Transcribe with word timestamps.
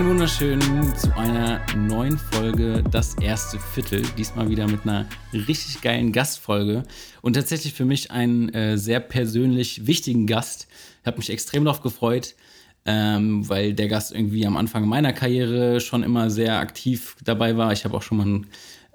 Ein 0.00 0.08
wunderschön 0.08 0.62
zu 0.96 1.14
einer 1.14 1.60
neuen 1.76 2.16
Folge 2.16 2.82
Das 2.90 3.16
erste 3.16 3.58
Viertel. 3.58 4.00
Diesmal 4.16 4.48
wieder 4.48 4.66
mit 4.66 4.84
einer 4.84 5.06
richtig 5.34 5.82
geilen 5.82 6.10
Gastfolge 6.10 6.84
und 7.20 7.34
tatsächlich 7.34 7.74
für 7.74 7.84
mich 7.84 8.10
einen 8.10 8.48
äh, 8.54 8.78
sehr 8.78 9.00
persönlich 9.00 9.86
wichtigen 9.86 10.26
Gast. 10.26 10.68
Ich 11.02 11.06
habe 11.06 11.18
mich 11.18 11.28
extrem 11.28 11.66
darauf 11.66 11.82
gefreut, 11.82 12.34
ähm, 12.86 13.46
weil 13.46 13.74
der 13.74 13.88
Gast 13.88 14.14
irgendwie 14.14 14.46
am 14.46 14.56
Anfang 14.56 14.88
meiner 14.88 15.12
Karriere 15.12 15.80
schon 15.80 16.02
immer 16.02 16.30
sehr 16.30 16.60
aktiv 16.60 17.14
dabei 17.22 17.58
war. 17.58 17.70
Ich 17.74 17.84
habe 17.84 17.94
auch 17.94 18.02
schon 18.02 18.16
mal 18.16 18.24
einen 18.24 18.46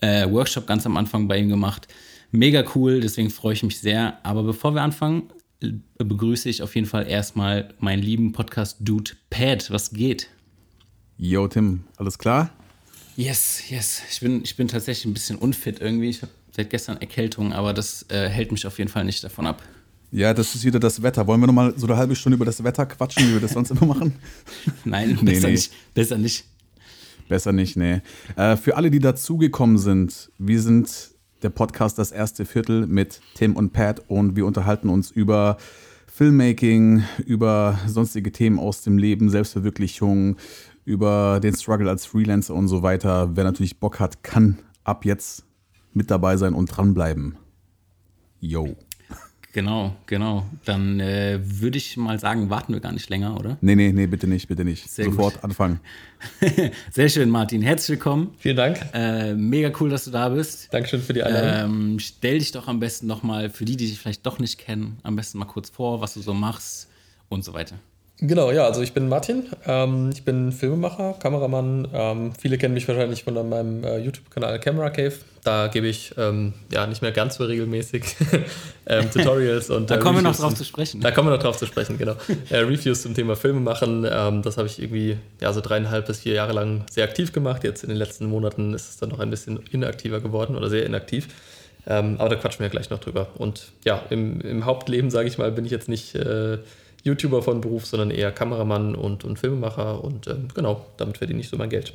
äh, 0.02 0.28
Workshop 0.32 0.66
ganz 0.66 0.88
am 0.88 0.98
Anfang 0.98 1.28
bei 1.28 1.38
ihm 1.38 1.50
gemacht. 1.50 1.88
Mega 2.32 2.64
cool, 2.74 3.00
deswegen 3.00 3.30
freue 3.30 3.54
ich 3.54 3.62
mich 3.62 3.80
sehr. 3.80 4.26
Aber 4.26 4.42
bevor 4.42 4.74
wir 4.74 4.82
anfangen, 4.82 5.30
äh, 5.62 5.70
begrüße 6.00 6.50
ich 6.50 6.64
auf 6.64 6.74
jeden 6.74 6.88
Fall 6.88 7.08
erstmal 7.08 7.76
meinen 7.78 8.02
lieben 8.02 8.32
Podcast-Dude 8.32 9.12
Pat. 9.30 9.70
Was 9.70 9.92
geht? 9.92 10.30
Yo, 11.18 11.48
Tim, 11.48 11.86
alles 11.96 12.18
klar? 12.18 12.50
Yes, 13.16 13.70
yes. 13.70 14.02
Ich 14.12 14.20
bin, 14.20 14.42
ich 14.44 14.58
bin 14.58 14.68
tatsächlich 14.68 15.06
ein 15.06 15.14
bisschen 15.14 15.38
unfit 15.38 15.80
irgendwie. 15.80 16.10
Ich 16.10 16.22
habe 16.22 16.32
seit 16.52 16.70
gestern 16.70 16.98
Erkältung, 16.98 17.54
aber 17.54 17.74
das 17.74 18.06
äh, 18.10 18.28
hält 18.28 18.52
mich 18.52 18.68
auf 18.68 18.78
jeden 18.80 18.90
Fall 18.90 19.06
nicht 19.06 19.24
davon 19.24 19.48
ab. 19.48 19.64
Ja, 20.12 20.34
das 20.34 20.56
ist 20.56 20.66
wieder 20.66 20.80
das 20.80 21.02
Wetter. 21.02 21.26
Wollen 21.26 21.40
wir 21.40 21.48
nochmal 21.48 21.74
so 21.78 21.88
eine 21.88 21.96
halbe 21.96 22.16
Stunde 22.16 22.36
über 22.36 22.46
das 22.46 22.64
Wetter 22.64 22.86
quatschen, 22.86 23.30
wie 23.30 23.34
wir 23.34 23.40
das 23.40 23.52
sonst 23.52 23.72
immer 23.72 23.86
machen? 23.86 24.16
Nein, 24.84 25.18
nee, 25.22 25.32
besser, 25.32 25.48
nee. 25.48 25.54
Nicht, 25.54 25.72
besser 25.94 26.18
nicht. 26.18 26.46
Besser 27.30 27.52
nicht, 27.54 27.78
nee. 27.78 28.02
Äh, 28.36 28.58
für 28.58 28.76
alle, 28.76 28.92
die 28.92 29.00
dazugekommen 29.00 29.78
sind, 29.78 30.32
wir 30.38 30.62
sind 30.62 31.12
der 31.44 31.50
Podcast 31.50 31.98
Das 31.98 32.12
erste 32.12 32.46
Viertel 32.46 32.88
mit 32.88 33.22
Tim 33.36 33.56
und 33.56 33.72
Pat 33.72 34.04
und 34.10 34.36
wir 34.36 34.46
unterhalten 34.46 34.90
uns 34.90 35.12
über 35.12 35.58
Filmmaking, 36.08 37.04
über 37.26 37.80
sonstige 37.88 38.32
Themen 38.32 38.60
aus 38.60 38.84
dem 38.84 38.98
Leben, 38.98 39.30
Selbstverwirklichung, 39.30 40.38
über 40.86 41.40
den 41.42 41.56
Struggle 41.56 41.90
als 41.90 42.06
Freelancer 42.06 42.54
und 42.54 42.68
so 42.68 42.84
weiter. 42.84 43.36
Wer 43.36 43.44
natürlich 43.44 43.80
Bock 43.80 44.00
hat, 44.00 44.24
kann 44.24 44.60
ab 44.84 45.04
jetzt 45.04 45.44
mit 45.94 46.12
dabei 46.12 46.38
sein 46.38 46.54
und 46.54 46.68
dranbleiben. 46.68 47.38
Yo. 48.40 48.76
Genau, 49.56 49.96
genau. 50.06 50.46
Dann 50.66 51.00
äh, 51.00 51.40
würde 51.42 51.78
ich 51.78 51.96
mal 51.96 52.20
sagen, 52.20 52.50
warten 52.50 52.74
wir 52.74 52.82
gar 52.82 52.92
nicht 52.92 53.10
länger, 53.10 53.40
oder? 53.40 53.58
Nee, 53.62 53.76
nee, 53.76 53.94
nee, 53.94 54.06
bitte 54.06 54.28
nicht, 54.28 54.50
bitte 54.50 54.66
nicht. 54.66 54.90
Sehr 54.90 55.06
Sofort 55.06 55.36
gut. 55.36 55.44
anfangen. 55.46 55.80
Sehr 56.92 57.08
schön, 57.08 57.30
Martin. 57.30 57.62
Herzlich 57.62 57.98
willkommen. 57.98 58.34
Vielen 58.38 58.58
Dank. 58.58 58.78
Äh, 58.94 59.34
mega 59.34 59.72
cool, 59.80 59.90
dass 59.90 60.04
du 60.04 60.12
da 60.12 60.28
bist. 60.28 60.74
Dankeschön 60.74 61.02
für 61.02 61.14
die 61.14 61.24
Einladung. 61.24 61.94
Ähm, 61.94 62.00
stell 62.00 62.40
dich 62.40 62.52
doch 62.52 62.68
am 62.68 62.82
besten 62.82 63.08
nochmal, 63.08 63.50
für 63.50 63.64
die, 63.64 63.78
die 63.78 63.88
dich 63.88 63.98
vielleicht 63.98 64.26
doch 64.26 64.40
nicht 64.40 64.58
kennen, 64.58 64.98
am 65.04 65.16
besten 65.16 65.38
mal 65.38 65.46
kurz 65.46 65.70
vor, 65.70 66.02
was 66.02 66.16
du 66.16 66.20
so 66.22 66.34
machst 66.34 66.90
und 67.30 67.46
so 67.46 67.54
weiter. 67.54 67.78
Genau, 68.22 68.50
ja, 68.52 68.66
also 68.66 68.82
ich 68.82 68.94
bin 68.94 69.10
Martin, 69.10 69.48
ähm, 69.68 70.10
ich 70.14 70.24
bin 70.24 70.54
Filmemacher, 70.54 71.16
Kameramann. 71.20 71.86
Ähm, 71.94 72.32
viele 72.40 72.58
kennen 72.58 72.74
mich 72.74 72.88
wahrscheinlich 72.88 73.26
von 73.26 73.34
meinem 73.50 73.84
äh, 73.84 73.98
YouTube-Kanal 73.98 74.58
Camera 74.62 74.90
Cave. 74.90 75.16
Da 75.44 75.68
gebe 75.68 75.88
ich 75.88 76.14
ähm, 76.18 76.54
ja 76.72 76.88
nicht 76.88 77.02
mehr 77.02 77.12
ganz 77.12 77.36
so 77.36 77.44
regelmäßig 77.44 78.16
ähm, 78.88 79.12
Tutorials 79.12 79.70
und. 79.70 79.90
da 79.92 79.96
äh, 79.96 80.00
kommen 80.00 80.20
wir 80.20 80.22
noch 80.22 80.36
drauf 80.36 80.56
zu 80.56 80.64
sprechen. 80.64 81.02
Da 81.02 81.12
kommen 81.12 81.28
wir 81.28 81.36
noch 81.36 81.44
drauf 81.44 81.58
zu 81.58 81.66
sprechen, 81.66 81.98
genau. 81.98 82.16
äh, 82.50 82.60
Reviews 82.60 83.02
zum 83.02 83.14
Thema 83.14 83.36
Filme 83.36 83.60
machen. 83.60 84.08
Ähm, 84.10 84.42
das 84.42 84.58
habe 84.58 84.70
ich 84.70 84.82
irgendwie 84.82 85.18
ja 85.42 85.52
so 85.52 85.60
dreieinhalb 85.60 86.08
bis 86.08 86.22
vier 86.22 86.36
Jahre 86.36 86.54
lang 86.54 86.86
sehr 86.90 87.04
aktiv 87.04 87.34
gemacht. 87.34 87.66
Jetzt 87.66 87.84
in 87.84 87.90
den 87.90 87.98
letzten 87.98 88.28
Monaten 88.28 88.74
ist 88.74 88.92
es 88.92 88.98
dann 88.98 89.10
noch 89.10 89.20
ein 89.20 89.30
bisschen 89.30 89.60
inaktiver 89.72 90.22
geworden 90.22 90.56
oder 90.56 90.70
sehr 90.70 90.86
inaktiv. 90.86 91.28
Ähm, 91.86 92.16
aber 92.18 92.30
da 92.30 92.36
quatschen 92.38 92.64
wir 92.64 92.70
gleich 92.70 92.90
noch 92.90 93.00
drüber. 93.00 93.28
Und 93.38 93.74
ja, 93.84 94.02
im, 94.10 94.40
im 94.40 94.66
Hauptleben, 94.66 95.12
sage 95.12 95.28
ich 95.28 95.38
mal, 95.38 95.52
bin 95.52 95.66
ich 95.66 95.72
jetzt 95.72 95.90
nicht 95.90 96.16
äh, 96.16 96.60
YouTuber 97.06 97.42
von 97.42 97.62
Beruf, 97.62 97.86
sondern 97.86 98.12
eher 98.12 98.32
Kameramann 98.32 98.96
und, 98.96 99.24
und 99.24 99.40
Filmemacher 99.40 100.04
und 100.04 100.28
ähm, 100.28 100.48
genau, 100.54 100.86
damit 100.98 101.18
verdiene 101.20 101.40
ich 101.40 101.50
so 101.50 101.56
mein 101.56 101.70
Geld. 101.70 101.94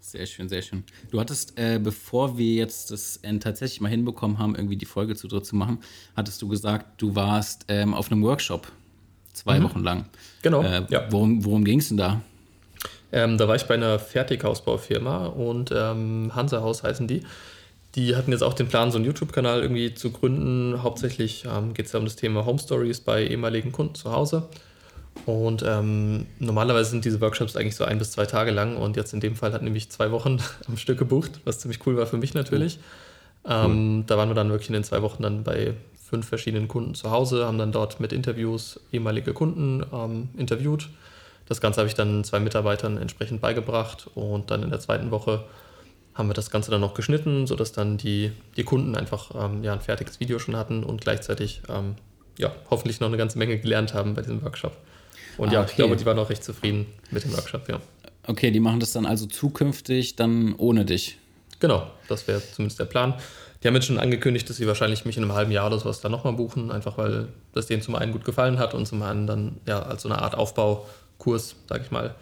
Sehr 0.00 0.26
schön, 0.26 0.48
sehr 0.48 0.62
schön. 0.62 0.84
Du 1.10 1.18
hattest, 1.18 1.58
äh, 1.58 1.80
bevor 1.82 2.38
wir 2.38 2.54
jetzt 2.54 2.92
das 2.92 3.16
äh, 3.22 3.38
tatsächlich 3.38 3.80
mal 3.80 3.88
hinbekommen 3.88 4.38
haben, 4.38 4.54
irgendwie 4.54 4.76
die 4.76 4.86
Folge 4.86 5.16
zu 5.16 5.26
dritt 5.26 5.44
zu 5.44 5.56
machen, 5.56 5.80
hattest 6.16 6.40
du 6.40 6.46
gesagt, 6.46 7.02
du 7.02 7.16
warst 7.16 7.64
ähm, 7.66 7.92
auf 7.92 8.12
einem 8.12 8.22
Workshop 8.22 8.70
zwei 9.32 9.58
mhm. 9.58 9.64
Wochen 9.64 9.82
lang. 9.82 10.04
Genau. 10.42 10.62
Äh, 10.62 10.86
ja. 10.88 11.10
Worum, 11.10 11.44
worum 11.44 11.64
ging 11.64 11.80
es 11.80 11.88
denn 11.88 11.96
da? 11.96 12.20
Ähm, 13.10 13.38
da 13.38 13.48
war 13.48 13.56
ich 13.56 13.64
bei 13.64 13.74
einer 13.74 13.98
Fertighausbaufirma 13.98 15.26
und 15.26 15.72
ähm, 15.74 16.30
Hansa 16.34 16.60
Haus 16.62 16.84
heißen 16.84 17.08
die. 17.08 17.22
Die 17.94 18.16
hatten 18.16 18.32
jetzt 18.32 18.42
auch 18.42 18.54
den 18.54 18.68
Plan, 18.68 18.90
so 18.90 18.98
einen 18.98 19.04
YouTube-Kanal 19.04 19.62
irgendwie 19.62 19.94
zu 19.94 20.10
gründen. 20.10 20.82
Hauptsächlich 20.82 21.44
ähm, 21.44 21.74
geht 21.74 21.86
es 21.86 21.92
ja 21.92 21.98
um 21.98 22.04
das 22.04 22.16
Thema 22.16 22.44
Home 22.44 22.58
Stories 22.58 23.00
bei 23.00 23.24
ehemaligen 23.26 23.70
Kunden 23.70 23.94
zu 23.94 24.10
Hause. 24.10 24.48
Und 25.26 25.64
ähm, 25.66 26.26
normalerweise 26.38 26.90
sind 26.90 27.04
diese 27.04 27.20
Workshops 27.20 27.56
eigentlich 27.56 27.76
so 27.76 27.84
ein 27.84 27.98
bis 27.98 28.10
zwei 28.10 28.26
Tage 28.26 28.50
lang 28.50 28.76
und 28.76 28.96
jetzt 28.96 29.14
in 29.14 29.20
dem 29.20 29.36
Fall 29.36 29.52
hat 29.52 29.62
nämlich 29.62 29.90
zwei 29.90 30.10
Wochen 30.10 30.38
am 30.68 30.76
Stück 30.76 30.98
gebucht, 30.98 31.40
was 31.44 31.60
ziemlich 31.60 31.86
cool 31.86 31.96
war 31.96 32.06
für 32.06 32.16
mich 32.16 32.34
natürlich. 32.34 32.78
Cool. 33.44 33.52
Ähm, 33.52 34.04
da 34.06 34.18
waren 34.18 34.28
wir 34.28 34.34
dann 34.34 34.50
wirklich 34.50 34.68
in 34.68 34.74
den 34.74 34.84
zwei 34.84 35.02
Wochen 35.02 35.22
dann 35.22 35.44
bei 35.44 35.74
fünf 35.96 36.26
verschiedenen 36.26 36.68
Kunden 36.68 36.94
zu 36.94 37.10
Hause, 37.10 37.46
haben 37.46 37.58
dann 37.58 37.72
dort 37.72 38.00
mit 38.00 38.12
Interviews 38.12 38.80
ehemalige 38.92 39.32
Kunden 39.32 39.84
ähm, 39.92 40.28
interviewt. 40.36 40.88
Das 41.46 41.60
Ganze 41.60 41.80
habe 41.80 41.88
ich 41.88 41.94
dann 41.94 42.24
zwei 42.24 42.40
Mitarbeitern 42.40 42.96
entsprechend 42.96 43.40
beigebracht 43.40 44.08
und 44.14 44.50
dann 44.50 44.62
in 44.62 44.70
der 44.70 44.80
zweiten 44.80 45.10
Woche 45.10 45.44
haben 46.14 46.28
wir 46.28 46.34
das 46.34 46.50
Ganze 46.50 46.70
dann 46.70 46.80
noch 46.80 46.94
geschnitten, 46.94 47.46
sodass 47.46 47.72
dann 47.72 47.98
die, 47.98 48.32
die 48.56 48.64
Kunden 48.64 48.94
einfach 48.94 49.30
ähm, 49.34 49.64
ja, 49.64 49.72
ein 49.72 49.80
fertiges 49.80 50.20
Video 50.20 50.38
schon 50.38 50.56
hatten 50.56 50.84
und 50.84 51.00
gleichzeitig 51.00 51.62
ähm, 51.68 51.96
ja, 52.38 52.52
hoffentlich 52.70 53.00
noch 53.00 53.08
eine 53.08 53.16
ganze 53.16 53.38
Menge 53.38 53.58
gelernt 53.58 53.94
haben 53.94 54.14
bei 54.14 54.22
diesem 54.22 54.42
Workshop. 54.42 54.76
Und 55.36 55.48
ah, 55.48 55.52
ja, 55.52 55.60
okay. 55.60 55.70
ich 55.70 55.76
glaube, 55.76 55.96
die 55.96 56.06
waren 56.06 56.18
auch 56.18 56.30
recht 56.30 56.44
zufrieden 56.44 56.86
mit 57.10 57.24
dem 57.24 57.32
Workshop, 57.32 57.68
ja. 57.68 57.80
Okay, 58.26 58.50
die 58.50 58.60
machen 58.60 58.80
das 58.80 58.92
dann 58.92 59.06
also 59.06 59.26
zukünftig 59.26 60.16
dann 60.16 60.54
ohne 60.54 60.84
dich. 60.84 61.18
Genau, 61.60 61.90
das 62.08 62.26
wäre 62.26 62.40
zumindest 62.52 62.80
der 62.80 62.86
Plan. 62.86 63.14
Die 63.62 63.68
haben 63.68 63.74
jetzt 63.74 63.86
schon 63.86 63.98
angekündigt, 63.98 64.48
dass 64.48 64.56
sie 64.56 64.66
wahrscheinlich 64.66 65.04
mich 65.04 65.16
in 65.16 65.22
einem 65.22 65.32
halben 65.32 65.50
Jahr 65.50 65.66
oder 65.66 65.78
sowas 65.78 66.00
dann 66.00 66.12
nochmal 66.12 66.34
buchen, 66.34 66.70
einfach 66.70 66.98
weil 66.98 67.28
das 67.52 67.66
denen 67.66 67.82
zum 67.82 67.94
einen 67.94 68.12
gut 68.12 68.24
gefallen 68.24 68.58
hat 68.58 68.74
und 68.74 68.86
zum 68.86 69.02
anderen 69.02 69.26
dann 69.26 69.56
ja 69.66 69.82
als 69.82 70.02
so 70.02 70.08
eine 70.08 70.20
Art 70.20 70.34
Aufbaukurs, 70.34 71.56
sag 71.68 71.82
ich 71.82 71.90
mal. 71.90 72.14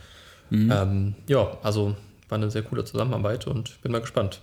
Mhm. 0.51 0.73
Ähm, 0.73 1.15
ja, 1.27 1.59
also 1.63 1.97
war 2.33 2.39
eine 2.39 2.51
sehr 2.51 2.63
coole 2.63 2.85
Zusammenarbeit 2.85 3.47
und 3.47 3.81
bin 3.83 3.93
mal 3.93 4.01
gespannt, 4.01 4.41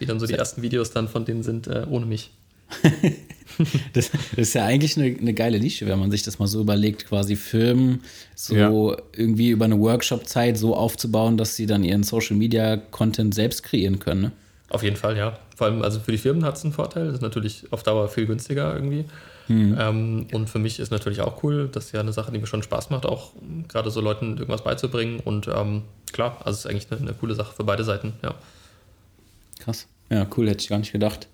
wie 0.00 0.04
dann 0.04 0.18
so 0.18 0.26
die 0.26 0.34
ersten 0.34 0.62
Videos 0.62 0.90
dann 0.90 1.08
von 1.08 1.24
denen 1.24 1.44
sind 1.44 1.68
äh, 1.68 1.86
ohne 1.88 2.04
mich. 2.04 2.32
das, 3.92 4.10
das, 4.10 4.36
ist 4.36 4.54
ja 4.54 4.64
eigentlich 4.64 4.96
eine, 4.96 5.16
eine, 5.16 5.32
geile 5.32 5.60
Nische, 5.60 5.86
wenn 5.86 5.98
man 5.98 6.10
sich 6.10 6.22
das 6.22 6.38
mal 6.38 6.46
so 6.46 6.60
überlegt, 6.60 7.06
quasi 7.06 7.36
Filmen 7.36 8.02
so 8.34 8.56
ja. 8.56 8.96
irgendwie 9.16 9.50
über 9.50 9.64
eine 9.64 9.78
Workshop-Zeit 9.78 10.58
so 10.58 10.74
aufzubauen, 10.74 11.36
dass 11.36 11.56
sie 11.56 11.66
dann 11.66 11.84
ihren 11.84 12.02
Social-Media-Content 12.02 13.34
selbst 13.34 13.62
kreieren 13.62 14.00
können. 14.00 14.20
Ne? 14.20 14.32
Auf 14.70 14.84
jeden 14.84 14.96
Fall, 14.96 15.16
ja. 15.16 15.36
Vor 15.56 15.66
allem, 15.66 15.82
also 15.82 15.98
für 15.98 16.12
die 16.12 16.18
Firmen 16.18 16.44
hat 16.44 16.56
es 16.56 16.62
einen 16.64 16.72
Vorteil, 16.72 17.06
das 17.06 17.16
ist 17.16 17.22
natürlich 17.22 17.64
auf 17.72 17.82
Dauer 17.82 18.08
viel 18.08 18.26
günstiger 18.26 18.72
irgendwie. 18.72 19.04
Mhm. 19.48 19.76
Ähm, 19.78 20.26
und 20.32 20.48
für 20.48 20.60
mich 20.60 20.78
ist 20.78 20.92
natürlich 20.92 21.20
auch 21.20 21.42
cool, 21.42 21.68
das 21.70 21.86
ist 21.86 21.92
ja 21.92 22.00
eine 22.00 22.12
Sache, 22.12 22.30
die 22.30 22.38
mir 22.38 22.46
schon 22.46 22.62
Spaß 22.62 22.88
macht, 22.90 23.04
auch 23.04 23.32
gerade 23.66 23.90
so 23.90 24.00
Leuten 24.00 24.38
irgendwas 24.38 24.62
beizubringen. 24.62 25.18
Und 25.18 25.48
ähm, 25.48 25.82
klar, 26.12 26.36
also 26.44 26.50
es 26.50 26.58
ist 26.60 26.66
eigentlich 26.66 26.86
eine, 26.92 27.00
eine, 27.00 27.14
coole 27.14 27.34
Sache 27.34 27.52
für 27.52 27.64
beide 27.64 27.82
Seiten, 27.82 28.12
ja. 28.22 28.36
Krass. 29.58 29.88
Ja, 30.08 30.26
cool, 30.36 30.48
hätte 30.48 30.62
ich 30.62 30.68
gar 30.68 30.78
nicht 30.78 30.92
gedacht. 30.92 31.26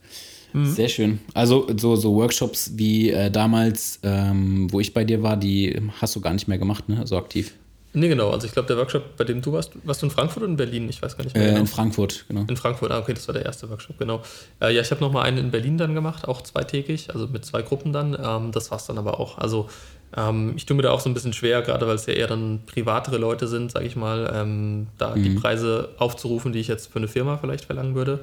Mhm. 0.54 0.72
Sehr 0.72 0.88
schön. 0.88 1.18
Also 1.34 1.66
so, 1.76 1.94
so 1.94 2.14
Workshops 2.14 2.72
wie 2.76 3.10
äh, 3.10 3.30
damals, 3.30 4.00
ähm, 4.02 4.72
wo 4.72 4.80
ich 4.80 4.94
bei 4.94 5.04
dir 5.04 5.22
war, 5.22 5.36
die 5.36 5.78
hast 6.00 6.16
du 6.16 6.22
gar 6.22 6.32
nicht 6.32 6.48
mehr 6.48 6.58
gemacht, 6.58 6.88
ne? 6.88 7.06
So 7.06 7.18
aktiv. 7.18 7.52
Nee, 7.96 8.08
genau. 8.08 8.30
Also 8.30 8.46
ich 8.46 8.52
glaube, 8.52 8.68
der 8.68 8.76
Workshop, 8.76 9.16
bei 9.16 9.24
dem 9.24 9.40
du 9.40 9.54
warst, 9.54 9.72
warst 9.84 10.02
du 10.02 10.06
in 10.06 10.10
Frankfurt 10.10 10.42
oder 10.42 10.50
in 10.50 10.58
Berlin? 10.58 10.86
Ich 10.90 11.00
weiß 11.00 11.16
gar 11.16 11.24
nicht 11.24 11.34
mehr. 11.34 11.44
Äh, 11.44 11.48
genau. 11.48 11.60
In 11.60 11.66
Frankfurt, 11.66 12.26
genau. 12.28 12.44
In 12.46 12.56
Frankfurt, 12.58 12.92
ah, 12.92 12.98
okay, 12.98 13.14
das 13.14 13.26
war 13.26 13.32
der 13.32 13.46
erste 13.46 13.70
Workshop, 13.70 13.98
genau. 13.98 14.20
Äh, 14.60 14.74
ja, 14.74 14.82
ich 14.82 14.90
habe 14.90 15.00
nochmal 15.00 15.24
einen 15.24 15.38
in 15.38 15.50
Berlin 15.50 15.78
dann 15.78 15.94
gemacht, 15.94 16.28
auch 16.28 16.42
zweitägig, 16.42 17.08
also 17.14 17.26
mit 17.26 17.46
zwei 17.46 17.62
Gruppen 17.62 17.94
dann. 17.94 18.14
Ähm, 18.22 18.52
das 18.52 18.70
war 18.70 18.76
es 18.76 18.84
dann 18.84 18.98
aber 18.98 19.18
auch. 19.18 19.38
Also 19.38 19.70
ähm, 20.14 20.52
ich 20.56 20.66
tue 20.66 20.76
mir 20.76 20.82
da 20.82 20.90
auch 20.90 21.00
so 21.00 21.08
ein 21.08 21.14
bisschen 21.14 21.32
schwer, 21.32 21.62
gerade 21.62 21.86
weil 21.86 21.94
es 21.94 22.04
ja 22.04 22.12
eher 22.12 22.26
dann 22.26 22.60
privatere 22.66 23.16
Leute 23.16 23.48
sind, 23.48 23.72
sage 23.72 23.86
ich 23.86 23.96
mal, 23.96 24.30
ähm, 24.34 24.88
da 24.98 25.16
mhm. 25.16 25.22
die 25.22 25.30
Preise 25.30 25.88
aufzurufen, 25.96 26.52
die 26.52 26.58
ich 26.58 26.68
jetzt 26.68 26.92
für 26.92 26.98
eine 26.98 27.08
Firma 27.08 27.38
vielleicht 27.38 27.64
verlangen 27.64 27.94
würde. 27.94 28.20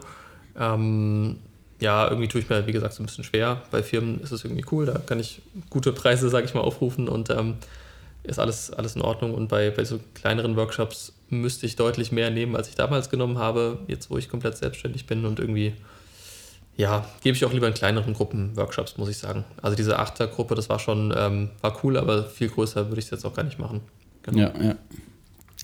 Ähm, 0.55 1.37
ja, 1.79 2.07
irgendwie 2.07 2.27
tue 2.27 2.41
ich 2.41 2.47
mir, 2.47 2.67
wie 2.67 2.71
gesagt, 2.73 2.93
so 2.93 3.01
ein 3.01 3.07
bisschen 3.07 3.23
schwer. 3.23 3.63
Bei 3.71 3.81
Firmen 3.81 4.21
ist 4.21 4.31
es 4.31 4.45
irgendwie 4.45 4.65
cool, 4.71 4.85
da 4.85 4.99
kann 4.99 5.19
ich 5.19 5.41
gute 5.71 5.93
Preise, 5.93 6.29
sage 6.29 6.45
ich 6.45 6.53
mal, 6.53 6.61
aufrufen 6.61 7.09
und 7.09 7.31
ähm, 7.31 7.55
ist 8.23 8.39
alles, 8.39 8.71
alles 8.71 8.95
in 8.95 9.01
Ordnung. 9.01 9.33
Und 9.33 9.49
bei, 9.49 9.69
bei 9.69 9.83
so 9.83 9.99
kleineren 10.13 10.55
Workshops 10.55 11.13
müsste 11.29 11.65
ich 11.65 11.75
deutlich 11.75 12.11
mehr 12.11 12.29
nehmen, 12.29 12.55
als 12.55 12.69
ich 12.69 12.75
damals 12.75 13.09
genommen 13.09 13.37
habe, 13.37 13.79
jetzt 13.87 14.09
wo 14.09 14.17
ich 14.17 14.29
komplett 14.29 14.57
selbstständig 14.57 15.05
bin 15.05 15.25
und 15.25 15.39
irgendwie, 15.39 15.73
ja, 16.77 17.05
gebe 17.21 17.35
ich 17.35 17.45
auch 17.45 17.53
lieber 17.53 17.67
in 17.67 17.73
kleineren 17.73 18.13
Gruppen 18.13 18.55
Workshops, 18.55 18.97
muss 18.97 19.09
ich 19.09 19.17
sagen. 19.17 19.43
Also 19.61 19.75
diese 19.75 19.99
Achtergruppe, 19.99 20.55
das 20.55 20.69
war 20.69 20.79
schon, 20.79 21.13
ähm, 21.15 21.49
war 21.61 21.77
cool, 21.83 21.97
aber 21.97 22.23
viel 22.23 22.49
größer 22.49 22.87
würde 22.89 22.99
ich 22.99 23.05
es 23.05 23.11
jetzt 23.11 23.25
auch 23.25 23.33
gar 23.33 23.43
nicht 23.43 23.59
machen. 23.59 23.81
Genau. 24.23 24.39
Ja, 24.39 24.53
ja. 24.61 24.75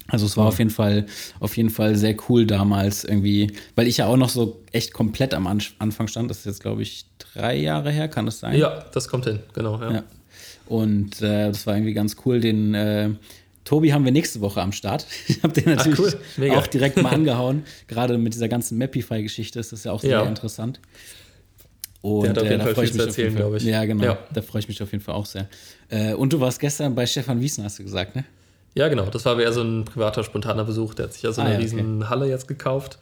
Also 0.07 0.25
es 0.25 0.37
war 0.37 0.47
auf 0.47 0.57
jeden 0.57 0.71
Fall, 0.71 1.05
auf 1.39 1.55
jeden 1.55 1.69
Fall 1.69 1.95
sehr 1.95 2.15
cool 2.27 2.45
damals 2.45 3.03
irgendwie, 3.03 3.53
weil 3.75 3.87
ich 3.87 3.97
ja 3.97 4.07
auch 4.07 4.17
noch 4.17 4.29
so 4.29 4.63
echt 4.71 4.91
komplett 4.91 5.33
am 5.33 5.45
Anfang 5.47 6.07
stand. 6.07 6.29
Das 6.29 6.39
ist 6.39 6.45
jetzt, 6.45 6.61
glaube 6.61 6.81
ich, 6.81 7.05
drei 7.19 7.55
Jahre 7.57 7.91
her, 7.91 8.07
kann 8.07 8.25
das 8.25 8.39
sein? 8.39 8.57
Ja, 8.57 8.85
das 8.91 9.07
kommt 9.07 9.25
hin, 9.25 9.39
genau. 9.53 9.79
Ja. 9.79 9.91
ja. 9.91 10.03
Und 10.69 11.21
äh, 11.21 11.47
das 11.47 11.65
war 11.67 11.75
irgendwie 11.75 11.93
ganz 11.93 12.15
cool. 12.25 12.39
Den 12.39 12.75
äh, 12.75 13.09
Tobi 13.65 13.91
haben 13.91 14.05
wir 14.05 14.11
nächste 14.11 14.39
Woche 14.39 14.61
am 14.61 14.71
Start. 14.71 15.05
Ich 15.27 15.41
habe 15.43 15.51
den 15.51 15.75
natürlich 15.75 16.15
Ach, 16.15 16.39
cool. 16.39 16.51
auch 16.51 16.67
direkt 16.67 17.01
mal 17.01 17.09
angehauen. 17.09 17.63
Gerade 17.87 18.17
mit 18.17 18.35
dieser 18.35 18.47
ganzen 18.47 18.77
Mapify-Geschichte 18.77 19.59
ist 19.59 19.71
das 19.71 19.83
ja 19.83 19.91
auch 19.91 20.01
sehr 20.01 20.11
ja. 20.11 20.23
interessant. 20.23 20.79
Und 22.01 22.23
Der 22.23 22.29
hat 22.29 22.37
auf 22.37 22.43
jeden 22.45 22.61
äh, 22.61 22.63
Fall 22.63 22.85
viel 22.85 22.93
zu 22.93 23.01
erzählen, 23.01 23.35
glaube 23.35 23.57
ich. 23.57 23.63
Ja, 23.63 23.83
genau. 23.83 24.03
Ja. 24.03 24.17
Da 24.31 24.41
freue 24.43 24.59
ich 24.59 24.67
mich 24.67 24.81
auf 24.81 24.91
jeden 24.91 25.03
Fall 25.03 25.15
auch 25.15 25.25
sehr. 25.25 25.49
Äh, 25.89 26.13
und 26.13 26.31
du 26.31 26.39
warst 26.39 26.59
gestern 26.59 26.93
bei 26.93 27.05
Stefan 27.07 27.41
Wiesen, 27.41 27.63
hast 27.63 27.79
du 27.79 27.83
gesagt, 27.83 28.15
ne? 28.15 28.25
Ja, 28.75 28.87
genau. 28.89 29.07
Das 29.07 29.25
war 29.25 29.39
eher 29.39 29.51
so 29.51 29.63
ein 29.63 29.85
privater, 29.85 30.23
spontaner 30.23 30.65
Besuch. 30.65 30.93
Der 30.93 31.05
hat 31.05 31.13
sich 31.13 31.23
ja 31.23 31.31
so 31.31 31.41
eine 31.41 31.49
ah, 31.49 31.53
ja, 31.53 31.59
riesen 31.59 32.03
okay. 32.03 32.09
Halle 32.09 32.29
jetzt 32.29 32.47
gekauft, 32.47 32.99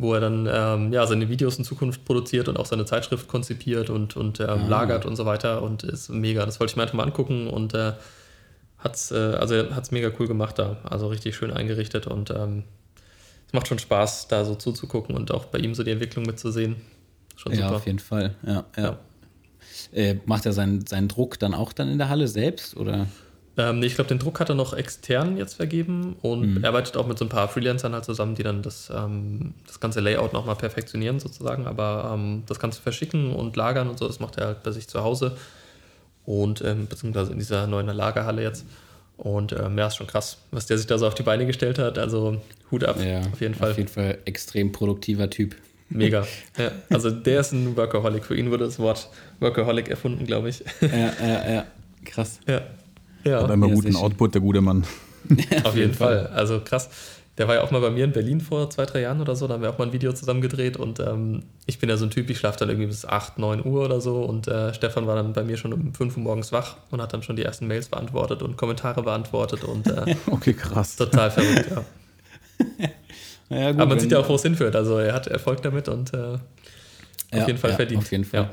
wo 0.00 0.14
er 0.14 0.20
dann 0.20 0.48
ähm, 0.50 0.92
ja, 0.92 1.06
seine 1.06 1.28
Videos 1.28 1.58
in 1.58 1.64
Zukunft 1.64 2.04
produziert 2.04 2.48
und 2.48 2.58
auch 2.58 2.66
seine 2.66 2.86
Zeitschrift 2.86 3.28
konzipiert 3.28 3.90
und, 3.90 4.16
und 4.16 4.40
ähm, 4.40 4.48
ah. 4.48 4.66
lagert 4.66 5.04
und 5.04 5.14
so 5.14 5.26
weiter. 5.26 5.62
Und 5.62 5.82
ist 5.82 6.08
mega. 6.08 6.46
Das 6.46 6.58
wollte 6.58 6.72
ich 6.72 6.76
mir 6.76 6.82
einfach 6.82 6.94
mal 6.94 7.04
angucken 7.04 7.48
und 7.48 7.74
äh, 7.74 7.92
hat's, 8.78 9.10
äh, 9.10 9.16
also 9.16 9.74
hat's 9.74 9.90
mega 9.90 10.10
cool 10.18 10.26
gemacht 10.26 10.58
da. 10.58 10.78
Also 10.84 11.08
richtig 11.08 11.36
schön 11.36 11.52
eingerichtet 11.52 12.06
und 12.06 12.30
ähm, 12.30 12.64
es 13.46 13.52
macht 13.52 13.68
schon 13.68 13.78
Spaß, 13.78 14.28
da 14.28 14.44
so 14.44 14.54
zuzugucken 14.54 15.14
und 15.14 15.32
auch 15.32 15.46
bei 15.46 15.58
ihm 15.58 15.74
so 15.74 15.82
die 15.82 15.90
Entwicklung 15.90 16.24
mitzusehen. 16.24 16.76
Schon 17.36 17.52
ja, 17.52 17.66
super. 17.66 17.76
auf 17.76 17.86
jeden 17.86 17.98
Fall. 17.98 18.34
Ja, 18.46 18.64
ja. 18.76 18.82
ja. 18.82 18.98
Äh, 19.92 20.20
macht 20.24 20.46
er 20.46 20.52
seinen, 20.52 20.86
seinen 20.86 21.08
Druck 21.08 21.38
dann 21.38 21.52
auch 21.52 21.72
dann 21.72 21.90
in 21.90 21.98
der 21.98 22.08
Halle 22.08 22.28
selbst 22.28 22.76
oder? 22.76 23.06
Ähm, 23.56 23.80
nee, 23.80 23.86
ich 23.86 23.94
glaube, 23.94 24.08
den 24.08 24.18
Druck 24.18 24.40
hat 24.40 24.48
er 24.48 24.54
noch 24.54 24.72
extern 24.72 25.36
jetzt 25.36 25.54
vergeben 25.54 26.16
und 26.22 26.54
mhm. 26.54 26.64
er 26.64 26.68
arbeitet 26.68 26.96
auch 26.96 27.06
mit 27.06 27.18
so 27.18 27.24
ein 27.24 27.28
paar 27.28 27.48
Freelancern 27.48 27.92
halt 27.92 28.04
zusammen, 28.04 28.34
die 28.34 28.42
dann 28.42 28.62
das, 28.62 28.90
ähm, 28.94 29.54
das 29.66 29.80
ganze 29.80 30.00
Layout 30.00 30.32
nochmal 30.32 30.56
perfektionieren 30.56 31.18
sozusagen. 31.18 31.66
Aber 31.66 32.12
ähm, 32.14 32.44
das 32.46 32.60
Ganze 32.60 32.80
verschicken 32.80 33.34
und 33.34 33.56
lagern 33.56 33.88
und 33.88 33.98
so, 33.98 34.06
das 34.06 34.20
macht 34.20 34.38
er 34.38 34.46
halt 34.46 34.62
bei 34.62 34.70
sich 34.70 34.88
zu 34.88 35.02
Hause 35.02 35.36
und 36.24 36.62
ähm, 36.64 36.86
beziehungsweise 36.86 37.32
in 37.32 37.38
dieser 37.38 37.66
neuen 37.66 37.88
Lagerhalle 37.88 38.42
jetzt. 38.42 38.64
Und 39.16 39.52
ähm, 39.52 39.76
ja, 39.76 39.88
ist 39.88 39.96
schon 39.96 40.06
krass, 40.06 40.38
was 40.50 40.66
der 40.66 40.78
sich 40.78 40.86
da 40.86 40.96
so 40.96 41.06
auf 41.06 41.14
die 41.14 41.22
Beine 41.22 41.44
gestellt 41.44 41.78
hat. 41.78 41.98
Also 41.98 42.40
Hut 42.70 42.84
ab, 42.84 42.96
ja, 43.04 43.20
auf 43.20 43.40
jeden 43.40 43.54
Fall. 43.54 43.72
Auf 43.72 43.76
jeden 43.76 43.90
Fall 43.90 44.18
extrem 44.24 44.72
produktiver 44.72 45.28
Typ. 45.28 45.56
Mega. 45.90 46.26
Ja, 46.56 46.70
also 46.88 47.10
der 47.10 47.40
ist 47.40 47.52
ein 47.52 47.76
Workaholic. 47.76 48.24
Für 48.24 48.36
ihn 48.36 48.50
wurde 48.50 48.64
das 48.64 48.78
Wort 48.78 49.08
Workaholic 49.40 49.88
erfunden, 49.88 50.24
glaube 50.24 50.48
ich. 50.48 50.64
Ja, 50.80 51.12
ja, 51.20 51.52
ja. 51.52 51.66
Krass. 52.04 52.40
Ja. 52.46 52.62
Ja. 53.24 53.42
Hat 53.42 53.50
immer 53.50 53.68
ja, 53.68 53.74
guten 53.74 53.96
Output, 53.96 54.34
der 54.34 54.40
gute 54.40 54.60
Mann. 54.60 54.84
Auf 55.64 55.76
jeden 55.76 55.94
Fall. 55.94 56.28
Also 56.28 56.60
krass. 56.60 56.88
Der 57.38 57.48
war 57.48 57.54
ja 57.54 57.62
auch 57.62 57.70
mal 57.70 57.80
bei 57.80 57.90
mir 57.90 58.04
in 58.04 58.12
Berlin 58.12 58.40
vor 58.40 58.68
zwei, 58.68 58.84
drei 58.84 59.00
Jahren 59.00 59.20
oder 59.20 59.34
so. 59.34 59.46
Da 59.46 59.54
haben 59.54 59.62
wir 59.62 59.70
auch 59.70 59.78
mal 59.78 59.86
ein 59.86 59.92
Video 59.92 60.12
zusammen 60.12 60.42
gedreht. 60.42 60.76
Und 60.76 61.00
ähm, 61.00 61.44
ich 61.64 61.78
bin 61.78 61.88
ja 61.88 61.96
so 61.96 62.04
ein 62.04 62.10
Typ, 62.10 62.28
ich 62.28 62.38
schlafe 62.38 62.58
dann 62.58 62.68
irgendwie 62.68 62.88
bis 62.88 63.06
8, 63.06 63.38
9 63.38 63.64
Uhr 63.64 63.84
oder 63.84 64.00
so. 64.00 64.22
Und 64.22 64.46
äh, 64.48 64.74
Stefan 64.74 65.06
war 65.06 65.16
dann 65.16 65.32
bei 65.32 65.42
mir 65.42 65.56
schon 65.56 65.72
um 65.72 65.94
5 65.94 66.16
Uhr 66.16 66.22
morgens 66.22 66.52
wach 66.52 66.76
und 66.90 67.00
hat 67.00 67.14
dann 67.14 67.22
schon 67.22 67.36
die 67.36 67.42
ersten 67.42 67.66
Mails 67.66 67.88
beantwortet 67.88 68.42
und 68.42 68.56
Kommentare 68.58 69.02
beantwortet. 69.02 69.64
Und, 69.64 69.86
äh, 69.86 70.16
okay, 70.26 70.52
krass. 70.52 70.96
Total 70.96 71.30
verrückt, 71.30 71.70
ja. 71.70 71.84
Ja, 73.50 73.72
gut, 73.72 73.80
Aber 73.80 73.90
man 73.90 73.98
sieht 73.98 74.12
ja 74.12 74.20
auch, 74.20 74.28
wo 74.28 74.36
es 74.36 74.42
hinführt. 74.42 74.76
Also 74.76 74.98
er 74.98 75.12
hat 75.12 75.26
Erfolg 75.26 75.60
damit 75.62 75.88
und 75.88 76.14
äh, 76.14 76.18
ja, 76.18 76.38
auf 77.32 77.46
jeden 77.48 77.58
Fall 77.58 77.70
ja, 77.70 77.76
verdient. 77.76 78.02
Auf 78.02 78.12
jeden 78.12 78.24
Fall. 78.24 78.48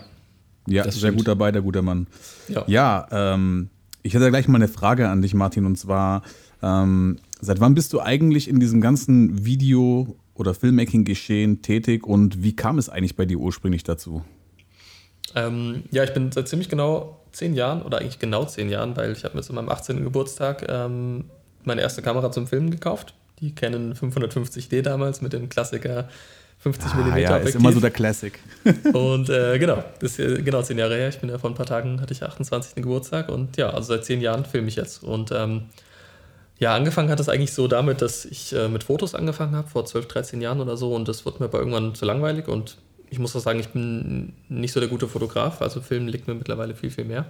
Ja, 0.65 0.85
ja 0.85 0.91
sehr 0.91 1.11
gut 1.11 1.27
dabei, 1.27 1.51
der 1.51 1.61
gute 1.61 1.83
Mann. 1.83 2.07
Ja, 2.47 2.63
ja 2.65 3.07
ähm, 3.11 3.69
ich 4.07 4.13
hätte 4.13 4.29
gleich 4.29 4.47
mal 4.47 4.55
eine 4.57 4.67
Frage 4.67 5.09
an 5.09 5.21
dich, 5.21 5.33
Martin, 5.33 5.65
und 5.65 5.77
zwar, 5.77 6.23
ähm, 6.63 7.17
seit 7.39 7.59
wann 7.59 7.75
bist 7.75 7.93
du 7.93 8.01
eigentlich 8.01 8.47
in 8.47 8.59
diesem 8.59 8.81
ganzen 8.81 9.45
Video- 9.45 10.15
oder 10.33 10.53
Filmmaking-Geschehen 10.53 11.61
tätig 11.61 12.05
und 12.05 12.41
wie 12.41 12.55
kam 12.55 12.77
es 12.77 12.89
eigentlich 12.89 13.15
bei 13.15 13.25
dir 13.25 13.37
ursprünglich 13.37 13.83
dazu? 13.83 14.23
Ähm, 15.35 15.83
ja, 15.91 16.03
ich 16.03 16.13
bin 16.13 16.31
seit 16.31 16.47
ziemlich 16.47 16.69
genau 16.69 17.19
zehn 17.31 17.53
Jahren 17.53 17.81
oder 17.81 17.99
eigentlich 17.99 18.19
genau 18.19 18.45
zehn 18.45 18.69
Jahren, 18.69 18.95
weil 18.95 19.11
ich 19.11 19.23
habe 19.25 19.35
mir 19.35 19.43
zu 19.43 19.53
meinem 19.53 19.69
18. 19.69 20.03
Geburtstag 20.03 20.65
ähm, 20.69 21.25
meine 21.63 21.81
erste 21.81 22.01
Kamera 22.01 22.31
zum 22.31 22.47
Filmen 22.47 22.71
gekauft 22.71 23.13
die 23.39 23.53
Canon 23.53 23.93
550D 23.93 24.81
damals 24.81 25.21
mit 25.21 25.33
dem 25.33 25.49
Klassiker 25.49 26.09
50 26.73 26.91
ah, 26.91 26.97
mm. 26.97 27.17
Ja, 27.17 27.37
ist 27.37 27.55
immer 27.55 27.71
so 27.71 27.79
der 27.79 27.91
Classic. 27.91 28.37
und 28.93 29.29
äh, 29.29 29.57
genau, 29.59 29.83
das 29.99 30.19
ist 30.19 30.43
genau 30.43 30.61
zehn 30.61 30.77
Jahre 30.77 30.95
her. 30.95 31.09
Ich 31.09 31.19
bin 31.19 31.29
ja 31.29 31.37
vor 31.37 31.49
ein 31.49 31.55
paar 31.55 31.65
Tagen, 31.65 32.01
hatte 32.01 32.13
ich 32.13 32.23
28. 32.23 32.75
Geburtstag 32.75 33.29
und 33.29 33.57
ja, 33.57 33.69
also 33.69 33.93
seit 33.93 34.05
zehn 34.05 34.21
Jahren 34.21 34.45
filme 34.45 34.67
ich 34.67 34.75
jetzt. 34.75 35.03
Und 35.03 35.31
ähm, 35.31 35.63
ja, 36.59 36.75
angefangen 36.75 37.09
hat 37.09 37.19
es 37.19 37.29
eigentlich 37.29 37.53
so 37.53 37.67
damit, 37.67 38.01
dass 38.01 38.25
ich 38.25 38.53
äh, 38.53 38.67
mit 38.67 38.83
Fotos 38.83 39.15
angefangen 39.15 39.55
habe, 39.55 39.67
vor 39.67 39.85
12, 39.85 40.07
13 40.07 40.41
Jahren 40.41 40.59
oder 40.59 40.75
so. 40.75 40.93
Und 40.93 41.07
das 41.07 41.25
wurde 41.25 41.39
mir 41.39 41.45
aber 41.45 41.59
irgendwann 41.59 41.95
zu 41.95 42.05
langweilig. 42.05 42.47
Und 42.47 42.77
ich 43.09 43.19
muss 43.19 43.35
auch 43.35 43.41
sagen, 43.41 43.59
ich 43.59 43.69
bin 43.69 44.33
nicht 44.49 44.73
so 44.73 44.79
der 44.79 44.89
gute 44.89 45.07
Fotograf. 45.07 45.61
Also 45.61 45.81
Filmen 45.81 46.07
liegt 46.07 46.27
mir 46.27 46.33
mittlerweile 46.33 46.75
viel, 46.75 46.89
viel 46.89 47.05
mehr. 47.05 47.25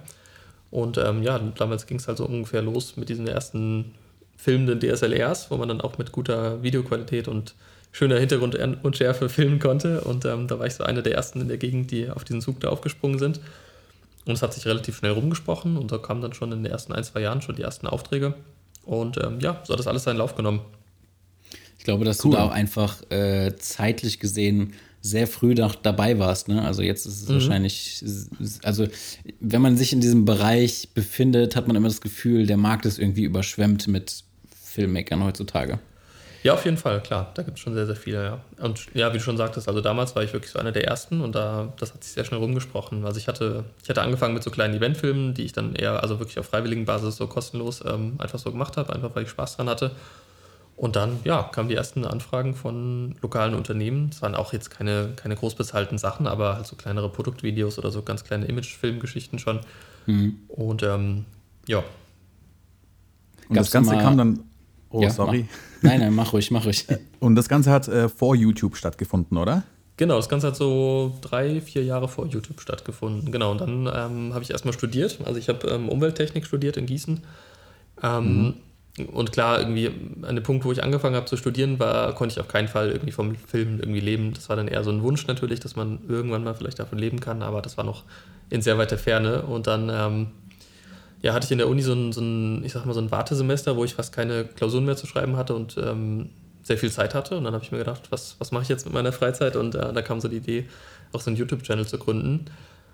Und 0.70 0.98
ähm, 0.98 1.22
ja, 1.22 1.38
damals 1.38 1.86
ging 1.86 1.98
es 1.98 2.08
also 2.08 2.26
ungefähr 2.26 2.62
los 2.62 2.96
mit 2.96 3.08
diesen 3.08 3.26
ersten 3.26 3.94
filmenden 4.36 4.80
DSLRs, 4.80 5.50
wo 5.50 5.56
man 5.56 5.68
dann 5.68 5.80
auch 5.80 5.98
mit 5.98 6.12
guter 6.12 6.62
Videoqualität 6.62 7.28
und 7.28 7.54
schöner 7.92 8.18
Hintergrundunschärfe 8.18 9.28
filmen 9.28 9.58
konnte. 9.58 10.02
Und 10.02 10.24
ähm, 10.24 10.46
da 10.48 10.58
war 10.58 10.66
ich 10.66 10.74
so 10.74 10.84
einer 10.84 11.02
der 11.02 11.14
ersten 11.14 11.40
in 11.40 11.48
der 11.48 11.58
Gegend, 11.58 11.90
die 11.90 12.10
auf 12.10 12.24
diesen 12.24 12.40
Zug 12.40 12.60
da 12.60 12.68
aufgesprungen 12.68 13.18
sind. 13.18 13.40
Und 14.24 14.34
es 14.34 14.42
hat 14.42 14.52
sich 14.52 14.66
relativ 14.66 14.98
schnell 14.98 15.12
rumgesprochen 15.12 15.78
und 15.78 15.90
da 15.90 15.96
kamen 15.96 16.20
dann 16.20 16.34
schon 16.34 16.52
in 16.52 16.62
den 16.62 16.70
ersten 16.70 16.92
ein, 16.92 17.02
zwei 17.02 17.20
Jahren 17.20 17.40
schon 17.40 17.56
die 17.56 17.62
ersten 17.62 17.86
Aufträge. 17.86 18.34
Und 18.84 19.16
ähm, 19.16 19.40
ja, 19.40 19.62
so 19.64 19.72
hat 19.72 19.80
das 19.80 19.86
alles 19.86 20.04
seinen 20.04 20.18
Lauf 20.18 20.34
genommen. 20.34 20.60
Ich 21.78 21.84
glaube, 21.84 22.04
dass 22.04 22.24
cool. 22.24 22.32
du 22.32 22.36
da 22.36 22.44
auch 22.44 22.50
einfach 22.50 23.10
äh, 23.10 23.54
zeitlich 23.56 24.20
gesehen 24.20 24.74
sehr 25.00 25.26
früh 25.26 25.54
da, 25.54 25.72
dabei 25.82 26.18
warst. 26.18 26.48
Ne? 26.48 26.62
Also 26.62 26.82
jetzt 26.82 27.06
ist 27.06 27.22
es 27.22 27.28
mhm. 27.28 27.34
wahrscheinlich, 27.34 28.04
also 28.62 28.86
wenn 29.40 29.62
man 29.62 29.76
sich 29.76 29.92
in 29.92 30.00
diesem 30.00 30.24
Bereich 30.24 30.90
befindet, 30.92 31.56
hat 31.56 31.66
man 31.66 31.76
immer 31.76 31.88
das 31.88 32.00
Gefühl, 32.00 32.46
der 32.46 32.56
Markt 32.56 32.84
ist 32.84 32.98
irgendwie 32.98 33.24
überschwemmt 33.24 33.88
mit 33.88 34.24
Filmmakern 34.62 35.24
heutzutage. 35.24 35.78
Ja, 36.42 36.54
auf 36.54 36.64
jeden 36.64 36.76
Fall, 36.76 37.00
klar. 37.02 37.32
Da 37.34 37.42
gibt 37.42 37.58
es 37.58 37.62
schon 37.62 37.74
sehr, 37.74 37.86
sehr 37.86 37.96
viele, 37.96 38.24
ja. 38.24 38.40
Und 38.60 38.94
ja, 38.94 39.12
wie 39.12 39.18
du 39.18 39.24
schon 39.24 39.36
sagtest, 39.36 39.68
also 39.68 39.80
damals 39.80 40.14
war 40.14 40.22
ich 40.22 40.32
wirklich 40.32 40.52
so 40.52 40.58
einer 40.58 40.72
der 40.72 40.86
ersten 40.86 41.20
und 41.20 41.34
da, 41.34 41.72
das 41.78 41.94
hat 41.94 42.04
sich 42.04 42.12
sehr 42.12 42.24
schnell 42.24 42.38
rumgesprochen. 42.40 43.04
Also 43.04 43.18
ich 43.18 43.26
hatte, 43.26 43.64
ich 43.82 43.88
hatte 43.88 44.02
angefangen 44.02 44.34
mit 44.34 44.42
so 44.42 44.50
kleinen 44.50 44.74
Eventfilmen, 44.74 45.34
die 45.34 45.42
ich 45.42 45.52
dann 45.52 45.74
eher, 45.74 46.02
also 46.02 46.20
wirklich 46.20 46.38
auf 46.38 46.46
freiwilligen 46.46 46.84
Basis 46.84 47.16
so 47.16 47.26
kostenlos 47.26 47.82
ähm, 47.84 48.14
einfach 48.18 48.38
so 48.38 48.52
gemacht 48.52 48.76
habe, 48.76 48.92
einfach 48.92 49.14
weil 49.14 49.24
ich 49.24 49.30
Spaß 49.30 49.56
dran 49.56 49.68
hatte. 49.68 49.90
Und 50.76 50.94
dann, 50.94 51.18
ja, 51.24 51.42
kamen 51.42 51.68
die 51.68 51.74
ersten 51.74 52.04
Anfragen 52.04 52.54
von 52.54 53.16
lokalen 53.20 53.54
Unternehmen. 53.54 54.10
Das 54.10 54.22
waren 54.22 54.36
auch 54.36 54.52
jetzt 54.52 54.70
keine, 54.70 55.08
keine 55.16 55.34
groß 55.34 55.56
bezahlten 55.56 55.98
Sachen, 55.98 56.28
aber 56.28 56.54
halt 56.54 56.68
so 56.68 56.76
kleinere 56.76 57.08
Produktvideos 57.08 57.80
oder 57.80 57.90
so 57.90 58.02
ganz 58.02 58.22
kleine 58.22 58.46
Imagefilmgeschichten 58.46 59.40
schon. 59.40 59.58
Mhm. 60.06 60.38
Und 60.46 60.84
ähm, 60.84 61.24
ja. 61.66 61.78
Und 61.78 63.56
Gab's 63.56 63.70
das 63.70 63.72
Ganze 63.72 63.98
kam 63.98 64.16
dann 64.16 64.44
Oh, 64.90 65.02
ja, 65.02 65.10
sorry. 65.10 65.46
Mach. 65.48 65.82
Nein, 65.90 66.00
nein, 66.00 66.14
mach 66.14 66.32
ruhig, 66.32 66.50
mach 66.50 66.64
ruhig. 66.64 66.86
Und 67.20 67.36
das 67.36 67.48
Ganze 67.48 67.70
hat 67.70 67.88
äh, 67.88 68.08
vor 68.08 68.34
YouTube 68.34 68.76
stattgefunden, 68.76 69.36
oder? 69.36 69.64
Genau, 69.98 70.16
das 70.16 70.28
Ganze 70.28 70.46
hat 70.46 70.56
so 70.56 71.12
drei, 71.20 71.60
vier 71.60 71.82
Jahre 71.82 72.08
vor 72.08 72.26
YouTube 72.26 72.60
stattgefunden. 72.60 73.32
Genau, 73.32 73.50
und 73.50 73.60
dann 73.60 73.86
ähm, 73.92 74.32
habe 74.32 74.44
ich 74.44 74.50
erstmal 74.52 74.72
studiert. 74.72 75.18
Also 75.24 75.40
ich 75.40 75.48
habe 75.48 75.66
ähm, 75.66 75.88
Umwelttechnik 75.88 76.46
studiert 76.46 76.76
in 76.76 76.86
Gießen. 76.86 77.20
Ähm, 78.04 78.54
mhm. 78.96 79.06
Und 79.06 79.32
klar, 79.32 79.58
irgendwie 79.58 79.90
an 80.22 80.36
dem 80.36 80.44
Punkt, 80.44 80.64
wo 80.64 80.70
ich 80.70 80.84
angefangen 80.84 81.16
habe 81.16 81.26
zu 81.26 81.36
studieren, 81.36 81.80
war, 81.80 82.14
konnte 82.14 82.34
ich 82.34 82.40
auf 82.40 82.46
keinen 82.46 82.68
Fall 82.68 82.90
irgendwie 82.90 83.10
vom 83.10 83.34
Film 83.34 83.80
irgendwie 83.80 83.98
leben. 83.98 84.34
Das 84.34 84.48
war 84.48 84.54
dann 84.54 84.68
eher 84.68 84.84
so 84.84 84.90
ein 84.90 85.02
Wunsch 85.02 85.26
natürlich, 85.26 85.58
dass 85.58 85.74
man 85.74 85.98
irgendwann 86.08 86.44
mal 86.44 86.54
vielleicht 86.54 86.78
davon 86.78 86.98
leben 86.98 87.18
kann, 87.18 87.42
aber 87.42 87.60
das 87.60 87.76
war 87.76 87.84
noch 87.84 88.04
in 88.50 88.62
sehr 88.62 88.78
weiter 88.78 88.98
Ferne. 88.98 89.42
Und 89.42 89.66
dann 89.66 89.90
ähm, 89.92 90.26
ja, 91.22 91.34
hatte 91.34 91.46
ich 91.46 91.52
in 91.52 91.58
der 91.58 91.68
Uni 91.68 91.82
so 91.82 91.92
ein, 91.92 92.12
so 92.12 92.20
ein, 92.20 92.64
ich 92.64 92.72
sag 92.72 92.86
mal, 92.86 92.94
so 92.94 93.00
ein 93.00 93.10
Wartesemester, 93.10 93.76
wo 93.76 93.84
ich 93.84 93.94
fast 93.94 94.12
keine 94.12 94.44
Klausuren 94.44 94.84
mehr 94.84 94.96
zu 94.96 95.06
schreiben 95.06 95.36
hatte 95.36 95.54
und 95.54 95.76
ähm, 95.76 96.30
sehr 96.62 96.78
viel 96.78 96.90
Zeit 96.90 97.14
hatte. 97.14 97.36
Und 97.36 97.44
dann 97.44 97.54
habe 97.54 97.64
ich 97.64 97.72
mir 97.72 97.78
gedacht, 97.78 98.02
was, 98.10 98.36
was 98.38 98.52
mache 98.52 98.62
ich 98.62 98.68
jetzt 98.68 98.84
mit 98.84 98.94
meiner 98.94 99.12
Freizeit? 99.12 99.56
Und 99.56 99.74
äh, 99.74 99.92
da 99.92 100.02
kam 100.02 100.20
so 100.20 100.28
die 100.28 100.36
Idee, 100.36 100.66
auch 101.12 101.20
so 101.20 101.30
einen 101.30 101.36
YouTube-Channel 101.36 101.86
zu 101.86 101.98
gründen. 101.98 102.44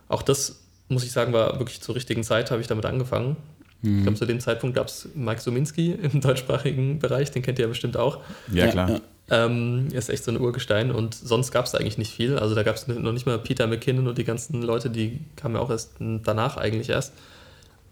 Auch 0.08 0.22
das, 0.22 0.62
muss 0.88 1.04
ich 1.04 1.12
sagen, 1.12 1.32
war 1.32 1.58
wirklich 1.58 1.80
zur 1.82 1.94
richtigen 1.94 2.24
Zeit, 2.24 2.50
habe 2.50 2.60
ich 2.62 2.66
damit 2.66 2.86
angefangen. 2.86 3.36
Mhm. 3.82 3.98
Ich 3.98 4.02
glaube, 4.04 4.18
zu 4.18 4.26
dem 4.26 4.40
Zeitpunkt 4.40 4.74
gab 4.74 4.86
es 4.86 5.08
Mike 5.14 5.42
Sominski 5.42 5.92
im 6.02 6.20
deutschsprachigen 6.20 6.98
Bereich, 6.98 7.30
den 7.30 7.42
kennt 7.42 7.58
ihr 7.58 7.64
ja 7.64 7.68
bestimmt 7.68 7.96
auch. 7.96 8.20
Ja, 8.52 8.68
klar. 8.68 8.90
Ja. 8.90 9.00
Ähm, 9.30 9.88
ist 9.92 10.10
echt 10.10 10.22
so 10.24 10.30
ein 10.30 10.38
Urgestein 10.38 10.90
und 10.90 11.14
sonst 11.14 11.50
gab 11.50 11.64
es 11.64 11.74
eigentlich 11.74 11.96
nicht 11.96 12.12
viel. 12.12 12.38
Also 12.38 12.54
da 12.54 12.62
gab 12.62 12.76
es 12.76 12.86
noch 12.86 13.12
nicht 13.12 13.24
mal 13.24 13.38
Peter 13.38 13.66
McKinnon 13.66 14.06
und 14.06 14.18
die 14.18 14.24
ganzen 14.24 14.62
Leute, 14.62 14.90
die 14.90 15.20
kamen 15.36 15.54
ja 15.54 15.62
auch 15.62 15.70
erst 15.70 15.94
danach 15.98 16.58
eigentlich 16.58 16.90
erst. 16.90 17.14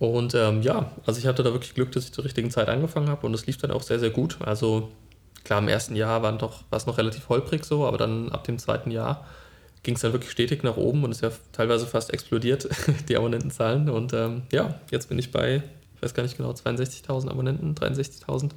Und 0.03 0.35
ähm, 0.35 0.63
ja, 0.63 0.91
also 1.07 1.21
ich 1.21 1.29
hatte 1.29 1.45
da 1.45 1.53
wirklich 1.53 1.75
Glück, 1.75 1.93
dass 1.93 2.07
ich 2.07 2.13
zur 2.13 2.25
richtigen 2.25 2.51
Zeit 2.51 2.69
angefangen 2.69 3.09
habe 3.09 3.25
und 3.25 3.35
es 3.35 3.47
lief 3.47 3.59
dann 3.59 3.71
auch 3.71 3.83
sehr, 3.83 4.01
sehr 4.01 4.11
gut. 4.11 4.37
Also 4.41 4.91
klar, 5.45 5.61
im 5.61 5.69
ersten 5.69 5.95
Jahr 5.95 6.25
war, 6.25 6.37
doch, 6.39 6.65
war 6.71 6.77
es 6.77 6.87
noch 6.87 6.99
relativ 6.99 7.29
holprig 7.29 7.65
so, 7.65 7.87
aber 7.87 7.99
dann 7.99 8.29
ab 8.33 8.43
dem 8.43 8.59
zweiten 8.59 8.91
Jahr 8.91 9.25
ging 9.85 9.95
es 9.95 10.01
dann 10.01 10.13
wirklich 10.13 10.33
stetig 10.33 10.65
nach 10.65 10.77
oben 10.77 11.05
und 11.05 11.13
ist 11.13 11.23
ja 11.23 11.31
teilweise 11.53 11.87
fast 11.87 12.13
explodiert, 12.13 12.69
die 13.09 13.17
Abonnentenzahlen. 13.17 13.89
Und 13.89 14.13
ähm, 14.13 14.43
ja, 14.51 14.75
jetzt 14.91 15.09
bin 15.09 15.21
ich 15.21 15.31
bei, 15.31 15.63
ich 15.95 16.03
weiß 16.03 16.15
gar 16.15 16.25
nicht 16.25 16.37
genau, 16.37 16.51
62.000 16.51 17.29
Abonnenten, 17.29 17.77
63.000. 17.77 18.51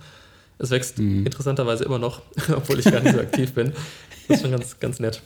Es 0.57 0.71
wächst 0.71 0.97
mhm. 0.97 1.27
interessanterweise 1.27 1.83
immer 1.83 1.99
noch, 1.99 2.23
obwohl 2.55 2.79
ich 2.79 2.85
gar 2.85 3.01
nicht 3.01 3.13
so 3.13 3.21
aktiv 3.21 3.53
bin. 3.53 3.71
Das 4.27 4.37
ist 4.37 4.41
schon 4.41 4.51
ganz, 4.51 4.79
ganz 4.79 4.99
nett. 4.99 5.21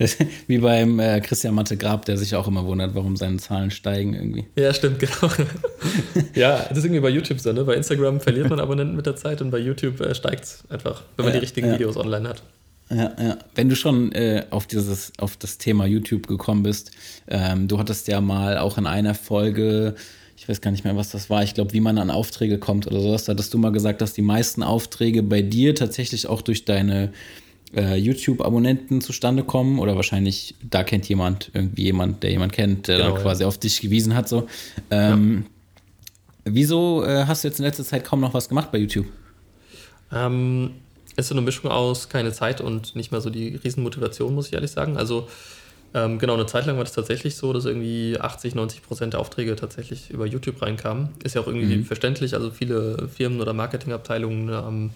Wie 0.46 0.58
beim 0.58 0.98
äh, 0.98 1.20
Christian 1.20 1.54
Matte 1.54 1.76
Grab, 1.76 2.04
der 2.04 2.16
sich 2.16 2.34
auch 2.34 2.48
immer 2.48 2.64
wundert, 2.64 2.94
warum 2.94 3.16
seine 3.16 3.36
Zahlen 3.36 3.70
steigen 3.70 4.14
irgendwie. 4.14 4.46
Ja, 4.56 4.72
stimmt, 4.72 4.98
genau. 4.98 5.32
ja, 6.34 6.66
das 6.68 6.78
ist 6.78 6.84
irgendwie 6.84 7.00
bei 7.00 7.10
YouTube 7.10 7.40
so, 7.40 7.52
ne? 7.52 7.64
Bei 7.64 7.74
Instagram 7.74 8.20
verliert 8.20 8.48
man 8.48 8.60
Abonnenten 8.60 8.96
mit 8.96 9.06
der 9.06 9.16
Zeit 9.16 9.42
und 9.42 9.50
bei 9.50 9.58
YouTube 9.58 10.00
äh, 10.00 10.14
steigt 10.14 10.44
es 10.44 10.64
einfach, 10.70 11.02
wenn 11.16 11.26
man 11.26 11.34
ja, 11.34 11.40
die 11.40 11.44
richtigen 11.44 11.68
ja. 11.68 11.74
Videos 11.74 11.96
online 11.96 12.28
hat. 12.28 12.42
Ja, 12.90 13.12
ja. 13.20 13.38
Wenn 13.54 13.68
du 13.68 13.76
schon 13.76 14.12
äh, 14.12 14.46
auf, 14.50 14.66
dieses, 14.66 15.12
auf 15.18 15.36
das 15.36 15.58
Thema 15.58 15.86
YouTube 15.86 16.26
gekommen 16.26 16.62
bist, 16.62 16.92
ähm, 17.28 17.68
du 17.68 17.78
hattest 17.78 18.08
ja 18.08 18.20
mal 18.20 18.58
auch 18.58 18.78
in 18.78 18.86
einer 18.86 19.14
Folge, 19.14 19.94
ich 20.36 20.48
weiß 20.48 20.60
gar 20.60 20.70
nicht 20.70 20.84
mehr, 20.84 20.96
was 20.96 21.10
das 21.10 21.30
war, 21.30 21.42
ich 21.42 21.54
glaube, 21.54 21.72
wie 21.72 21.80
man 21.80 21.98
an 21.98 22.10
Aufträge 22.10 22.58
kommt 22.58 22.86
oder 22.86 23.00
sowas, 23.00 23.24
da 23.24 23.32
hattest 23.32 23.54
du 23.54 23.58
mal 23.58 23.70
gesagt, 23.70 24.00
dass 24.00 24.14
die 24.14 24.22
meisten 24.22 24.62
Aufträge 24.62 25.22
bei 25.22 25.42
dir 25.42 25.74
tatsächlich 25.74 26.26
auch 26.26 26.42
durch 26.42 26.64
deine 26.64 27.12
äh, 27.74 27.96
YouTube-Abonnenten 27.96 29.00
zustande 29.00 29.44
kommen 29.44 29.78
oder 29.78 29.96
wahrscheinlich, 29.96 30.54
da 30.62 30.82
kennt 30.82 31.08
jemand, 31.08 31.50
irgendwie 31.54 31.84
jemand, 31.84 32.22
der 32.22 32.30
jemand 32.30 32.52
kennt, 32.52 32.88
der 32.88 32.98
genau, 32.98 33.14
quasi 33.14 33.42
ja. 33.42 33.48
auf 33.48 33.58
dich 33.58 33.80
gewiesen 33.80 34.14
hat. 34.14 34.28
So. 34.28 34.48
Ähm, 34.90 35.44
ja. 36.44 36.52
Wieso 36.52 37.04
äh, 37.04 37.26
hast 37.26 37.44
du 37.44 37.48
jetzt 37.48 37.58
in 37.58 37.64
letzter 37.64 37.84
Zeit 37.84 38.04
kaum 38.04 38.20
noch 38.20 38.34
was 38.34 38.48
gemacht 38.48 38.72
bei 38.72 38.78
YouTube? 38.78 39.06
Ähm, 40.12 40.72
ist 41.16 41.28
so 41.28 41.34
eine 41.34 41.42
Mischung 41.42 41.70
aus 41.70 42.08
keine 42.08 42.32
Zeit 42.32 42.60
und 42.60 42.96
nicht 42.96 43.12
mehr 43.12 43.20
so 43.20 43.30
die 43.30 43.56
Riesenmotivation, 43.56 44.34
muss 44.34 44.48
ich 44.48 44.54
ehrlich 44.54 44.70
sagen. 44.70 44.96
Also 44.96 45.28
ähm, 45.92 46.18
genau, 46.18 46.34
eine 46.34 46.46
Zeit 46.46 46.66
lang 46.66 46.76
war 46.76 46.84
das 46.84 46.92
tatsächlich 46.92 47.36
so, 47.36 47.52
dass 47.52 47.64
irgendwie 47.64 48.16
80, 48.18 48.54
90 48.54 48.82
Prozent 48.82 49.12
der 49.14 49.20
Aufträge 49.20 49.56
tatsächlich 49.56 50.10
über 50.10 50.24
YouTube 50.24 50.62
reinkamen. 50.62 51.10
Ist 51.24 51.34
ja 51.34 51.40
auch 51.40 51.46
irgendwie 51.46 51.78
mhm. 51.78 51.84
verständlich. 51.84 52.34
Also 52.34 52.50
viele 52.50 53.08
Firmen 53.08 53.40
oder 53.40 53.52
Marketingabteilungen 53.52 54.48
ähm, 54.48 54.90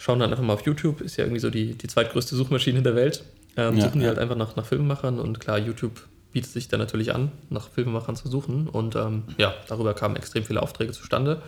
schauen 0.00 0.18
dann 0.18 0.30
einfach 0.30 0.42
mal 0.42 0.54
auf 0.54 0.64
YouTube. 0.64 1.02
Ist 1.02 1.18
ja 1.18 1.24
irgendwie 1.24 1.40
so 1.40 1.50
die, 1.50 1.74
die 1.74 1.86
zweitgrößte 1.86 2.34
Suchmaschine 2.34 2.82
der 2.82 2.96
Welt. 2.96 3.22
Ähm, 3.56 3.76
ja, 3.76 3.84
suchen 3.84 3.98
die 3.98 4.04
ja. 4.04 4.08
halt 4.08 4.18
einfach 4.18 4.36
nach, 4.36 4.56
nach 4.56 4.64
Filmemachern 4.64 5.20
und 5.20 5.40
klar, 5.40 5.58
YouTube 5.58 6.06
bietet 6.32 6.50
sich 6.50 6.68
dann 6.68 6.80
natürlich 6.80 7.14
an, 7.14 7.32
nach 7.50 7.68
Filmemachern 7.68 8.16
zu 8.16 8.28
suchen. 8.28 8.66
Und 8.68 8.96
ähm, 8.96 9.24
ja, 9.36 9.54
darüber 9.68 9.92
kamen 9.92 10.16
extrem 10.16 10.44
viele 10.44 10.62
Aufträge 10.62 10.92
zustande. 10.92 11.42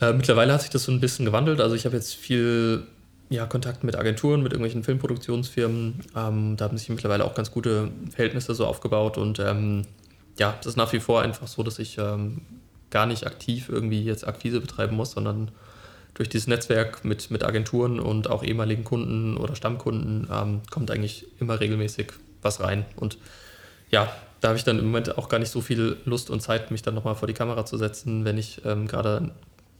Äh, 0.00 0.12
mittlerweile 0.12 0.52
hat 0.52 0.62
sich 0.62 0.70
das 0.70 0.84
so 0.84 0.92
ein 0.92 1.00
bisschen 1.00 1.24
gewandelt. 1.24 1.60
Also 1.60 1.76
ich 1.76 1.84
habe 1.84 1.94
jetzt 1.94 2.14
viel 2.14 2.82
ja, 3.28 3.46
Kontakt 3.46 3.84
mit 3.84 3.96
Agenturen, 3.96 4.42
mit 4.42 4.52
irgendwelchen 4.52 4.82
Filmproduktionsfirmen. 4.82 6.00
Ähm, 6.16 6.56
da 6.56 6.64
haben 6.64 6.76
sich 6.76 6.88
mittlerweile 6.88 7.24
auch 7.24 7.34
ganz 7.34 7.52
gute 7.52 7.90
Verhältnisse 8.10 8.54
so 8.54 8.66
aufgebaut. 8.66 9.18
Und 9.18 9.38
ähm, 9.38 9.82
ja, 10.38 10.56
es 10.58 10.66
ist 10.66 10.76
nach 10.76 10.92
wie 10.92 11.00
vor 11.00 11.22
einfach 11.22 11.46
so, 11.46 11.62
dass 11.62 11.78
ich 11.78 11.98
ähm, 11.98 12.40
gar 12.90 13.06
nicht 13.06 13.26
aktiv 13.26 13.68
irgendwie 13.68 14.02
jetzt 14.02 14.26
Akquise 14.26 14.60
betreiben 14.60 14.96
muss, 14.96 15.12
sondern 15.12 15.52
durch 16.16 16.30
dieses 16.30 16.46
Netzwerk 16.46 17.04
mit, 17.04 17.30
mit 17.30 17.44
Agenturen 17.44 18.00
und 18.00 18.30
auch 18.30 18.42
ehemaligen 18.42 18.84
Kunden 18.84 19.36
oder 19.36 19.54
Stammkunden 19.54 20.26
ähm, 20.32 20.62
kommt 20.70 20.90
eigentlich 20.90 21.26
immer 21.40 21.60
regelmäßig 21.60 22.14
was 22.40 22.60
rein. 22.60 22.86
Und 22.96 23.18
ja, 23.90 24.10
da 24.40 24.48
habe 24.48 24.58
ich 24.58 24.64
dann 24.64 24.78
im 24.78 24.86
Moment 24.86 25.18
auch 25.18 25.28
gar 25.28 25.38
nicht 25.38 25.50
so 25.50 25.60
viel 25.60 25.98
Lust 26.06 26.30
und 26.30 26.40
Zeit, 26.40 26.70
mich 26.70 26.80
dann 26.80 26.94
nochmal 26.94 27.16
vor 27.16 27.28
die 27.28 27.34
Kamera 27.34 27.66
zu 27.66 27.76
setzen, 27.76 28.24
wenn 28.24 28.38
ich 28.38 28.62
ähm, 28.64 28.88
gerade 28.88 29.30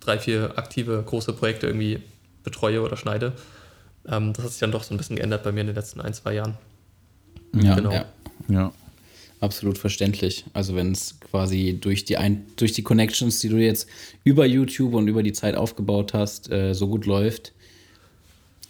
drei, 0.01 0.19
vier 0.19 0.59
aktive 0.59 1.03
große 1.03 1.33
Projekte 1.33 1.69
irgendwie 1.69 2.03
betreue 2.45 2.83
oder 2.83 2.99
schneide. 2.99 3.33
Ähm, 4.07 4.35
das 4.35 4.45
hat 4.45 4.51
sich 4.51 4.61
dann 4.61 4.73
doch 4.73 4.83
so 4.83 4.93
ein 4.93 4.99
bisschen 4.99 5.17
geändert 5.17 5.43
bei 5.43 5.53
mir 5.53 5.63
in 5.63 5.69
den 5.69 5.77
letzten 5.77 6.03
ein, 6.03 6.13
zwei 6.13 6.35
Jahren. 6.35 6.59
Ja, 7.55 7.77
genau. 7.77 7.93
ja. 7.93 8.05
ja. 8.49 8.73
Absolut 9.41 9.77
verständlich. 9.77 10.45
Also 10.55 10.75
wenn 10.75 10.93
es 10.93 11.21
quasi 11.21 11.77
durch 11.79 12.05
die, 12.05 12.17
ein 12.17 12.47
durch 12.57 12.73
die 12.73 12.83
Connections, 12.83 13.39
die 13.41 13.49
du 13.49 13.57
jetzt 13.57 13.87
über 14.25 14.47
YouTube 14.47 14.95
und 14.95 15.09
über 15.09 15.23
die 15.23 15.33
Zeit 15.33 15.57
aufgebaut 15.57 16.15
hast, 16.15 16.51
äh, 16.51 16.73
so 16.73 16.89
gut 16.89 17.05
läuft, 17.05 17.53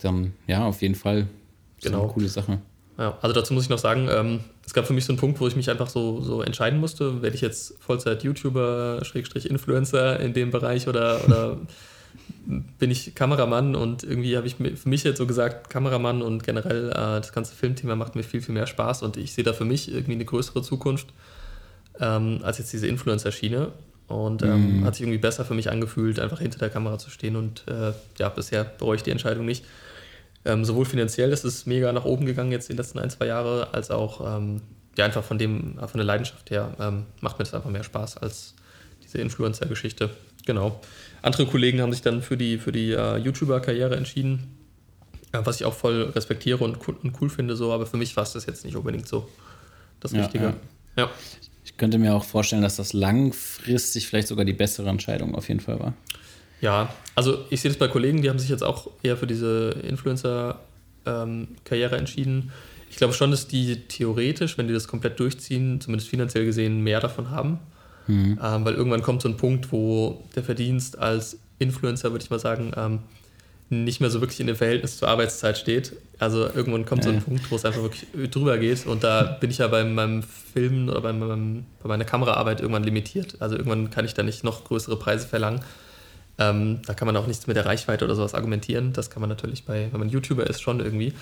dann 0.02 0.32
ja, 0.46 0.66
auf 0.66 0.82
jeden 0.82 0.96
Fall. 0.96 1.28
Genau. 1.82 2.04
Eine 2.04 2.12
coole 2.12 2.28
Sache. 2.28 2.60
Ja, 2.98 3.18
also 3.20 3.34
dazu 3.34 3.52
muss 3.54 3.64
ich 3.64 3.68
noch 3.68 3.78
sagen, 3.78 4.08
ähm, 4.10 4.40
es 4.64 4.72
gab 4.72 4.86
für 4.86 4.92
mich 4.92 5.04
so 5.04 5.12
einen 5.12 5.18
Punkt, 5.18 5.38
wo 5.40 5.46
ich 5.46 5.54
mich 5.54 5.70
einfach 5.70 5.88
so, 5.88 6.20
so 6.22 6.42
entscheiden 6.42 6.80
musste, 6.80 7.22
werde 7.22 7.36
ich 7.36 7.42
jetzt 7.42 7.74
Vollzeit-YouTuber, 7.80 9.04
Schrägstrich 9.04 9.48
Influencer 9.48 10.18
in 10.18 10.32
dem 10.32 10.50
Bereich 10.50 10.88
oder, 10.88 11.24
oder 11.24 11.60
bin 12.46 12.90
ich 12.90 13.14
Kameramann 13.14 13.74
und 13.74 14.04
irgendwie 14.04 14.36
habe 14.36 14.46
ich 14.46 14.56
für 14.56 14.88
mich 14.88 15.02
jetzt 15.02 15.18
so 15.18 15.26
gesagt, 15.26 15.68
Kameramann 15.68 16.22
und 16.22 16.44
generell 16.44 16.90
äh, 16.90 16.94
das 16.94 17.32
ganze 17.32 17.54
Filmthema 17.54 17.96
macht 17.96 18.14
mir 18.14 18.22
viel, 18.22 18.40
viel 18.40 18.54
mehr 18.54 18.66
Spaß 18.66 19.02
und 19.02 19.16
ich 19.16 19.32
sehe 19.32 19.44
da 19.44 19.52
für 19.52 19.64
mich 19.64 19.92
irgendwie 19.92 20.12
eine 20.12 20.24
größere 20.24 20.62
Zukunft 20.62 21.08
ähm, 22.00 22.40
als 22.42 22.58
jetzt 22.58 22.72
diese 22.72 22.86
Influencer-Schiene. 22.86 23.72
Und 24.08 24.42
ähm, 24.42 24.82
mm. 24.82 24.84
hat 24.84 24.94
sich 24.94 25.02
irgendwie 25.02 25.18
besser 25.18 25.44
für 25.44 25.54
mich 25.54 25.68
angefühlt, 25.68 26.20
einfach 26.20 26.38
hinter 26.38 26.60
der 26.60 26.70
Kamera 26.70 26.96
zu 26.96 27.10
stehen. 27.10 27.34
Und 27.34 27.64
äh, 27.66 27.92
ja, 28.18 28.28
bisher 28.28 28.62
bereue 28.62 28.94
ich 28.94 29.02
die 29.02 29.10
Entscheidung 29.10 29.44
nicht. 29.44 29.64
Ähm, 30.44 30.64
sowohl 30.64 30.84
finanziell 30.84 31.32
ist 31.32 31.44
es 31.44 31.66
mega 31.66 31.92
nach 31.92 32.04
oben 32.04 32.24
gegangen 32.24 32.52
jetzt 32.52 32.68
die 32.68 32.74
letzten 32.74 33.00
ein, 33.00 33.10
zwei 33.10 33.26
Jahre, 33.26 33.74
als 33.74 33.90
auch 33.90 34.38
ähm, 34.38 34.60
ja, 34.96 35.04
einfach 35.04 35.24
von 35.24 35.38
dem, 35.38 35.76
von 35.78 35.98
der 35.98 36.04
Leidenschaft 36.04 36.50
her 36.50 36.76
ähm, 36.78 37.06
macht 37.20 37.38
mir 37.38 37.44
das 37.44 37.52
einfach 37.52 37.68
mehr 37.68 37.82
Spaß 37.82 38.18
als 38.18 38.54
diese 39.02 39.18
Influencer-Geschichte. 39.18 40.10
Genau. 40.46 40.80
Andere 41.26 41.46
Kollegen 41.46 41.80
haben 41.80 41.92
sich 41.92 42.02
dann 42.02 42.22
für 42.22 42.36
die, 42.36 42.56
für 42.56 42.70
die 42.70 42.94
uh, 42.94 43.16
YouTuber-Karriere 43.16 43.96
entschieden, 43.96 44.46
uh, 45.34 45.40
was 45.42 45.60
ich 45.60 45.66
auch 45.66 45.74
voll 45.74 46.02
respektiere 46.14 46.62
und 46.62 46.78
cool, 46.86 46.94
und 47.02 47.20
cool, 47.20 47.28
finde, 47.28 47.56
so, 47.56 47.72
aber 47.72 47.84
für 47.84 47.96
mich 47.96 48.16
war 48.16 48.22
es 48.22 48.32
das 48.32 48.46
jetzt 48.46 48.64
nicht 48.64 48.76
unbedingt 48.76 49.08
so 49.08 49.28
das 49.98 50.14
Richtige. 50.14 50.54
Ja. 50.96 51.04
ja. 51.04 51.10
Ich 51.64 51.76
könnte 51.76 51.98
mir 51.98 52.14
auch 52.14 52.22
vorstellen, 52.22 52.62
dass 52.62 52.76
das 52.76 52.92
langfristig 52.92 54.06
vielleicht 54.06 54.28
sogar 54.28 54.44
die 54.44 54.52
bessere 54.52 54.88
Entscheidung 54.88 55.34
auf 55.34 55.48
jeden 55.48 55.58
Fall 55.58 55.80
war. 55.80 55.94
Ja, 56.60 56.94
also 57.16 57.44
ich 57.50 57.60
sehe 57.60 57.72
das 57.72 57.78
bei 57.78 57.88
Kollegen, 57.88 58.22
die 58.22 58.30
haben 58.30 58.38
sich 58.38 58.48
jetzt 58.48 58.62
auch 58.62 58.88
eher 59.02 59.16
für 59.16 59.26
diese 59.26 59.70
Influencer-Karriere 59.82 61.94
ähm, 61.96 61.98
entschieden. 61.98 62.52
Ich 62.88 62.98
glaube 62.98 63.14
schon, 63.14 63.32
dass 63.32 63.48
die 63.48 63.80
theoretisch, 63.88 64.58
wenn 64.58 64.68
die 64.68 64.74
das 64.74 64.86
komplett 64.86 65.18
durchziehen, 65.18 65.80
zumindest 65.80 66.08
finanziell 66.08 66.44
gesehen, 66.44 66.82
mehr 66.82 67.00
davon 67.00 67.32
haben. 67.32 67.58
Mhm. 68.06 68.38
Ähm, 68.42 68.64
weil 68.64 68.74
irgendwann 68.74 69.02
kommt 69.02 69.22
so 69.22 69.28
ein 69.28 69.36
Punkt, 69.36 69.72
wo 69.72 70.22
der 70.34 70.42
Verdienst 70.42 70.98
als 70.98 71.38
Influencer, 71.58 72.12
würde 72.12 72.24
ich 72.24 72.30
mal 72.30 72.38
sagen, 72.38 72.72
ähm, 72.76 73.00
nicht 73.68 74.00
mehr 74.00 74.10
so 74.10 74.20
wirklich 74.20 74.38
in 74.38 74.46
dem 74.46 74.54
Verhältnis 74.54 74.98
zur 74.98 75.08
Arbeitszeit 75.08 75.58
steht. 75.58 75.96
Also 76.18 76.48
irgendwann 76.54 76.84
kommt 76.84 77.04
ja. 77.04 77.10
so 77.10 77.16
ein 77.16 77.22
Punkt, 77.22 77.50
wo 77.50 77.56
es 77.56 77.64
einfach 77.64 77.82
wirklich 77.82 78.06
drüber 78.30 78.58
geht. 78.58 78.86
Und 78.86 79.02
da 79.02 79.22
bin 79.40 79.50
ich 79.50 79.58
ja 79.58 79.66
bei 79.66 79.82
meinem 79.82 80.22
Filmen 80.22 80.88
oder 80.88 81.00
bei, 81.00 81.12
meinem, 81.12 81.64
bei 81.82 81.88
meiner 81.88 82.04
Kameraarbeit 82.04 82.60
irgendwann 82.60 82.84
limitiert. 82.84 83.36
Also 83.40 83.56
irgendwann 83.56 83.90
kann 83.90 84.04
ich 84.04 84.14
da 84.14 84.22
nicht 84.22 84.44
noch 84.44 84.64
größere 84.64 84.96
Preise 84.96 85.26
verlangen. 85.26 85.60
Ähm, 86.38 86.80
da 86.86 86.94
kann 86.94 87.06
man 87.06 87.16
auch 87.16 87.26
nichts 87.26 87.46
mit 87.46 87.56
der 87.56 87.66
Reichweite 87.66 88.04
oder 88.04 88.14
sowas 88.14 88.34
argumentieren. 88.34 88.92
Das 88.92 89.10
kann 89.10 89.20
man 89.20 89.28
natürlich 89.28 89.64
bei, 89.64 89.88
wenn 89.90 89.98
man 89.98 90.10
YouTuber 90.10 90.46
ist, 90.46 90.60
schon 90.62 90.78
irgendwie. 90.80 91.12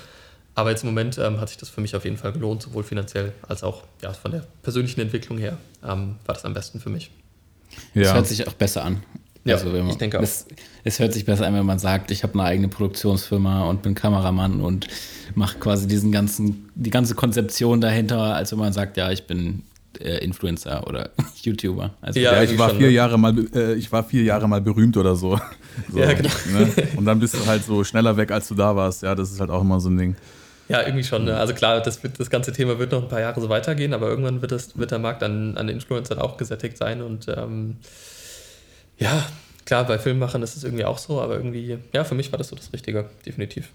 Aber 0.54 0.70
jetzt 0.70 0.84
im 0.84 0.90
Moment 0.90 1.18
ähm, 1.18 1.40
hat 1.40 1.49
sich 1.49 1.58
das 1.58 1.68
für 1.68 1.80
mich 1.80 1.96
auf 1.96 2.04
jeden 2.04 2.16
Fall 2.16 2.32
gelohnt, 2.32 2.62
sowohl 2.62 2.84
finanziell 2.84 3.32
als 3.49 3.64
auch 3.64 3.82
ja, 4.02 4.12
von 4.12 4.30
der 4.30 4.44
persönlichen 4.62 5.00
Entwicklung 5.00 5.38
her 5.38 5.58
ähm, 5.82 6.16
war 6.26 6.34
das 6.34 6.44
am 6.44 6.54
besten 6.54 6.80
für 6.80 6.90
mich. 6.90 7.11
Ja. 7.94 8.04
Das 8.04 8.14
hört 8.14 8.26
sich 8.26 8.46
auch 8.46 8.52
besser 8.52 8.84
an. 8.84 9.02
Ja, 9.44 9.56
also 9.56 9.68
man, 9.68 9.88
ich 9.88 9.96
denke 9.96 10.18
auch. 10.18 10.23
Es, 10.23 10.46
es, 10.84 10.99
hört 11.00 11.12
sich 11.12 11.25
besser 11.25 11.46
an, 11.46 11.54
wenn 11.54 11.66
man 11.66 11.78
sagt, 11.78 12.11
ich 12.11 12.23
habe 12.23 12.34
eine 12.34 12.44
eigene 12.44 12.68
Produktionsfirma 12.68 13.64
und 13.64 13.82
bin 13.82 13.94
Kameramann 13.94 14.61
und 14.61 14.87
mache 15.34 15.58
quasi 15.58 15.87
diesen 15.87 16.12
ganzen, 16.12 16.70
die 16.75 16.90
ganze 16.90 17.14
Konzeption 17.14 17.80
dahinter, 17.80 18.34
als 18.34 18.52
wenn 18.52 18.58
man 18.58 18.73
sagt, 18.73 18.96
ja, 18.96 19.11
ich 19.11 19.26
bin 19.26 19.62
äh, 20.00 20.25
Influencer 20.25 20.87
oder 20.87 21.11
YouTuber. 21.42 21.90
Also 22.00 22.20
ja, 22.20 22.42
ich 22.42 22.56
war 22.56 22.70
vier 22.70 22.87
ne? 22.87 22.92
Jahre 22.92 23.18
mal, 23.18 23.34
äh, 23.54 23.75
ich 23.75 23.90
war 23.92 24.04
vier 24.04 24.23
Jahre 24.23 24.49
mal 24.49 24.61
berühmt 24.61 24.96
oder 24.96 25.14
so. 25.14 25.38
so 25.90 25.99
ja, 25.99 26.12
genau. 26.14 26.30
Ne? 26.52 26.73
Und 26.96 27.04
dann 27.04 27.18
bist 27.18 27.34
du 27.34 27.44
halt 27.44 27.64
so 27.64 27.84
schneller 27.84 28.16
weg, 28.16 28.30
als 28.30 28.49
du 28.49 28.54
da 28.54 28.75
warst. 28.75 29.02
Ja, 29.02 29.14
das 29.14 29.30
ist 29.30 29.40
halt 29.40 29.50
auch 29.50 29.61
immer 29.61 29.78
so 29.80 29.90
ein 29.90 29.99
Ding. 29.99 30.16
Ja, 30.68 30.83
irgendwie 30.83 31.04
schon. 31.04 31.25
Ne? 31.25 31.37
Also 31.37 31.54
klar, 31.54 31.80
das, 31.80 32.02
wird, 32.02 32.18
das 32.18 32.30
ganze 32.30 32.52
Thema 32.52 32.78
wird 32.78 32.92
noch 32.92 33.02
ein 33.02 33.09
paar 33.09 33.21
Jahre 33.21 33.40
so 33.40 33.49
weitergehen, 33.49 33.92
aber 33.92 34.09
irgendwann 34.09 34.40
wird, 34.40 34.52
das, 34.52 34.78
wird 34.78 34.90
der 34.90 34.99
Markt 34.99 35.23
an, 35.23 35.56
an 35.56 35.68
Influencern 35.68 36.18
auch 36.18 36.37
gesättigt 36.37 36.78
sein. 36.78 37.02
Und 37.02 37.28
ähm, 37.28 37.76
ja, 38.99 39.26
klar, 39.66 39.85
bei 39.85 39.99
Filmmachern 39.99 40.42
ist 40.42 40.56
es 40.56 40.64
irgendwie 40.64 40.85
auch 40.85 40.99
so, 40.99 41.21
aber 41.21 41.37
irgendwie, 41.37 41.78
ja, 41.92 42.04
für 42.04 42.14
mich 42.14 42.33
war 42.33 42.38
das 42.38 42.49
so 42.49 42.56
das 42.56 42.73
Richtige, 42.73 43.11
definitiv. 43.26 43.71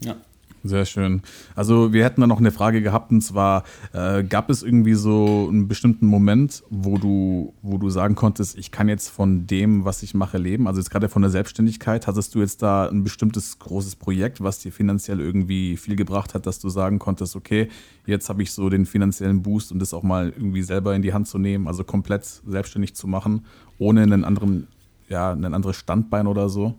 Ja, 0.00 0.16
sehr 0.64 0.86
schön. 0.86 1.20
Also 1.54 1.92
wir 1.92 2.04
hätten 2.04 2.22
da 2.22 2.26
noch 2.26 2.38
eine 2.38 2.50
Frage 2.50 2.80
gehabt 2.80 3.12
und 3.12 3.20
zwar 3.20 3.64
äh, 3.92 4.24
gab 4.24 4.48
es 4.48 4.62
irgendwie 4.62 4.94
so 4.94 5.46
einen 5.50 5.68
bestimmten 5.68 6.06
Moment, 6.06 6.62
wo 6.70 6.96
du, 6.96 7.52
wo 7.60 7.76
du 7.76 7.90
sagen 7.90 8.14
konntest, 8.14 8.56
ich 8.56 8.70
kann 8.70 8.88
jetzt 8.88 9.10
von 9.10 9.46
dem, 9.46 9.84
was 9.84 10.02
ich 10.02 10.14
mache, 10.14 10.38
leben. 10.38 10.66
Also 10.66 10.80
jetzt 10.80 10.88
gerade 10.88 11.10
von 11.10 11.20
der 11.20 11.30
Selbstständigkeit, 11.30 12.06
hattest 12.06 12.34
du 12.34 12.40
jetzt 12.40 12.62
da 12.62 12.88
ein 12.88 13.04
bestimmtes 13.04 13.58
großes 13.58 13.96
Projekt, 13.96 14.42
was 14.42 14.58
dir 14.58 14.72
finanziell 14.72 15.20
irgendwie 15.20 15.76
viel 15.76 15.96
gebracht 15.96 16.32
hat, 16.32 16.46
dass 16.46 16.60
du 16.60 16.70
sagen 16.70 16.98
konntest, 16.98 17.36
okay, 17.36 17.68
jetzt 18.06 18.30
habe 18.30 18.42
ich 18.42 18.50
so 18.50 18.70
den 18.70 18.86
finanziellen 18.86 19.42
Boost 19.42 19.70
und 19.70 19.80
das 19.80 19.92
auch 19.92 20.02
mal 20.02 20.32
irgendwie 20.34 20.62
selber 20.62 20.94
in 20.94 21.02
die 21.02 21.12
Hand 21.12 21.28
zu 21.28 21.38
nehmen, 21.38 21.68
also 21.68 21.84
komplett 21.84 22.24
selbstständig 22.24 22.94
zu 22.94 23.06
machen, 23.06 23.44
ohne 23.78 24.02
einen 24.02 24.24
anderen, 24.24 24.66
ja, 25.10 25.30
ein 25.30 25.52
anderes 25.52 25.76
Standbein 25.76 26.26
oder 26.26 26.48
so? 26.48 26.74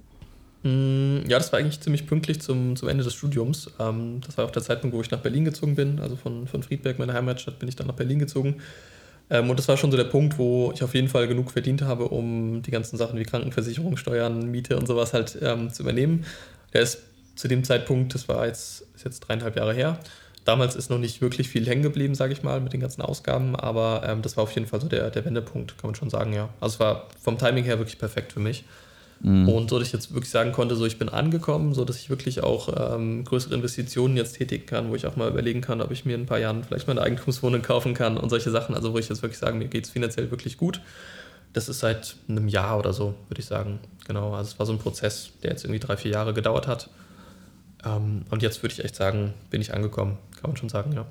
Mm, 0.65 1.27
ja, 1.27 1.37
das 1.37 1.51
war 1.51 1.59
eigentlich 1.59 1.79
ziemlich 1.79 2.07
pünktlich 2.07 2.41
zum, 2.41 2.75
zum 2.75 2.89
Ende 2.89 3.03
des 3.03 3.13
Studiums. 3.13 3.69
Ähm, 3.79 4.21
das 4.25 4.35
war 4.35 4.45
auch 4.45 4.51
der 4.51 4.63
Zeitpunkt, 4.63 4.95
wo 4.95 5.01
ich 5.01 5.11
nach 5.11 5.19
Berlin 5.19 5.45
gezogen 5.45 5.75
bin. 5.75 5.99
Also 5.99 6.15
von, 6.15 6.47
von 6.47 6.63
Friedberg, 6.63 6.97
meiner 6.97 7.13
Heimatstadt, 7.13 7.59
bin 7.59 7.69
ich 7.69 7.75
dann 7.75 7.85
nach 7.85 7.93
Berlin 7.93 8.17
gezogen. 8.17 8.55
Ähm, 9.29 9.51
und 9.51 9.59
das 9.59 9.67
war 9.67 9.77
schon 9.77 9.91
so 9.91 9.97
der 9.97 10.05
Punkt, 10.05 10.39
wo 10.39 10.71
ich 10.73 10.81
auf 10.81 10.95
jeden 10.95 11.07
Fall 11.07 11.27
genug 11.27 11.51
verdient 11.51 11.83
habe, 11.83 12.07
um 12.07 12.63
die 12.63 12.71
ganzen 12.71 12.97
Sachen 12.97 13.19
wie 13.19 13.23
Krankenversicherung, 13.23 13.95
Steuern, 13.95 14.49
Miete 14.49 14.75
und 14.75 14.87
sowas 14.87 15.13
halt 15.13 15.37
ähm, 15.39 15.71
zu 15.71 15.83
übernehmen. 15.83 16.25
Der 16.73 16.81
ist 16.81 17.03
zu 17.35 17.47
dem 17.47 17.63
Zeitpunkt, 17.63 18.15
das 18.15 18.27
war 18.27 18.47
jetzt, 18.47 18.87
ist 18.95 19.05
jetzt 19.05 19.19
dreieinhalb 19.19 19.55
Jahre 19.55 19.73
her. 19.73 19.99
Damals 20.45 20.75
ist 20.75 20.89
noch 20.89 20.99
nicht 20.99 21.21
wirklich 21.21 21.47
viel 21.47 21.67
hängen 21.67 21.83
geblieben, 21.83 22.15
sage 22.15 22.33
ich 22.33 22.41
mal, 22.41 22.59
mit 22.59 22.73
den 22.73 22.79
ganzen 22.79 23.03
Ausgaben, 23.03 23.55
aber 23.55 24.03
ähm, 24.05 24.23
das 24.23 24.35
war 24.37 24.43
auf 24.43 24.51
jeden 24.51 24.67
Fall 24.67 24.81
so 24.81 24.87
der, 24.87 25.11
der 25.11 25.25
Wendepunkt, 25.25 25.77
kann 25.77 25.89
man 25.89 25.95
schon 25.95 26.09
sagen, 26.09 26.33
ja. 26.33 26.49
Also 26.59 26.75
es 26.75 26.79
war 26.79 27.07
vom 27.21 27.37
Timing 27.37 27.65
her 27.65 27.77
wirklich 27.77 27.99
perfekt 27.99 28.33
für 28.33 28.39
mich. 28.39 28.63
Mhm. 29.21 29.47
Und 29.49 29.69
so, 29.69 29.79
dass 29.79 29.87
ich 29.87 29.93
jetzt 29.93 30.13
wirklich 30.13 30.29
sagen 30.29 30.51
konnte, 30.51 30.75
so 30.75 30.85
ich 30.85 30.97
bin 30.97 31.09
angekommen, 31.09 31.73
so 31.73 31.85
dass 31.85 31.97
ich 31.97 32.09
wirklich 32.09 32.43
auch 32.43 32.95
ähm, 32.95 33.23
größere 33.23 33.55
Investitionen 33.55 34.17
jetzt 34.17 34.33
tätigen 34.33 34.65
kann, 34.65 34.89
wo 34.89 34.95
ich 34.95 35.07
auch 35.07 35.15
mal 35.15 35.29
überlegen 35.29 35.61
kann, 35.61 35.81
ob 35.81 35.91
ich 35.91 36.05
mir 36.05 36.15
in 36.15 36.21
ein 36.21 36.25
paar 36.25 36.39
Jahren 36.39 36.63
vielleicht 36.63 36.87
mal 36.87 36.91
eine 36.91 37.01
Eigentumswohnung 37.01 37.61
kaufen 37.61 37.93
kann 37.93 38.17
und 38.17 38.29
solche 38.29 38.51
Sachen. 38.51 38.75
Also 38.75 38.93
wo 38.93 38.97
ich 38.97 39.09
jetzt 39.09 39.21
wirklich 39.21 39.39
sagen, 39.39 39.57
mir 39.57 39.67
geht 39.67 39.85
es 39.85 39.89
finanziell 39.89 40.31
wirklich 40.31 40.57
gut. 40.57 40.81
Das 41.53 41.69
ist 41.69 41.79
seit 41.79 42.17
einem 42.27 42.49
Jahr 42.49 42.77
oder 42.77 42.91
so, 42.91 43.15
würde 43.29 43.39
ich 43.39 43.45
sagen. 43.45 43.79
Genau, 44.07 44.33
also 44.33 44.51
es 44.51 44.59
war 44.59 44.65
so 44.65 44.73
ein 44.73 44.79
Prozess, 44.79 45.31
der 45.41 45.51
jetzt 45.51 45.63
irgendwie 45.63 45.79
drei, 45.79 45.95
vier 45.95 46.11
Jahre 46.11 46.33
gedauert 46.33 46.67
hat. 46.67 46.89
Ähm, 47.85 48.25
und 48.29 48.41
jetzt 48.41 48.61
würde 48.61 48.73
ich 48.73 48.83
echt 48.83 48.95
sagen, 48.95 49.33
bin 49.49 49.61
ich 49.61 49.73
angekommen, 49.73 50.17
kann 50.39 50.49
man 50.49 50.57
schon 50.57 50.69
sagen, 50.69 50.91
ja. 50.91 51.05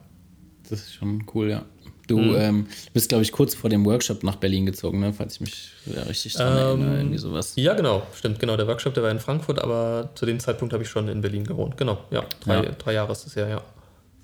Das 0.69 0.81
ist 0.81 0.95
schon 0.95 1.25
cool, 1.35 1.51
ja. 1.51 1.65
Du 2.07 2.19
mhm. 2.19 2.37
ähm, 2.37 2.67
bist, 2.93 3.09
glaube 3.09 3.23
ich, 3.23 3.33
kurz 3.33 3.55
vor 3.55 3.71
dem 3.71 3.85
Workshop 3.85 4.23
nach 4.25 4.37
Berlin 4.37 4.67
gezogen, 4.67 5.01
ne? 5.01 5.13
falls 5.13 5.35
ich 5.35 5.41
mich 5.41 5.71
ja, 5.87 6.03
richtig 6.03 6.35
dran 6.35 6.53
ähm, 6.53 6.59
erinnere, 6.59 6.97
irgendwie 6.99 7.19
sowas. 7.19 7.53
Ja, 7.57 7.75
genau, 7.75 8.07
stimmt, 8.15 8.39
genau. 8.39 8.57
Der 8.57 8.67
Workshop, 8.67 8.95
der 8.95 9.03
war 9.03 9.11
in 9.11 9.21
Frankfurt, 9.21 9.59
aber 9.59 10.11
zu 10.15 10.27
dem 10.27 10.39
Zeitpunkt 10.39 10.73
habe 10.75 10.83
ich 10.83 10.89
schon 10.89 11.09
in 11.09 11.21
Berlin 11.21 11.45
gewohnt. 11.45 11.77
Genau, 11.77 11.99
ja, 12.11 12.25
drei, 12.41 12.65
ja. 12.65 12.73
drei 12.73 12.93
Jahre 12.93 13.13
ist 13.13 13.27
es 13.27 13.35
ja, 13.35 13.49
ja. 13.49 13.63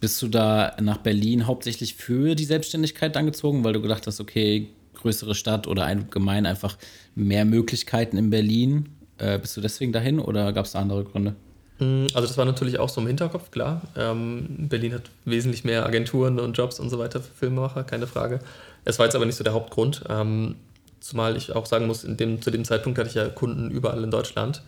Bist 0.00 0.20
du 0.22 0.28
da 0.28 0.76
nach 0.80 0.98
Berlin 0.98 1.46
hauptsächlich 1.46 1.94
für 1.94 2.34
die 2.34 2.44
Selbstständigkeit 2.44 3.16
angezogen, 3.16 3.64
weil 3.64 3.72
du 3.72 3.82
gedacht 3.82 4.06
hast, 4.06 4.20
okay, 4.20 4.68
größere 4.94 5.34
Stadt 5.34 5.66
oder 5.66 5.84
allgemein 5.84 6.46
einfach 6.46 6.76
mehr 7.14 7.44
Möglichkeiten 7.44 8.16
in 8.16 8.30
Berlin? 8.30 8.90
Äh, 9.18 9.38
bist 9.38 9.56
du 9.56 9.60
deswegen 9.60 9.92
dahin 9.92 10.18
oder 10.18 10.52
gab 10.52 10.66
es 10.66 10.72
da 10.72 10.80
andere 10.80 11.04
Gründe? 11.04 11.34
Mm, 11.80 12.06
also 12.14 12.28
das 12.28 12.38
war 12.38 12.44
natürlich 12.44 12.78
auch 12.78 12.88
so 12.88 13.00
im 13.00 13.06
Hinterkopf, 13.06 13.50
klar. 13.50 13.82
Ähm, 13.96 14.68
Berlin 14.68 14.94
hat 14.94 15.10
wesentlich 15.24 15.64
mehr 15.64 15.84
Agenturen 15.84 16.38
und 16.38 16.56
Jobs 16.56 16.78
und 16.78 16.90
so 16.90 16.98
weiter 16.98 17.20
für 17.20 17.32
Filmemacher, 17.32 17.82
keine 17.82 18.06
Frage. 18.06 18.38
Es 18.84 18.98
war 18.98 19.06
jetzt 19.06 19.16
aber 19.16 19.26
nicht 19.26 19.36
so 19.36 19.44
der 19.44 19.54
Hauptgrund. 19.54 20.04
Ähm, 20.08 20.56
zumal 21.00 21.36
ich 21.36 21.54
auch 21.56 21.66
sagen 21.66 21.86
muss, 21.86 22.02
dem, 22.02 22.40
zu 22.40 22.50
dem 22.50 22.64
Zeitpunkt 22.64 22.98
hatte 22.98 23.08
ich 23.08 23.16
ja 23.16 23.28
Kunden 23.28 23.70
überall 23.70 24.04
in 24.04 24.10
Deutschland. 24.10 24.62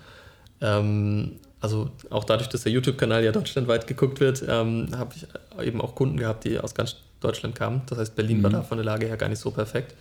Ähm, 0.60 1.32
also 1.60 1.90
auch 2.10 2.24
dadurch, 2.24 2.48
dass 2.48 2.64
der 2.64 2.72
YouTube-Kanal 2.72 3.22
ja 3.22 3.30
deutschlandweit 3.30 3.86
geguckt 3.86 4.18
wird, 4.18 4.42
ähm, 4.48 4.88
habe 4.96 5.14
ich 5.14 5.26
eben 5.64 5.80
auch 5.80 5.94
Kunden 5.94 6.16
gehabt, 6.16 6.44
die 6.44 6.58
aus 6.58 6.74
ganz 6.74 6.96
Deutschland 7.20 7.54
kamen. 7.54 7.82
Das 7.86 7.98
heißt, 7.98 8.16
Berlin 8.16 8.38
mhm. 8.38 8.42
war 8.42 8.50
da 8.50 8.62
von 8.62 8.78
der 8.78 8.84
Lage 8.84 9.06
her 9.06 9.16
gar 9.16 9.28
nicht 9.28 9.38
so 9.38 9.50
perfekt. 9.50 9.94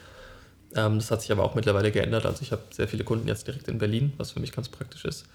Ähm, 0.75 0.96
das 0.96 1.12
hat 1.12 1.22
sich 1.22 1.32
aber 1.32 1.44
auch 1.44 1.53
mittlerweile 1.53 1.91
geändert. 1.91 2.25
Also 2.25 2.41
ich 2.41 2.51
habe 2.51 2.63
sehr 2.72 2.88
viele 2.88 3.03
Kunden 3.03 3.27
jetzt 3.27 3.46
direkt 3.46 3.68
in 3.68 3.77
Berlin, 3.77 4.13
was 4.18 4.32
für 4.32 4.39
mich 4.39 4.51
ganz 4.51 4.70
praktisch 4.70 5.06
ist. 5.06 5.25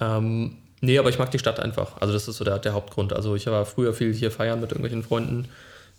Ähm, 0.00 0.58
Nee, 0.80 0.98
aber 0.98 1.10
ich 1.10 1.18
mag 1.18 1.30
die 1.30 1.38
Stadt 1.38 1.60
einfach. 1.60 2.00
Also 2.00 2.12
das 2.12 2.28
ist 2.28 2.36
so 2.36 2.44
der, 2.44 2.58
der 2.58 2.72
Hauptgrund. 2.72 3.12
Also 3.12 3.34
ich 3.34 3.46
war 3.46 3.66
früher 3.66 3.92
viel 3.92 4.12
hier 4.12 4.30
feiern 4.30 4.60
mit 4.60 4.70
irgendwelchen 4.70 5.02
Freunden. 5.02 5.48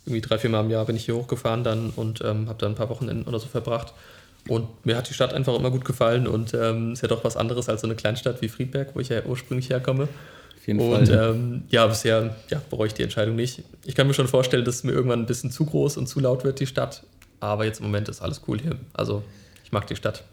Irgendwie 0.06 0.22
drei, 0.22 0.38
vier 0.38 0.50
Mal 0.50 0.64
im 0.64 0.70
Jahr 0.70 0.86
bin 0.86 0.96
ich 0.96 1.04
hier 1.04 1.16
hochgefahren 1.16 1.64
dann 1.64 1.90
und 1.90 2.22
ähm, 2.24 2.48
habe 2.48 2.58
da 2.58 2.66
ein 2.66 2.74
paar 2.74 2.88
Wochenenden 2.88 3.28
oder 3.28 3.38
so 3.38 3.46
verbracht. 3.46 3.92
Und 4.48 4.86
mir 4.86 4.96
hat 4.96 5.08
die 5.10 5.14
Stadt 5.14 5.34
einfach 5.34 5.54
immer 5.54 5.70
gut 5.70 5.84
gefallen 5.84 6.26
und 6.26 6.54
ähm, 6.54 6.94
ist 6.94 7.02
ja 7.02 7.08
doch 7.08 7.24
was 7.24 7.36
anderes 7.36 7.68
als 7.68 7.82
so 7.82 7.86
eine 7.86 7.94
Kleinstadt 7.94 8.40
wie 8.40 8.48
Friedberg, 8.48 8.94
wo 8.94 9.00
ich 9.00 9.10
ja 9.10 9.22
ursprünglich 9.24 9.68
herkomme. 9.68 10.08
Auf 10.56 10.66
jeden 10.66 10.80
und, 10.80 11.08
Fall. 11.08 11.34
Ähm, 11.34 11.62
ja, 11.68 11.86
bisher 11.86 12.36
ja, 12.48 12.60
bereue 12.70 12.86
ich 12.86 12.94
die 12.94 13.02
Entscheidung 13.02 13.36
nicht. 13.36 13.62
Ich 13.84 13.94
kann 13.94 14.06
mir 14.06 14.14
schon 14.14 14.28
vorstellen, 14.28 14.64
dass 14.64 14.76
es 14.76 14.84
mir 14.84 14.92
irgendwann 14.92 15.20
ein 15.20 15.26
bisschen 15.26 15.50
zu 15.50 15.66
groß 15.66 15.98
und 15.98 16.06
zu 16.06 16.20
laut 16.20 16.44
wird, 16.44 16.58
die 16.60 16.66
Stadt. 16.66 17.02
Aber 17.40 17.66
jetzt 17.66 17.80
im 17.80 17.86
Moment 17.86 18.08
ist 18.08 18.22
alles 18.22 18.42
cool 18.48 18.58
hier. 18.60 18.76
Also 18.94 19.22
ich 19.64 19.72
mag 19.72 19.86
die 19.86 19.96
Stadt. 19.96 20.24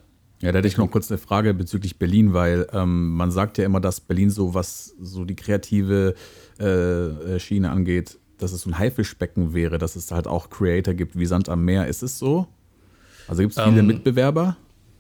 Ja, 0.42 0.52
da 0.52 0.60
hätte 0.60 0.68
ich 0.68 0.78
noch 0.78 0.92
kurz 0.92 1.10
eine 1.10 1.18
Frage 1.18 1.54
bezüglich 1.54 1.98
Berlin, 1.98 2.34
weil 2.34 2.68
ähm, 2.72 3.14
man 3.14 3.32
sagt 3.32 3.58
ja 3.58 3.66
immer, 3.66 3.80
dass 3.80 4.00
Berlin 4.00 4.30
so, 4.30 4.54
was 4.54 4.94
so 5.00 5.26
die 5.26 5.36
kreative 5.36 6.14
äh, 6.60 6.66
äh, 6.66 7.40
Schiene 7.40 7.72
angeht, 7.72 8.20
dass 8.38 8.52
es 8.52 8.62
so 8.62 8.70
ein 8.70 8.78
Haifischbecken 8.78 9.54
wäre, 9.54 9.80
dass 9.80 9.96
es 9.96 10.12
halt 10.12 10.28
auch 10.28 10.50
Creator 10.50 10.94
gibt 10.94 11.18
wie 11.18 11.26
Sand 11.26 11.50
am 11.50 11.66
Meer. 11.66 11.88
Ist 11.88 12.04
es 12.04 12.20
so? 12.20 12.48
Also 13.28 13.42
gibt 13.42 13.58
es 13.58 13.64
viele 13.64 13.80
ähm, 13.80 13.88
Mitbewerber? 13.88 14.58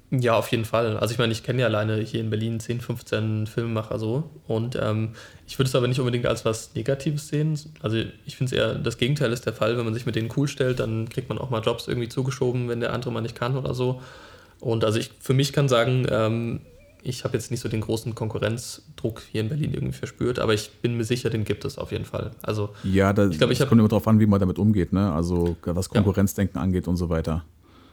Ja, 0.09 0.37
auf 0.37 0.47
jeden 0.51 0.63
Fall. 0.63 0.97
Also 0.97 1.11
ich 1.11 1.19
meine, 1.19 1.33
ich 1.33 1.43
kenne 1.43 1.61
ja 1.61 1.67
alleine 1.67 1.97
hier 1.97 2.21
in 2.21 2.29
Berlin 2.29 2.61
10, 2.61 2.79
15 2.79 3.45
Filmemacher 3.45 3.99
so. 3.99 4.29
Und 4.47 4.77
ähm, 4.81 5.09
ich 5.45 5.59
würde 5.59 5.67
es 5.67 5.75
aber 5.75 5.87
nicht 5.87 5.99
unbedingt 5.99 6.25
als 6.25 6.45
was 6.45 6.73
Negatives 6.75 7.27
sehen. 7.27 7.59
Also 7.81 7.97
ich 8.25 8.37
finde 8.37 8.55
es 8.55 8.59
eher, 8.59 8.75
das 8.75 8.97
Gegenteil 8.97 9.33
ist 9.33 9.45
der 9.45 9.53
Fall. 9.53 9.77
Wenn 9.77 9.83
man 9.83 9.93
sich 9.93 10.05
mit 10.05 10.15
denen 10.15 10.29
cool 10.37 10.47
stellt, 10.47 10.79
dann 10.79 11.09
kriegt 11.09 11.27
man 11.27 11.37
auch 11.37 11.49
mal 11.49 11.61
Jobs 11.61 11.89
irgendwie 11.89 12.07
zugeschoben, 12.07 12.69
wenn 12.69 12.79
der 12.79 12.93
andere 12.93 13.11
mal 13.11 13.21
nicht 13.21 13.35
kann 13.35 13.57
oder 13.57 13.73
so. 13.73 14.01
Und 14.59 14.83
also 14.83 14.99
ich 14.99 15.11
für 15.19 15.33
mich 15.33 15.53
kann 15.53 15.67
sagen, 15.69 16.07
ähm, 16.09 16.61
ich 17.03 17.23
habe 17.23 17.35
jetzt 17.35 17.51
nicht 17.51 17.61
so 17.61 17.69
den 17.69 17.81
großen 17.81 18.15
Konkurrenzdruck 18.15 19.21
hier 19.31 19.41
in 19.41 19.49
Berlin 19.49 19.73
irgendwie 19.73 19.97
verspürt, 19.97 20.39
aber 20.39 20.53
ich 20.53 20.71
bin 20.81 20.97
mir 20.97 21.03
sicher, 21.03 21.29
den 21.29 21.45
gibt 21.45 21.63
es 21.63 21.77
auf 21.77 21.91
jeden 21.91 22.05
Fall. 22.05 22.31
Also 22.41 22.69
ja, 22.83 23.13
da, 23.13 23.27
ich 23.29 23.37
glaube, 23.37 23.53
ich 23.53 23.59
kommt 23.59 23.73
immer 23.73 23.87
darauf 23.87 24.07
an, 24.07 24.19
wie 24.19 24.25
man 24.25 24.39
damit 24.39 24.59
umgeht, 24.59 24.93
ne? 24.93 25.13
Also 25.13 25.55
was 25.63 25.89
Konkurrenzdenken 25.89 26.57
ja. 26.57 26.63
angeht 26.63 26.87
und 26.87 26.97
so 26.97 27.09
weiter. 27.09 27.45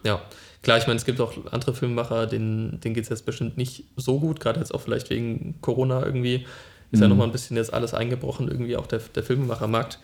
Ja, 0.05 0.21
klar, 0.63 0.79
ich 0.79 0.87
meine, 0.87 0.97
es 0.97 1.05
gibt 1.05 1.21
auch 1.21 1.33
andere 1.51 1.75
Filmemacher, 1.75 2.27
denen, 2.27 2.81
denen 2.81 2.95
geht 2.95 3.05
es 3.05 3.11
jetzt 3.11 3.25
bestimmt 3.25 3.57
nicht 3.57 3.85
so 3.97 4.21
gut, 4.21 4.41
gerade 4.41 4.61
jetzt 4.61 4.75
auch 4.75 4.81
vielleicht 4.81 5.11
wegen 5.11 5.55
Corona 5.61 6.05
irgendwie. 6.05 6.47
Ist 6.91 6.99
mhm. 6.99 7.03
ja 7.03 7.09
nochmal 7.09 7.27
ein 7.27 7.33
bisschen 7.33 7.57
jetzt 7.57 7.73
alles 7.73 7.95
eingebrochen, 7.95 8.49
irgendwie 8.49 8.77
auch 8.77 8.87
der, 8.87 9.01
der 9.15 9.23
Filmemachermarkt. 9.23 9.99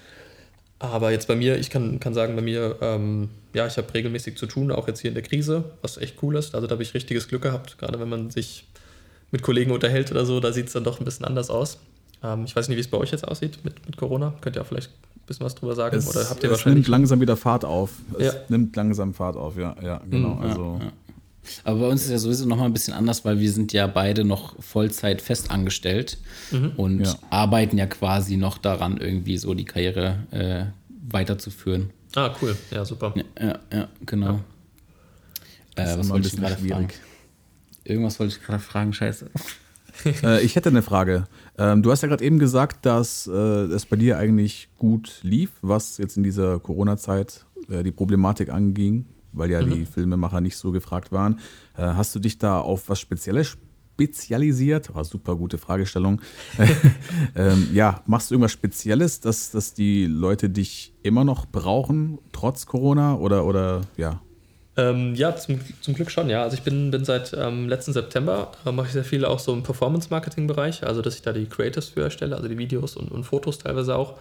Aber 0.81 1.13
jetzt 1.13 1.29
bei 1.29 1.37
mir, 1.37 1.59
ich 1.59 1.69
kann, 1.69 2.01
kann 2.01 2.15
sagen, 2.15 2.35
bei 2.35 2.43
mir, 2.43 2.77
ähm, 2.81 3.29
ja, 3.53 3.67
ich 3.67 3.77
habe 3.77 3.93
regelmäßig 3.93 4.37
zu 4.37 4.47
tun, 4.47 4.73
auch 4.73 4.89
jetzt 4.89 5.01
hier 5.01 5.11
in 5.11 5.15
der 5.15 5.23
Krise, 5.23 5.65
was 5.83 5.99
echt 5.99 6.23
cool 6.23 6.37
ist. 6.37 6.55
Also 6.55 6.67
da 6.67 6.73
habe 6.73 6.83
ich 6.83 6.95
richtiges 6.95 7.29
Glück 7.29 7.43
gehabt, 7.43 7.77
gerade 7.79 8.01
wenn 8.01 8.09
man 8.09 8.31
sich 8.31 8.67
mit 9.31 9.43
Kollegen 9.43 9.73
unterhält 9.73 10.11
oder 10.11 10.25
so, 10.25 10.41
da 10.41 10.53
sieht 10.53 10.69
es 10.69 10.73
dann 10.73 10.83
doch 10.83 10.99
ein 10.99 11.05
bisschen 11.05 11.27
anders 11.27 11.51
aus. 11.51 11.79
Ähm, 12.23 12.45
ich 12.47 12.57
weiß 12.57 12.69
nicht, 12.69 12.79
wie 12.79 12.81
es 12.81 12.89
bei 12.89 12.97
euch 12.97 13.11
jetzt 13.11 13.29
aussieht 13.29 13.59
mit, 13.63 13.87
mit 13.87 13.99
Corona. 13.99 14.35
Könnt 14.41 14.57
ihr 14.57 14.63
auch 14.63 14.67
vielleicht 14.67 14.91
ein 14.91 15.27
bisschen 15.27 15.45
was 15.45 15.55
drüber 15.55 15.75
sagen? 15.75 15.99
Es, 15.99 16.09
oder 16.09 16.29
habt 16.31 16.43
ihr 16.43 16.51
es 16.51 16.57
wahrscheinlich 16.57 16.87
nimmt 16.87 16.89
langsam 16.89 17.21
wieder 17.21 17.37
Fahrt 17.37 17.67
auf. 17.67 17.91
Es 18.19 18.33
ja. 18.33 18.41
nimmt 18.49 18.75
langsam 18.75 19.13
Fahrt 19.13 19.37
auf, 19.37 19.59
ja, 19.59 19.77
ja, 19.83 20.01
genau. 20.09 20.37
Mhm, 20.37 20.43
also. 20.43 20.79
Ja, 20.81 20.87
ja. 20.87 20.93
Aber 21.65 21.81
bei 21.81 21.89
uns 21.89 22.05
ist 22.05 22.11
ja 22.11 22.19
sowieso 22.19 22.47
nochmal 22.47 22.67
ein 22.67 22.73
bisschen 22.73 22.95
anders, 22.95 23.25
weil 23.25 23.41
wir 23.41 23.51
sind 23.53 23.73
ja 23.73 23.87
beide 23.87 24.25
noch 24.25 24.61
Vollzeit 24.63 25.23
fest 25.23 25.51
angestellt 25.51 26.19
mhm. 26.51 26.73
und 26.77 27.01
ja. 27.05 27.15
arbeiten 27.31 27.79
ja 27.79 27.87
quasi 27.87 28.37
noch 28.37 28.59
daran, 28.59 28.99
irgendwie 28.99 29.37
so 29.37 29.55
die 29.55 29.65
Karriere 29.65 30.27
äh, 30.31 30.65
weiterzuführen. 31.13 31.91
Ah, 32.15 32.35
cool. 32.43 32.57
Ja, 32.71 32.85
super. 32.85 33.15
Ja, 33.17 33.25
ja, 33.41 33.59
ja 33.73 33.89
genau. 34.05 34.41
Ja. 35.77 35.95
Äh, 35.95 35.99
was 35.99 36.09
wollte 36.09 36.29
ich 36.29 36.37
gerade 36.37 36.57
fragen? 36.57 36.89
Irgendwas 37.85 38.19
wollte 38.21 38.35
ich 38.37 38.43
gerade 38.43 38.63
fragen, 38.63 38.93
scheiße. 38.93 39.31
äh, 40.23 40.43
ich 40.43 40.57
hätte 40.57 40.69
eine 40.69 40.83
Frage. 40.83 41.27
Ähm, 41.59 41.83
du 41.83 41.91
hast 41.91 42.03
ja 42.03 42.09
gerade 42.09 42.25
eben 42.25 42.39
gesagt, 42.39 42.85
dass 42.87 43.27
äh, 43.27 43.31
es 43.31 43.87
bei 43.87 43.97
dir 43.97 44.19
eigentlich 44.19 44.69
gut 44.79 45.21
lief, 45.23 45.51
was 45.63 45.99
jetzt 45.99 46.17
in 46.17 46.23
dieser 46.23 46.59
Corona-Zeit 46.59 47.47
äh, 47.69 47.83
die 47.83 47.93
Problematik 47.93 48.51
anging 48.51 49.07
weil 49.33 49.51
ja 49.51 49.63
mhm. 49.63 49.71
die 49.71 49.85
Filmemacher 49.87 50.41
nicht 50.41 50.57
so 50.57 50.71
gefragt 50.73 51.13
waren. 51.13 51.39
Äh, 51.77 51.83
hast 51.83 52.15
du 52.15 52.19
dich 52.19 52.39
da 52.39 52.61
auf 52.61 52.89
was 52.89 53.01
Spezielles 53.01 53.57
spezialisiert? 54.01 54.91
Oh, 54.95 55.03
super 55.03 55.37
gute 55.37 55.59
Fragestellung. 55.59 56.23
ähm, 57.37 57.69
ja, 57.75 58.03
machst 58.07 58.31
du 58.31 58.35
irgendwas 58.35 58.53
Spezielles, 58.53 59.21
dass, 59.21 59.51
dass 59.51 59.75
die 59.75 60.07
Leute 60.07 60.49
dich 60.49 60.95
immer 61.03 61.25
noch 61.25 61.47
brauchen, 61.47 62.19
trotz 62.33 62.65
Corona? 62.65 63.17
Oder, 63.17 63.45
oder 63.45 63.83
ja? 63.99 64.23
Ähm, 64.77 65.15
ja, 65.15 65.37
zum, 65.37 65.61
zum 65.83 65.95
Glück 65.95 66.11
schon, 66.11 66.31
ja. 66.31 66.43
Also 66.43 66.57
ich 66.57 66.63
bin, 66.63 66.91
bin 66.91 67.05
seit 67.05 67.35
ähm, 67.39 67.69
letzten 67.69 67.93
September, 67.93 68.53
äh, 68.65 68.73
mache 68.73 68.87
ich 68.87 68.93
sehr 68.93 69.05
viel 69.05 69.27
auch 69.27 69.39
so 69.39 69.53
im 69.53 69.63
Performance-Marketing-Bereich, 69.63 70.85
also 70.85 71.03
dass 71.03 71.17
ich 71.17 71.23
da 71.23 71.33
die 71.33 71.47
Creators 71.47 71.89
für 71.91 72.03
erstelle, 72.03 72.37
also 72.37 72.49
die 72.49 72.57
Videos 72.57 72.97
und, 72.97 73.11
und 73.11 73.25
Fotos 73.25 73.59
teilweise 73.59 73.97
auch. 73.97 74.15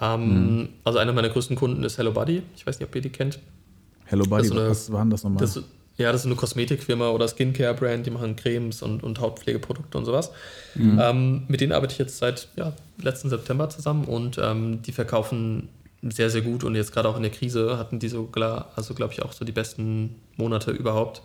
Ähm, 0.00 0.58
mhm. 0.58 0.68
Also 0.84 1.00
einer 1.00 1.12
meiner 1.12 1.30
größten 1.30 1.56
Kunden 1.56 1.82
ist 1.82 1.98
Hello 1.98 2.12
Buddy. 2.12 2.42
Ich 2.54 2.66
weiß 2.66 2.78
nicht, 2.78 2.88
ob 2.88 2.94
ihr 2.94 3.02
die 3.02 3.10
kennt. 3.10 3.40
Hello 4.08 4.24
Buddy, 4.24 4.50
eine, 4.50 4.70
was 4.70 4.90
war 4.90 5.02
denn 5.02 5.10
das 5.10 5.22
nochmal? 5.22 5.40
Das, 5.40 5.62
ja, 5.98 6.12
das 6.12 6.22
ist 6.22 6.26
eine 6.26 6.36
Kosmetikfirma 6.36 7.10
oder 7.10 7.28
Skincare-Brand, 7.28 8.06
die 8.06 8.10
machen 8.10 8.36
Cremes 8.36 8.82
und, 8.82 9.02
und 9.02 9.20
Hautpflegeprodukte 9.20 9.98
und 9.98 10.04
sowas. 10.04 10.30
Mhm. 10.74 10.98
Ähm, 11.02 11.42
mit 11.48 11.60
denen 11.60 11.72
arbeite 11.72 11.92
ich 11.92 11.98
jetzt 11.98 12.18
seit 12.18 12.48
ja, 12.56 12.72
letzten 13.02 13.28
September 13.28 13.68
zusammen 13.68 14.04
und 14.04 14.38
ähm, 14.42 14.80
die 14.82 14.92
verkaufen 14.92 15.68
sehr, 16.02 16.30
sehr 16.30 16.42
gut 16.42 16.64
und 16.64 16.74
jetzt 16.74 16.92
gerade 16.92 17.08
auch 17.08 17.16
in 17.16 17.22
der 17.22 17.32
Krise 17.32 17.76
hatten 17.76 17.98
die 17.98 18.08
sogar, 18.08 18.72
also 18.76 18.94
glaube 18.94 19.12
ich, 19.12 19.22
auch 19.22 19.32
so 19.32 19.44
die 19.44 19.52
besten 19.52 20.14
Monate 20.36 20.70
überhaupt. 20.70 21.22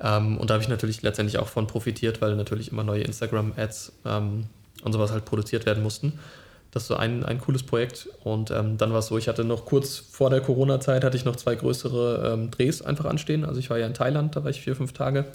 Ähm, 0.00 0.38
und 0.38 0.50
da 0.50 0.54
habe 0.54 0.62
ich 0.62 0.68
natürlich 0.68 1.02
letztendlich 1.02 1.38
auch 1.38 1.48
von 1.48 1.66
profitiert, 1.66 2.20
weil 2.20 2.34
natürlich 2.34 2.72
immer 2.72 2.82
neue 2.82 3.02
Instagram-Ads 3.02 3.92
ähm, 4.06 4.44
und 4.82 4.92
sowas 4.92 5.12
halt 5.12 5.24
produziert 5.24 5.66
werden 5.66 5.82
mussten. 5.82 6.18
Das 6.72 6.86
so 6.86 6.96
ein, 6.96 7.24
ein 7.24 7.38
cooles 7.38 7.62
Projekt. 7.62 8.08
Und 8.24 8.50
ähm, 8.50 8.78
dann 8.78 8.92
war 8.92 9.00
es 9.00 9.06
so, 9.06 9.18
ich 9.18 9.28
hatte 9.28 9.44
noch 9.44 9.66
kurz 9.66 9.98
vor 9.98 10.30
der 10.30 10.40
Corona-Zeit, 10.40 11.04
hatte 11.04 11.16
ich 11.16 11.24
noch 11.24 11.36
zwei 11.36 11.54
größere 11.54 12.32
ähm, 12.32 12.50
Drehs 12.50 12.82
einfach 12.82 13.04
anstehen. 13.04 13.44
Also 13.44 13.60
ich 13.60 13.70
war 13.70 13.78
ja 13.78 13.86
in 13.86 13.94
Thailand, 13.94 14.34
da 14.34 14.42
war 14.42 14.50
ich 14.50 14.62
vier, 14.62 14.74
fünf 14.74 14.92
Tage. 14.92 15.26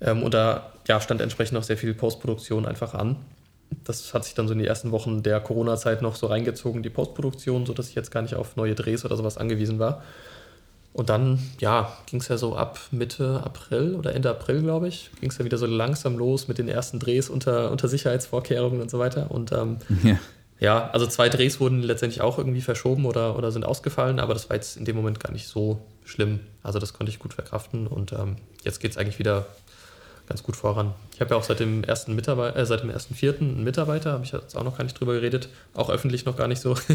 Ähm, 0.00 0.22
und 0.22 0.34
da 0.34 0.72
ja, 0.88 1.00
stand 1.00 1.20
entsprechend 1.20 1.54
noch 1.54 1.62
sehr 1.62 1.76
viel 1.76 1.94
Postproduktion 1.94 2.66
einfach 2.66 2.94
an. 2.94 3.16
Das 3.84 4.12
hat 4.12 4.24
sich 4.24 4.34
dann 4.34 4.48
so 4.48 4.52
in 4.52 4.58
die 4.58 4.66
ersten 4.66 4.90
Wochen 4.90 5.22
der 5.22 5.40
Corona-Zeit 5.40 6.02
noch 6.02 6.16
so 6.16 6.26
reingezogen, 6.26 6.82
die 6.82 6.90
Postproduktion, 6.90 7.64
sodass 7.64 7.88
ich 7.88 7.94
jetzt 7.94 8.10
gar 8.10 8.22
nicht 8.22 8.34
auf 8.34 8.56
neue 8.56 8.74
Drehs 8.74 9.04
oder 9.04 9.16
sowas 9.16 9.38
angewiesen 9.38 9.78
war. 9.78 10.02
Und 10.92 11.08
dann, 11.08 11.38
ja, 11.60 11.96
ging 12.06 12.20
es 12.20 12.26
ja 12.26 12.36
so 12.36 12.56
ab 12.56 12.80
Mitte 12.90 13.42
April 13.44 13.94
oder 13.94 14.12
Ende 14.14 14.28
April, 14.28 14.62
glaube 14.62 14.88
ich, 14.88 15.10
ging 15.20 15.30
es 15.30 15.38
ja 15.38 15.44
wieder 15.44 15.56
so 15.56 15.66
langsam 15.66 16.18
los 16.18 16.48
mit 16.48 16.58
den 16.58 16.68
ersten 16.68 16.98
Drehs 16.98 17.30
unter, 17.30 17.70
unter 17.70 17.86
Sicherheitsvorkehrungen 17.86 18.80
und 18.80 18.90
so 18.90 18.98
weiter. 18.98 19.30
Und 19.30 19.52
ähm, 19.52 19.76
ja. 20.02 20.18
Ja. 20.60 20.90
also 20.90 21.06
zwei 21.06 21.28
Drehs 21.28 21.60
wurden 21.60 21.82
letztendlich 21.82 22.20
auch 22.20 22.38
irgendwie 22.38 22.60
verschoben 22.60 23.06
oder, 23.06 23.36
oder 23.36 23.50
sind 23.50 23.64
ausgefallen, 23.64 24.20
aber 24.20 24.34
das 24.34 24.48
war 24.48 24.56
jetzt 24.56 24.76
in 24.76 24.84
dem 24.84 24.96
Moment 24.96 25.20
gar 25.20 25.32
nicht 25.32 25.48
so 25.48 25.80
schlimm. 26.04 26.40
Also 26.62 26.78
das 26.78 26.92
konnte 26.92 27.10
ich 27.10 27.18
gut 27.18 27.34
verkraften 27.34 27.86
und 27.86 28.12
ähm, 28.12 28.36
jetzt 28.64 28.80
geht 28.80 28.92
es 28.92 28.96
eigentlich 28.96 29.18
wieder 29.18 29.46
ganz 30.30 30.44
gut 30.44 30.54
voran. 30.54 30.94
Ich 31.12 31.20
habe 31.20 31.30
ja 31.30 31.36
auch 31.36 31.42
seit 31.42 31.58
dem 31.58 31.82
ersten 31.82 32.14
Mitarbeiter, 32.14 32.56
äh, 32.56 32.64
seit 32.64 32.82
dem 32.82 32.90
ersten 32.90 33.14
vierten 33.14 33.50
einen 33.56 33.64
Mitarbeiter, 33.64 34.12
habe 34.12 34.24
ich 34.24 34.30
jetzt 34.30 34.56
auch 34.56 34.62
noch 34.62 34.78
gar 34.78 34.84
nicht 34.84 34.98
drüber 34.98 35.14
geredet, 35.14 35.48
auch 35.74 35.90
öffentlich 35.90 36.24
noch 36.24 36.36
gar 36.36 36.48
nicht 36.48 36.60
so. 36.60 36.76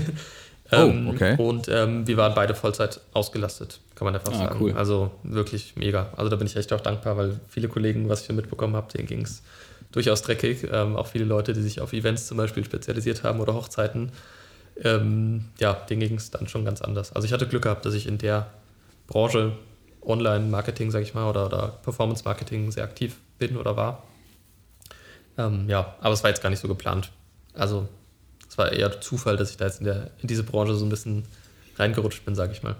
Oh, 0.71 0.77
ähm, 0.77 1.09
okay. 1.09 1.35
Und 1.37 1.67
ähm, 1.67 2.07
wir 2.07 2.17
waren 2.17 2.33
beide 2.33 2.55
Vollzeit 2.55 2.99
ausgelastet, 3.13 3.79
kann 3.93 4.05
man 4.05 4.15
einfach 4.15 4.33
ah, 4.33 4.37
sagen. 4.37 4.57
Cool. 4.59 4.73
Also 4.73 5.11
wirklich 5.21 5.75
mega. 5.75 6.09
Also 6.17 6.29
da 6.29 6.37
bin 6.37 6.47
ich 6.47 6.55
echt 6.55 6.73
auch 6.73 6.81
dankbar, 6.81 7.17
weil 7.17 7.39
viele 7.47 7.67
Kollegen, 7.67 8.09
was 8.09 8.23
ich 8.23 8.29
mitbekommen 8.29 8.75
habe, 8.75 8.91
denen 8.91 9.07
ging 9.07 9.21
es 9.21 9.43
durchaus 9.95 10.21
dreckig. 10.21 10.67
Ähm, 10.71 10.95
auch 10.95 11.07
viele 11.07 11.25
Leute, 11.25 11.53
die 11.53 11.61
sich 11.61 11.81
auf 11.81 11.93
Events 11.93 12.27
zum 12.27 12.37
Beispiel 12.37 12.63
spezialisiert 12.63 13.23
haben 13.23 13.39
oder 13.39 13.53
Hochzeiten, 13.53 14.11
ähm, 14.83 15.45
ja, 15.59 15.73
denen 15.73 16.01
ging 16.01 16.15
es 16.15 16.31
dann 16.31 16.47
schon 16.47 16.65
ganz 16.65 16.81
anders. 16.81 17.13
Also 17.13 17.25
ich 17.25 17.33
hatte 17.33 17.47
Glück 17.47 17.63
gehabt, 17.63 17.85
dass 17.85 17.93
ich 17.93 18.07
in 18.07 18.17
der 18.17 18.47
Branche 19.07 19.53
Online-Marketing, 20.01 20.91
sag 20.91 21.01
ich 21.01 21.13
mal, 21.13 21.29
oder, 21.29 21.45
oder 21.47 21.79
Performance-Marketing 21.83 22.71
sehr 22.71 22.83
aktiv 22.83 23.15
bin 23.39 23.57
oder 23.57 23.75
war. 23.75 24.03
Ähm, 25.37 25.67
ja, 25.69 25.95
aber 25.99 26.13
es 26.13 26.23
war 26.23 26.29
jetzt 26.29 26.43
gar 26.43 26.49
nicht 26.49 26.59
so 26.59 26.67
geplant. 26.67 27.11
Also 27.53 27.87
es 28.47 28.57
war 28.57 28.71
eher 28.71 29.01
Zufall, 29.01 29.37
dass 29.37 29.51
ich 29.51 29.57
da 29.57 29.65
jetzt 29.65 29.79
in, 29.79 29.85
der, 29.85 30.11
in 30.21 30.27
diese 30.27 30.43
Branche 30.43 30.75
so 30.75 30.85
ein 30.85 30.89
bisschen 30.89 31.23
reingerutscht 31.77 32.25
bin, 32.25 32.35
sage 32.35 32.53
ich 32.53 32.63
mal. 32.63 32.75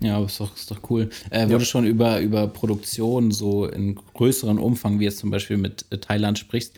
Ja, 0.00 0.22
ist 0.22 0.40
doch, 0.40 0.54
ist 0.54 0.70
doch 0.70 0.80
cool. 0.90 1.08
Äh, 1.30 1.40
ja. 1.40 1.46
du 1.46 1.64
schon 1.64 1.86
über, 1.86 2.20
über 2.20 2.48
Produktion 2.48 3.30
so 3.30 3.66
in 3.66 3.94
größeren 4.14 4.58
Umfang, 4.58 5.00
wie 5.00 5.04
jetzt 5.04 5.18
zum 5.18 5.30
Beispiel 5.30 5.56
mit 5.56 5.86
äh, 5.90 5.98
Thailand 5.98 6.38
sprichst, 6.38 6.74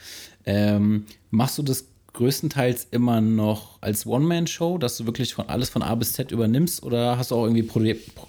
ähm, 0.46 1.06
machst 1.30 1.58
du 1.58 1.62
das 1.62 1.86
größtenteils 2.18 2.88
immer 2.90 3.20
noch 3.20 3.78
als 3.80 4.06
One-Man-Show, 4.06 4.78
dass 4.78 4.96
du 4.96 5.06
wirklich 5.06 5.34
von 5.34 5.48
alles 5.48 5.70
von 5.70 5.82
A 5.82 5.94
bis 5.94 6.14
Z 6.14 6.32
übernimmst 6.32 6.82
oder 6.82 7.16
hast 7.16 7.30
du 7.30 7.36
auch 7.36 7.44
irgendwie 7.44 7.62
Pro 7.62 7.80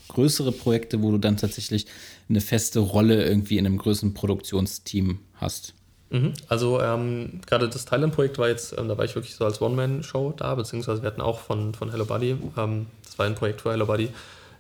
größere 0.10 0.52
Projekte, 0.52 1.02
wo 1.02 1.12
du 1.12 1.18
dann 1.18 1.38
tatsächlich 1.38 1.88
eine 2.30 2.42
feste 2.42 2.80
Rolle 2.80 3.26
irgendwie 3.26 3.58
in 3.58 3.66
einem 3.66 3.78
größeren 3.78 4.14
Produktionsteam 4.14 5.20
hast? 5.36 5.74
Mhm. 6.12 6.34
Also 6.48 6.82
ähm, 6.82 7.42
gerade 7.48 7.70
das 7.70 7.86
Thailand-Projekt 7.86 8.38
war 8.38 8.50
jetzt, 8.50 8.78
ähm, 8.78 8.88
da 8.88 8.98
war 8.98 9.06
ich 9.06 9.16
wirklich 9.16 9.36
so 9.36 9.46
als 9.46 9.62
One-Man-Show 9.62 10.34
da, 10.38 10.56
beziehungsweise 10.56 11.02
wir 11.02 11.08
hatten 11.08 11.22
auch 11.22 11.40
von, 11.40 11.74
von 11.74 11.90
Hello 11.90 12.06
Buddy, 12.06 12.36
ähm, 12.58 12.88
das 13.04 13.18
war 13.18 13.26
ein 13.26 13.36
Projekt 13.36 13.62
für 13.62 13.72
Hello 13.72 13.86
Buddy, 13.86 14.10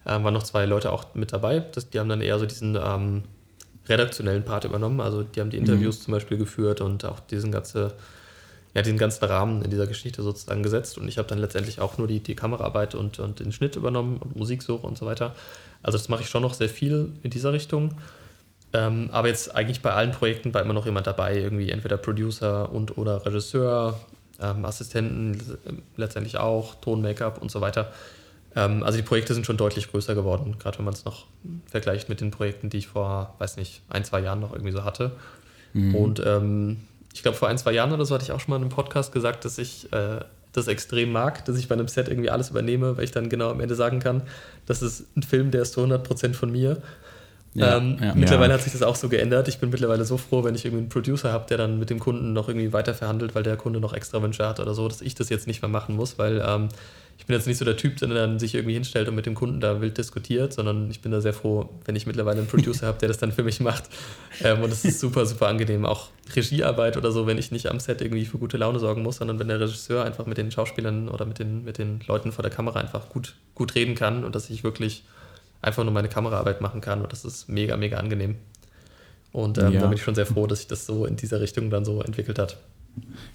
ähm, 0.05 0.23
waren 0.23 0.33
noch 0.33 0.43
zwei 0.43 0.65
Leute 0.65 0.91
auch 0.91 1.05
mit 1.13 1.33
dabei. 1.33 1.59
Das, 1.59 1.89
die 1.89 1.99
haben 1.99 2.09
dann 2.09 2.21
eher 2.21 2.39
so 2.39 2.45
diesen 2.45 2.75
ähm, 2.75 3.23
redaktionellen 3.87 4.43
Part 4.43 4.65
übernommen. 4.65 5.01
Also 5.01 5.23
die 5.23 5.39
haben 5.39 5.49
die 5.49 5.57
Interviews 5.57 5.99
mhm. 5.99 6.03
zum 6.03 6.11
Beispiel 6.13 6.37
geführt 6.37 6.81
und 6.81 7.05
auch 7.05 7.19
diesen 7.19 7.51
ganze, 7.51 7.93
ja, 8.73 8.81
den 8.81 8.97
ganzen 8.97 9.25
Rahmen 9.25 9.63
in 9.63 9.71
dieser 9.71 9.87
Geschichte 9.87 10.21
sozusagen 10.21 10.63
gesetzt. 10.63 10.97
Und 10.97 11.07
ich 11.07 11.17
habe 11.17 11.27
dann 11.27 11.39
letztendlich 11.39 11.81
auch 11.81 11.97
nur 11.97 12.07
die, 12.07 12.19
die 12.19 12.35
Kameraarbeit 12.35 12.95
und, 12.95 13.19
und 13.19 13.39
den 13.39 13.51
Schnitt 13.51 13.75
übernommen 13.75 14.17
und 14.17 14.35
Musiksuche 14.35 14.85
und 14.85 14.97
so 14.97 15.05
weiter. 15.05 15.35
Also 15.81 15.97
das 15.97 16.09
mache 16.09 16.21
ich 16.21 16.29
schon 16.29 16.41
noch 16.41 16.53
sehr 16.53 16.69
viel 16.69 17.11
in 17.23 17.31
dieser 17.31 17.53
Richtung. 17.53 17.95
Ähm, 18.71 19.09
aber 19.11 19.29
jetzt 19.29 19.55
eigentlich 19.55 19.81
bei 19.81 19.91
allen 19.91 20.11
Projekten 20.11 20.53
war 20.53 20.61
immer 20.61 20.73
noch 20.73 20.85
jemand 20.85 21.07
dabei, 21.07 21.37
irgendwie 21.37 21.71
entweder 21.71 21.97
Producer 21.97 22.71
und 22.71 22.97
oder 22.99 23.25
Regisseur, 23.25 23.99
ähm, 24.39 24.63
Assistenten 24.63 25.39
letztendlich 25.97 26.37
auch, 26.37 26.75
Ton-Make-up 26.75 27.41
und 27.41 27.49
so 27.49 27.61
weiter. 27.61 27.91
Ähm, 28.55 28.83
also 28.83 28.97
die 28.97 29.03
Projekte 29.03 29.33
sind 29.33 29.45
schon 29.45 29.57
deutlich 29.57 29.91
größer 29.91 30.15
geworden, 30.15 30.55
gerade 30.59 30.77
wenn 30.77 30.85
man 30.85 30.93
es 30.93 31.05
noch 31.05 31.25
vergleicht 31.67 32.09
mit 32.09 32.21
den 32.21 32.31
Projekten, 32.31 32.69
die 32.69 32.77
ich 32.77 32.87
vor, 32.87 33.35
weiß 33.39 33.57
nicht, 33.57 33.81
ein, 33.89 34.03
zwei 34.03 34.21
Jahren 34.21 34.39
noch 34.39 34.53
irgendwie 34.53 34.71
so 34.71 34.83
hatte. 34.83 35.11
Mhm. 35.73 35.95
Und 35.95 36.21
ähm, 36.25 36.77
ich 37.13 37.21
glaube, 37.21 37.37
vor 37.37 37.47
ein, 37.47 37.57
zwei 37.57 37.71
Jahren 37.71 37.91
oder 37.91 38.05
so 38.05 38.15
hatte 38.15 38.23
ich 38.23 38.31
auch 38.31 38.39
schon 38.39 38.51
mal 38.51 38.57
in 38.57 38.63
einem 38.63 38.71
Podcast 38.71 39.11
gesagt, 39.11 39.45
dass 39.45 39.57
ich 39.57 39.91
äh, 39.93 40.19
das 40.53 40.67
extrem 40.67 41.11
mag, 41.11 41.45
dass 41.45 41.57
ich 41.57 41.67
bei 41.67 41.75
einem 41.75 41.87
Set 41.87 42.07
irgendwie 42.07 42.29
alles 42.29 42.49
übernehme, 42.49 42.97
weil 42.97 43.03
ich 43.03 43.11
dann 43.11 43.29
genau 43.29 43.51
am 43.51 43.59
Ende 43.59 43.75
sagen 43.75 43.99
kann, 43.99 44.23
das 44.65 44.81
ist 44.81 45.05
ein 45.15 45.23
Film, 45.23 45.51
der 45.51 45.61
ist 45.61 45.73
zu 45.73 45.81
100% 45.81 46.33
von 46.33 46.51
mir. 46.51 46.81
Ja, 47.55 47.77
ähm, 47.77 47.97
ja, 47.99 48.13
mittlerweile 48.13 48.53
ja. 48.53 48.57
hat 48.57 48.63
sich 48.63 48.73
das 48.73 48.83
auch 48.83 48.95
so 48.95 49.09
geändert. 49.09 49.47
Ich 49.47 49.57
bin 49.57 49.71
mittlerweile 49.71 50.05
so 50.05 50.17
froh, 50.17 50.43
wenn 50.43 50.53
ich 50.53 50.65
irgendwie 50.65 50.81
einen 50.81 50.89
Producer 50.89 51.31
habe, 51.31 51.47
der 51.47 51.57
dann 51.57 51.79
mit 51.79 51.89
dem 51.89 51.99
Kunden 51.99 52.33
noch 52.33 52.47
irgendwie 52.47 52.73
weiter 52.73 52.93
verhandelt, 52.93 53.33
weil 53.33 53.43
der 53.43 53.57
Kunde 53.57 53.79
noch 53.79 53.93
extra 53.93 54.21
Wünsche 54.21 54.47
hat 54.47 54.59
oder 54.59 54.73
so, 54.73 54.87
dass 54.87 55.01
ich 55.01 55.15
das 55.15 55.29
jetzt 55.29 55.47
nicht 55.47 55.61
mehr 55.61 55.69
machen 55.69 55.95
muss, 55.95 56.19
weil 56.19 56.43
ähm, 56.45 56.69
ich 57.19 57.25
bin 57.25 57.35
jetzt 57.35 57.47
nicht 57.47 57.57
so 57.57 57.65
der 57.65 57.75
Typ, 57.75 57.97
der 57.97 58.07
dann 58.07 58.39
sich 58.39 58.55
irgendwie 58.55 58.73
hinstellt 58.73 59.09
und 59.09 59.13
mit 59.13 59.25
dem 59.25 59.35
Kunden 59.35 59.59
da 59.59 59.81
wild 59.81 59.97
diskutiert, 59.97 60.53
sondern 60.53 60.89
ich 60.89 61.01
bin 61.01 61.11
da 61.11 61.19
sehr 61.19 61.33
froh, 61.33 61.69
wenn 61.83 61.95
ich 61.97 62.07
mittlerweile 62.07 62.39
einen 62.39 62.47
Producer 62.47 62.87
habe, 62.87 62.97
der 62.97 63.09
das 63.09 63.17
dann 63.17 63.33
für 63.33 63.43
mich 63.43 63.59
macht. 63.59 63.83
Ähm, 64.41 64.63
und 64.63 64.71
es 64.71 64.85
ist 64.85 65.01
super, 65.01 65.25
super 65.25 65.47
angenehm. 65.47 65.85
Auch 65.85 66.07
Regiearbeit 66.33 66.95
oder 66.95 67.11
so, 67.11 67.27
wenn 67.27 67.37
ich 67.37 67.51
nicht 67.51 67.69
am 67.69 67.81
Set 67.81 68.01
irgendwie 68.01 68.25
für 68.25 68.37
gute 68.37 68.55
Laune 68.55 68.79
sorgen 68.79 69.03
muss, 69.03 69.17
sondern 69.17 69.37
wenn 69.37 69.49
der 69.49 69.59
Regisseur 69.59 70.05
einfach 70.05 70.25
mit 70.27 70.37
den 70.37 70.49
Schauspielern 70.49 71.09
oder 71.09 71.25
mit 71.25 71.39
den, 71.39 71.65
mit 71.65 71.77
den 71.77 71.99
Leuten 72.07 72.31
vor 72.31 72.41
der 72.41 72.51
Kamera 72.51 72.79
einfach 72.79 73.09
gut, 73.09 73.35
gut 73.53 73.75
reden 73.75 73.95
kann 73.95 74.23
und 74.23 74.33
dass 74.33 74.49
ich 74.49 74.63
wirklich 74.63 75.03
einfach 75.61 75.83
nur 75.83 75.91
meine 75.91 76.07
Kameraarbeit 76.07 76.61
machen 76.61 76.79
kann 76.79 77.01
und 77.01 77.11
das 77.11 77.25
ist 77.25 77.49
mega, 77.49 77.75
mega 77.75 77.97
angenehm. 77.97 78.37
Und 79.33 79.57
ähm, 79.57 79.73
ja. 79.73 79.81
da 79.81 79.87
bin 79.87 79.97
ich 79.97 80.03
schon 80.03 80.15
sehr 80.15 80.25
froh, 80.25 80.47
dass 80.47 80.59
sich 80.59 80.67
das 80.69 80.85
so 80.85 81.05
in 81.05 81.17
dieser 81.17 81.41
Richtung 81.41 81.69
dann 81.69 81.83
so 81.83 82.01
entwickelt 82.01 82.39
hat. 82.39 82.57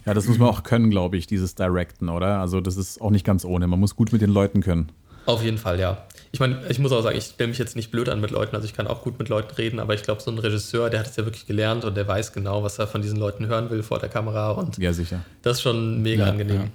Ja, 0.06 0.14
das 0.14 0.26
muss 0.26 0.38
man 0.38 0.48
auch 0.48 0.62
können, 0.62 0.90
glaube 0.90 1.16
ich, 1.16 1.26
dieses 1.26 1.54
Directen, 1.54 2.08
oder? 2.08 2.40
Also 2.40 2.60
das 2.60 2.76
ist 2.76 3.00
auch 3.00 3.10
nicht 3.10 3.24
ganz 3.24 3.44
ohne. 3.44 3.66
Man 3.66 3.80
muss 3.80 3.96
gut 3.96 4.12
mit 4.12 4.22
den 4.22 4.30
Leuten 4.30 4.62
können. 4.62 4.90
Auf 5.26 5.42
jeden 5.42 5.58
Fall, 5.58 5.80
ja. 5.80 6.04
Ich 6.32 6.40
meine, 6.40 6.60
ich 6.68 6.78
muss 6.78 6.92
auch 6.92 7.02
sagen, 7.02 7.16
ich 7.16 7.24
stelle 7.24 7.48
mich 7.48 7.58
jetzt 7.58 7.76
nicht 7.76 7.90
blöd 7.90 8.08
an 8.08 8.20
mit 8.20 8.30
Leuten, 8.30 8.54
also 8.56 8.66
ich 8.66 8.74
kann 8.74 8.86
auch 8.86 9.02
gut 9.02 9.18
mit 9.18 9.28
Leuten 9.28 9.54
reden, 9.54 9.78
aber 9.78 9.94
ich 9.94 10.02
glaube, 10.02 10.20
so 10.20 10.30
ein 10.30 10.38
Regisseur, 10.38 10.90
der 10.90 11.00
hat 11.00 11.06
es 11.06 11.16
ja 11.16 11.24
wirklich 11.24 11.46
gelernt 11.46 11.84
und 11.84 11.96
der 11.96 12.06
weiß 12.06 12.32
genau, 12.32 12.62
was 12.62 12.78
er 12.78 12.86
von 12.86 13.00
diesen 13.00 13.18
Leuten 13.18 13.46
hören 13.46 13.70
will 13.70 13.82
vor 13.82 14.00
der 14.00 14.08
Kamera 14.08 14.50
und 14.50 14.76
ja, 14.78 14.92
sicher. 14.92 15.24
das 15.42 15.58
ist 15.58 15.62
schon 15.62 16.02
mega 16.02 16.24
ja, 16.24 16.30
angenehm. 16.30 16.56
Ja. 16.56 16.68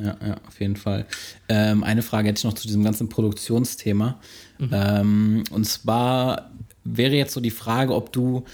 Ja, 0.00 0.16
ja, 0.26 0.36
auf 0.48 0.58
jeden 0.58 0.74
Fall. 0.74 1.06
Ähm, 1.48 1.84
eine 1.84 2.02
Frage 2.02 2.28
hätte 2.28 2.38
ich 2.38 2.44
noch 2.44 2.54
zu 2.54 2.66
diesem 2.66 2.82
ganzen 2.82 3.08
Produktionsthema. 3.08 4.18
Mhm. 4.58 4.70
Ähm, 4.72 5.44
und 5.52 5.66
zwar 5.66 6.50
wäre 6.82 7.14
jetzt 7.14 7.32
so 7.32 7.40
die 7.40 7.52
Frage, 7.52 7.94
ob 7.94 8.12
du, 8.12 8.44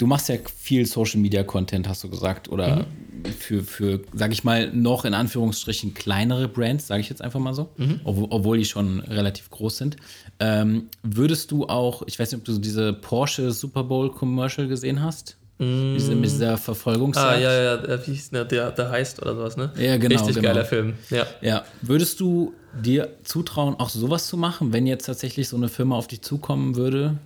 du 0.00 0.06
machst 0.06 0.28
ja 0.30 0.36
viel 0.58 0.86
Social 0.86 1.20
Media 1.20 1.42
Content, 1.42 1.86
hast 1.86 2.02
du 2.02 2.08
gesagt, 2.08 2.48
oder 2.48 2.86
mhm. 3.24 3.32
für, 3.38 3.62
für, 3.62 4.00
sag 4.14 4.32
ich 4.32 4.44
mal, 4.44 4.72
noch 4.72 5.04
in 5.04 5.12
Anführungsstrichen 5.12 5.92
kleinere 5.94 6.48
Brands, 6.48 6.86
sage 6.86 7.02
ich 7.02 7.10
jetzt 7.10 7.22
einfach 7.22 7.38
mal 7.38 7.54
so, 7.54 7.68
mhm. 7.76 8.00
obwohl, 8.04 8.26
obwohl, 8.30 8.58
die 8.58 8.64
schon 8.64 9.00
relativ 9.00 9.50
groß 9.50 9.76
sind. 9.76 9.96
Ähm, 10.38 10.88
würdest 11.02 11.50
du 11.50 11.66
auch, 11.66 12.02
ich 12.06 12.18
weiß 12.18 12.32
nicht, 12.32 12.40
ob 12.40 12.44
du 12.46 12.58
diese 12.58 12.94
Porsche 12.94 13.52
Super 13.52 13.84
Bowl 13.84 14.10
Commercial 14.10 14.66
gesehen 14.66 15.02
hast? 15.02 15.36
Mm. 15.58 15.92
Diese, 15.94 16.14
mit 16.14 16.24
dieser 16.24 16.56
Verfolgungsjagd. 16.56 17.36
Ah, 17.36 17.38
ja, 17.38 17.76
ja, 17.76 18.06
wie 18.06 18.12
hieß 18.12 18.30
der, 18.30 18.46
der, 18.46 18.70
der 18.70 18.90
heißt 18.90 19.20
oder 19.20 19.36
sowas, 19.36 19.58
ne? 19.58 19.70
Ja, 19.76 19.98
genau. 19.98 20.14
Richtig 20.14 20.36
genau. 20.36 20.48
geiler 20.48 20.64
Film, 20.64 20.94
ja. 21.10 21.26
Ja, 21.42 21.64
würdest 21.82 22.18
du 22.18 22.54
dir 22.82 23.10
zutrauen, 23.24 23.74
auch 23.74 23.90
sowas 23.90 24.26
zu 24.26 24.38
machen, 24.38 24.72
wenn 24.72 24.86
jetzt 24.86 25.04
tatsächlich 25.04 25.48
so 25.48 25.58
eine 25.58 25.68
Firma 25.68 25.96
auf 25.96 26.06
dich 26.06 26.22
zukommen 26.22 26.76
würde? 26.76 27.18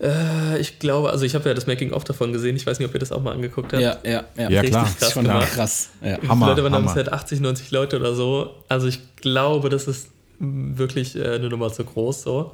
Äh, 0.00 0.58
ich 0.58 0.78
glaube, 0.78 1.10
also 1.10 1.24
ich 1.24 1.34
habe 1.34 1.48
ja 1.48 1.54
das 1.54 1.66
Making-of 1.66 2.04
davon 2.04 2.32
gesehen, 2.32 2.54
ich 2.56 2.66
weiß 2.66 2.78
nicht, 2.78 2.88
ob 2.88 2.94
ihr 2.94 3.00
das 3.00 3.12
auch 3.12 3.22
mal 3.22 3.32
angeguckt 3.32 3.72
habt. 3.72 3.82
Ja, 3.82 3.96
ja, 4.04 4.24
ja. 4.36 4.50
Ja, 4.50 4.62
klar. 4.62 4.88
Krass 4.98 5.12
schon 5.12 5.24
gemacht. 5.24 5.48
krass. 5.52 5.90
Ja. 6.02 6.18
Hammer, 6.28 6.48
Leute 6.48 6.62
waren 6.64 6.74
Hammer. 6.74 6.88
am 6.90 6.94
Set 6.94 7.12
80, 7.12 7.40
90 7.40 7.70
Leute 7.70 7.96
oder 7.96 8.14
so. 8.14 8.54
Also 8.68 8.86
ich 8.88 9.00
glaube, 9.16 9.68
das 9.70 9.88
ist 9.88 10.10
wirklich 10.38 11.16
äh, 11.16 11.36
eine 11.36 11.48
Nummer 11.48 11.72
zu 11.72 11.84
groß 11.84 12.22
so. 12.22 12.52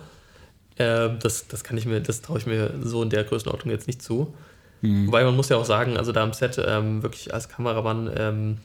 Äh, 0.76 1.10
das, 1.20 1.48
das 1.48 1.64
kann 1.64 1.76
ich 1.76 1.84
mir, 1.86 2.00
das 2.00 2.22
traue 2.22 2.38
ich 2.38 2.46
mir 2.46 2.72
so 2.82 3.02
in 3.02 3.10
der 3.10 3.24
Größenordnung 3.24 3.72
jetzt 3.72 3.88
nicht 3.88 4.02
zu. 4.02 4.32
Mhm. 4.80 5.08
Wobei 5.08 5.24
man 5.24 5.34
muss 5.34 5.48
ja 5.48 5.56
auch 5.56 5.64
sagen, 5.64 5.96
also 5.96 6.12
da 6.12 6.22
am 6.22 6.32
Set 6.32 6.62
ähm, 6.64 7.02
wirklich 7.02 7.34
als 7.34 7.48
Kameramann, 7.48 8.08
ähm, 8.16 8.58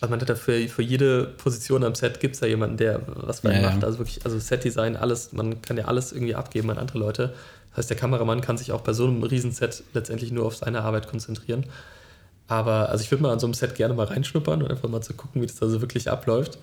also 0.00 0.10
man 0.10 0.20
hat 0.20 0.28
ja 0.28 0.34
für, 0.34 0.58
für 0.68 0.82
jede 0.82 1.24
Position 1.26 1.84
am 1.84 1.94
Set 1.94 2.20
gibt 2.20 2.34
es 2.34 2.40
ja 2.40 2.48
jemanden, 2.48 2.76
der 2.76 3.02
was 3.06 3.44
einen 3.44 3.62
Ja, 3.62 3.70
macht. 3.70 3.82
ja. 3.82 3.86
Also 3.86 3.98
wirklich, 3.98 4.24
also 4.24 4.38
Setdesign, 4.38 4.96
alles, 4.96 5.32
man 5.32 5.62
kann 5.62 5.76
ja 5.76 5.84
alles 5.84 6.12
irgendwie 6.12 6.34
abgeben 6.34 6.70
an 6.70 6.78
andere 6.78 6.98
Leute. 6.98 7.34
Das 7.70 7.78
heißt, 7.78 7.90
der 7.90 7.96
Kameramann 7.96 8.40
kann 8.40 8.58
sich 8.58 8.72
auch 8.72 8.80
bei 8.80 8.92
so 8.92 9.06
einem 9.06 9.22
Riesenset 9.22 9.84
letztendlich 9.94 10.32
nur 10.32 10.46
auf 10.46 10.56
seine 10.56 10.82
Arbeit 10.82 11.08
konzentrieren. 11.08 11.64
Aber 12.48 12.88
also 12.88 13.02
ich 13.04 13.10
würde 13.10 13.22
mal 13.22 13.32
an 13.32 13.38
so 13.38 13.46
einem 13.46 13.54
Set 13.54 13.76
gerne 13.76 13.94
mal 13.94 14.06
reinschnuppern 14.06 14.62
und 14.62 14.70
einfach 14.70 14.88
mal 14.88 15.00
zu 15.00 15.14
gucken, 15.14 15.40
wie 15.40 15.46
das 15.46 15.56
da 15.56 15.68
so 15.68 15.80
wirklich 15.80 16.10
abläuft. 16.10 16.58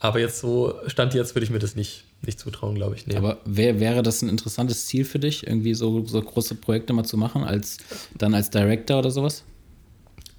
Aber 0.00 0.20
jetzt 0.20 0.38
so, 0.38 0.74
Stand 0.86 1.12
jetzt 1.14 1.34
würde 1.34 1.44
ich 1.44 1.50
mir 1.50 1.58
das 1.58 1.74
nicht, 1.74 2.04
nicht 2.24 2.38
zutrauen, 2.38 2.76
glaube 2.76 2.94
ich. 2.94 3.06
Nee. 3.06 3.16
Aber 3.16 3.38
wär, 3.44 3.80
wäre 3.80 4.02
das 4.02 4.22
ein 4.22 4.28
interessantes 4.28 4.86
Ziel 4.86 5.04
für 5.04 5.18
dich, 5.18 5.46
irgendwie 5.46 5.74
so, 5.74 6.06
so 6.06 6.22
große 6.22 6.54
Projekte 6.54 6.92
mal 6.92 7.04
zu 7.04 7.16
machen, 7.16 7.42
als 7.42 7.78
dann 8.16 8.32
als 8.32 8.50
Director 8.50 9.00
oder 9.00 9.10
sowas? 9.10 9.44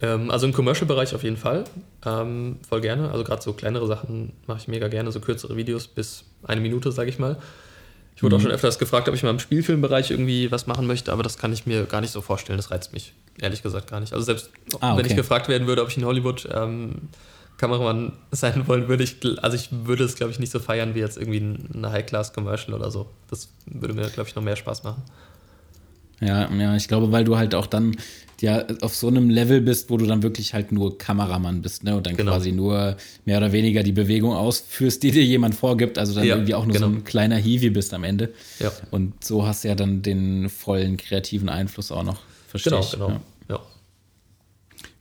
Ähm, 0.02 0.32
also 0.32 0.48
im 0.48 0.54
Commercial-Bereich 0.54 1.14
auf 1.14 1.24
jeden 1.24 1.38
Fall. 1.38 1.66
Ähm, 2.06 2.58
voll 2.68 2.82
gerne. 2.82 3.12
Also 3.12 3.24
gerade 3.24 3.42
so 3.42 3.54
kleinere 3.54 3.86
Sachen 3.86 4.32
mache 4.48 4.60
ich 4.60 4.68
mega 4.68 4.88
gerne, 4.88 5.12
so 5.12 5.20
kürzere 5.20 5.58
Videos 5.58 5.88
bis 5.88 6.24
eine 6.44 6.62
Minute, 6.62 6.92
sage 6.92 7.10
ich 7.10 7.20
mal. 7.20 7.38
Ich 8.20 8.24
wurde 8.24 8.36
mhm. 8.36 8.42
auch 8.42 8.44
schon 8.44 8.52
öfters 8.52 8.78
gefragt, 8.80 9.08
ob 9.08 9.16
ich 9.16 9.24
mal 9.24 9.30
im 9.30 9.40
Spielfilmbereich 9.40 10.12
irgendwie 10.12 10.52
was 10.52 10.68
machen 10.68 10.86
möchte, 10.88 11.14
aber 11.14 11.24
das 11.24 11.38
kann 11.38 11.54
ich 11.54 11.66
mir 11.66 11.86
gar 11.86 12.02
nicht 12.02 12.12
so 12.12 12.20
vorstellen. 12.20 12.58
Das 12.58 12.70
reizt 12.70 12.92
mich 12.92 13.14
ehrlich 13.40 13.64
gesagt 13.64 13.90
gar 13.90 14.02
nicht. 14.02 14.12
Also 14.12 14.26
selbst 14.26 14.50
ah, 14.82 14.92
okay. 14.92 14.98
wenn 14.98 15.06
ich 15.06 15.16
gefragt 15.16 15.48
werden 15.48 15.68
würde, 15.68 15.82
ob 15.82 15.88
ich 15.88 15.96
in 15.96 16.04
Hollywood 16.04 16.46
ähm, 16.54 16.96
Kameramann 17.56 18.12
sein 18.32 18.68
wollen 18.68 18.90
würde, 18.90 19.06
ich, 19.06 19.22
also 19.42 19.56
ich 19.56 19.70
würde 19.72 20.04
es, 20.04 20.16
glaube 20.16 20.34
ich, 20.34 20.40
nicht 20.40 20.52
so 20.52 20.60
feiern 20.60 20.96
wie 20.96 21.00
jetzt 21.00 21.18
irgendwie 21.18 21.60
eine 21.74 21.94
High-Class-Commercial 21.94 22.74
oder 22.74 22.92
so. 22.92 23.10
Das 23.30 23.48
würde 23.66 23.94
mir, 23.94 24.10
glaube 24.10 24.28
ich, 24.28 24.36
noch 24.36 24.44
mehr 24.44 24.58
Spaß 24.58 24.84
machen. 24.84 25.02
Ja, 26.22 26.52
ja, 26.54 26.76
ich 26.76 26.88
glaube, 26.88 27.12
weil 27.12 27.24
du 27.24 27.38
halt 27.38 27.56
auch 27.56 27.68
dann 27.68 27.96
ja 28.42 28.66
auf 28.82 28.96
so 28.96 29.08
einem 29.08 29.30
Level 29.30 29.62
bist, 29.62 29.90
wo 29.90 29.98
du 29.98 30.06
dann 30.06 30.24
wirklich 30.24 30.54
halt 30.54 30.72
nur 30.72 30.98
Kameramann 30.98 31.62
bist, 31.62 31.84
ne? 31.84 31.96
Und 31.96 32.08
dann 32.08 32.16
genau. 32.16 32.32
quasi 32.32 32.52
nur 32.52 32.96
mehr 33.26 33.38
oder 33.38 33.52
weniger 33.52 33.84
die 33.84 33.92
Bewegung 33.92 34.34
ausführst, 34.34 35.04
die 35.04 35.12
dir 35.12 35.24
jemand 35.24 35.56
vorgibt, 35.56 35.98
also 35.98 36.14
dann 36.14 36.26
ja, 36.26 36.36
irgendwie 36.36 36.56
auch 36.56 36.66
nur 36.66 36.74
genau. 36.74 36.88
so 36.88 36.94
ein 36.94 37.04
kleiner 37.04 37.38
Hiwi 37.38 37.70
bist 37.70 37.94
am 37.94 38.04
Ende. 38.04 38.34
Ja. 38.60 38.72
Und 38.92 39.24
so 39.24 39.46
hast 39.46 39.64
du 39.64 39.70
ja 39.70 39.76
dann 39.76 40.02
den 40.02 40.50
vollen 40.50 40.98
kreativen 40.98 41.50
Einfluss 41.50 41.92
auch 41.92 42.04
noch. 42.04 42.20
Verstehe 42.48 42.72
genau, 42.72 42.84
ich. 42.84 42.92
genau. 42.92 43.08
Ja. 43.10 43.60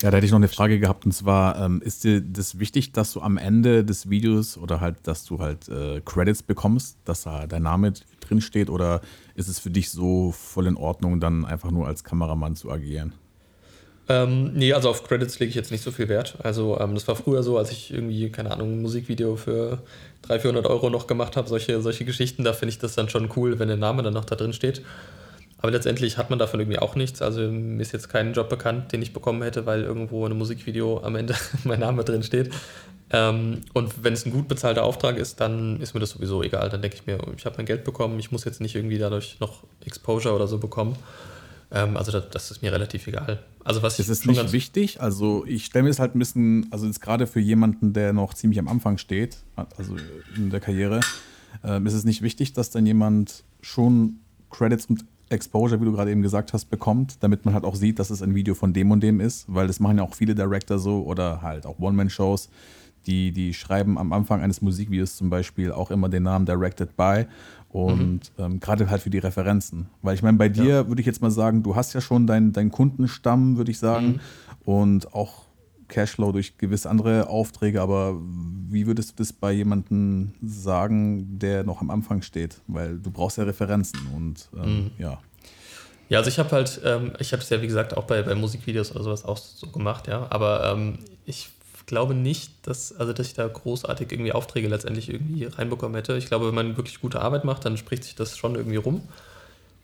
Ja, 0.02 0.11
da 0.11 0.16
hätte 0.16 0.26
ich 0.26 0.33
noch 0.33 0.38
eine 0.38 0.48
Frage 0.48 0.78
gehabt 0.78 1.07
und 1.07 1.12
zwar, 1.12 1.61
ähm, 1.61 1.83
ist 1.83 2.04
dir 2.04 2.20
das 2.20 2.61
wichtig, 2.61 2.92
dass 2.92 3.12
du 3.12 3.20
am 3.20 3.37
Ende 3.37 3.85
des 3.85 4.09
Videos 4.09 4.57
oder 4.57 4.81
halt, 4.81 4.96
dass 5.04 5.24
du 5.24 5.40
halt 5.40 5.68
äh, 5.68 6.00
Credits 6.04 6.42
bekommst, 6.42 6.98
dass 7.04 7.22
da 7.22 7.46
dein 7.48 7.62
Name 7.62 7.92
drin 8.20 8.40
steht 8.40 8.70
oder 8.70 9.00
ist 9.38 9.48
es 9.48 9.61
für 9.61 9.70
dich 9.70 9.90
so 9.90 10.33
voll 10.33 10.66
in 10.66 10.77
Ordnung, 10.77 11.20
dann 11.20 11.44
einfach 11.44 11.70
nur 11.70 11.87
als 11.87 12.03
Kameramann 12.03 12.57
zu 12.57 12.70
agieren? 12.70 13.12
Ähm, 14.09 14.55
nee, 14.55 14.72
also 14.72 14.88
auf 14.88 15.05
Credits 15.05 15.38
lege 15.38 15.51
ich 15.51 15.55
jetzt 15.55 15.70
nicht 15.70 15.85
so 15.85 15.90
viel 15.90 16.09
Wert. 16.09 16.38
Also 16.42 16.79
ähm, 16.81 16.94
das 16.94 17.07
war 17.07 17.14
früher 17.14 17.42
so, 17.42 17.57
als 17.57 17.70
ich 17.70 17.92
irgendwie, 17.92 18.31
keine 18.31 18.51
Ahnung, 18.51 18.72
ein 18.72 18.83
Musikvideo 18.83 19.37
für 19.37 19.83
300, 20.22 20.42
400 20.42 20.66
Euro 20.66 20.90
noch 20.90 21.07
gemacht 21.07 21.37
habe, 21.37 21.48
solche, 21.48 21.81
solche 21.83 22.05
Geschichten, 22.05 22.42
da 22.42 22.53
finde 22.53 22.70
ich 22.70 22.79
das 22.79 22.94
dann 22.94 23.09
schon 23.09 23.31
cool, 23.37 23.59
wenn 23.59 23.68
der 23.68 23.77
Name 23.77 24.03
dann 24.03 24.14
noch 24.14 24.24
da 24.24 24.35
drin 24.35 24.53
steht. 24.53 24.83
Aber 25.59 25.70
letztendlich 25.72 26.18
hat 26.18 26.31
man 26.31 26.38
davon 26.38 26.61
irgendwie 26.61 26.79
auch 26.79 26.94
nichts. 26.94 27.20
Also 27.20 27.42
mir 27.42 27.83
ist 27.83 27.92
jetzt 27.92 28.09
kein 28.09 28.33
Job 28.33 28.48
bekannt, 28.48 28.92
den 28.92 29.03
ich 29.03 29.12
bekommen 29.12 29.42
hätte, 29.42 29.66
weil 29.66 29.83
irgendwo 29.83 30.24
in 30.24 30.33
einem 30.33 30.38
Musikvideo 30.38 31.03
am 31.05 31.14
Ende 31.14 31.35
mein 31.64 31.81
Name 31.81 32.03
drin 32.03 32.22
steht. 32.22 32.51
Ähm, 33.10 33.62
und 33.72 34.04
wenn 34.04 34.12
es 34.12 34.26
ein 34.26 34.32
gut 34.32 34.48
bezahlter 34.48 34.84
Auftrag 34.84 35.16
ist, 35.16 35.40
dann 35.40 35.80
ist 35.80 35.94
mir 35.94 36.00
das 36.00 36.10
sowieso 36.10 36.42
egal. 36.42 36.68
Dann 36.68 36.82
denke 36.82 36.96
ich 36.96 37.06
mir, 37.06 37.18
ich 37.36 37.46
habe 37.46 37.56
mein 37.56 37.66
Geld 37.66 37.84
bekommen, 37.84 38.18
ich 38.18 38.30
muss 38.32 38.44
jetzt 38.44 38.60
nicht 38.60 38.74
irgendwie 38.74 38.98
dadurch 38.98 39.38
noch 39.40 39.64
Exposure 39.84 40.34
oder 40.34 40.46
so 40.46 40.58
bekommen. 40.58 40.96
Ähm, 41.70 41.96
also 41.96 42.12
das, 42.12 42.30
das, 42.30 42.50
ist 42.50 42.62
mir 42.62 42.72
relativ 42.72 43.06
egal. 43.06 43.42
Also 43.64 43.82
was 43.82 43.98
ist 43.98 44.08
es 44.08 44.24
nicht 44.24 44.52
wichtig? 44.52 45.00
Also 45.00 45.44
ich 45.46 45.64
stelle 45.66 45.84
mir 45.84 45.90
es 45.90 45.98
halt 45.98 46.14
ein 46.14 46.18
bisschen, 46.18 46.66
also 46.70 46.86
jetzt 46.86 47.00
gerade 47.00 47.26
für 47.26 47.40
jemanden, 47.40 47.92
der 47.92 48.12
noch 48.12 48.34
ziemlich 48.34 48.58
am 48.58 48.68
Anfang 48.68 48.98
steht, 48.98 49.38
also 49.76 49.96
in 50.36 50.50
der 50.50 50.60
Karriere, 50.60 51.00
äh, 51.64 51.82
ist 51.84 51.94
es 51.94 52.04
nicht 52.04 52.22
wichtig, 52.22 52.52
dass 52.52 52.70
dann 52.70 52.86
jemand 52.86 53.44
schon 53.60 54.20
Credits 54.50 54.86
und 54.86 55.04
Exposure, 55.30 55.78
wie 55.80 55.84
du 55.84 55.92
gerade 55.92 56.10
eben 56.10 56.22
gesagt 56.22 56.54
hast, 56.54 56.66
bekommt, 56.70 57.22
damit 57.22 57.44
man 57.44 57.52
halt 57.52 57.64
auch 57.64 57.74
sieht, 57.74 57.98
dass 57.98 58.08
es 58.08 58.22
ein 58.22 58.34
Video 58.34 58.54
von 58.54 58.72
dem 58.72 58.90
und 58.90 59.02
dem 59.02 59.20
ist, 59.20 59.44
weil 59.46 59.66
das 59.66 59.78
machen 59.78 59.98
ja 59.98 60.04
auch 60.04 60.14
viele 60.14 60.34
Director 60.34 60.78
so 60.78 61.02
oder 61.04 61.42
halt 61.42 61.66
auch 61.66 61.78
One-Man-Shows, 61.78 62.48
die, 63.06 63.32
die 63.32 63.54
schreiben 63.54 63.98
am 63.98 64.12
Anfang 64.12 64.42
eines 64.42 64.61
Musikvideos 64.62 65.16
zum 65.16 65.30
Beispiel 65.30 65.72
auch 65.72 65.90
immer 65.90 66.08
den 66.08 66.24
Namen 66.24 66.46
Directed 66.46 66.96
by 66.96 67.26
und 67.70 68.32
mhm. 68.38 68.44
ähm, 68.44 68.61
gerade 68.61 68.90
halt 68.90 69.02
für 69.02 69.11
die 69.11 69.18
Referenzen. 69.18 69.88
Weil 70.02 70.14
ich 70.14 70.22
meine, 70.22 70.38
bei 70.38 70.48
dir 70.48 70.64
ja. 70.64 70.88
würde 70.88 71.00
ich 71.00 71.06
jetzt 71.06 71.22
mal 71.22 71.30
sagen, 71.30 71.62
du 71.62 71.76
hast 71.76 71.92
ja 71.92 72.00
schon 72.00 72.26
deinen 72.26 72.52
dein 72.52 72.70
Kundenstamm, 72.70 73.56
würde 73.56 73.70
ich 73.70 73.78
sagen, 73.78 74.06
mhm. 74.06 74.20
und 74.64 75.14
auch 75.14 75.48
Cashflow 75.88 76.32
durch 76.32 76.58
gewisse 76.58 76.88
andere 76.88 77.28
Aufträge, 77.28 77.80
aber 77.80 78.18
wie 78.68 78.87
würdest 78.87 79.11
du 79.11 79.14
das 79.16 79.32
bei 79.32 79.52
jemandem 79.52 80.34
sagen, 80.42 81.38
der 81.38 81.64
noch 81.64 81.80
am 81.80 81.90
Anfang 81.90 82.22
steht? 82.22 82.61
Weil 82.66 82.98
du 82.98 83.11
brauchst 83.11 83.38
ja 83.38 83.44
Referenzen 83.44 83.98
und 84.14 84.48
ähm, 84.54 84.74
mhm. 84.74 84.90
ja. 84.98 85.18
Ja, 86.11 86.18
also 86.18 86.30
ich 86.30 86.38
habe 86.38 86.50
halt, 86.52 86.80
ähm, 86.84 87.12
ich 87.18 87.32
habe 87.32 87.42
es 87.42 87.50
ja 87.50 87.61
wie 87.61 87.66
gesagt 87.66 87.94
auch 87.96 88.04
bei, 88.04 88.22
bei 88.22 88.34
Musikvideos 88.34 88.92
oder 88.92 89.04
sowas 89.04 89.24
auch 89.24 89.37
so 89.37 89.66
gemacht, 89.66 90.06
ja, 90.06 90.26
aber 90.30 90.72
ähm, 90.72 90.98
ich 91.26 91.50
glaube 91.88 92.14
nicht, 92.14 92.53
dass, 92.62 92.94
also 92.96 93.12
dass 93.12 93.27
ich 93.27 93.35
da 93.35 93.48
großartig 93.48 94.12
irgendwie 94.12 94.33
Aufträge 94.33 94.68
letztendlich 94.68 95.12
irgendwie 95.12 95.46
reinbekommen 95.46 95.96
hätte. 95.96 96.16
Ich 96.16 96.27
glaube, 96.27 96.46
wenn 96.46 96.55
man 96.55 96.77
wirklich 96.77 97.01
gute 97.01 97.20
Arbeit 97.20 97.44
macht, 97.44 97.64
dann 97.64 97.77
spricht 97.77 98.05
sich 98.05 98.14
das 98.14 98.37
schon 98.37 98.55
irgendwie 98.55 98.77
rum. 98.77 99.03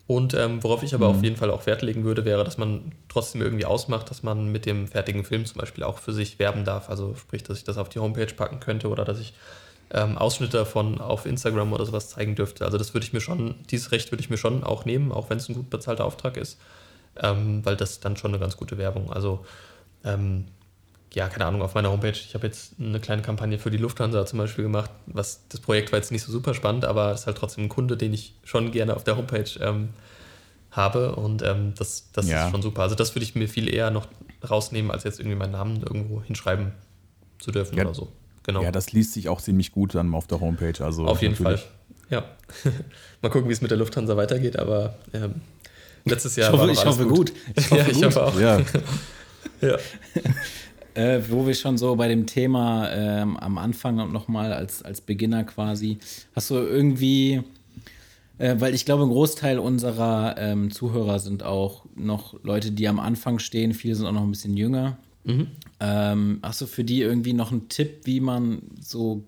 Und 0.07 0.35
ähm, 0.35 0.63
worauf 0.63 0.83
ich 0.83 0.95
aber 0.95 1.09
mhm. 1.09 1.17
auf 1.17 1.23
jeden 1.25 1.37
Fall 1.37 1.51
auch 1.51 1.65
Wert 1.67 1.81
legen 1.81 2.05
würde, 2.05 2.27
wäre, 2.27 2.45
dass 2.45 2.59
man 2.59 2.93
trotzdem 3.09 3.41
irgendwie 3.41 3.65
ausmacht, 3.65 4.11
dass 4.11 4.23
man 4.23 4.53
mit 4.53 4.67
dem 4.67 4.87
fertigen 4.87 5.25
Film 5.25 5.47
zum 5.47 5.59
Beispiel 5.59 5.83
auch 5.83 5.99
für 5.99 6.13
sich 6.13 6.39
werben 6.39 6.65
darf. 6.65 6.91
Also 6.91 7.15
sprich, 7.17 7.43
dass 7.43 7.59
ich 7.59 7.65
das 7.65 7.79
auf 7.79 7.89
die 7.89 7.99
Homepage 7.99 8.27
packen 8.27 8.61
könnte 8.61 8.89
oder 8.89 9.07
dass 9.07 9.19
ich 9.19 9.33
ähm, 9.91 10.19
Ausschnitte 10.19 10.59
davon 10.59 11.01
auf 11.01 11.25
Instagram 11.25 11.73
oder 11.73 11.87
sowas 11.87 12.11
zeigen 12.11 12.35
dürfte. 12.35 12.67
Also 12.67 12.77
das 12.77 12.93
würde 12.93 13.07
ich 13.07 13.15
mir 13.15 13.21
schon, 13.21 13.55
dieses 13.71 13.93
Recht 13.93 14.13
würde 14.13 14.23
ich 14.23 14.29
mir 14.29 14.37
schon 14.37 14.63
auch 14.63 14.85
nehmen, 14.85 15.11
auch 15.11 15.31
wenn 15.31 15.39
es 15.39 15.49
ein 15.49 15.55
gut 15.55 15.71
bezahlter 15.71 16.05
Auftrag 16.05 16.37
ist, 16.37 16.61
ähm, 17.23 17.65
weil 17.65 17.77
das 17.77 18.01
dann 18.01 18.19
schon 18.19 18.33
eine 18.33 18.41
ganz 18.41 18.59
gute 18.59 18.77
Werbung. 18.77 19.11
Also 19.11 19.47
ähm, 20.05 20.45
ja, 21.15 21.29
keine 21.29 21.47
Ahnung, 21.47 21.63
auf 21.63 21.75
meiner 21.75 21.91
Homepage, 21.91 22.11
ich 22.11 22.35
habe 22.35 22.47
jetzt 22.47 22.75
eine 22.81 23.01
kleine 23.01 23.23
Kampagne 23.23 23.59
für 23.59 23.71
die 23.71 23.77
Lufthansa 23.77 24.27
zum 24.27 24.39
Beispiel 24.39 24.65
gemacht, 24.65 24.91
was 25.07 25.47
das 25.49 25.61
Projekt 25.61 25.93
war 25.93 25.99
jetzt 25.99 26.11
nicht 26.11 26.23
so 26.23 26.33
super 26.33 26.55
spannend, 26.55 26.85
aber 26.85 27.13
es 27.13 27.21
ist 27.21 27.27
halt 27.27 27.39
trotzdem 27.39 27.65
ein 27.65 27.69
Kunde, 27.69 27.97
den 27.97 28.13
ich 28.13 28.35
schon 28.43 28.73
gerne 28.73 28.97
auf 28.97 29.05
der 29.05 29.17
Homepage 29.17 29.51
ähm, 29.61 29.91
habe 30.71 31.15
und 31.15 31.43
ähm, 31.43 31.73
das, 31.77 32.11
das 32.13 32.29
ja. 32.29 32.47
ist 32.47 32.51
schon 32.51 32.63
super. 32.63 32.83
Also 32.83 32.95
das 32.95 33.15
würde 33.15 33.25
ich 33.25 33.35
mir 33.35 33.49
viel 33.49 33.73
eher 33.73 33.91
noch 33.91 34.09
rausnehmen, 34.49 34.91
als 34.91 35.05
jetzt 35.05 35.21
irgendwie 35.21 35.37
meinen 35.37 35.53
Namen 35.53 35.83
irgendwo 35.83 36.23
hinschreiben 36.23 36.73
zu 37.39 37.53
dürfen 37.53 37.77
ja. 37.77 37.85
oder 37.85 37.95
so. 37.95 38.09
Genau. 38.43 38.63
Ja, 38.63 38.73
das 38.73 38.93
liest 38.93 39.13
sich 39.15 39.29
auch 39.29 39.41
ziemlich 39.41 39.73
gut 39.73 39.95
dann 39.95 40.15
auf 40.15 40.27
der 40.27 40.41
Homepage. 40.41 40.85
Also 40.85 41.07
auf 41.07 41.23
jeden 41.23 41.37
Fall. 41.37 41.63
Ja. 42.11 42.25
Mal 43.23 43.31
gucken, 43.31 43.49
wie 43.49 43.53
es 43.53 43.63
mit 43.63 43.71
der 43.71 43.79
Lufthansa 43.79 44.17
weitergeht, 44.17 44.59
aber 44.59 44.97
ähm, 45.13 45.41
letztes 46.05 46.37
Jahr 46.37 46.49
ich 46.49 46.53
hoffe, 46.53 46.67
war 46.67 46.73
ich 46.73 46.85
hoffe 46.85 47.07
gut. 47.07 47.17
gut. 47.17 47.33
Ich 47.57 47.71
hoffe, 47.71 47.81
ja, 47.81 47.89
ich 47.89 48.05
hoffe 48.05 48.23
auch. 48.23 48.39
Ja. 48.39 48.61
ja. 49.61 49.79
Äh, 50.95 51.23
wo 51.29 51.47
wir 51.47 51.55
schon 51.55 51.77
so 51.77 51.97
bei 51.97 52.07
dem 52.07 52.27
Thema 52.27 52.89
ähm, 52.93 53.37
am 53.37 53.59
Anfang 53.59 54.13
nochmal 54.13 54.53
als, 54.53 54.83
als 54.83 55.01
Beginner 55.01 55.43
quasi, 55.43 55.99
hast 56.37 56.51
du 56.51 56.55
irgendwie, 56.55 57.43
äh, 58.39 58.55
weil 58.59 58.75
ich 58.75 58.85
glaube, 58.85 59.03
ein 59.03 59.09
Großteil 59.09 59.59
unserer 59.59 60.37
ähm, 60.39 60.71
Zuhörer 60.71 61.19
sind 61.19 61.43
auch 61.43 61.85
noch 61.97 62.37
Leute, 62.45 62.71
die 62.71 62.87
am 62.87 63.01
Anfang 63.01 63.41
stehen, 63.41 63.75
viele 63.75 63.97
sind 63.97 64.07
auch 64.07 64.13
noch 64.13 64.23
ein 64.23 64.31
bisschen 64.31 64.57
jünger. 64.57 64.97
Mhm. 65.25 65.49
Ähm, 65.81 66.39
hast 66.43 66.61
du 66.61 66.67
für 66.67 66.85
die 66.85 67.01
irgendwie 67.01 67.33
noch 67.33 67.51
einen 67.51 67.69
Tipp, 67.69 68.03
wie 68.05 68.21
man 68.21 68.63
so 68.81 69.25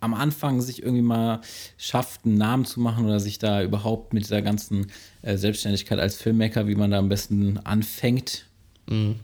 am 0.00 0.14
Anfang 0.14 0.60
sich 0.60 0.82
irgendwie 0.82 1.02
mal 1.02 1.40
schafft, 1.76 2.24
einen 2.24 2.36
Namen 2.36 2.64
zu 2.64 2.80
machen 2.80 3.06
oder 3.06 3.20
sich 3.20 3.38
da 3.38 3.62
überhaupt 3.62 4.12
mit 4.12 4.24
dieser 4.24 4.42
ganzen 4.42 4.86
äh, 5.22 5.36
Selbstständigkeit 5.36 5.98
als 5.98 6.16
Filmmaker, 6.16 6.66
wie 6.66 6.74
man 6.74 6.90
da 6.90 6.98
am 6.98 7.08
besten 7.08 7.58
anfängt? 7.58 8.46
Mhm. 8.86 9.16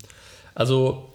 Also 0.54 1.09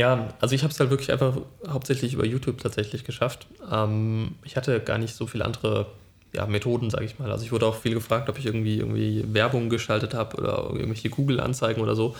ja, 0.00 0.28
also 0.40 0.54
ich 0.54 0.62
habe 0.62 0.72
es 0.72 0.80
halt 0.80 0.88
wirklich 0.88 1.12
einfach 1.12 1.36
hauptsächlich 1.68 2.14
über 2.14 2.24
YouTube 2.24 2.58
tatsächlich 2.58 3.04
geschafft. 3.04 3.46
Ähm, 3.70 4.34
ich 4.44 4.56
hatte 4.56 4.80
gar 4.80 4.96
nicht 4.96 5.14
so 5.14 5.26
viele 5.26 5.44
andere 5.44 5.88
ja, 6.32 6.46
Methoden, 6.46 6.88
sage 6.88 7.04
ich 7.04 7.18
mal. 7.18 7.30
Also 7.30 7.44
ich 7.44 7.52
wurde 7.52 7.66
auch 7.66 7.74
viel 7.74 7.92
gefragt, 7.92 8.30
ob 8.30 8.38
ich 8.38 8.46
irgendwie, 8.46 8.78
irgendwie 8.78 9.26
Werbung 9.28 9.68
geschaltet 9.68 10.14
habe 10.14 10.38
oder 10.38 10.70
irgendwelche 10.72 11.10
Google-Anzeigen 11.10 11.82
oder 11.82 11.94
so. 11.94 12.16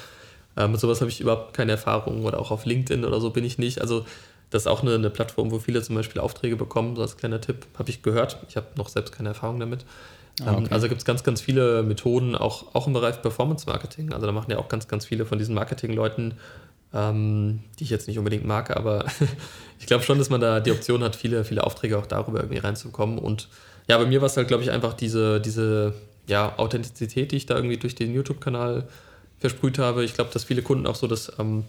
Ähm, 0.58 0.72
mit 0.72 0.80
sowas 0.80 1.00
habe 1.00 1.10
ich 1.10 1.22
überhaupt 1.22 1.54
keine 1.54 1.72
Erfahrung 1.72 2.26
oder 2.26 2.38
auch 2.38 2.50
auf 2.50 2.66
LinkedIn 2.66 3.02
oder 3.02 3.18
so 3.18 3.30
bin 3.30 3.44
ich 3.44 3.56
nicht. 3.56 3.80
Also 3.80 4.04
das 4.50 4.62
ist 4.62 4.66
auch 4.66 4.82
eine, 4.82 4.94
eine 4.94 5.08
Plattform, 5.08 5.50
wo 5.50 5.58
viele 5.58 5.80
zum 5.80 5.94
Beispiel 5.96 6.20
Aufträge 6.20 6.56
bekommen, 6.56 6.96
so 6.96 7.02
als 7.02 7.16
kleiner 7.16 7.40
Tipp, 7.40 7.66
habe 7.78 7.88
ich 7.88 8.02
gehört. 8.02 8.36
Ich 8.50 8.56
habe 8.56 8.66
noch 8.76 8.90
selbst 8.90 9.12
keine 9.12 9.30
Erfahrung 9.30 9.58
damit. 9.58 9.86
Ah, 10.42 10.50
ähm, 10.50 10.64
okay. 10.64 10.74
Also 10.74 10.88
gibt 10.88 11.00
es 11.00 11.06
ganz, 11.06 11.24
ganz 11.24 11.40
viele 11.40 11.82
Methoden, 11.82 12.34
auch, 12.34 12.74
auch 12.74 12.86
im 12.86 12.92
Bereich 12.92 13.22
Performance 13.22 13.66
Marketing. 13.66 14.12
Also 14.12 14.26
da 14.26 14.32
machen 14.32 14.50
ja 14.50 14.58
auch 14.58 14.68
ganz, 14.68 14.86
ganz 14.86 15.06
viele 15.06 15.24
von 15.24 15.38
diesen 15.38 15.54
Marketing-Leuten 15.54 16.34
ähm, 16.92 17.60
die 17.78 17.84
ich 17.84 17.90
jetzt 17.90 18.08
nicht 18.08 18.18
unbedingt 18.18 18.44
mag, 18.44 18.76
aber 18.76 19.04
ich 19.78 19.86
glaube 19.86 20.04
schon, 20.04 20.18
dass 20.18 20.30
man 20.30 20.40
da 20.40 20.60
die 20.60 20.72
Option 20.72 21.02
hat, 21.02 21.16
viele, 21.16 21.44
viele 21.44 21.64
Aufträge 21.64 21.98
auch 21.98 22.06
darüber 22.06 22.40
irgendwie 22.40 22.58
reinzukommen. 22.58 23.18
Und 23.18 23.48
ja, 23.88 23.98
bei 23.98 24.06
mir 24.06 24.20
war 24.20 24.26
es 24.26 24.36
halt, 24.36 24.48
glaube 24.48 24.62
ich, 24.62 24.70
einfach 24.70 24.94
diese, 24.94 25.40
diese 25.40 25.94
ja, 26.26 26.58
Authentizität, 26.58 27.32
die 27.32 27.36
ich 27.36 27.46
da 27.46 27.56
irgendwie 27.56 27.76
durch 27.76 27.94
den 27.94 28.12
YouTube-Kanal 28.14 28.88
versprüht 29.38 29.78
habe. 29.78 30.04
Ich 30.04 30.14
glaube, 30.14 30.30
dass 30.32 30.44
viele 30.44 30.62
Kunden 30.62 30.86
auch 30.86 30.94
so 30.94 31.06
das, 31.06 31.32
ähm, 31.38 31.64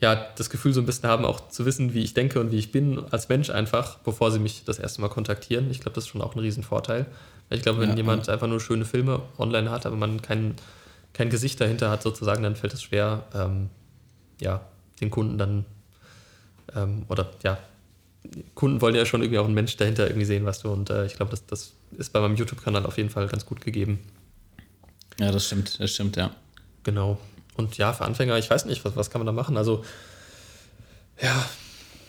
ja, 0.00 0.26
das 0.36 0.50
Gefühl 0.50 0.72
so 0.72 0.80
ein 0.80 0.86
bisschen 0.86 1.08
haben, 1.08 1.24
auch 1.24 1.48
zu 1.48 1.64
wissen, 1.64 1.94
wie 1.94 2.02
ich 2.02 2.14
denke 2.14 2.40
und 2.40 2.50
wie 2.50 2.58
ich 2.58 2.72
bin 2.72 3.02
als 3.10 3.28
Mensch 3.28 3.50
einfach, 3.50 3.98
bevor 3.98 4.30
sie 4.30 4.40
mich 4.40 4.64
das 4.64 4.78
erste 4.78 5.00
Mal 5.00 5.08
kontaktieren. 5.08 5.70
Ich 5.70 5.80
glaube, 5.80 5.94
das 5.94 6.04
ist 6.04 6.10
schon 6.10 6.22
auch 6.22 6.34
ein 6.34 6.40
Riesenvorteil. 6.40 7.06
Ich 7.50 7.62
glaube, 7.62 7.80
wenn 7.80 7.90
ja, 7.90 7.96
jemand 7.96 8.26
ja. 8.26 8.32
einfach 8.32 8.48
nur 8.48 8.60
schöne 8.60 8.84
Filme 8.84 9.22
online 9.38 9.70
hat, 9.70 9.86
aber 9.86 9.96
man 9.96 10.20
kein, 10.20 10.54
kein 11.12 11.30
Gesicht 11.30 11.60
dahinter 11.60 11.90
hat, 11.90 12.02
sozusagen, 12.02 12.42
dann 12.42 12.56
fällt 12.56 12.74
es 12.74 12.82
schwer, 12.82 13.24
ähm, 13.34 13.70
ja, 14.42 14.66
den 15.00 15.10
Kunden 15.10 15.38
dann, 15.38 15.64
ähm, 16.74 17.04
oder 17.08 17.30
ja, 17.42 17.58
Kunden 18.54 18.80
wollen 18.80 18.94
ja 18.94 19.04
schon 19.04 19.22
irgendwie 19.22 19.38
auch 19.38 19.46
einen 19.46 19.54
Mensch 19.54 19.76
dahinter 19.76 20.06
irgendwie 20.06 20.26
sehen, 20.26 20.44
weißt 20.44 20.64
du, 20.64 20.72
und 20.72 20.90
äh, 20.90 21.06
ich 21.06 21.14
glaube, 21.14 21.30
das, 21.30 21.46
das 21.46 21.72
ist 21.98 22.12
bei 22.12 22.20
meinem 22.20 22.36
YouTube-Kanal 22.36 22.86
auf 22.86 22.96
jeden 22.96 23.10
Fall 23.10 23.26
ganz 23.26 23.46
gut 23.46 23.60
gegeben. 23.60 23.98
Ja, 25.18 25.32
das 25.32 25.46
stimmt, 25.46 25.80
das 25.80 25.90
stimmt, 25.90 26.16
ja. 26.16 26.34
Genau. 26.84 27.18
Und 27.56 27.76
ja, 27.78 27.92
für 27.92 28.04
Anfänger, 28.04 28.38
ich 28.38 28.48
weiß 28.48 28.64
nicht, 28.66 28.84
was, 28.84 28.96
was 28.96 29.10
kann 29.10 29.20
man 29.20 29.26
da 29.26 29.32
machen? 29.32 29.56
Also, 29.56 29.84
ja, 31.20 31.44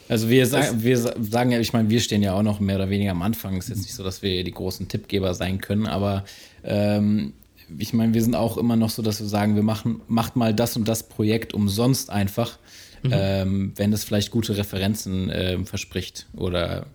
Also 0.10 0.30
wir, 0.30 0.46
sagen, 0.48 0.84
wir 0.84 0.98
sagen 0.98 1.52
ja, 1.52 1.60
ich 1.60 1.74
meine, 1.74 1.90
wir 1.90 2.02
stehen 2.02 2.22
ja 2.22 2.34
auch 2.34 2.44
noch 2.44 2.60
mehr 2.60 2.76
oder 2.76 2.90
weniger 2.90 3.12
am 3.12 3.22
Anfang. 3.22 3.56
Es 3.58 3.66
ist 3.66 3.70
jetzt 3.70 3.82
nicht 3.84 3.96
so, 3.96 4.04
dass 4.04 4.22
wir 4.22 4.44
die 4.44 4.52
großen 4.52 4.88
Tippgeber 4.88 5.34
sein 5.34 5.60
können, 5.60 5.88
aber 5.88 6.26
ähm, 6.64 7.34
ich 7.78 7.94
meine, 7.94 8.14
wir 8.14 8.22
sind 8.22 8.36
auch 8.36 8.58
immer 8.58 8.76
noch 8.76 8.90
so, 8.90 9.02
dass 9.02 9.20
wir 9.20 9.28
sagen, 9.28 9.56
wir 9.56 9.64
machen, 9.64 10.02
macht 10.08 10.36
mal 10.36 10.54
das 10.54 10.76
und 10.76 10.88
das 10.88 11.04
Projekt 11.04 11.54
umsonst 11.54 12.10
einfach, 12.10 12.58
mhm. 13.04 13.12
ähm, 13.14 13.74
wenn 13.76 13.94
es 13.94 14.04
vielleicht 14.04 14.32
gute 14.32 14.58
Referenzen 14.58 15.30
äh, 15.30 15.64
verspricht 15.66 16.28
oder 16.36 16.86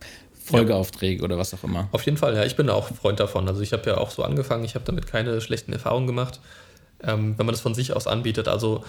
Folgeaufträge 0.49 1.19
ja. 1.19 1.25
oder 1.25 1.39
was 1.39 1.55
auch 1.55 1.65
immer. 1.65 1.89
Auf 1.93 2.05
jeden 2.05 2.17
Fall, 2.17 2.35
ja, 2.35 2.45
ich 2.45 2.57
bin 2.57 2.69
auch 2.71 2.89
Freund 2.89 3.21
davon. 3.21 3.49
Also 3.49 3.61
ich 3.61 3.73
habe 3.73 3.89
ja 3.91 3.99
auch 3.99 4.11
so 4.11 4.23
angefangen, 4.23 4.65
ich 4.65 4.75
habe 4.75 4.85
damit 4.85 5.07
keine 5.07 5.41
schlechten 5.41 5.73
Erfahrungen 5.73 6.07
gemacht, 6.07 6.41
ähm, 7.03 7.39
wenn 7.39 7.47
man 7.47 7.53
das 7.53 7.61
von 7.61 7.75
sich 7.75 7.93
aus 7.95 8.07
anbietet. 8.07 8.49
Also 8.49 8.85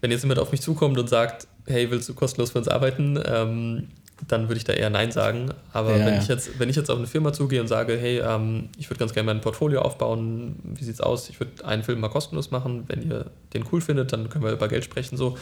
wenn 0.00 0.10
jetzt 0.10 0.22
jemand 0.22 0.40
auf 0.40 0.52
mich 0.52 0.62
zukommt 0.62 0.98
und 0.98 1.08
sagt, 1.08 1.46
hey, 1.66 1.90
willst 1.90 2.08
du 2.08 2.14
kostenlos 2.14 2.52
für 2.52 2.58
uns 2.58 2.68
arbeiten? 2.68 3.22
Ähm, 3.26 3.88
dann 4.28 4.48
würde 4.48 4.56
ich 4.56 4.64
da 4.64 4.72
eher 4.72 4.90
Nein 4.90 5.12
sagen. 5.12 5.50
Aber 5.72 5.96
ja, 5.96 6.06
wenn, 6.06 6.14
ja. 6.14 6.20
Ich 6.20 6.28
jetzt, 6.28 6.58
wenn 6.58 6.68
ich 6.68 6.76
jetzt 6.76 6.90
auf 6.90 6.98
eine 6.98 7.06
Firma 7.06 7.32
zugehe 7.32 7.60
und 7.60 7.68
sage, 7.68 7.96
hey, 7.96 8.20
ähm, 8.20 8.68
ich 8.78 8.88
würde 8.90 8.98
ganz 8.98 9.12
gerne 9.12 9.26
mein 9.26 9.40
Portfolio 9.40 9.82
aufbauen, 9.82 10.56
wie 10.62 10.84
sieht's 10.84 11.00
aus? 11.00 11.28
Ich 11.28 11.40
würde 11.40 11.64
einen 11.64 11.82
Film 11.82 12.00
mal 12.00 12.08
kostenlos 12.08 12.50
machen. 12.50 12.84
Wenn 12.86 13.08
ihr 13.08 13.26
den 13.54 13.64
cool 13.72 13.80
findet, 13.80 14.12
dann 14.12 14.28
können 14.28 14.44
wir 14.44 14.52
über 14.52 14.68
Geld 14.68 14.84
sprechen. 14.84 15.16
So, 15.16 15.36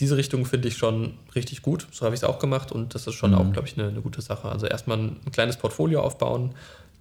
diese 0.00 0.16
Richtung 0.16 0.44
finde 0.46 0.68
ich 0.68 0.76
schon 0.76 1.14
richtig 1.34 1.62
gut. 1.62 1.86
So 1.90 2.04
habe 2.04 2.14
ich 2.14 2.20
es 2.20 2.24
auch 2.24 2.38
gemacht 2.38 2.72
und 2.72 2.94
das 2.94 3.06
ist 3.06 3.14
schon 3.14 3.32
mhm. 3.32 3.38
auch, 3.38 3.52
glaube 3.52 3.68
ich, 3.68 3.78
eine, 3.78 3.88
eine, 3.88 4.00
gute 4.00 4.22
Sache. 4.22 4.48
Also 4.48 4.66
erstmal 4.66 4.98
ein, 4.98 5.16
ein 5.26 5.32
kleines 5.32 5.56
Portfolio 5.56 6.02
aufbauen. 6.02 6.54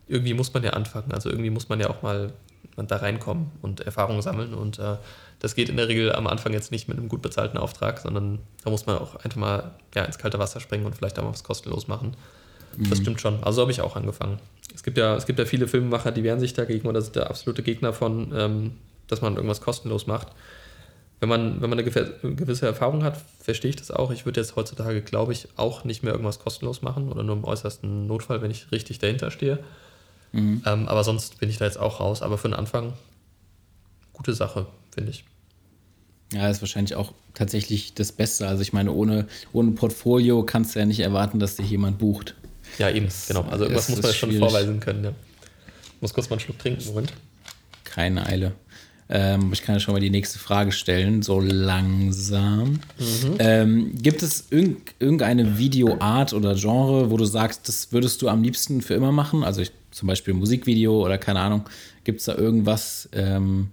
Irgendwie 0.08 0.34
muss 0.34 0.54
man 0.54 0.64
ja 0.64 0.72
anfangen. 0.72 1.12
Also 1.12 1.30
irgendwie 1.30 1.50
muss 1.50 1.70
man 1.70 1.80
ja 1.80 1.90
auch 1.90 2.02
mal 2.02 2.34
da 2.76 2.98
reinkommen 2.98 3.52
und 3.62 3.82
Erfahrungen 3.82 4.22
sammeln 4.22 4.54
und 4.54 4.78
äh, 4.78 4.98
das 5.40 5.56
geht 5.56 5.70
in 5.70 5.78
der 5.78 5.88
Regel 5.88 6.14
am 6.14 6.28
Anfang 6.28 6.54
jetzt 6.54 6.72
nicht 6.72 6.88
mit 6.88 6.98
einem 6.98 7.10
gut 7.10 7.22
bezahlten 7.22 7.58
Auftrag, 7.58 8.00
sondern 8.00 8.40
da 8.64 8.70
muss 8.70 8.86
man 8.86 8.98
auch 8.98 9.16
einfach 9.18 9.38
mal 9.38 9.72
ja, 9.94 10.04
ins 10.04 10.18
kalte 10.18 10.40
Wasser 10.40 10.60
springen 10.60 10.86
und 10.86 10.96
vielleicht 10.96 11.20
auch 11.20 11.24
mal 11.24 11.32
was 11.32 11.44
kostenlos 11.44 11.88
machen. 11.88 12.16
Mhm. 12.76 12.90
Das 12.90 13.00
stimmt 13.00 13.22
schon. 13.22 13.44
Also 13.44 13.62
habe 13.62 13.72
ich 13.72 13.82
auch 13.82 13.96
angefangen. 13.96 14.40
Es 14.74 14.84
gibt 14.84 14.98
ja, 14.98 15.16
es 15.16 15.26
gibt 15.26 15.38
ja 15.40 15.46
viele 15.46 15.68
Filmemacher, 15.68 16.12
die 16.12 16.24
wehren 16.24 16.40
sich 16.40 16.54
dagegen 16.54 16.88
oder 16.88 17.02
sind 17.02 17.16
der 17.16 17.30
absolute 17.30 17.62
Gegner 17.64 17.94
von, 17.94 18.32
ähm, 18.36 18.72
dass 19.08 19.22
man 19.22 19.36
irgendwas 19.36 19.62
kostenlos 19.62 20.08
macht. 20.08 20.30
Wenn 21.20 21.30
man, 21.30 21.62
wenn 21.62 21.70
man 21.70 21.80
eine 21.80 21.84
gewisse 21.84 22.68
Erfahrung 22.68 23.04
hat, 23.04 23.18
verstehe 23.40 23.70
ich 23.70 23.76
das 23.76 23.90
auch. 23.90 24.12
Ich 24.12 24.26
würde 24.26 24.40
jetzt 24.40 24.56
heutzutage, 24.56 25.02
glaube 25.02 25.34
ich, 25.34 25.48
auch 25.56 25.84
nicht 25.84 26.04
mehr 26.04 26.14
irgendwas 26.14 26.38
kostenlos 26.38 26.84
machen 26.84 27.12
oder 27.12 27.24
nur 27.24 27.36
im 27.36 27.44
äußersten 27.44 28.06
Notfall, 28.06 28.44
wenn 28.44 28.52
ich 28.52 28.72
richtig 28.72 29.00
dahinter 29.00 29.32
stehe. 29.32 29.60
Mhm. 30.32 30.62
Ähm, 30.66 30.88
aber 30.88 31.04
sonst 31.04 31.40
bin 31.40 31.50
ich 31.50 31.58
da 31.58 31.66
jetzt 31.66 31.80
auch 31.80 32.00
raus. 32.00 32.22
Aber 32.22 32.38
für 32.38 32.50
den 32.50 32.54
Anfang, 32.54 32.94
gute 34.14 34.34
Sache 34.34 34.68
finde 34.98 35.12
ich. 35.12 35.24
Ja, 36.34 36.50
ist 36.50 36.62
wahrscheinlich 36.62 36.96
auch 36.96 37.14
tatsächlich 37.34 37.94
das 37.94 38.12
Beste. 38.12 38.48
Also 38.48 38.62
ich 38.62 38.74
meine, 38.74 38.92
ohne, 38.92 39.28
ohne 39.54 39.72
Portfolio 39.72 40.44
kannst 40.44 40.76
du 40.76 40.80
ja 40.80 40.86
nicht 40.86 41.00
erwarten, 41.00 41.40
dass 41.40 41.56
dich 41.56 41.70
jemand 41.70 42.00
bucht. 42.00 42.36
Ja, 42.80 42.90
eben, 42.90 43.06
das, 43.06 43.28
genau. 43.28 43.44
Also 43.44 43.66
irgendwas 43.66 43.90
muss 43.90 44.02
man 44.02 44.14
schon 44.14 44.32
vorweisen 44.34 44.80
können. 44.80 45.04
Ja. 45.04 45.14
Muss 46.02 46.14
kurz 46.14 46.30
mal 46.30 46.36
einen 46.36 46.42
Schluck 46.42 46.60
trinken, 46.60 46.84
Moment. 46.86 47.14
Keine 47.84 48.26
Eile. 48.26 48.54
Ähm, 49.10 49.52
ich 49.54 49.62
kann 49.62 49.76
ja 49.76 49.80
schon 49.80 49.94
mal 49.94 50.02
die 50.02 50.10
nächste 50.10 50.38
Frage 50.38 50.74
stellen, 50.74 51.22
so 51.22 51.40
langsam. 51.40 52.82
Mhm. 53.00 53.36
Ähm, 53.40 53.92
gibt 54.02 54.22
es 54.22 54.48
irg 54.50 54.96
irgendeine 55.00 55.58
Videoart 55.58 56.34
oder 56.34 56.56
Genre, 56.56 57.10
wo 57.10 57.16
du 57.16 57.24
sagst, 57.24 57.70
das 57.70 57.94
würdest 57.94 58.22
du 58.22 58.28
am 58.28 58.44
liebsten 58.44 58.82
für 58.82 58.96
immer 58.96 59.14
machen? 59.14 59.44
Also 59.46 59.62
ich, 59.62 59.72
zum 59.92 60.08
Beispiel 60.08 60.34
Musikvideo 60.34 61.06
oder 61.06 61.18
keine 61.18 61.40
Ahnung. 61.40 61.64
Gibt 62.04 62.20
es 62.20 62.26
da 62.26 62.36
irgendwas, 62.36 63.08
ähm, 63.14 63.70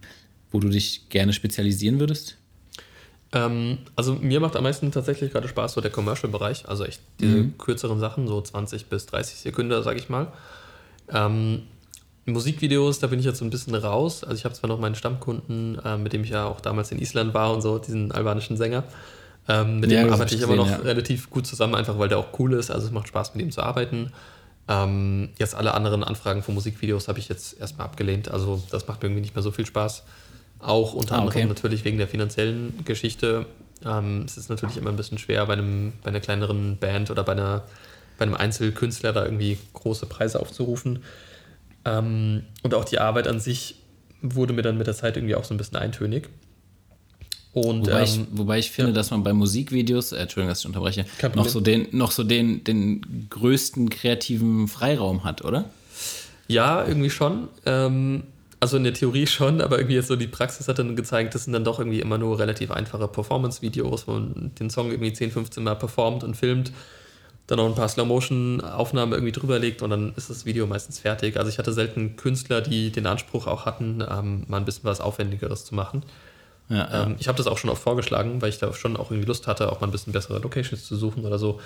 wo 0.55 0.61
du 0.61 0.69
dich 0.69 1.09
gerne 1.09 1.33
spezialisieren 1.33 1.99
würdest? 1.99 2.37
Ähm, 3.33 3.79
also 3.97 4.15
mir 4.15 4.39
macht 4.39 4.55
am 4.55 4.63
meisten 4.63 4.93
tatsächlich 4.93 5.33
gerade 5.33 5.49
Spaß 5.49 5.73
so 5.73 5.81
der 5.81 5.91
Commercial-Bereich, 5.91 6.69
also 6.69 6.85
echt 6.85 7.01
diese 7.19 7.39
mhm. 7.39 7.59
kürzeren 7.59 7.99
Sachen, 7.99 8.29
so 8.29 8.41
20 8.41 8.87
bis 8.87 9.07
30 9.07 9.41
Sekunden, 9.41 9.83
sag 9.83 9.99
ich 9.99 10.09
mal. 10.09 10.29
Ähm, 11.09 11.63
Musikvideos, 12.27 13.01
da 13.01 13.09
bin 13.09 13.19
ich 13.19 13.25
jetzt 13.27 13.39
so 13.39 13.45
ein 13.45 13.51
bisschen 13.51 13.75
raus. 13.75 14.23
Also 14.23 14.37
ich 14.37 14.45
habe 14.45 14.55
zwar 14.55 14.69
noch 14.69 14.79
meinen 14.79 14.95
Stammkunden, 14.95 15.77
äh, 15.85 15.99
mit 15.99 16.13
dem 16.13 16.23
ich 16.23 16.31
ja 16.31 16.47
auch 16.47 16.61
damals 16.61 16.93
in 16.93 17.01
Island 17.01 17.35
war 17.35 17.53
und 17.53 17.61
so, 17.61 17.79
diesen 17.79 18.13
albanischen 18.13 18.57
Sänger. 18.57 18.85
Ähm, 19.49 19.81
mit 19.81 19.91
ja, 19.91 20.05
dem 20.05 20.13
arbeite 20.13 20.37
ich 20.37 20.41
immer 20.41 20.55
noch 20.55 20.71
ja. 20.71 20.77
relativ 20.77 21.31
gut 21.31 21.49
zusammen, 21.49 21.75
einfach 21.75 21.99
weil 21.99 22.09
der 22.09 22.19
auch 22.19 22.39
cool 22.39 22.53
ist. 22.53 22.71
Also 22.71 22.87
es 22.87 22.93
macht 22.93 23.09
Spaß, 23.09 23.35
mit 23.35 23.45
ihm 23.45 23.51
zu 23.51 23.61
arbeiten. 23.61 24.13
Ähm, 24.69 25.31
jetzt 25.37 25.57
alle 25.57 25.75
anderen 25.75 26.05
Anfragen 26.05 26.45
von 26.45 26.55
Musikvideos 26.55 27.09
habe 27.09 27.19
ich 27.19 27.29
jetzt 27.29 27.59
erstmal 27.59 27.89
abgelehnt. 27.89 28.31
Also 28.31 28.63
das 28.71 28.87
macht 28.87 29.03
mir 29.03 29.09
irgendwie 29.09 29.23
nicht 29.23 29.35
mehr 29.35 29.43
so 29.43 29.51
viel 29.51 29.67
Spaß. 29.67 30.05
Auch 30.65 30.95
unter 30.95 31.17
ah, 31.17 31.19
anderem 31.19 31.43
okay. 31.43 31.47
natürlich 31.47 31.85
wegen 31.85 31.99
der 31.99 32.09
finanziellen 32.09 32.85
Geschichte. 32.87 33.45
Ähm, 33.85 34.23
es 34.25 34.39
ist 34.39 34.49
natürlich 34.49 34.79
immer 34.79 34.89
ein 34.89 34.97
bisschen 34.97 35.19
schwer, 35.19 35.45
bei, 35.45 35.53
einem, 35.53 35.93
bei 36.03 36.09
einer 36.09 36.21
kleineren 36.21 36.79
Band 36.79 37.11
oder 37.11 37.23
bei, 37.23 37.33
einer, 37.33 37.65
bei 38.17 38.23
einem 38.23 38.35
Einzelkünstler 38.35 39.13
da 39.13 39.25
irgendwie 39.25 39.59
große 39.75 40.07
Preise 40.07 40.41
aufzurufen. 40.41 41.01
Ähm, 41.85 42.45
und 42.63 42.75
auch 42.75 42.87
die 42.87 42.99
Arbeit 42.99 43.29
an 43.29 43.41
sich 43.41 43.77
wurde 44.23 44.55
mir 44.55 44.63
dann 44.63 44.79
mit 44.79 44.87
der 44.87 44.95
Zeit 44.95 45.19
irgendwie 45.19 45.35
auch 45.35 45.45
so 45.45 45.53
ein 45.53 45.59
bisschen 45.59 45.77
eintönig. 45.77 46.31
Und, 47.53 47.87
wobei, 47.87 47.99
ähm, 47.99 48.05
ich, 48.05 48.21
wobei 48.31 48.59
ich 48.59 48.71
finde, 48.71 48.93
ja. 48.93 48.95
dass 48.95 49.11
man 49.11 49.23
bei 49.23 49.35
Musikvideos, 49.35 50.13
äh, 50.13 50.17
Entschuldigung, 50.17 50.49
dass 50.49 50.61
ich 50.61 50.67
unterbreche, 50.67 51.05
noch 51.35 51.49
so 51.49 51.61
den, 51.61 51.89
noch 51.93 52.11
so 52.11 52.25
den, 52.25 52.65
den 52.65 53.29
größten 53.29 53.91
kreativen 53.91 54.67
Freiraum 54.67 55.25
hat, 55.25 55.45
oder? 55.45 55.67
Ja, 56.49 56.87
irgendwie 56.87 57.11
schon. 57.11 57.49
Ähm, 57.67 58.25
also 58.65 58.79
in 58.79 58.85
der 58.85 58.95
Theorie 58.95 59.27
schon, 59.27 59.61
aber 59.61 59.77
irgendwie 59.77 59.97
jetzt 59.97 60.09
so 60.09 60.17
die 60.17 60.27
Praxis 60.27 60.69
hat 60.69 60.79
dann 60.79 60.97
gezeigt, 60.97 61.35
das 61.35 61.45
sind 61.45 61.53
dann 61.53 61.65
doch 61.65 61.79
irgendwie 61.79 62.01
immer 62.01 62.17
nur 62.17 62.39
relativ 62.39 62.71
einfache 62.71 63.07
Performance-Videos, 63.09 64.09
wo 64.09 64.13
man 64.13 64.53
den 64.59 64.71
Song 64.71 64.91
irgendwie 64.91 65.13
10, 65.13 65.33
15 65.33 65.63
Mal 65.63 65.75
performt 65.75 66.25
und 66.25 66.35
filmt, 66.35 66.73
dann 67.47 67.59
noch 67.59 67.67
ein 67.67 67.75
paar 67.75 67.91
Slow-Motion-Aufnahmen 67.91 69.13
irgendwie 69.13 69.33
drüber 69.33 69.59
legt 69.59 69.83
und 69.83 69.91
dann 69.91 70.15
ist 70.17 70.31
das 70.31 70.47
Video 70.47 70.67
meistens 70.67 70.99
fertig. 70.99 71.37
Also 71.37 71.51
ich 71.51 71.59
hatte 71.59 71.75
selten 71.75 72.17
Künstler, 72.17 72.63
die 72.63 72.91
den 72.91 73.07
Anspruch 73.07 73.47
auch 73.47 73.67
hatten, 73.67 74.03
ähm, 74.11 74.45
mal 74.49 74.57
ein 74.57 74.65
bisschen 74.65 74.85
was 74.85 75.03
Aufwendigeres 75.03 75.67
zu 75.67 75.75
machen. 75.75 76.03
Ja, 76.71 76.77
ja. 76.77 77.03
Ähm, 77.03 77.17
ich 77.19 77.29
habe 77.29 77.37
das 77.37 77.47
auch 77.47 77.59
schon 77.59 77.69
oft 77.69 77.83
vorgeschlagen, 77.83 78.41
weil 78.41 78.49
ich 78.49 78.57
da 78.57 78.73
schon 78.73 78.97
auch 78.97 79.11
irgendwie 79.11 79.29
Lust 79.29 79.47
hatte, 79.47 79.71
auch 79.71 79.83
mal 79.83 79.89
ein 79.89 79.93
bisschen 79.93 80.15
bessere 80.15 80.39
Locations 80.39 80.87
zu 80.87 80.97
suchen 80.97 81.27
oder 81.27 81.39
so. 81.39 81.61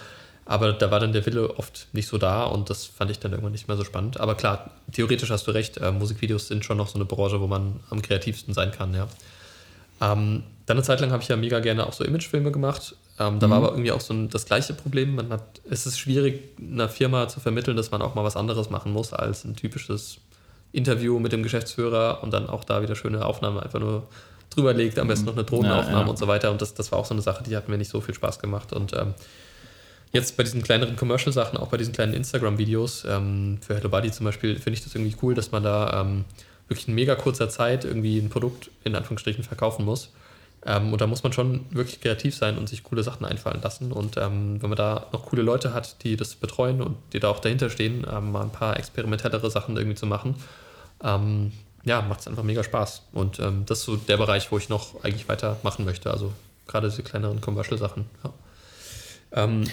Aber 0.49 0.73
da 0.73 0.91
war 0.91 0.99
dann 0.99 1.13
der 1.13 1.27
Wille 1.27 1.59
oft 1.59 1.89
nicht 1.93 2.09
so 2.09 2.17
da 2.17 2.45
und 2.45 2.71
das 2.71 2.87
fand 2.87 3.11
ich 3.11 3.19
dann 3.19 3.33
irgendwann 3.33 3.53
nicht 3.53 3.69
mehr 3.69 3.77
so 3.77 3.85
spannend. 3.85 4.19
Aber 4.19 4.35
klar, 4.35 4.71
theoretisch 4.91 5.31
hast 5.31 5.47
du 5.47 5.51
recht, 5.51 5.77
äh, 5.77 5.93
Musikvideos 5.93 6.49
sind 6.49 6.65
schon 6.65 6.79
noch 6.79 6.89
so 6.89 6.95
eine 6.95 7.05
Branche, 7.05 7.39
wo 7.43 7.47
man 7.47 7.81
am 7.91 8.01
kreativsten 8.01 8.55
sein 8.55 8.73
kann, 8.73 8.95
ja. 8.95 9.09
Ähm, 10.01 10.45
dann 10.65 10.77
eine 10.79 10.85
Zeit 10.85 11.01
lang 11.01 11.11
habe 11.11 11.23
ich 11.23 11.29
ja 11.29 11.37
mega 11.37 11.61
gerne 11.61 11.87
auch 11.87 11.93
so 11.93 12.03
Imagefilme 12.03 12.51
gemacht. 12.51 12.97
Ähm, 13.19 13.41
da 13.41 13.47
mhm. 13.47 13.51
war 13.51 13.59
aber 13.59 13.71
irgendwie 13.73 13.93
auch 13.93 14.01
so 14.01 14.15
ein, 14.15 14.31
das 14.31 14.47
gleiche 14.47 14.73
Problem. 14.73 15.17
Man 15.17 15.29
hat, 15.31 15.61
es 15.69 15.85
ist 15.85 15.99
schwierig, 15.99 16.41
einer 16.59 16.89
Firma 16.89 17.29
zu 17.29 17.41
vermitteln, 17.41 17.77
dass 17.77 17.91
man 17.91 18.01
auch 18.01 18.15
mal 18.15 18.25
was 18.25 18.37
anderes 18.37 18.71
machen 18.71 18.91
muss 18.91 19.13
als 19.13 19.45
ein 19.45 19.55
typisches 19.55 20.17
Interview 20.73 21.19
mit 21.19 21.33
dem 21.33 21.43
Geschäftsführer 21.43 22.23
und 22.23 22.33
dann 22.33 22.49
auch 22.49 22.65
da 22.65 22.81
wieder 22.81 22.97
schöne 22.97 23.27
Aufnahmen 23.27 23.61
einfach 23.61 23.81
nur 23.81 24.07
drüber 24.49 24.73
legt, 24.73 24.99
am 24.99 25.09
besten 25.09 25.27
noch 25.27 25.35
eine 25.35 25.45
Drohnenaufnahme 25.45 25.99
ja, 25.99 26.05
ja. 26.05 26.09
und 26.09 26.19
so 26.19 26.27
weiter. 26.27 26.51
Und 26.51 26.63
das, 26.63 26.73
das 26.73 26.91
war 26.91 26.99
auch 26.99 27.05
so 27.05 27.13
eine 27.13 27.23
Sache, 27.23 27.45
die 27.45 27.55
hat 27.55 27.69
mir 27.69 27.77
nicht 27.77 27.91
so 27.91 28.01
viel 28.01 28.15
Spaß 28.15 28.39
gemacht. 28.39 28.73
Und 28.73 28.95
ähm, 28.95 29.13
jetzt 30.13 30.37
bei 30.37 30.43
diesen 30.43 30.63
kleineren 30.63 30.97
Commercial-Sachen, 30.97 31.59
auch 31.59 31.69
bei 31.69 31.77
diesen 31.77 31.93
kleinen 31.93 32.15
Instagram-Videos, 32.15 33.05
ähm, 33.09 33.59
für 33.61 33.75
Hello 33.75 33.89
Buddy 33.89 34.11
zum 34.11 34.25
Beispiel, 34.25 34.57
finde 34.57 34.79
ich 34.79 34.85
das 34.85 34.95
irgendwie 34.95 35.17
cool, 35.23 35.35
dass 35.35 35.53
man 35.53 35.63
da 35.63 36.01
ähm, 36.01 36.25
wirklich 36.69 36.89
in 36.89 36.95
mega 36.95 37.15
kurzer 37.15 37.49
Zeit 37.49 37.85
irgendwie 37.85 38.19
ein 38.19 38.29
Produkt 38.29 38.71
in 38.85 38.95
Anführungsstrichen 38.95 39.45
verkaufen 39.45 39.85
muss. 39.85 40.13
Ähm, 40.67 40.93
und 40.93 41.01
da 41.01 41.07
muss 41.07 41.23
man 41.23 41.33
schon 41.33 41.67
wirklich 41.71 42.01
kreativ 42.01 42.35
sein 42.35 42.59
und 42.59 42.69
sich 42.69 42.83
coole 42.83 43.03
Sachen 43.03 43.25
einfallen 43.25 43.61
lassen. 43.63 43.93
Und 43.93 44.17
ähm, 44.17 44.61
wenn 44.61 44.71
man 44.71 44.77
da 44.77 45.07
noch 45.13 45.27
coole 45.27 45.43
Leute 45.43 45.73
hat, 45.73 46.03
die 46.03 46.17
das 46.17 46.35
betreuen 46.35 46.83
und 46.83 46.97
die 47.13 47.21
da 47.21 47.29
auch 47.29 47.39
dahinter 47.39 47.71
stehen, 47.71 48.07
ähm, 48.11 48.33
mal 48.33 48.43
ein 48.43 48.53
paar 48.53 48.77
experimentellere 48.77 49.51
Sachen 49.51 49.77
irgendwie 49.77 49.97
zu 49.97 50.07
machen, 50.07 50.35
ähm, 51.03 51.53
ja, 51.85 52.03
macht 52.03 52.21
es 52.21 52.29
einfach 52.29 52.43
mega 52.43 52.65
Spaß. 52.65 53.03
Und 53.13 53.39
das 53.39 53.79
ist 53.79 53.85
so 53.85 53.97
der 53.97 54.19
Bereich, 54.19 54.51
wo 54.53 54.59
ich 54.59 54.69
noch 54.69 55.03
eigentlich 55.05 55.27
weitermachen 55.29 55.87
möchte. 55.87 56.11
Also 56.11 56.33
gerade 56.67 56.91
diese 56.91 57.03
kleineren 57.03 57.41
Commercial-Sachen. 57.41 58.05
Ja. 58.23 58.33
Ähm, 59.33 59.65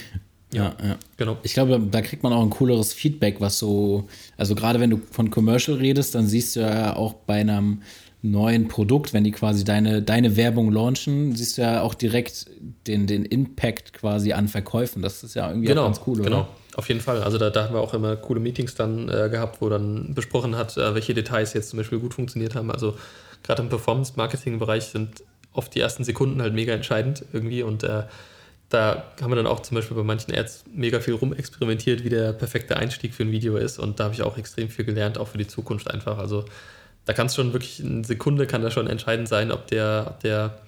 ja, 0.52 0.74
ja, 0.82 0.98
genau. 1.18 1.38
Ich 1.44 1.54
glaube, 1.54 1.80
da 1.80 2.02
kriegt 2.02 2.24
man 2.24 2.32
auch 2.32 2.42
ein 2.42 2.50
cooleres 2.50 2.94
Feedback, 2.94 3.42
was 3.42 3.60
so, 3.60 4.08
also 4.38 4.56
gerade 4.56 4.80
wenn 4.80 4.90
du 4.90 5.02
von 5.12 5.30
Commercial 5.30 5.78
redest, 5.78 6.16
dann 6.16 6.28
siehst 6.28 6.56
du 6.56 6.62
ja 6.62 6.96
auch 6.96 7.14
bei 7.14 7.36
einem 7.36 7.82
neuen 8.22 8.68
Produkt, 8.68 9.14
wenn 9.14 9.24
die 9.24 9.32
quasi 9.32 9.64
deine, 9.64 10.02
deine 10.02 10.36
Werbung 10.36 10.72
launchen, 10.72 11.36
siehst 11.36 11.58
du 11.58 11.62
ja 11.62 11.82
auch 11.82 11.94
direkt 11.94 12.48
den, 12.88 13.06
den 13.06 13.26
Impact 13.26 13.94
quasi 13.94 14.34
an 14.34 14.48
Verkäufen. 14.48 15.02
Das 15.02 15.24
ist 15.24 15.36
ja 15.36 15.50
irgendwie 15.50 15.68
genau, 15.68 15.86
ganz 15.86 16.02
cool, 16.08 16.22
genau. 16.22 16.40
Oder? 16.40 16.48
Auf 16.76 16.88
jeden 16.90 17.02
Fall. 17.02 17.22
Also 17.22 17.38
da, 17.38 17.50
da, 17.50 17.66
haben 17.66 17.74
wir 17.74 17.82
auch 17.82 17.94
immer 17.94 18.16
coole 18.16 18.40
Meetings 18.40 18.76
dann 18.76 19.08
äh, 19.10 19.30
gehabt, 19.30 19.62
wo 19.62 19.70
dann 19.70 20.14
besprochen 20.14 20.58
hat, 20.58 20.76
äh, 20.78 20.94
welche 20.96 21.14
Details 21.14 21.54
jetzt 21.54 21.70
zum 21.70 21.78
Beispiel 21.78 22.00
gut 22.00 22.14
funktioniert 22.14 22.56
haben. 22.56 22.72
Also 22.72 22.96
gerade 23.44 23.62
im 23.62 23.70
Performance-Marketing-Bereich 23.70 24.86
sind 24.86 25.24
oft 25.54 25.74
die 25.74 25.80
ersten 25.80 26.04
Sekunden 26.04 26.42
halt 26.42 26.54
mega 26.54 26.74
entscheidend 26.74 27.24
irgendwie 27.32 27.64
und 27.64 27.84
äh, 27.84 28.04
da 28.76 29.04
haben 29.22 29.32
wir 29.32 29.36
dann 29.38 29.48
auch 29.48 29.62
zum 29.62 29.76
Beispiel 29.76 29.96
bei 29.96 30.04
manchen 30.04 30.36
Ads 30.36 30.66
mega 30.74 31.00
viel 31.00 31.14
rumexperimentiert, 31.14 32.04
wie 32.04 32.10
der 32.10 32.34
perfekte 32.34 32.76
Einstieg 32.76 33.14
für 33.14 33.24
ein 33.24 33.32
Video 33.32 33.56
ist. 33.56 33.80
Und 33.80 34.00
da 34.00 34.06
habe 34.06 34.14
ich 34.14 34.22
auch 34.22 34.38
extrem 34.38 34.70
viel 34.70 34.86
gelernt, 34.86 35.18
auch 35.18 35.30
für 35.30 35.38
die 35.38 35.48
Zukunft 35.48 35.90
einfach. 35.90 36.18
Also 36.18 36.46
da 37.06 37.14
kann 37.14 37.28
es 37.28 37.36
schon 37.36 37.54
wirklich, 37.54 37.84
eine 37.84 38.04
Sekunde 38.04 38.48
kann 38.48 38.62
da 38.62 38.72
schon 38.72 38.88
entscheidend 38.88 39.30
sein, 39.30 39.52
ob 39.52 39.68
der, 39.68 40.08
ob 40.10 40.20
der 40.20 40.60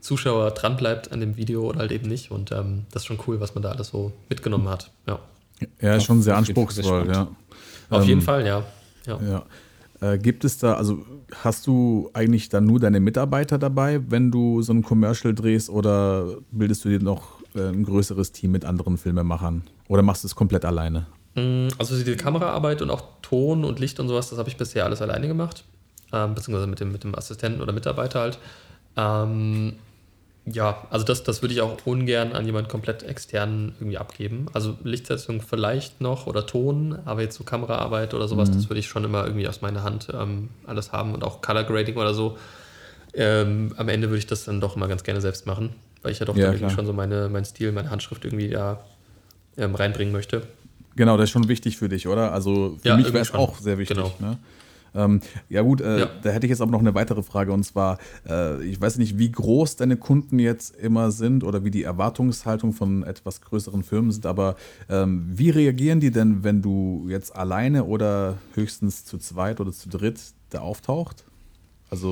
Zuschauer 0.00 0.52
dranbleibt 0.52 1.12
an 1.12 1.20
dem 1.20 1.36
Video 1.36 1.68
oder 1.68 1.80
halt 1.80 1.92
eben 1.92 2.08
nicht. 2.08 2.30
Und 2.30 2.50
ähm, 2.50 2.86
das 2.90 3.02
ist 3.02 3.06
schon 3.06 3.18
cool, 3.26 3.40
was 3.40 3.54
man 3.54 3.62
da 3.62 3.72
alles 3.72 3.88
so 3.88 4.12
mitgenommen 4.30 4.68
hat. 4.68 4.90
Ja, 5.06 5.18
ja 5.80 5.96
ist 5.96 6.04
schon 6.04 6.22
sehr 6.22 6.36
anspruchsvoll, 6.36 7.08
ja. 7.12 7.28
Auf 7.90 8.04
jeden 8.04 8.20
ähm, 8.20 8.24
Fall, 8.24 8.46
ja. 8.46 8.64
ja. 9.06 9.20
ja. 10.00 10.12
Äh, 10.12 10.18
gibt 10.18 10.44
es 10.44 10.58
da, 10.58 10.74
also 10.74 11.04
hast 11.42 11.66
du 11.66 12.10
eigentlich 12.14 12.48
dann 12.48 12.66
nur 12.66 12.80
deine 12.80 13.00
Mitarbeiter 13.00 13.58
dabei, 13.58 14.00
wenn 14.08 14.30
du 14.30 14.62
so 14.62 14.72
ein 14.72 14.82
Commercial 14.82 15.34
drehst 15.34 15.70
oder 15.70 16.36
bildest 16.50 16.84
du 16.84 16.88
dir 16.88 17.00
noch 17.00 17.40
äh, 17.54 17.68
ein 17.68 17.84
größeres 17.84 18.32
Team 18.32 18.52
mit 18.52 18.64
anderen 18.64 18.96
Filmemachern? 18.96 19.62
Oder 19.88 20.02
machst 20.02 20.24
du 20.24 20.26
es 20.26 20.34
komplett 20.34 20.64
alleine? 20.64 21.06
Mm, 21.34 21.68
also 21.78 22.02
die 22.02 22.16
Kameraarbeit 22.16 22.82
und 22.82 22.90
auch 22.90 23.02
Ton 23.22 23.64
und 23.64 23.78
Licht 23.78 24.00
und 24.00 24.08
sowas, 24.08 24.30
das 24.30 24.38
habe 24.38 24.48
ich 24.48 24.56
bisher 24.56 24.84
alles 24.84 25.02
alleine 25.02 25.28
gemacht. 25.28 25.64
Ähm, 26.12 26.34
beziehungsweise 26.34 26.66
mit 26.66 26.80
dem, 26.80 26.92
mit 26.92 27.04
dem 27.04 27.14
Assistenten 27.14 27.60
oder 27.60 27.72
Mitarbeiter 27.72 28.20
halt. 28.20 28.38
Ähm, 28.96 29.74
ja, 30.52 30.86
also 30.90 31.04
das, 31.04 31.22
das 31.24 31.42
würde 31.42 31.54
ich 31.54 31.60
auch 31.60 31.76
ungern 31.84 32.32
an 32.32 32.46
jemand 32.46 32.68
komplett 32.68 33.02
externen 33.02 33.74
irgendwie 33.80 33.98
abgeben. 33.98 34.46
Also 34.52 34.76
Lichtsetzung 34.84 35.40
vielleicht 35.40 36.00
noch 36.00 36.26
oder 36.26 36.46
Ton, 36.46 36.98
aber 37.04 37.22
jetzt 37.22 37.36
so 37.36 37.44
Kameraarbeit 37.44 38.14
oder 38.14 38.28
sowas, 38.28 38.50
mhm. 38.50 38.54
das 38.54 38.68
würde 38.68 38.80
ich 38.80 38.88
schon 38.88 39.04
immer 39.04 39.24
irgendwie 39.24 39.48
aus 39.48 39.60
meiner 39.60 39.82
Hand 39.82 40.08
ähm, 40.12 40.50
alles 40.66 40.92
haben 40.92 41.14
und 41.14 41.24
auch 41.24 41.42
Color 41.42 41.64
Grading 41.64 41.96
oder 41.96 42.14
so. 42.14 42.38
Ähm, 43.14 43.74
am 43.76 43.88
Ende 43.88 44.08
würde 44.08 44.18
ich 44.18 44.26
das 44.26 44.44
dann 44.44 44.60
doch 44.60 44.76
immer 44.76 44.88
ganz 44.88 45.02
gerne 45.02 45.20
selbst 45.20 45.46
machen, 45.46 45.70
weil 46.02 46.12
ich 46.12 46.18
ja 46.18 46.26
doch 46.26 46.36
ja, 46.36 46.70
schon 46.70 46.86
so 46.86 46.92
meine, 46.92 47.28
mein 47.28 47.44
Stil, 47.44 47.72
meine 47.72 47.90
Handschrift 47.90 48.24
irgendwie 48.24 48.50
da 48.50 48.84
ähm, 49.56 49.74
reinbringen 49.74 50.12
möchte. 50.12 50.42
Genau, 50.96 51.16
das 51.16 51.24
ist 51.24 51.30
schon 51.30 51.48
wichtig 51.48 51.76
für 51.78 51.88
dich, 51.88 52.08
oder? 52.08 52.32
Also 52.32 52.76
für 52.82 52.88
ja, 52.88 52.96
mich 52.96 53.12
wäre 53.12 53.20
es 53.20 53.32
auch 53.32 53.58
sehr 53.58 53.78
wichtig. 53.78 53.96
Genau. 53.96 54.12
Ne? 54.18 54.38
Ähm, 54.94 55.20
ja 55.48 55.62
gut, 55.62 55.80
äh, 55.80 56.00
ja. 56.00 56.10
da 56.22 56.30
hätte 56.30 56.46
ich 56.46 56.50
jetzt 56.50 56.60
aber 56.60 56.70
noch 56.70 56.80
eine 56.80 56.94
weitere 56.94 57.22
Frage 57.22 57.52
und 57.52 57.64
zwar, 57.64 57.98
äh, 58.28 58.62
ich 58.64 58.80
weiß 58.80 58.98
nicht, 58.98 59.18
wie 59.18 59.30
groß 59.30 59.76
deine 59.76 59.96
Kunden 59.96 60.38
jetzt 60.38 60.76
immer 60.76 61.10
sind 61.10 61.44
oder 61.44 61.64
wie 61.64 61.70
die 61.70 61.82
Erwartungshaltung 61.82 62.72
von 62.72 63.02
etwas 63.02 63.40
größeren 63.40 63.82
Firmen 63.82 64.10
sind, 64.10 64.26
aber 64.26 64.56
ähm, 64.88 65.26
wie 65.32 65.50
reagieren 65.50 66.00
die 66.00 66.10
denn, 66.10 66.44
wenn 66.44 66.62
du 66.62 67.06
jetzt 67.08 67.34
alleine 67.34 67.84
oder 67.84 68.38
höchstens 68.54 69.04
zu 69.04 69.18
zweit 69.18 69.60
oder 69.60 69.72
zu 69.72 69.88
dritt 69.88 70.20
da 70.50 70.60
auftaucht? 70.60 71.24
Also 71.90 72.10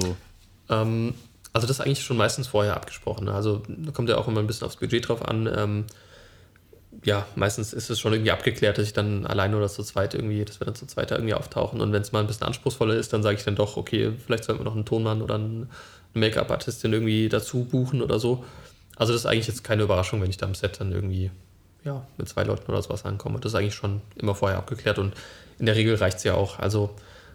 ähm, 0.68 1.14
also 1.56 1.66
das 1.66 1.78
ist 1.78 1.86
eigentlich 1.86 2.02
schon 2.02 2.18
meistens 2.18 2.48
vorher 2.48 2.76
abgesprochen. 2.76 3.24
Ne? 3.24 3.32
Also 3.32 3.62
da 3.66 3.90
kommt 3.90 4.10
ja 4.10 4.18
auch 4.18 4.28
immer 4.28 4.40
ein 4.40 4.46
bisschen 4.46 4.66
aufs 4.66 4.76
Budget 4.76 5.08
drauf 5.08 5.26
an. 5.26 5.46
Ja, 7.05 7.26
meistens 7.34 7.72
ist 7.72 7.90
es 7.90 8.01
schon 8.01 8.12
irgendwie 8.12 8.30
abgeklärt, 8.30 8.78
dass 8.78 8.86
ich 8.86 8.92
dann 8.92 9.26
alleine 9.26 9.57
oder 9.57 9.68
zu 9.68 9.82
zweit 9.82 10.14
irgendwie, 10.14 10.44
dass 10.44 10.61
wir 10.61 10.64
dann 10.64 10.74
zu 10.74 10.86
zweit 10.86 11.11
irgendwie 11.11 11.34
auftauchen. 11.34 11.80
Und 11.80 11.92
wenn 11.92 12.03
es 12.03 12.12
mal 12.12 12.20
ein 12.20 12.26
bisschen 12.26 12.47
anspruchsvoller 12.47 12.94
ist, 12.94 13.12
dann 13.12 13.22
sage 13.22 13.36
ich 13.36 13.44
dann 13.44 13.57
doch, 13.57 13.76
okay, 13.76 14.12
vielleicht 14.24 14.44
sollten 14.44 14.61
wir 14.61 14.64
noch 14.64 14.74
einen 14.74 14.84
Tonmann 14.84 15.22
oder 15.22 15.36
eine 15.36 15.68
Make-up-Artistin 16.14 16.92
irgendwie 16.92 17.28
dazu 17.28 17.64
buchen 17.64 18.03
oder 18.03 18.18
so. 18.18 18.44
Also 18.97 19.12
das 19.12 19.22
ist 19.22 19.26
eigentlich 19.26 19.47
jetzt 19.47 19.62
keine 19.62 19.82
Überraschung, 19.82 20.22
wenn 20.22 20.30
ich 20.30 20.38
da 20.38 20.47
am 20.47 20.55
Set 20.55 20.80
dann 20.80 20.92
irgendwie 20.92 21.30
ja, 21.84 22.05
mit 22.16 22.28
zwei 22.28 22.44
Leuten 22.44 22.70
oder 22.70 22.82
sowas 22.82 23.05
ankomme. 23.05 23.38
Das 23.40 23.53
ist 23.53 23.57
eigentlich 23.57 23.74
schon 23.74 24.01
immer 24.16 24.34
vorher 24.34 24.59
abgeklärt 24.59 24.99
und 24.99 25.14
in 25.59 25.66
der 25.66 25.76
Regel 25.76 25.94
reicht 25.94 26.18
es 26.18 26.24
ja 26.24 26.34
auch. 26.34 26.59
Also 26.59 26.94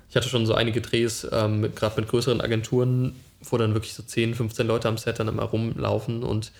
ich 0.09 0.15
hatte 0.15 0.27
schon 0.27 0.45
so 0.45 0.53
einige 0.53 0.81
Drehs, 0.81 1.25
ähm, 1.31 1.73
gerade 1.73 2.01
mit 2.01 2.09
größeren 2.09 2.41
Agenturen, 2.41 3.15
wo 3.41 3.57
dann 3.57 3.73
wirklich 3.73 3.93
so 3.93 4.03
10, 4.03 4.35
15 4.35 4.67
Leute 4.67 4.89
am 4.89 4.97
Set 4.97 5.19
dann 5.19 5.27
immer 5.27 5.43
rumlaufen 5.43 6.23
und 6.23 6.51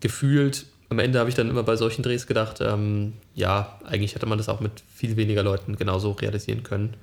gefühlt 0.00 0.64
am 0.90 0.98
Ende 0.98 1.18
habe 1.18 1.28
ich 1.28 1.34
dann 1.34 1.50
immer 1.50 1.62
bei 1.62 1.76
solchen 1.76 2.02
Drehs 2.02 2.26
gedacht, 2.26 2.60
ähm, 2.60 3.14
ja, 3.34 3.78
eigentlich 3.84 4.14
hätte 4.14 4.26
man 4.26 4.38
das 4.38 4.48
auch 4.48 4.60
mit 4.60 4.72
viel 4.94 5.16
weniger 5.16 5.42
Leuten 5.42 5.76
genauso 5.76 6.12
realisieren 6.12 6.62
können. 6.62 6.94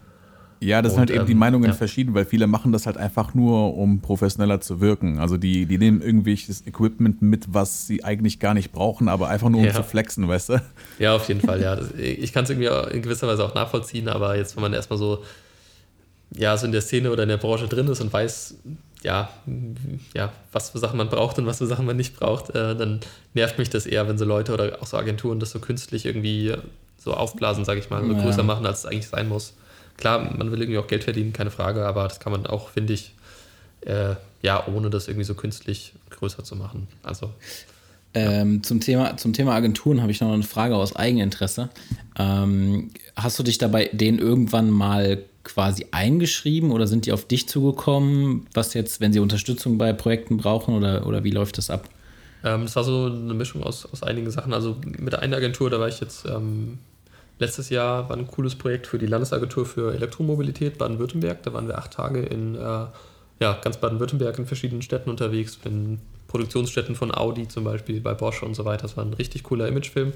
Ja, 0.59 0.81
das 0.81 0.93
und, 0.93 0.95
sind 0.95 0.99
halt 1.01 1.09
eben 1.11 1.19
ähm, 1.21 1.27
die 1.27 1.35
Meinungen 1.35 1.69
ja. 1.69 1.73
verschieden, 1.73 2.13
weil 2.15 2.25
viele 2.25 2.47
machen 2.47 2.71
das 2.71 2.85
halt 2.85 2.97
einfach 2.97 3.33
nur, 3.33 3.77
um 3.77 4.01
professioneller 4.01 4.61
zu 4.61 4.81
wirken. 4.81 5.19
Also 5.19 5.37
die, 5.37 5.65
die 5.65 5.77
nehmen 5.77 6.01
irgendwelches 6.01 6.65
Equipment 6.65 7.21
mit, 7.21 7.53
was 7.53 7.85
sie 7.85 8.03
eigentlich 8.03 8.39
gar 8.39 8.53
nicht 8.53 8.71
brauchen, 8.71 9.07
aber 9.07 9.27
einfach 9.27 9.49
nur 9.49 9.59
um 9.59 9.65
ja. 9.65 9.73
zu 9.73 9.83
flexen, 9.83 10.27
weißt 10.27 10.49
du? 10.49 10.61
Ja, 10.97 11.15
auf 11.15 11.27
jeden 11.27 11.41
Fall, 11.41 11.61
ja. 11.61 11.77
Ich 11.97 12.33
kann 12.33 12.45
es 12.45 12.49
irgendwie 12.49 12.95
in 12.95 13.01
gewisser 13.01 13.27
Weise 13.27 13.43
auch 13.43 13.53
nachvollziehen, 13.53 14.07
aber 14.07 14.37
jetzt, 14.37 14.55
wenn 14.55 14.61
man 14.61 14.73
erstmal 14.73 14.97
so, 14.97 15.23
ja, 16.33 16.57
so 16.57 16.65
in 16.65 16.71
der 16.71 16.81
Szene 16.81 17.11
oder 17.11 17.23
in 17.23 17.29
der 17.29 17.37
Branche 17.37 17.67
drin 17.67 17.87
ist 17.87 18.01
und 18.01 18.11
weiß, 18.11 18.55
ja, 19.05 19.29
ja, 20.15 20.33
was 20.51 20.71
für 20.71 20.79
Sachen 20.79 20.97
man 20.97 21.09
braucht 21.09 21.37
und 21.37 21.45
was 21.45 21.59
für 21.59 21.67
Sachen 21.67 21.85
man 21.85 21.95
nicht 21.95 22.17
braucht, 22.17 22.49
äh, 22.49 22.75
dann 22.75 23.01
nervt 23.35 23.59
mich 23.59 23.69
das 23.69 23.85
eher, 23.85 24.07
wenn 24.07 24.17
so 24.17 24.25
Leute 24.25 24.51
oder 24.51 24.81
auch 24.81 24.87
so 24.87 24.97
Agenturen 24.97 25.39
das 25.39 25.51
so 25.51 25.59
künstlich 25.59 26.07
irgendwie 26.07 26.55
so 26.97 27.13
aufblasen, 27.13 27.65
sage 27.65 27.79
ich 27.79 27.91
mal, 27.91 28.03
so 28.03 28.13
ja. 28.13 28.21
größer 28.21 28.41
machen, 28.41 28.65
als 28.65 28.79
es 28.79 28.85
eigentlich 28.87 29.07
sein 29.07 29.29
muss. 29.29 29.53
Klar, 29.97 30.35
man 30.35 30.51
will 30.51 30.59
irgendwie 30.59 30.79
auch 30.79 30.87
Geld 30.87 31.03
verdienen, 31.03 31.33
keine 31.33 31.51
Frage, 31.51 31.85
aber 31.85 32.07
das 32.07 32.19
kann 32.19 32.31
man 32.31 32.47
auch, 32.47 32.69
finde 32.69 32.93
ich, 32.93 33.13
äh, 33.81 34.15
ja, 34.41 34.65
ohne 34.67 34.89
das 34.89 35.07
irgendwie 35.07 35.25
so 35.25 35.35
künstlich 35.35 35.93
größer 36.09 36.43
zu 36.43 36.55
machen. 36.55 36.87
Also. 37.03 37.29
Ähm, 38.15 38.63
zum, 38.63 38.79
Thema, 38.79 39.17
zum 39.17 39.33
Thema 39.33 39.53
Agenturen 39.53 40.01
habe 40.01 40.11
ich 40.11 40.19
noch 40.19 40.31
eine 40.31 40.41
Frage 40.41 40.75
aus 40.75 40.95
Eigeninteresse. 40.95 41.69
Ähm, 42.17 42.89
hast 43.15 43.37
du 43.37 43.43
dich 43.43 43.59
dabei 43.59 43.89
denen 43.93 44.17
irgendwann 44.17 44.71
mal 44.71 45.19
quasi 45.45 45.85
eingeschrieben 45.91 46.71
oder 46.71 46.87
sind 46.87 47.05
die 47.05 47.13
auf 47.13 47.25
dich 47.25 47.47
zugekommen, 47.47 48.47
was 48.53 48.73
jetzt, 48.73 48.99
wenn 48.99 49.13
sie 49.13 49.19
Unterstützung 49.19 49.77
bei 49.77 49.93
Projekten 49.93 50.37
brauchen 50.37 50.75
oder, 50.75 51.07
oder 51.07 51.23
wie 51.23 51.31
läuft 51.31 51.57
das 51.57 51.69
ab? 51.69 51.87
Ähm, 52.43 52.63
es 52.63 52.75
war 52.75 52.83
so 52.83 53.05
eine 53.05 53.33
Mischung 53.33 53.63
aus, 53.63 53.85
aus 53.85 54.03
einigen 54.03 54.29
Sachen. 54.29 54.53
Also 54.53 54.75
mit 54.99 55.13
der 55.13 55.21
einen 55.21 55.33
Agentur, 55.33 55.69
da 55.69 55.79
war 55.79 55.87
ich 55.87 56.01
jetzt 56.01 56.25
ähm, 56.25 56.79
letztes 57.39 57.69
Jahr, 57.69 58.09
war 58.09 58.17
ein 58.17 58.27
cooles 58.27 58.55
Projekt 58.55 58.87
für 58.87 58.97
die 58.97 59.05
Landesagentur 59.05 59.65
für 59.65 59.93
Elektromobilität 59.93 60.77
Baden-Württemberg. 60.77 61.43
Da 61.43 61.53
waren 61.53 61.67
wir 61.67 61.77
acht 61.77 61.91
Tage 61.91 62.21
in 62.21 62.55
äh, 62.55 62.59
ja, 63.39 63.59
ganz 63.61 63.77
Baden-Württemberg 63.77 64.37
in 64.37 64.45
verschiedenen 64.45 64.81
Städten 64.81 65.09
unterwegs, 65.09 65.59
in 65.63 65.99
Produktionsstätten 66.27 66.95
von 66.95 67.13
Audi 67.13 67.47
zum 67.47 67.63
Beispiel, 67.63 68.01
bei 68.01 68.13
Bosch 68.13 68.43
und 68.43 68.55
so 68.55 68.65
weiter. 68.65 68.83
Das 68.83 68.97
war 68.97 69.05
ein 69.05 69.13
richtig 69.13 69.43
cooler 69.43 69.67
Imagefilm. 69.67 70.13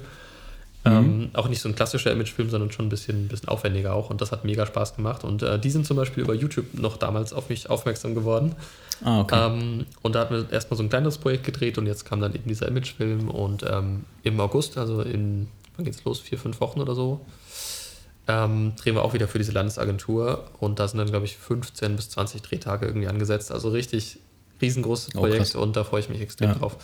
Mhm. 0.84 0.90
Ähm, 0.92 1.30
auch 1.34 1.48
nicht 1.48 1.60
so 1.60 1.68
ein 1.68 1.74
klassischer 1.74 2.10
Imagefilm, 2.10 2.48
sondern 2.48 2.72
schon 2.72 2.86
ein 2.86 2.88
bisschen, 2.88 3.24
ein 3.24 3.28
bisschen 3.28 3.48
aufwendiger 3.48 3.94
auch. 3.94 4.08
Und 4.08 4.20
das 4.20 4.32
hat 4.32 4.44
mega 4.44 4.64
Spaß 4.64 4.96
gemacht. 4.96 5.24
Und 5.24 5.42
äh, 5.42 5.58
die 5.58 5.70
sind 5.70 5.86
zum 5.86 5.96
Beispiel 5.96 6.22
über 6.22 6.34
YouTube 6.34 6.66
noch 6.74 6.96
damals 6.96 7.32
auf 7.32 7.48
mich 7.50 7.68
aufmerksam 7.68 8.14
geworden. 8.14 8.54
Ah, 9.04 9.20
okay. 9.20 9.46
Ähm, 9.46 9.86
und 10.02 10.14
da 10.14 10.20
hatten 10.20 10.34
wir 10.34 10.52
erstmal 10.52 10.78
so 10.78 10.82
ein 10.82 10.88
kleines 10.88 11.18
Projekt 11.18 11.44
gedreht 11.44 11.78
und 11.78 11.86
jetzt 11.86 12.04
kam 12.04 12.20
dann 12.20 12.34
eben 12.34 12.48
dieser 12.48 12.68
Imagefilm. 12.68 13.28
Und 13.28 13.64
ähm, 13.68 14.04
im 14.22 14.40
August, 14.40 14.78
also 14.78 15.02
in, 15.02 15.48
wann 15.76 15.84
geht's 15.84 16.02
los? 16.04 16.20
Vier, 16.20 16.38
fünf 16.38 16.60
Wochen 16.60 16.80
oder 16.80 16.94
so, 16.94 17.20
ähm, 18.26 18.72
drehen 18.76 18.94
wir 18.94 19.02
auch 19.02 19.12
wieder 19.12 19.28
für 19.28 19.38
diese 19.38 19.52
Landesagentur. 19.52 20.44
Und 20.60 20.78
da 20.78 20.88
sind 20.88 20.98
dann, 20.98 21.08
glaube 21.08 21.26
ich, 21.26 21.36
15 21.36 21.96
bis 21.96 22.08
20 22.10 22.40
Drehtage 22.40 22.86
irgendwie 22.86 23.08
angesetzt. 23.08 23.52
Also 23.52 23.68
richtig 23.68 24.18
riesengroßes 24.62 25.14
oh, 25.14 25.20
Projekt 25.20 25.54
oh, 25.56 25.60
und 25.60 25.76
da 25.76 25.84
freue 25.84 26.00
ich 26.00 26.08
mich 26.08 26.22
extrem 26.22 26.50
ja. 26.50 26.54
drauf. 26.54 26.76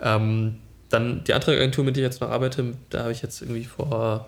Ähm, 0.00 0.56
dann 0.88 1.24
die 1.24 1.34
andere 1.34 1.56
mit 1.86 1.96
der 1.96 2.04
ich 2.04 2.10
jetzt 2.10 2.20
noch 2.20 2.30
arbeite, 2.30 2.74
da 2.90 3.00
habe 3.00 3.12
ich 3.12 3.22
jetzt 3.22 3.42
irgendwie 3.42 3.64
vor 3.64 4.26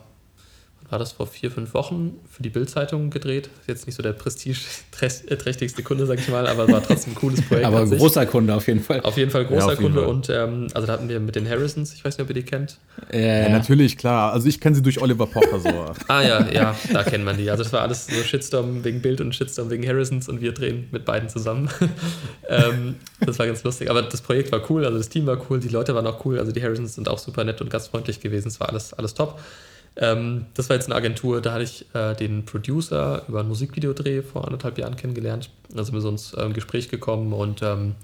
war 0.91 0.99
das 0.99 1.13
vor 1.13 1.29
vier, 1.29 1.53
fünf 1.53 1.73
Wochen 1.73 2.19
für 2.29 2.43
die 2.43 2.51
Bildzeitung 2.51 3.11
gedreht. 3.11 3.49
Jetzt 3.69 3.87
nicht 3.87 3.95
so 3.95 4.03
der 4.03 4.13
prestigeträchtigste 4.13 5.83
Kunde, 5.85 6.05
sag 6.05 6.19
ich 6.19 6.29
mal, 6.29 6.49
aber 6.49 6.71
war 6.71 6.83
trotzdem 6.83 7.13
ein 7.13 7.15
cooles 7.15 7.43
Projekt. 7.43 7.65
aber 7.65 7.83
ein 7.83 7.91
großer 7.91 8.27
Kunde 8.27 8.55
auf 8.55 8.67
jeden 8.67 8.81
Fall. 8.81 9.01
Auf 9.03 9.17
jeden 9.17 9.31
Fall 9.31 9.47
großer 9.47 9.75
ja, 9.75 9.77
Kunde. 9.77 10.01
Fall. 10.01 10.09
Und 10.09 10.29
ähm, 10.29 10.67
also 10.75 10.89
da 10.89 10.95
hatten 10.95 11.09
wir 11.09 11.21
mit 11.21 11.37
den 11.37 11.49
Harrisons, 11.49 11.95
ich 11.95 12.05
weiß 12.05 12.19
nicht, 12.19 12.25
ob 12.25 12.31
ihr 12.31 12.43
die 12.43 12.43
kennt. 12.43 12.79
Ja, 13.13 13.19
ja 13.19 13.49
natürlich, 13.51 13.97
klar. 13.97 14.33
Also 14.33 14.49
ich 14.49 14.61
kenne 14.61 14.75
sie 14.75 14.83
durch 14.83 15.01
Oliver 15.01 15.27
Pocher 15.27 15.61
so. 15.61 15.69
ah 16.09 16.23
ja, 16.23 16.51
ja, 16.51 16.77
da 16.93 17.05
kennt 17.05 17.25
man 17.25 17.37
die. 17.37 17.49
Also 17.51 17.63
das 17.63 17.73
war 17.73 17.83
alles 17.83 18.07
so 18.07 18.23
Shitstorm 18.23 18.83
wegen 18.83 19.01
Bild 19.01 19.21
und 19.21 19.33
Shitstorm 19.35 19.71
wegen 19.71 19.87
Harrisons 19.87 20.29
und 20.29 20.41
wir 20.41 20.53
drehen 20.53 20.89
mit 20.91 21.05
beiden 21.05 21.29
zusammen. 21.29 21.71
ähm, 22.49 22.97
das 23.21 23.39
war 23.39 23.47
ganz 23.47 23.63
lustig. 23.63 23.91
Aber 23.91 24.03
das 24.03 24.21
Projekt 24.23 24.51
war 24.51 24.69
cool, 24.71 24.85
also 24.85 24.99
das 24.99 25.09
Team 25.09 25.27
war 25.27 25.41
cool, 25.49 25.61
die 25.61 25.69
Leute 25.69 25.95
waren 25.95 26.07
auch 26.09 26.25
cool. 26.25 26.41
Also 26.41 26.51
die 26.51 26.63
Harrisons 26.63 26.97
sind 26.97 27.09
auch 27.09 27.19
super 27.19 27.45
nett 27.45 27.61
und 27.61 27.71
gastfreundlich 27.71 28.21
gewesen. 28.21 28.49
Es 28.49 28.59
war 28.59 28.71
alles, 28.71 28.93
alles 28.93 29.15
top. 29.15 29.39
Ähm, 30.01 30.47
das 30.55 30.71
war 30.71 30.77
jetzt 30.77 30.87
eine 30.87 30.95
Agentur, 30.95 31.43
da 31.43 31.53
hatte 31.53 31.65
ich 31.65 31.95
äh, 31.95 32.15
den 32.15 32.47
Producer 32.47 33.23
über 33.29 33.41
ein 33.41 33.49
Musikvideodreh 33.49 34.23
vor 34.23 34.47
anderthalb 34.47 34.79
Jahren 34.79 34.97
kennengelernt. 34.97 35.51
Da 35.69 35.85
sind 35.85 35.93
wir 35.93 36.01
so 36.01 36.09
ins 36.09 36.33
äh, 36.33 36.49
Gespräch 36.51 36.89
gekommen 36.89 37.35
und 37.35 37.63
ähm, 37.63 37.95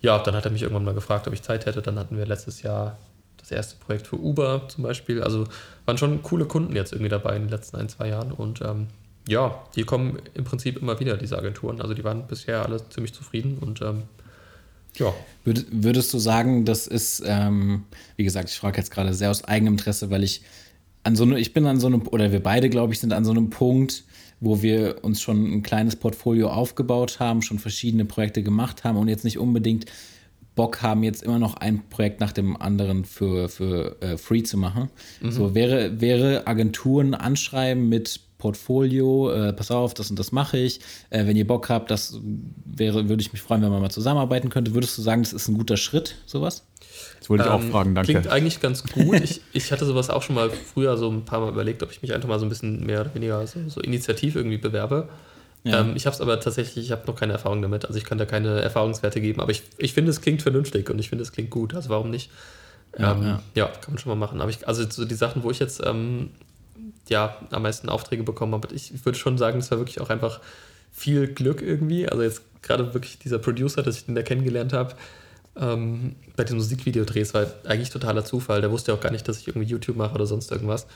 ja, 0.00 0.18
dann 0.18 0.34
hat 0.34 0.46
er 0.46 0.50
mich 0.50 0.62
irgendwann 0.62 0.84
mal 0.84 0.94
gefragt, 0.94 1.28
ob 1.28 1.34
ich 1.34 1.42
Zeit 1.42 1.66
hätte. 1.66 1.82
Dann 1.82 1.98
hatten 1.98 2.16
wir 2.16 2.24
letztes 2.24 2.62
Jahr 2.62 2.96
das 3.36 3.50
erste 3.50 3.76
Projekt 3.76 4.06
für 4.06 4.16
Uber 4.16 4.62
zum 4.68 4.84
Beispiel. 4.84 5.22
Also 5.22 5.44
waren 5.84 5.98
schon 5.98 6.22
coole 6.22 6.46
Kunden 6.46 6.74
jetzt 6.74 6.92
irgendwie 6.92 7.10
dabei 7.10 7.36
in 7.36 7.42
den 7.42 7.50
letzten 7.50 7.76
ein, 7.76 7.90
zwei 7.90 8.08
Jahren 8.08 8.32
und 8.32 8.62
ähm, 8.62 8.86
ja, 9.28 9.62
die 9.74 9.84
kommen 9.84 10.18
im 10.34 10.44
Prinzip 10.44 10.78
immer 10.80 11.00
wieder, 11.00 11.18
diese 11.18 11.36
Agenturen. 11.36 11.82
Also 11.82 11.92
die 11.92 12.04
waren 12.04 12.26
bisher 12.26 12.64
alle 12.64 12.88
ziemlich 12.88 13.12
zufrieden 13.12 13.58
und 13.58 13.82
ähm, 13.82 14.04
ja. 14.94 15.12
Würdest 15.44 16.14
du 16.14 16.18
sagen, 16.18 16.64
das 16.64 16.86
ist, 16.86 17.22
ähm, 17.26 17.84
wie 18.16 18.24
gesagt, 18.24 18.48
ich 18.48 18.58
frage 18.58 18.78
jetzt 18.78 18.90
gerade 18.90 19.12
sehr 19.12 19.30
aus 19.30 19.44
eigenem 19.44 19.74
Interesse, 19.74 20.10
weil 20.10 20.24
ich 20.24 20.42
an 21.06 21.16
so 21.16 21.24
eine, 21.24 21.38
ich 21.38 21.52
bin 21.52 21.66
an 21.66 21.78
so 21.78 21.86
einem, 21.86 22.06
oder 22.08 22.32
wir 22.32 22.42
beide, 22.42 22.68
glaube 22.68 22.92
ich, 22.92 23.00
sind 23.00 23.12
an 23.12 23.24
so 23.24 23.30
einem 23.30 23.48
Punkt, 23.48 24.04
wo 24.40 24.60
wir 24.60 24.96
uns 25.02 25.22
schon 25.22 25.46
ein 25.46 25.62
kleines 25.62 25.96
Portfolio 25.96 26.50
aufgebaut 26.50 27.20
haben, 27.20 27.42
schon 27.42 27.58
verschiedene 27.58 28.04
Projekte 28.04 28.42
gemacht 28.42 28.84
haben 28.84 28.98
und 28.98 29.08
jetzt 29.08 29.24
nicht 29.24 29.38
unbedingt 29.38 29.86
Bock 30.56 30.82
haben, 30.82 31.02
jetzt 31.04 31.22
immer 31.22 31.38
noch 31.38 31.54
ein 31.54 31.88
Projekt 31.90 32.20
nach 32.20 32.32
dem 32.32 32.60
anderen 32.60 33.04
für, 33.04 33.48
für 33.48 34.00
äh, 34.00 34.16
free 34.16 34.42
zu 34.42 34.56
machen. 34.56 34.90
Mhm. 35.20 35.30
So 35.30 35.54
wäre, 35.54 36.00
wäre 36.00 36.46
Agenturen 36.46 37.14
anschreiben 37.14 37.88
mit 37.88 38.20
Portfolio, 38.38 39.30
äh, 39.30 39.52
pass 39.52 39.70
auf, 39.70 39.94
das 39.94 40.10
und 40.10 40.18
das 40.18 40.32
mache 40.32 40.58
ich. 40.58 40.80
Äh, 41.10 41.26
wenn 41.26 41.36
ihr 41.36 41.46
Bock 41.46 41.68
habt, 41.68 41.90
das 41.90 42.20
wäre, 42.64 43.08
würde 43.08 43.20
ich 43.20 43.32
mich 43.32 43.42
freuen, 43.42 43.62
wenn 43.62 43.70
man 43.70 43.80
mal 43.80 43.90
zusammenarbeiten 43.90 44.50
könnte. 44.50 44.74
Würdest 44.74 44.98
du 44.98 45.02
sagen, 45.02 45.22
das 45.22 45.32
ist 45.32 45.48
ein 45.48 45.56
guter 45.56 45.76
Schritt, 45.76 46.16
sowas? 46.26 46.66
Das 47.18 47.30
wollte 47.30 47.44
ich 47.44 47.50
auch 47.50 47.60
ähm, 47.62 47.70
fragen, 47.70 47.94
danke. 47.94 48.12
Klingt 48.12 48.28
eigentlich 48.28 48.60
ganz 48.60 48.84
gut. 48.84 49.20
Ich, 49.20 49.40
ich 49.52 49.72
hatte 49.72 49.84
sowas 49.84 50.10
auch 50.10 50.22
schon 50.22 50.34
mal 50.34 50.50
früher 50.50 50.96
so 50.96 51.10
ein 51.10 51.24
paar 51.24 51.40
Mal 51.40 51.50
überlegt, 51.50 51.82
ob 51.82 51.90
ich 51.90 52.02
mich 52.02 52.14
einfach 52.14 52.28
mal 52.28 52.38
so 52.38 52.46
ein 52.46 52.48
bisschen 52.48 52.84
mehr 52.84 53.00
oder 53.00 53.14
weniger 53.14 53.46
so, 53.46 53.58
so 53.68 53.80
initiativ 53.80 54.36
irgendwie 54.36 54.58
bewerbe. 54.58 55.08
Ja. 55.64 55.80
Ähm, 55.80 55.94
ich 55.96 56.06
habe 56.06 56.14
es 56.14 56.20
aber 56.20 56.38
tatsächlich, 56.38 56.84
ich 56.84 56.92
habe 56.92 57.02
noch 57.06 57.16
keine 57.16 57.32
Erfahrung 57.32 57.60
damit. 57.60 57.86
Also 57.86 57.98
ich 57.98 58.04
kann 58.04 58.18
da 58.18 58.24
keine 58.24 58.60
Erfahrungswerte 58.60 59.20
geben, 59.20 59.40
aber 59.40 59.50
ich, 59.50 59.62
ich 59.78 59.94
finde, 59.94 60.10
es 60.10 60.20
klingt 60.20 60.42
vernünftig 60.42 60.88
und 60.90 60.98
ich 61.00 61.08
finde, 61.08 61.22
es 61.22 61.32
klingt 61.32 61.50
gut. 61.50 61.74
Also 61.74 61.88
warum 61.88 62.10
nicht? 62.10 62.30
Ja, 62.98 63.12
ähm, 63.12 63.22
ja. 63.22 63.42
ja, 63.54 63.66
kann 63.66 63.94
man 63.94 63.98
schon 63.98 64.10
mal 64.10 64.26
machen. 64.26 64.40
Aber 64.40 64.50
ich, 64.50 64.68
also 64.68 64.88
so 64.88 65.04
die 65.04 65.14
Sachen, 65.14 65.42
wo 65.42 65.50
ich 65.50 65.58
jetzt 65.58 65.84
ähm, 65.84 66.30
ja 67.08 67.36
am 67.50 67.62
meisten 67.62 67.88
Aufträge 67.88 68.22
bekommen 68.22 68.54
habe, 68.54 68.68
ich, 68.74 68.94
ich 68.94 69.04
würde 69.04 69.18
schon 69.18 69.38
sagen, 69.38 69.58
es 69.58 69.70
war 69.70 69.78
wirklich 69.78 70.00
auch 70.00 70.10
einfach 70.10 70.40
viel 70.92 71.26
Glück 71.26 71.62
irgendwie. 71.62 72.08
Also 72.08 72.22
jetzt 72.22 72.42
gerade 72.62 72.94
wirklich 72.94 73.18
dieser 73.18 73.38
Producer, 73.38 73.82
dass 73.82 73.98
ich 73.98 74.06
den 74.06 74.14
da 74.14 74.22
kennengelernt 74.22 74.72
habe, 74.72 74.94
ähm, 75.58 76.16
bei 76.36 76.44
den 76.44 76.56
Musikvideodrehs 76.56 77.34
war 77.34 77.46
eigentlich 77.64 77.90
totaler 77.90 78.24
Zufall. 78.24 78.60
Der 78.60 78.70
wusste 78.70 78.92
ja 78.92 78.98
auch 78.98 79.02
gar 79.02 79.12
nicht, 79.12 79.26
dass 79.26 79.38
ich 79.38 79.48
irgendwie 79.48 79.68
YouTube 79.68 79.96
mache 79.96 80.14
oder 80.14 80.26
sonst 80.26 80.50
irgendwas. 80.52 80.86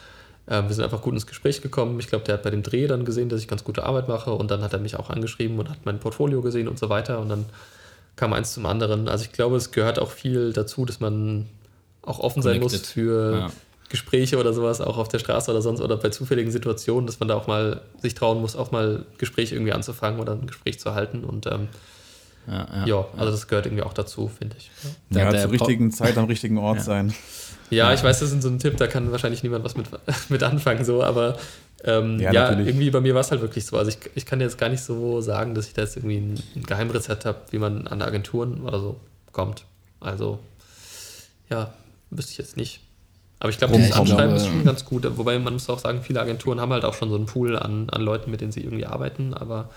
Ähm, 0.48 0.68
wir 0.68 0.74
sind 0.74 0.84
einfach 0.84 1.02
gut 1.02 1.14
ins 1.14 1.26
Gespräch 1.26 1.62
gekommen. 1.62 1.98
Ich 2.00 2.08
glaube, 2.08 2.24
der 2.24 2.34
hat 2.34 2.42
bei 2.42 2.50
dem 2.50 2.62
Dreh 2.62 2.86
dann 2.86 3.04
gesehen, 3.04 3.28
dass 3.28 3.40
ich 3.40 3.48
ganz 3.48 3.64
gute 3.64 3.84
Arbeit 3.84 4.08
mache 4.08 4.32
und 4.32 4.50
dann 4.50 4.62
hat 4.62 4.72
er 4.72 4.78
mich 4.78 4.96
auch 4.96 5.10
angeschrieben 5.10 5.58
und 5.58 5.70
hat 5.70 5.78
mein 5.84 5.98
Portfolio 5.98 6.42
gesehen 6.42 6.68
und 6.68 6.78
so 6.78 6.88
weiter 6.88 7.20
und 7.20 7.28
dann 7.28 7.46
kam 8.16 8.32
eins 8.32 8.52
zum 8.52 8.66
anderen. 8.66 9.08
Also 9.08 9.24
ich 9.24 9.32
glaube, 9.32 9.56
es 9.56 9.70
gehört 9.70 9.98
auch 9.98 10.10
viel 10.10 10.52
dazu, 10.52 10.84
dass 10.84 11.00
man 11.00 11.46
auch 12.02 12.18
offen 12.18 12.42
sein 12.42 12.60
muss 12.60 12.76
für 12.80 13.32
ja. 13.32 13.50
Gespräche 13.88 14.38
oder 14.38 14.52
sowas, 14.52 14.80
auch 14.80 14.98
auf 14.98 15.08
der 15.08 15.18
Straße 15.18 15.50
oder 15.50 15.62
sonst 15.62 15.80
oder 15.80 15.96
bei 15.96 16.10
zufälligen 16.10 16.50
Situationen, 16.50 17.06
dass 17.06 17.20
man 17.20 17.28
da 17.28 17.34
auch 17.34 17.46
mal 17.46 17.82
sich 18.00 18.14
trauen 18.14 18.40
muss, 18.40 18.56
auch 18.56 18.72
mal 18.72 19.06
Gespräche 19.18 19.54
irgendwie 19.54 19.72
anzufangen 19.72 20.20
oder 20.20 20.32
ein 20.32 20.46
Gespräch 20.46 20.78
zu 20.80 20.94
halten 20.94 21.24
und 21.24 21.46
ähm, 21.46 21.68
ja, 22.50 22.66
ja, 22.74 22.86
ja, 22.86 23.06
also 23.16 23.30
das 23.30 23.46
gehört 23.46 23.66
irgendwie 23.66 23.84
auch 23.84 23.92
dazu, 23.92 24.28
finde 24.28 24.56
ich. 24.58 24.70
Ja, 25.10 25.30
zur 25.36 25.52
richtigen 25.52 25.90
Zeit 25.92 26.18
am 26.18 26.24
richtigen 26.24 26.58
Ort 26.58 26.82
sein. 26.82 27.14
Ja, 27.70 27.94
ich 27.94 28.02
weiß, 28.02 28.18
das 28.18 28.32
ist 28.32 28.42
so 28.42 28.48
ein 28.48 28.58
Tipp, 28.58 28.76
da 28.76 28.88
kann 28.88 29.12
wahrscheinlich 29.12 29.44
niemand 29.44 29.64
was 29.64 29.76
mit, 29.76 29.86
mit 30.28 30.42
anfangen, 30.42 30.84
so, 30.84 31.04
aber 31.04 31.38
ähm, 31.84 32.18
ja, 32.18 32.32
ja 32.32 32.58
irgendwie 32.58 32.90
bei 32.90 33.00
mir 33.00 33.14
war 33.14 33.20
es 33.20 33.30
halt 33.30 33.40
wirklich 33.40 33.64
so. 33.64 33.78
Also 33.78 33.90
ich, 33.90 33.98
ich 34.14 34.26
kann 34.26 34.40
jetzt 34.40 34.58
gar 34.58 34.68
nicht 34.68 34.82
so 34.82 35.20
sagen, 35.20 35.54
dass 35.54 35.68
ich 35.68 35.74
da 35.74 35.82
jetzt 35.82 35.96
irgendwie 35.96 36.18
ein, 36.18 36.42
ein 36.56 36.62
Geheimrezept 36.64 37.24
habe, 37.24 37.38
wie 37.50 37.58
man 37.58 37.86
an 37.86 38.02
Agenturen 38.02 38.62
oder 38.62 38.80
so 38.80 38.96
kommt. 39.32 39.64
Also, 40.00 40.40
ja, 41.48 41.72
wüsste 42.10 42.32
ich 42.32 42.38
jetzt 42.38 42.56
nicht. 42.56 42.80
Aber 43.38 43.48
ich 43.48 43.58
glaube, 43.58 43.74
dieses 43.76 43.92
Anschreiben 43.92 44.36
ist 44.36 44.46
schon 44.46 44.64
ganz 44.64 44.84
gut. 44.84 45.06
Wobei 45.16 45.38
man 45.38 45.54
muss 45.54 45.70
auch 45.70 45.78
sagen, 45.78 46.02
viele 46.02 46.20
Agenturen 46.20 46.60
haben 46.60 46.72
halt 46.72 46.84
auch 46.84 46.94
schon 46.94 47.08
so 47.08 47.16
einen 47.16 47.26
Pool 47.26 47.56
an, 47.56 47.88
an 47.88 48.02
Leuten, 48.02 48.30
mit 48.30 48.42
denen 48.42 48.52
sie 48.52 48.60
irgendwie 48.60 48.84
arbeiten, 48.84 49.32
aber 49.32 49.70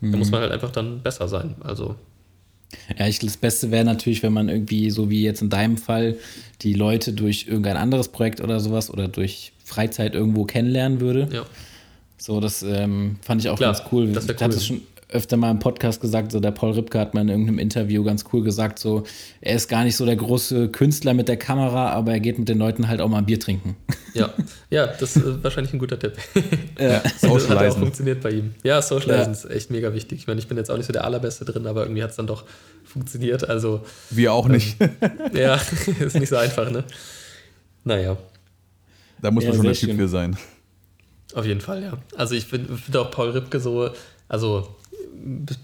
mhm. 0.00 0.12
da 0.12 0.18
muss 0.18 0.30
man 0.30 0.40
halt 0.40 0.52
einfach 0.52 0.70
dann 0.70 1.00
besser 1.00 1.28
sein. 1.28 1.56
Also 1.62 1.96
ja, 2.98 3.06
ich, 3.06 3.18
das 3.18 3.36
Beste 3.36 3.70
wäre 3.70 3.84
natürlich, 3.84 4.22
wenn 4.22 4.32
man 4.32 4.48
irgendwie, 4.48 4.90
so 4.90 5.10
wie 5.10 5.22
jetzt 5.22 5.42
in 5.42 5.50
deinem 5.50 5.76
Fall, 5.76 6.16
die 6.62 6.74
Leute 6.74 7.12
durch 7.12 7.46
irgendein 7.48 7.76
anderes 7.76 8.08
Projekt 8.08 8.40
oder 8.40 8.60
sowas 8.60 8.90
oder 8.90 9.08
durch 9.08 9.52
Freizeit 9.64 10.14
irgendwo 10.14 10.44
kennenlernen 10.44 11.00
würde. 11.00 11.28
Ja. 11.32 11.44
So, 12.18 12.40
das 12.40 12.62
ähm, 12.62 13.16
fand 13.22 13.40
ich 13.40 13.48
auch 13.48 13.56
Klar, 13.56 13.72
ganz 13.72 13.84
cool. 13.90 14.12
Das 14.12 14.24
ich 14.24 14.30
cool. 14.30 14.36
hatte 14.40 14.56
es 14.56 14.66
schon 14.66 14.82
öfter 15.12 15.36
mal 15.36 15.50
im 15.50 15.58
Podcast 15.58 16.00
gesagt, 16.00 16.32
so 16.32 16.40
der 16.40 16.50
Paul 16.50 16.72
Ripke 16.72 16.98
hat 16.98 17.14
mal 17.14 17.20
in 17.20 17.28
irgendeinem 17.28 17.58
Interview 17.58 18.02
ganz 18.04 18.24
cool 18.32 18.42
gesagt, 18.42 18.78
so 18.78 19.04
er 19.40 19.56
ist 19.56 19.68
gar 19.68 19.84
nicht 19.84 19.96
so 19.96 20.04
der 20.06 20.16
große 20.16 20.68
Künstler 20.70 21.14
mit 21.14 21.28
der 21.28 21.36
Kamera, 21.36 21.90
aber 21.90 22.12
er 22.12 22.20
geht 22.20 22.38
mit 22.38 22.48
den 22.48 22.58
Leuten 22.58 22.88
halt 22.88 23.00
auch 23.00 23.08
mal 23.08 23.18
ein 23.18 23.26
Bier 23.26 23.40
trinken. 23.40 23.76
Ja, 24.14 24.30
ja, 24.68 24.88
das 24.88 25.16
ist 25.16 25.42
wahrscheinlich 25.42 25.72
ein 25.72 25.78
guter 25.78 25.98
Tipp. 25.98 26.12
Ja, 26.78 26.98
das 27.22 27.48
hat 27.48 27.56
auch 27.56 27.78
funktioniert 27.78 28.20
bei 28.20 28.32
ihm. 28.32 28.54
Ja, 28.62 28.82
Socializen 28.82 29.32
ja. 29.32 29.38
ist 29.38 29.44
echt 29.46 29.70
mega 29.70 29.94
wichtig. 29.94 30.18
Ich 30.18 30.26
meine, 30.26 30.38
ich 30.38 30.46
bin 30.48 30.58
jetzt 30.58 30.70
auch 30.70 30.76
nicht 30.76 30.84
so 30.84 30.92
der 30.92 31.04
allerbeste 31.04 31.46
drin, 31.46 31.66
aber 31.66 31.84
irgendwie 31.84 32.02
hat 32.02 32.10
es 32.10 32.16
dann 32.16 32.26
doch 32.26 32.44
funktioniert. 32.84 33.48
Also 33.48 33.80
wir 34.10 34.34
auch 34.34 34.48
nicht. 34.48 34.76
Ähm, 34.80 34.90
ja, 35.32 35.58
ist 35.98 36.14
nicht 36.14 36.28
so 36.28 36.36
einfach, 36.36 36.70
ne? 36.70 36.84
Naja. 37.84 38.18
Da 39.22 39.30
muss 39.30 39.46
man 39.46 39.54
schon 39.54 39.64
der 39.64 39.72
Typ 39.72 39.96
für 39.96 40.08
sein. 40.08 40.36
Auf 41.32 41.46
jeden 41.46 41.62
Fall, 41.62 41.82
ja. 41.82 41.98
Also 42.14 42.34
ich 42.34 42.44
finde 42.44 42.76
find 42.76 42.94
auch 42.98 43.10
Paul 43.10 43.30
Ripke 43.30 43.60
so, 43.60 43.90
also 44.28 44.76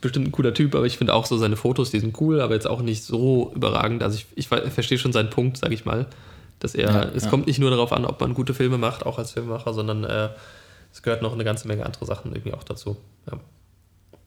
bestimmt 0.01 0.29
ein 0.29 0.33
cooler 0.33 0.55
Typ, 0.55 0.75
aber 0.75 0.87
ich 0.87 0.99
finde 0.99 1.15
auch 1.15 1.27
so 1.27 1.37
seine 1.37 1.57
Fotos, 1.57 1.91
die 1.91 2.01
sind 2.01 2.21
cool, 2.21 2.41
aber 2.41 2.55
jetzt 2.55 2.67
auch 2.67 2.83
nicht 2.83 3.05
so 3.05 3.53
überragend. 3.55 4.03
Also 4.03 4.19
ich, 4.19 4.27
ich 4.37 4.49
verstehe 4.49 4.99
schon 4.99 5.13
seinen 5.13 5.31
Punkt, 5.31 5.57
sage 5.57 5.75
ich 5.75 5.85
mal, 5.85 6.07
dass 6.61 6.75
er, 6.75 6.91
ja, 6.91 7.03
es 7.03 7.25
ja. 7.25 7.31
kommt 7.31 7.47
nicht 7.47 7.59
nur 7.59 7.71
darauf 7.71 7.93
an, 7.93 8.05
ob 8.05 8.21
man 8.21 8.35
gute 8.35 8.55
Filme 8.55 8.79
macht, 8.79 9.07
auch 9.07 9.19
als 9.19 9.33
Filmemacher, 9.33 9.73
sondern 9.73 10.05
äh, 10.05 10.29
es 10.93 11.03
gehört 11.03 11.23
noch 11.23 11.33
eine 11.33 11.45
ganze 11.45 11.69
Menge 11.69 11.85
andere 11.85 12.07
Sachen 12.07 12.33
irgendwie 12.33 12.55
auch 12.55 12.65
dazu. 12.65 12.97
Ja. 13.31 13.39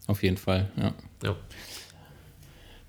Auf 0.07 0.23
jeden 0.23 0.37
Fall, 0.37 0.69
ja. 0.77 0.93
ja. 1.23 1.35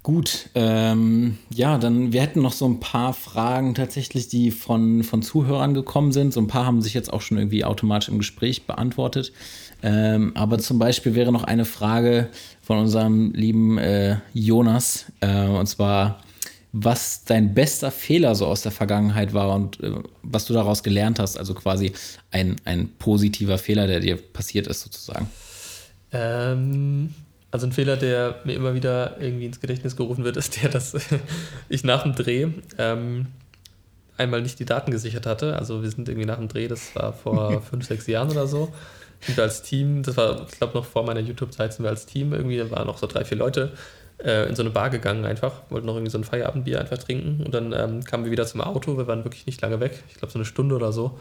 Gut, 0.02 0.48
ähm, 0.56 1.38
ja, 1.54 1.78
dann 1.78 2.12
wir 2.12 2.22
hätten 2.22 2.42
noch 2.42 2.52
so 2.52 2.66
ein 2.66 2.80
paar 2.80 3.14
Fragen 3.14 3.76
tatsächlich, 3.76 4.26
die 4.26 4.50
von, 4.50 5.04
von 5.04 5.22
Zuhörern 5.22 5.74
gekommen 5.74 6.10
sind. 6.10 6.32
So 6.32 6.40
ein 6.40 6.48
paar 6.48 6.66
haben 6.66 6.82
sich 6.82 6.92
jetzt 6.92 7.12
auch 7.12 7.20
schon 7.20 7.38
irgendwie 7.38 7.64
automatisch 7.64 8.08
im 8.08 8.18
Gespräch 8.18 8.66
beantwortet. 8.66 9.32
Ähm, 9.82 10.32
aber 10.36 10.58
zum 10.58 10.78
Beispiel 10.78 11.14
wäre 11.14 11.32
noch 11.32 11.44
eine 11.44 11.64
Frage 11.64 12.28
von 12.62 12.78
unserem 12.78 13.32
lieben 13.32 13.78
äh, 13.78 14.18
Jonas, 14.32 15.06
äh, 15.20 15.46
und 15.46 15.66
zwar, 15.66 16.20
was 16.72 17.24
dein 17.24 17.52
bester 17.52 17.90
Fehler 17.90 18.34
so 18.36 18.46
aus 18.46 18.62
der 18.62 18.70
Vergangenheit 18.70 19.34
war 19.34 19.54
und 19.54 19.80
äh, 19.82 19.92
was 20.22 20.46
du 20.46 20.54
daraus 20.54 20.84
gelernt 20.84 21.18
hast, 21.18 21.36
also 21.36 21.54
quasi 21.54 21.92
ein, 22.30 22.56
ein 22.64 22.90
positiver 22.98 23.58
Fehler, 23.58 23.88
der 23.88 23.98
dir 23.98 24.16
passiert 24.16 24.68
ist, 24.68 24.82
sozusagen. 24.82 25.28
Ähm, 26.12 27.12
also 27.50 27.66
ein 27.66 27.72
Fehler, 27.72 27.96
der 27.96 28.36
mir 28.44 28.54
immer 28.54 28.74
wieder 28.74 29.20
irgendwie 29.20 29.46
ins 29.46 29.60
Gedächtnis 29.60 29.96
gerufen 29.96 30.22
wird, 30.22 30.36
ist 30.38 30.62
der, 30.62 30.70
dass 30.70 30.94
ich 31.68 31.82
nach 31.82 32.04
dem 32.04 32.14
Dreh 32.14 32.46
ähm, 32.78 33.26
einmal 34.16 34.42
nicht 34.42 34.60
die 34.60 34.64
Daten 34.64 34.92
gesichert 34.92 35.26
hatte. 35.26 35.56
Also 35.56 35.82
wir 35.82 35.90
sind 35.90 36.08
irgendwie 36.08 36.26
nach 36.26 36.38
dem 36.38 36.46
Dreh, 36.46 36.68
das 36.68 36.94
war 36.94 37.12
vor 37.12 37.60
fünf, 37.70 37.84
sechs 37.84 38.06
Jahren 38.06 38.30
oder 38.30 38.46
so 38.46 38.72
sind 39.22 39.36
wir 39.36 39.44
als 39.44 39.62
Team, 39.62 40.02
das 40.02 40.16
war, 40.16 40.46
ich 40.50 40.58
glaube, 40.58 40.74
noch 40.74 40.84
vor 40.84 41.04
meiner 41.04 41.20
YouTube-Zeit, 41.20 41.72
sind 41.72 41.84
wir 41.84 41.90
als 41.90 42.06
Team 42.06 42.32
irgendwie, 42.32 42.58
da 42.58 42.70
waren 42.70 42.86
noch 42.86 42.98
so 42.98 43.06
drei, 43.06 43.24
vier 43.24 43.38
Leute, 43.38 43.72
äh, 44.22 44.48
in 44.48 44.56
so 44.56 44.62
eine 44.62 44.70
Bar 44.70 44.90
gegangen 44.90 45.24
einfach, 45.24 45.62
wollten 45.70 45.86
noch 45.86 45.94
irgendwie 45.94 46.10
so 46.10 46.18
ein 46.18 46.24
Feierabendbier 46.24 46.80
einfach 46.80 46.98
trinken 46.98 47.42
und 47.44 47.54
dann 47.54 47.72
ähm, 47.72 48.04
kamen 48.04 48.24
wir 48.24 48.32
wieder 48.32 48.46
zum 48.46 48.60
Auto, 48.60 48.96
wir 48.96 49.06
waren 49.06 49.24
wirklich 49.24 49.46
nicht 49.46 49.60
lange 49.60 49.80
weg, 49.80 50.02
ich 50.08 50.16
glaube 50.16 50.32
so 50.32 50.38
eine 50.38 50.44
Stunde 50.44 50.74
oder 50.74 50.92
so. 50.92 51.18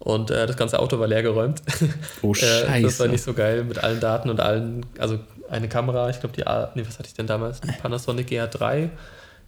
Und 0.00 0.30
äh, 0.30 0.46
das 0.46 0.56
ganze 0.56 0.80
Auto 0.80 0.98
war 0.98 1.06
leer 1.06 1.22
geräumt. 1.22 1.62
Oh, 2.20 2.34
Scheiße. 2.34 2.66
äh, 2.74 2.82
das 2.82 2.98
war 2.98 3.06
nicht 3.06 3.22
so 3.22 3.32
geil 3.32 3.64
mit 3.64 3.82
allen 3.82 4.00
Daten 4.00 4.28
und 4.28 4.40
allen, 4.40 4.84
also 4.98 5.18
eine 5.48 5.68
Kamera, 5.68 6.10
ich 6.10 6.20
glaube 6.20 6.34
die 6.34 6.46
A, 6.46 6.72
nee, 6.74 6.84
was 6.86 6.98
hatte 6.98 7.08
ich 7.08 7.14
denn 7.14 7.26
damals? 7.26 7.62
Eine 7.62 7.72
Panasonic 7.72 8.28
GH3, 8.28 8.90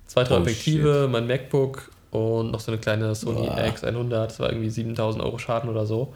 zwei, 0.07 0.25
drei 0.25 0.35
oh, 0.37 0.39
Objektive, 0.39 1.03
shit. 1.03 1.11
mein 1.11 1.27
MacBook 1.27 1.91
und 2.11 2.53
noch 2.53 2.61
so 2.61 2.71
eine 2.71 2.81
kleine 2.81 3.15
Sony 3.15 3.47
Boah. 3.47 3.59
X100, 3.59 4.11
das 4.11 4.41
war 4.41 4.51
irgendwie 4.51 4.71
7000 4.71 5.23
Euro 5.23 5.39
Schaden 5.39 5.69
oder 5.69 5.85
so. 5.85 6.15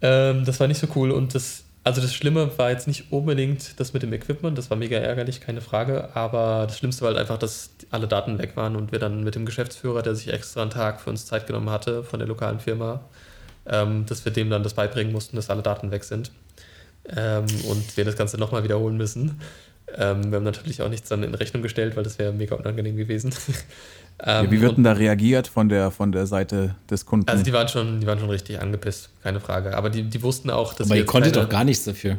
Ähm, 0.00 0.44
das 0.44 0.60
war 0.60 0.68
nicht 0.68 0.80
so 0.80 0.86
cool 0.94 1.10
und 1.10 1.34
das, 1.34 1.64
also 1.84 2.00
das 2.00 2.14
Schlimme 2.14 2.50
war 2.56 2.70
jetzt 2.70 2.86
nicht 2.86 3.12
unbedingt 3.12 3.78
das 3.80 3.92
mit 3.92 4.02
dem 4.02 4.12
Equipment, 4.12 4.56
das 4.56 4.70
war 4.70 4.76
mega 4.76 4.96
ärgerlich, 4.96 5.40
keine 5.40 5.60
Frage, 5.60 6.14
aber 6.14 6.66
das 6.66 6.78
Schlimmste 6.78 7.02
war 7.02 7.08
halt 7.08 7.18
einfach, 7.18 7.38
dass 7.38 7.70
alle 7.90 8.06
Daten 8.06 8.38
weg 8.38 8.56
waren 8.56 8.76
und 8.76 8.92
wir 8.92 8.98
dann 8.98 9.24
mit 9.24 9.34
dem 9.34 9.46
Geschäftsführer, 9.46 10.02
der 10.02 10.14
sich 10.14 10.32
extra 10.32 10.62
einen 10.62 10.70
Tag 10.70 11.00
für 11.00 11.10
uns 11.10 11.26
Zeit 11.26 11.46
genommen 11.46 11.70
hatte 11.70 12.04
von 12.04 12.20
der 12.20 12.28
lokalen 12.28 12.60
Firma, 12.60 13.00
ähm, 13.66 14.06
dass 14.06 14.24
wir 14.24 14.32
dem 14.32 14.50
dann 14.50 14.62
das 14.62 14.74
beibringen 14.74 15.12
mussten, 15.12 15.36
dass 15.36 15.50
alle 15.50 15.62
Daten 15.62 15.90
weg 15.90 16.04
sind 16.04 16.30
ähm, 17.16 17.46
und 17.68 17.96
wir 17.96 18.04
das 18.04 18.16
Ganze 18.16 18.38
nochmal 18.38 18.64
wiederholen 18.64 18.96
müssen. 18.96 19.40
Ähm, 19.96 20.30
wir 20.30 20.36
haben 20.36 20.44
natürlich 20.44 20.82
auch 20.82 20.88
nichts 20.88 21.08
dann 21.08 21.22
in 21.22 21.34
Rechnung 21.34 21.62
gestellt, 21.62 21.96
weil 21.96 22.04
das 22.04 22.18
wäre 22.18 22.32
mega 22.32 22.54
unangenehm 22.54 22.96
gewesen. 22.96 23.34
Ähm, 24.20 24.46
ja, 24.46 24.50
wie 24.50 24.60
wird 24.60 24.76
denn 24.76 24.84
da 24.84 24.92
reagiert 24.92 25.46
von 25.46 25.68
der, 25.68 25.90
von 25.90 26.10
der 26.10 26.26
Seite 26.26 26.74
des 26.90 27.06
Kunden? 27.06 27.28
Also 27.28 27.44
die 27.44 27.52
waren 27.52 27.68
schon, 27.68 28.00
die 28.00 28.06
waren 28.06 28.18
schon 28.18 28.30
richtig 28.30 28.60
angepisst, 28.60 29.10
keine 29.22 29.40
Frage. 29.40 29.76
Aber 29.76 29.90
die, 29.90 30.02
die 30.02 30.22
wussten 30.22 30.50
auch, 30.50 30.74
dass 30.74 30.88
Aber 30.88 30.96
ihr 30.96 31.06
konntet 31.06 31.34
keine, 31.34 31.44
doch 31.46 31.50
gar 31.50 31.64
nichts 31.64 31.84
dafür. 31.84 32.18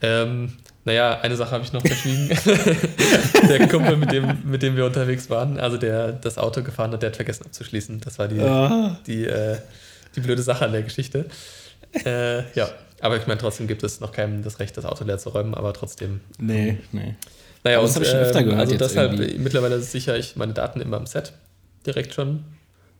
Ähm, 0.00 0.52
naja, 0.84 1.20
eine 1.20 1.36
Sache 1.36 1.50
habe 1.50 1.64
ich 1.64 1.72
noch 1.72 1.82
verschwiegen. 1.82 2.28
der 3.48 3.68
Kumpel, 3.68 3.96
mit 3.96 4.10
dem, 4.10 4.38
mit 4.44 4.62
dem 4.62 4.74
wir 4.74 4.86
unterwegs 4.86 5.28
waren, 5.28 5.60
also 5.60 5.76
der 5.76 6.12
das 6.12 6.38
Auto 6.38 6.62
gefahren 6.62 6.92
hat, 6.92 7.02
der 7.02 7.10
hat 7.10 7.16
vergessen 7.16 7.44
abzuschließen. 7.44 8.00
Das 8.00 8.18
war 8.18 8.26
die, 8.26 8.40
ah. 8.40 8.98
die, 9.06 9.26
äh, 9.26 9.58
die 10.16 10.20
blöde 10.20 10.42
Sache 10.42 10.64
an 10.64 10.72
der 10.72 10.82
Geschichte. 10.82 11.26
Äh, 12.06 12.50
ja, 12.54 12.70
aber 13.00 13.18
ich 13.18 13.26
meine, 13.26 13.38
trotzdem 13.38 13.66
gibt 13.66 13.82
es 13.82 14.00
noch 14.00 14.12
keinem 14.12 14.42
das 14.42 14.60
Recht, 14.60 14.78
das 14.78 14.86
Auto 14.86 15.04
leer 15.04 15.18
zu 15.18 15.28
räumen, 15.28 15.54
aber 15.54 15.74
trotzdem. 15.74 16.20
Nee, 16.38 16.78
nee. 16.92 17.16
Naja, 17.68 17.82
das 17.82 17.94
habe 17.96 18.04
ich 18.06 18.10
schon 18.10 18.20
öfter 18.20 18.40
ähm, 18.40 18.44
gehört. 18.46 18.60
Also 18.60 18.76
deshalb, 18.78 19.12
irgendwie. 19.12 19.38
mittlerweile 19.38 19.80
sichere 19.80 20.16
ich 20.16 20.36
meine 20.36 20.54
Daten 20.54 20.80
immer 20.80 20.96
im 20.96 21.04
Set 21.04 21.34
direkt 21.84 22.14
schon. 22.14 22.44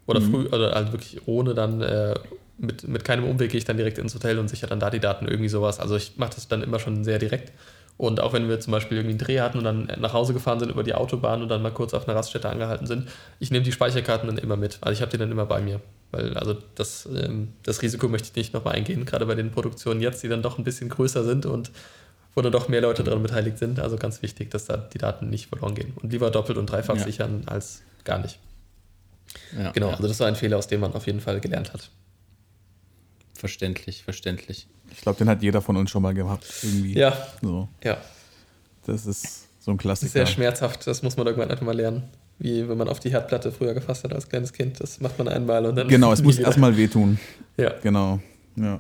Oder 0.07 0.21
mhm. 0.21 0.31
früh, 0.31 0.47
oder 0.47 0.75
halt 0.75 0.93
wirklich 0.93 1.27
ohne 1.27 1.55
dann, 1.55 1.81
äh, 1.81 2.15
mit, 2.59 2.87
mit 2.87 3.03
keinem 3.03 3.25
Umweg 3.25 3.51
gehe 3.51 3.59
ich 3.59 3.65
dann 3.65 3.79
direkt 3.79 3.97
ins 3.97 4.15
Hotel 4.15 4.39
und 4.39 4.49
sichere 4.49 4.69
dann 4.69 4.81
da 4.81 4.91
die 4.91 5.01
Daten, 5.01 5.27
irgendwie 5.27 5.49
sowas. 5.49 5.81
Also 5.81 5.97
ich 5.97 6.19
mache 6.19 6.35
das 6.35 6.49
dann 6.49 6.63
immer 6.63 6.79
schon 6.79 7.03
sehr 7.03 7.19
direkt. 7.19 7.53
Und 7.97 8.21
auch 8.21 8.35
wenn 8.35 8.49
wir 8.49 8.61
zum 8.61 8.73
Beispiel 8.73 8.99
irgendwie 8.99 9.13
einen 9.13 9.19
Dreh 9.19 9.41
hatten 9.41 9.59
und 9.59 9.65
dann 9.65 9.91
nach 9.99 10.13
Hause 10.13 10.35
gefahren 10.35 10.61
sind 10.61 10.71
über 10.71 10.83
die 10.83 10.95
Autobahn 10.95 11.43
und 11.43 11.49
dann 11.49 11.63
mal 11.63 11.73
kurz 11.73 11.95
auf 11.95 12.07
einer 12.07 12.17
Raststätte 12.17 12.49
angehalten 12.49 12.87
sind, 12.87 13.09
ich 13.41 13.51
nehme 13.51 13.65
die 13.65 13.73
Speicherkarten 13.73 14.29
dann 14.29 14.39
immer 14.39 14.57
mit. 14.57 14.79
Also 14.83 14.93
ich 14.93 15.01
habe 15.01 15.11
die 15.11 15.19
dann 15.19 15.33
immer 15.33 15.47
bei 15.47 15.61
mir. 15.61 15.81
Weil 16.11 16.35
also 16.37 16.57
das, 16.75 17.07
ähm, 17.07 17.55
das 17.63 17.81
Risiko 17.81 18.07
möchte 18.09 18.29
ich 18.29 18.37
nicht 18.37 18.55
nochmal 18.55 18.75
eingehen, 18.75 19.07
gerade 19.07 19.25
bei 19.25 19.35
den 19.35 19.51
Produktionen 19.51 20.01
jetzt, 20.01 20.23
die 20.23 20.29
dann 20.29 20.43
doch 20.43 20.59
ein 20.59 20.65
bisschen 20.65 20.91
größer 20.91 21.25
sind 21.25 21.47
und 21.47 21.71
wo 22.39 22.43
dann 22.43 22.53
doch 22.53 22.69
mehr 22.69 22.81
Leute 22.81 23.03
daran 23.03 23.21
beteiligt 23.23 23.59
sind. 23.59 23.81
Also 23.81 23.97
ganz 23.97 24.23
wichtig, 24.23 24.51
dass 24.53 24.67
da 24.67 24.77
die 24.77 24.99
Daten 24.99 25.29
nicht 25.29 25.49
verloren 25.49 25.75
gehen. 25.75 25.93
Und 26.01 26.13
lieber 26.13 26.31
doppelt 26.31 26.57
und 26.57 26.67
dreifach 26.71 26.97
Ja. 26.97 27.03
sichern 27.03 27.43
als 27.47 27.83
gar 28.05 28.19
nicht. 28.19 28.39
Ja, 29.59 29.73
Genau, 29.73 29.89
ja. 29.89 29.95
also 29.97 30.07
das 30.07 30.21
war 30.21 30.29
ein 30.29 30.37
Fehler, 30.37 30.57
aus 30.57 30.69
dem 30.69 30.81
man 30.81 30.93
auf 30.95 31.07
jeden 31.07 31.21
Fall 31.21 31.41
gelernt 31.41 31.73
hat. 31.73 31.91
Verständlich, 33.35 34.03
verständlich. 34.05 34.69
Ich 34.93 35.01
glaube, 35.01 35.19
den 35.19 35.29
hat 35.29 35.43
jeder 35.43 35.61
von 35.63 35.77
uns 35.77 35.91
schon 35.91 36.03
mal 36.03 36.15
gehabt. 36.15 36.47
Irgendwie. 36.63 36.97
Ja, 36.97 37.17
So, 37.43 37.69
ja. 37.85 37.99
das 38.87 39.05
ist 39.07 39.49
so 39.61 39.73
ein 39.73 39.77
Das 39.77 39.83
Klassiker. 39.83 40.07
ist 40.07 40.13
sehr 40.13 40.27
schmerzhaft, 40.27 40.87
das 40.87 41.03
muss 41.03 41.17
man 41.17 41.27
irgendwann 41.27 41.51
einfach 41.51 41.67
mal 41.67 41.77
lernen. 41.77 42.05
Wie 42.39 42.69
wenn 42.69 42.79
man 42.79 42.89
auf 42.89 43.01
die 43.01 43.11
Herdplatte 43.11 43.51
früher 43.51 43.75
gefasst 43.75 44.05
hat 44.05 44.13
als 44.13 44.29
kleines 44.29 44.53
Kind. 44.53 44.81
Das 44.81 45.01
macht 45.01 45.19
man 45.19 45.27
einmal 45.27 45.67
und 45.67 45.75
dann. 45.75 45.89
Genau, 45.89 46.13
es 46.13 46.23
muss 46.23 46.39
erstmal 46.39 46.77
wehtun. 46.77 47.19
Ja. 47.57 47.75
Genau. 47.83 48.21
Ja. 48.55 48.79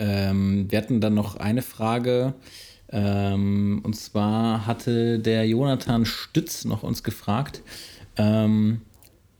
Ähm, 0.00 0.66
wir 0.68 0.78
hatten 0.78 1.00
dann 1.00 1.14
noch 1.14 1.36
eine 1.36 1.62
Frage. 1.62 2.34
Ähm, 2.90 3.80
und 3.84 3.94
zwar 3.94 4.66
hatte 4.66 5.18
der 5.18 5.46
Jonathan 5.46 6.06
Stütz 6.06 6.64
noch 6.64 6.82
uns 6.82 7.02
gefragt. 7.02 7.62
Ähm, 8.16 8.80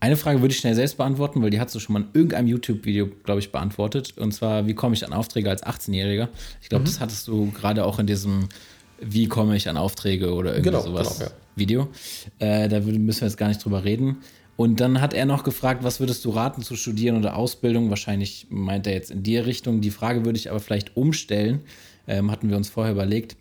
eine 0.01 0.15
Frage 0.15 0.39
würde 0.41 0.53
ich 0.53 0.59
schnell 0.59 0.75
selbst 0.75 0.97
beantworten, 0.97 1.41
weil 1.41 1.49
die 1.49 1.59
hast 1.59 1.75
du 1.75 1.79
schon 1.79 1.93
mal 1.93 1.99
in 2.01 2.07
irgendeinem 2.13 2.47
YouTube-Video, 2.47 3.09
glaube 3.23 3.41
ich, 3.41 3.51
beantwortet. 3.51 4.17
Und 4.17 4.33
zwar, 4.33 4.65
wie 4.65 4.73
komme 4.73 4.95
ich 4.95 5.05
an 5.05 5.11
Aufträge 5.11 5.49
als 5.49 5.63
18-Jähriger? 5.63 6.29
Ich 6.61 6.69
glaube, 6.69 6.85
das 6.85 6.99
hattest 7.01 7.27
du 7.27 7.51
gerade 7.51 7.83
auch 7.85 7.99
in 7.99 8.07
diesem 8.07 8.47
Wie 9.01 9.27
komme 9.27 9.55
ich 9.55 9.67
an 9.67 9.77
Aufträge 9.77 10.33
oder 10.33 10.51
irgendwie 10.51 10.69
Genau, 10.69 10.81
sowas 10.83 11.17
genau, 11.19 11.29
ja. 11.31 11.35
Video. 11.55 11.89
Äh, 12.39 12.69
da 12.69 12.79
müssen 12.79 13.21
wir 13.21 13.27
jetzt 13.27 13.37
gar 13.37 13.47
nicht 13.49 13.63
drüber 13.63 13.83
reden. 13.83 14.17
Und 14.59 14.81
dann 14.81 14.99
hat 14.99 15.13
er 15.13 15.25
noch 15.25 15.45
gefragt, 15.45 15.85
was 15.85 16.01
würdest 16.01 16.25
du 16.25 16.31
raten 16.31 16.61
zu 16.63 16.75
studieren 16.75 17.15
oder 17.15 17.37
Ausbildung? 17.37 17.89
Wahrscheinlich 17.89 18.47
meint 18.49 18.87
er 18.87 18.93
jetzt 18.93 19.09
in 19.09 19.23
die 19.23 19.37
Richtung. 19.37 19.79
Die 19.79 19.89
Frage 19.89 20.25
würde 20.25 20.37
ich 20.37 20.49
aber 20.49 20.59
vielleicht 20.59 20.97
umstellen. 20.97 21.61
Ähm, 22.09 22.29
hatten 22.29 22.49
wir 22.49 22.57
uns 22.57 22.67
vorher 22.67 22.91
überlegt. 22.91 23.37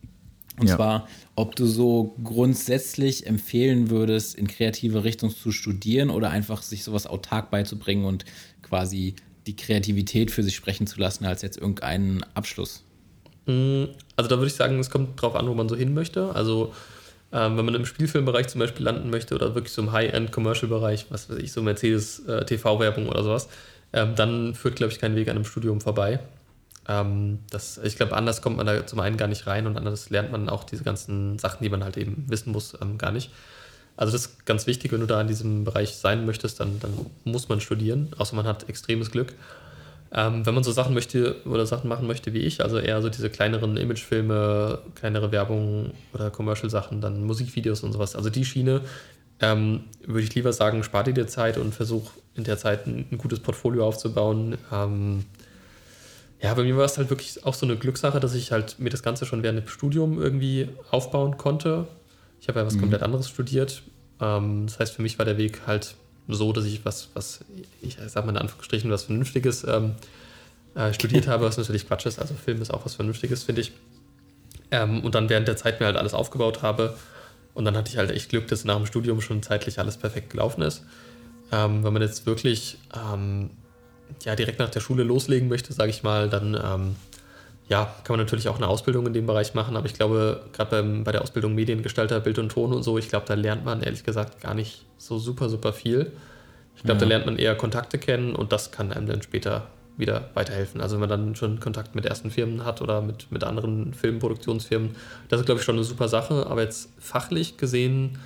Und 0.61 0.69
Ja. 0.69 0.77
zwar, 0.77 1.09
ob 1.35 1.57
du 1.57 1.67
so 1.67 2.15
grundsätzlich 2.23 3.27
empfehlen 3.27 3.91
würdest, 3.91 4.37
in 4.37 4.47
kreative 4.47 5.03
Richtung 5.03 5.31
zu 5.35 5.51
studieren 5.51 6.11
oder 6.11 6.31
einfach 6.31 6.63
sich 6.63 6.85
sowas 6.85 7.09
autark 7.09 7.51
beizubringen 7.51 8.05
und 8.05 8.25
quasi 8.63 9.17
die 9.49 9.57
Kreativität 9.57 10.31
für 10.31 10.45
sich 10.45 10.55
sprechen 10.55 10.87
zu 10.87 11.01
lassen, 11.01 11.25
als 11.25 11.43
jetzt 11.43 11.59
irgendeinen 11.59 12.23
Abschluss. 12.35 12.85
Also 13.49 13.89
da 14.17 14.37
würde 14.37 14.47
ich 14.47 14.55
sagen, 14.55 14.79
es 14.79 14.89
kommt 14.89 15.21
drauf 15.21 15.35
an, 15.35 15.49
wo 15.49 15.55
man 15.55 15.69
so 15.69 15.75
hin 15.75 15.95
möchte. 15.95 16.33
Also 16.37 16.73
ähm, 17.33 17.57
wenn 17.57 17.65
man 17.65 17.75
im 17.75 17.85
Spielfilmbereich 17.85 18.49
zum 18.49 18.61
Beispiel 18.61 18.85
landen 18.85 19.11
möchte 19.11 19.35
oder 19.35 19.55
wirklich 19.55 19.73
so 19.73 19.83
im 19.83 19.93
High-End-Commercial-Bereich, 19.93 21.07
was 21.11 21.29
weiß 21.29 21.39
ich, 21.39 21.53
so 21.53 21.63
Mercedes 21.63 22.21
äh, 22.27 22.59
oder 22.65 23.23
sowas, 23.23 23.49
ähm, 23.93 24.15
dann 24.15 24.55
führt, 24.55 24.77
glaube 24.77 24.93
ich, 24.93 24.99
kein 24.99 25.17
Weg 25.17 25.29
an 25.29 25.37
einem 25.37 25.45
Studium 25.45 25.81
vorbei. 25.81 26.21
Ähm, 26.89 27.41
das, 27.51 27.79
ich 27.79 27.97
glaube, 27.97 28.17
anders 28.17 28.41
kommt 28.41 28.57
man 28.57 28.67
da 28.67 28.87
zum 28.87 29.01
einen 29.01 29.17
gar 29.17 29.29
nicht 29.29 29.47
rein 29.47 29.67
und 29.67 29.77
anders 29.77 30.09
lernt 30.11 30.33
man 30.33 30.49
auch 30.49 30.65
diese 30.65 30.85
ganzen 30.85 31.39
Sachen, 31.39 31.63
die 31.63 31.69
man 31.69 31.85
halt 31.85 31.99
eben 31.99 32.25
wissen 32.29 32.53
muss, 32.53 32.77
ähm, 32.81 32.97
gar 32.97 33.13
nicht. 33.13 33.31
Also 33.97 34.13
das 34.13 34.27
ist 34.27 34.47
ganz 34.47 34.67
wichtig, 34.67 34.93
wenn 34.93 35.01
du 35.01 35.07
da 35.07 35.21
in 35.21 35.27
diesem 35.27 35.65
Bereich 35.65 35.97
sein 35.97 36.25
möchtest, 36.25 36.61
dann, 36.61 36.79
dann 36.81 36.93
muss 37.25 37.49
man 37.49 37.61
studieren, 37.61 38.09
außer 38.17 38.37
man 38.37 38.47
hat 38.47 38.69
extremes 38.69 39.11
Glück. 39.11 39.35
Ähm, 40.11 40.47
wenn 40.47 40.55
man 40.55 40.65
so 40.65 40.73
Sachen 40.73 40.95
möchte 40.95 41.37
oder 41.45 41.67
Sachen 41.67 41.89
machen 41.89 42.07
möchte 42.07 42.33
wie 42.33 42.39
ich, 42.39 42.63
also 42.63 42.79
eher 42.79 43.03
so 43.03 43.11
diese 43.11 43.29
kleineren 43.29 43.77
Imagefilme, 43.77 44.79
kleinere 44.95 45.33
Werbung 45.33 45.91
oder 46.15 46.31
Commercial-Sachen, 46.31 47.01
dann 47.01 47.25
Musikvideos 47.25 47.83
und 47.83 47.93
sowas, 47.93 48.17
also 48.17 48.31
die 48.31 48.45
Schiene, 48.45 48.81
ähm, 49.41 49.85
würde 50.07 50.23
ich 50.23 50.35
lieber 50.35 50.53
sagen, 50.53 50.83
spar 50.83 51.05
dir 51.05 51.13
die 51.13 51.27
Zeit 51.27 51.59
und 51.59 51.75
versuch 51.75 52.11
in 52.35 52.45
der 52.45 52.57
Zeit 52.57 52.87
ein, 52.87 53.07
ein 53.11 53.19
gutes 53.19 53.41
Portfolio 53.41 53.87
aufzubauen. 53.87 54.57
Ähm, 54.73 55.25
ja, 56.41 56.55
bei 56.55 56.63
mir 56.63 56.77
war 56.77 56.85
es 56.85 56.97
halt 56.97 57.11
wirklich 57.11 57.45
auch 57.45 57.55
so 57.55 57.67
eine 57.67 57.77
Glückssache, 57.77 58.21
dass 58.21 58.35
ich 58.35 58.53
halt 58.53 58.79
mir 58.79 58.91
das 58.91 59.03
Ganze 59.03 59.27
schon 59.27 59.43
während 59.43 59.59
dem 59.59 59.69
Studium 59.69 60.21
irgendwie 60.21 60.69
aufbauen 60.91 61.37
konnte. 61.37 61.87
Ich 62.41 62.49
habe 62.49 62.61
ja 62.61 62.67
was 62.67 62.79
komplett 62.79 63.03
anderes 63.03 63.29
studiert. 63.29 63.83
Ähm, 64.21 64.67
das 64.67 64.79
heißt, 64.79 64.95
für 64.95 65.03
mich 65.03 65.19
war 65.19 65.27
der 65.27 65.37
Weg 65.37 65.63
halt 65.67 65.95
so, 66.29 66.53
dass 66.53 66.65
ich 66.65 66.85
was, 66.85 67.09
was 67.15 67.41
ich 67.83 67.97
sag 68.07 68.25
mal 68.25 68.33
in 68.33 68.39
Anführungsstrichen, 68.39 68.91
was 68.91 69.05
Vernünftiges 69.05 69.65
ähm, 69.65 69.95
äh, 70.75 70.93
studiert 70.93 71.27
habe, 71.27 71.45
was 71.45 71.57
natürlich 71.57 71.87
Quatsch 71.87 72.07
ist. 72.07 72.19
Also 72.19 72.35
Film 72.35 72.61
ist 72.63 72.73
auch 72.73 72.85
was 72.85 72.95
Vernünftiges, 72.95 73.45
finde 73.45 73.63
ich. 73.63 73.73
Ähm, 74.71 75.03
und 75.03 75.15
dann 75.15 75.29
während 75.29 75.49
der 75.49 75.57
Zeit 75.57 75.81
mir 75.81 75.87
halt 75.87 75.97
alles 75.97 76.15
aufgebaut 76.15 76.63
habe. 76.63 76.95
Und 77.55 77.65
dann 77.65 77.77
hatte 77.77 77.91
ich 77.91 77.97
halt 77.97 78.11
echt 78.11 78.29
Glück, 78.29 78.47
dass 78.49 78.65
nach 78.65 78.77
dem 78.77 78.87
Studium 78.87 79.21
schon 79.21 79.43
zeitlich 79.43 79.79
alles 79.79 79.97
perfekt 79.97 80.31
gelaufen 80.31 80.63
ist. 80.63 80.85
Ähm, 81.51 81.83
wenn 81.83 81.93
man 81.93 82.03
jetzt 82.03 82.27
wirklich 82.27 82.79
ähm, 82.95 83.51
ja, 84.25 84.37
direkt 84.37 84.59
nach 84.59 84.71
der 84.71 84.81
Schule 84.81 85.03
loslegen 85.03 85.49
möchte, 85.49 85.73
sage 85.73 85.91
ich 85.91 86.03
mal, 86.03 86.29
dann 86.29 86.55
ähm, 86.55 86.97
ja, 87.69 87.85
kann 88.05 88.17
man 88.17 88.25
natürlich 88.25 88.49
auch 88.49 88.57
eine 88.57 88.67
Ausbildung 88.67 89.07
in 89.07 89.13
dem 89.13 89.27
Bereich 89.27 89.55
machen, 89.55 89.77
aber 89.77 89.87
ich 89.87 89.95
glaube, 89.95 90.43
gerade 90.53 90.83
bei 91.05 91.13
der 91.13 91.23
Ausbildung 91.23 91.55
Mediengestalter, 91.55 92.21
Bild 92.21 92.39
und 92.39 92.51
Ton 92.51 92.73
und 92.73 92.83
so, 92.83 92.97
ich 92.99 93.09
glaube, 93.09 93.27
da 93.27 93.35
lernt 93.35 93.65
man 93.65 93.83
ehrlich 93.83 94.05
gesagt 94.05 94.41
gar 94.41 94.55
nicht 94.55 94.85
so 94.97 95.19
super, 95.19 95.49
super 95.49 95.73
viel. 95.73 96.13
Ich 96.77 96.83
glaube, 96.85 96.99
da 97.01 97.05
Ja. 97.05 97.09
lernt 97.11 97.27
man 97.27 97.37
eher 97.37 97.55
Kontakte 97.57 97.99
kennen 97.99 98.35
und 98.35 98.53
das 98.53 98.71
kann 98.71 98.93
einem 98.93 99.07
dann 99.07 99.21
später 99.23 99.67
wieder 99.99 100.31
weiterhelfen. 100.35 100.81
Also 100.81 100.95
wenn 100.95 101.01
man 101.01 101.09
dann 101.09 101.35
schon 101.37 101.59
Kontakt 101.61 101.95
mit 101.97 102.07
ersten 102.07 102.31
Firmen 102.31 102.65
hat 102.65 102.81
oder 102.81 103.03
mit, 103.03 103.31
mit 103.33 103.43
anderen 103.45 103.93
Filmproduktionsfirmen, 103.95 104.95
das 105.29 105.41
ist, 105.41 105.47
glaube 105.47 105.59
ich, 105.59 105.65
schon 105.65 105.75
eine 105.75 105.85
super 105.85 106.09
Sache. 106.09 106.47
Aber 106.47 106.63
jetzt 106.63 106.89
fachlich 107.01 107.57
gesehen, 107.57 108.17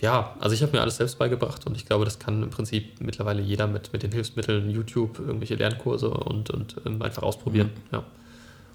ja, 0.00 0.34
also 0.40 0.54
ich 0.54 0.62
habe 0.62 0.72
mir 0.72 0.82
alles 0.82 0.96
selbst 0.96 1.16
beigebracht 1.18 1.64
und 1.66 1.76
ich 1.76 1.86
glaube, 1.86 2.04
das 2.04 2.18
kann 2.18 2.42
im 2.42 2.50
Prinzip 2.50 3.00
mittlerweile 3.00 3.40
jeder 3.40 3.68
mit, 3.68 3.92
mit 3.92 4.02
den 4.02 4.12
Hilfsmitteln 4.12 4.68
YouTube, 4.68 5.20
irgendwelche 5.20 5.54
Lernkurse 5.54 6.10
und, 6.10 6.50
und 6.50 6.76
ähm, 6.84 7.00
einfach 7.00 7.22
ausprobieren. 7.22 7.70
Ja, 7.92 8.02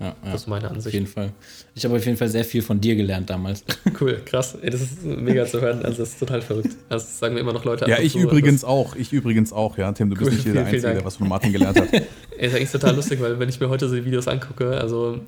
Ja, 0.02 0.08
ja. 0.08 0.32
das 0.32 0.42
ist 0.42 0.48
meine 0.48 0.66
Auf 0.66 0.74
Ansicht. 0.74 0.94
jeden 0.94 1.06
Fall. 1.08 1.32
Ich 1.76 1.86
habe 1.86 1.96
auf 1.96 2.04
jeden 2.06 2.18
Fall 2.18 2.28
sehr 2.28 2.44
viel 2.44 2.62
von 2.64 2.82
dir 2.82 2.96
gelernt 2.96 3.30
damals. 3.30 3.64
Cool, 4.00 4.20
krass. 4.26 4.58
Ey, 4.60 4.72
das 4.72 4.82
ist 4.82 5.04
mega 5.06 5.46
zu 5.46 5.62
hören. 5.62 5.86
Also, 5.86 6.00
das 6.00 6.10
ist 6.10 6.20
total 6.20 6.42
verrückt. 6.42 6.76
Also, 6.90 7.06
das 7.06 7.20
sagen 7.20 7.36
mir 7.36 7.42
immer 7.42 7.54
noch 7.54 7.64
Leute. 7.66 7.88
Ja, 7.88 8.00
ich 8.00 8.14
zu. 8.14 8.20
übrigens 8.20 8.64
auch. 8.64 8.96
Ich 8.96 9.14
übrigens 9.14 9.54
auch, 9.54 9.78
ja. 9.78 9.92
Tim, 9.92 10.10
du 10.10 10.16
bist 10.16 10.32
Cool, 10.32 10.36
nicht 10.38 10.48
der 10.48 10.66
Einzige, 10.66 10.94
der 10.96 11.06
was 11.06 11.18
von 11.18 11.28
Martin 11.28 11.52
gelernt 11.52 11.80
hat. 11.80 11.90
Das 12.42 12.48
ist 12.50 12.56
eigentlich 12.56 12.72
total 12.72 12.96
lustig, 12.96 13.22
weil 13.22 13.38
wenn 13.38 13.50
ich 13.50 13.60
mir 13.60 13.70
heute 13.70 13.88
so 13.88 13.94
die 13.94 14.04
Videos 14.04 14.28
angucke, 14.28 14.72
also 14.82 15.20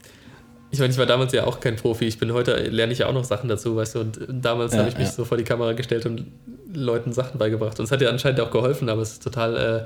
ich 0.72 0.80
meine, 0.80 0.92
ich 0.92 0.98
war 0.98 1.06
damals 1.06 1.32
ja 1.34 1.46
auch 1.46 1.60
kein 1.60 1.76
Profi. 1.76 2.06
Ich 2.06 2.18
bin 2.18 2.34
heute, 2.34 2.56
lerne 2.56 2.92
ich 2.92 3.00
ja 3.00 3.06
auch 3.06 3.14
noch 3.14 3.24
Sachen 3.24 3.48
dazu, 3.48 3.76
weißt 3.76 3.94
du, 3.94 4.00
und 4.00 4.20
damals 4.28 4.74
Ja, 4.74 4.80
habe 4.80 4.90
ich 4.90 4.98
mich 4.98 5.06
ja. 5.10 5.14
so 5.14 5.24
vor 5.24 5.38
die 5.38 5.44
Kamera 5.44 5.74
gestellt 5.74 6.08
und 6.08 6.26
Leuten 6.74 7.14
Sachen 7.14 7.38
beigebracht. 7.38 7.78
Und 7.78 7.86
es 7.86 7.92
hat 7.92 8.02
ja 8.02 8.10
anscheinend 8.10 8.42
auch 8.42 8.50
geholfen, 8.50 8.90
aber 8.90 9.04
es 9.04 9.12
ist 9.12 9.24
total, 9.24 9.56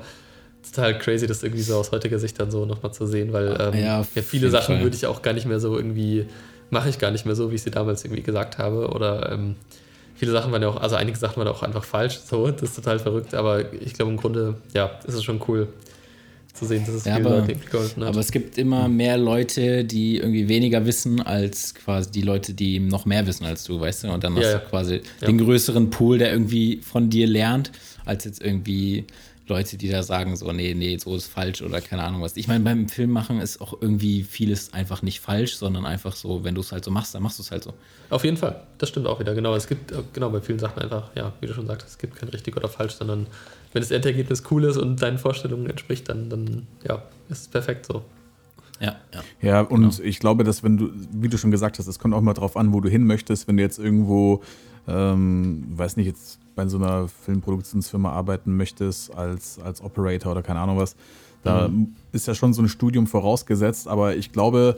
total 0.72 0.98
crazy, 0.98 1.26
das 1.26 1.42
irgendwie 1.42 1.62
so 1.62 1.76
aus 1.76 1.90
heutiger 1.92 2.18
Sicht 2.18 2.38
dann 2.40 2.50
so 2.50 2.64
nochmal 2.66 2.92
zu 2.92 3.06
sehen, 3.06 3.32
weil 3.32 3.48
ähm, 3.60 3.74
Ja, 3.80 4.00
ja, 4.14 4.22
viele 4.22 4.50
Sachen 4.50 4.76
Fall. 4.76 4.82
würde 4.84 4.96
ich 4.96 5.06
auch 5.06 5.22
gar 5.22 5.32
nicht 5.32 5.46
mehr 5.46 5.60
so 5.60 5.76
irgendwie, 5.76 6.26
mache 6.70 6.88
ich 6.88 6.98
gar 6.98 7.10
nicht 7.10 7.26
mehr 7.26 7.34
so, 7.34 7.50
wie 7.50 7.54
ich 7.56 7.62
sie 7.62 7.70
damals 7.70 8.04
irgendwie 8.04 8.22
gesagt 8.22 8.58
habe. 8.58 8.88
Oder 8.88 9.32
ähm, 9.32 9.56
viele 10.14 10.32
Sachen 10.32 10.52
waren 10.52 10.62
ja 10.62 10.68
auch, 10.68 10.80
also 10.80 10.96
einige 10.96 11.16
Sachen 11.18 11.36
waren 11.38 11.48
auch 11.48 11.62
einfach 11.62 11.84
falsch, 11.84 12.18
so, 12.18 12.50
das 12.50 12.62
ist 12.70 12.76
total 12.76 12.98
verrückt, 12.98 13.34
aber 13.34 13.72
ich 13.72 13.94
glaube 13.94 14.10
im 14.10 14.16
Grunde, 14.16 14.54
ja, 14.74 14.90
ist 15.06 15.14
es 15.14 15.24
schon 15.24 15.40
cool 15.48 15.68
zu 16.54 16.64
sehen, 16.66 16.84
dass 16.84 16.94
es 16.96 17.04
Ja, 17.04 17.14
vielen 17.14 17.26
aber- 17.26 17.46
geholfen 17.70 18.02
hat. 18.02 18.08
Aber 18.08 18.18
es 18.20 18.32
gibt 18.32 18.58
immer 18.58 18.88
mehr 18.88 19.16
Leute, 19.16 19.84
die 19.84 20.16
irgendwie 20.16 20.48
weniger 20.48 20.84
wissen, 20.86 21.22
als 21.22 21.72
quasi 21.72 22.10
die 22.10 22.22
Leute, 22.22 22.52
die 22.52 22.80
noch 22.80 23.06
mehr 23.06 23.24
wissen 23.28 23.44
als 23.44 23.62
du, 23.62 23.78
weißt 23.78 24.04
du? 24.04 24.08
Und 24.12 24.24
dann 24.24 24.34
hast 24.34 24.42
Ja, 24.44 24.52
du 24.58 24.64
ja. 24.64 24.68
quasi 24.68 25.00
den 25.24 25.38
größeren 25.38 25.90
Pool, 25.90 26.18
der 26.18 26.32
irgendwie 26.32 26.80
von 26.82 27.10
dir 27.10 27.28
lernt, 27.28 27.70
als 28.04 28.24
jetzt 28.24 28.42
irgendwie 28.42 29.04
Leute, 29.48 29.76
die 29.76 29.88
da 29.88 30.02
sagen, 30.02 30.36
so, 30.36 30.52
nee, 30.52 30.74
nee, 30.74 30.96
so 30.98 31.16
ist 31.16 31.26
falsch 31.26 31.62
oder 31.62 31.80
keine 31.80 32.02
Ahnung 32.04 32.22
was. 32.22 32.36
Ich 32.36 32.48
meine, 32.48 32.62
beim 32.64 32.88
Filmmachen 32.88 33.40
ist 33.40 33.60
auch 33.60 33.80
irgendwie 33.80 34.22
vieles 34.22 34.72
einfach 34.72 35.02
nicht 35.02 35.20
falsch, 35.20 35.56
sondern 35.56 35.86
einfach 35.86 36.14
so, 36.14 36.44
wenn 36.44 36.54
du 36.54 36.60
es 36.60 36.72
halt 36.72 36.84
so 36.84 36.90
machst, 36.90 37.14
dann 37.14 37.22
machst 37.22 37.38
du 37.38 37.42
es 37.42 37.50
halt 37.50 37.64
so. 37.64 37.74
Auf 38.10 38.24
jeden 38.24 38.36
Fall, 38.36 38.62
das 38.78 38.88
stimmt 38.88 39.06
auch 39.06 39.20
wieder. 39.20 39.34
Genau, 39.34 39.54
es 39.54 39.66
gibt 39.66 39.92
genau 40.12 40.30
bei 40.30 40.40
vielen 40.40 40.58
Sachen 40.58 40.82
einfach, 40.82 41.10
ja, 41.14 41.32
wie 41.40 41.46
du 41.46 41.54
schon 41.54 41.66
sagst, 41.66 41.88
es 41.88 41.98
gibt 41.98 42.16
kein 42.16 42.28
richtig 42.28 42.56
oder 42.56 42.68
falsch, 42.68 42.94
sondern 42.94 43.26
wenn 43.72 43.82
das 43.82 43.90
Endergebnis 43.90 44.42
cool 44.50 44.64
ist 44.64 44.76
und 44.76 45.00
deinen 45.02 45.18
Vorstellungen 45.18 45.68
entspricht, 45.68 46.08
dann, 46.08 46.30
dann 46.30 46.66
ja, 46.86 47.02
ist 47.28 47.42
es 47.42 47.48
perfekt 47.48 47.86
so. 47.86 48.04
Ja, 48.80 48.96
ja. 49.12 49.22
Ja, 49.40 49.60
und 49.62 49.98
ich 50.00 50.20
glaube, 50.20 50.44
dass 50.44 50.62
wenn 50.62 50.76
du, 50.76 50.90
wie 51.12 51.28
du 51.28 51.36
schon 51.36 51.50
gesagt 51.50 51.78
hast, 51.78 51.88
es 51.88 51.98
kommt 51.98 52.14
auch 52.14 52.20
mal 52.20 52.34
drauf 52.34 52.56
an, 52.56 52.72
wo 52.72 52.80
du 52.80 52.88
hin 52.88 53.04
möchtest. 53.04 53.48
Wenn 53.48 53.56
du 53.56 53.62
jetzt 53.62 53.78
irgendwo, 53.78 54.42
ähm, 54.88 55.64
weiß 55.70 55.96
nicht, 55.96 56.06
jetzt 56.06 56.40
bei 56.54 56.66
so 56.66 56.78
einer 56.78 57.06
Filmproduktionsfirma 57.08 58.10
arbeiten 58.10 58.56
möchtest 58.56 59.14
als, 59.14 59.58
als 59.60 59.82
Operator 59.82 60.32
oder 60.32 60.42
keine 60.42 60.60
Ahnung 60.60 60.78
was, 60.78 60.96
da 61.44 61.70
ist 62.12 62.26
ja 62.26 62.34
schon 62.34 62.52
so 62.52 62.62
ein 62.62 62.68
Studium 62.68 63.06
vorausgesetzt, 63.06 63.86
aber 63.86 64.16
ich 64.16 64.32
glaube, 64.32 64.76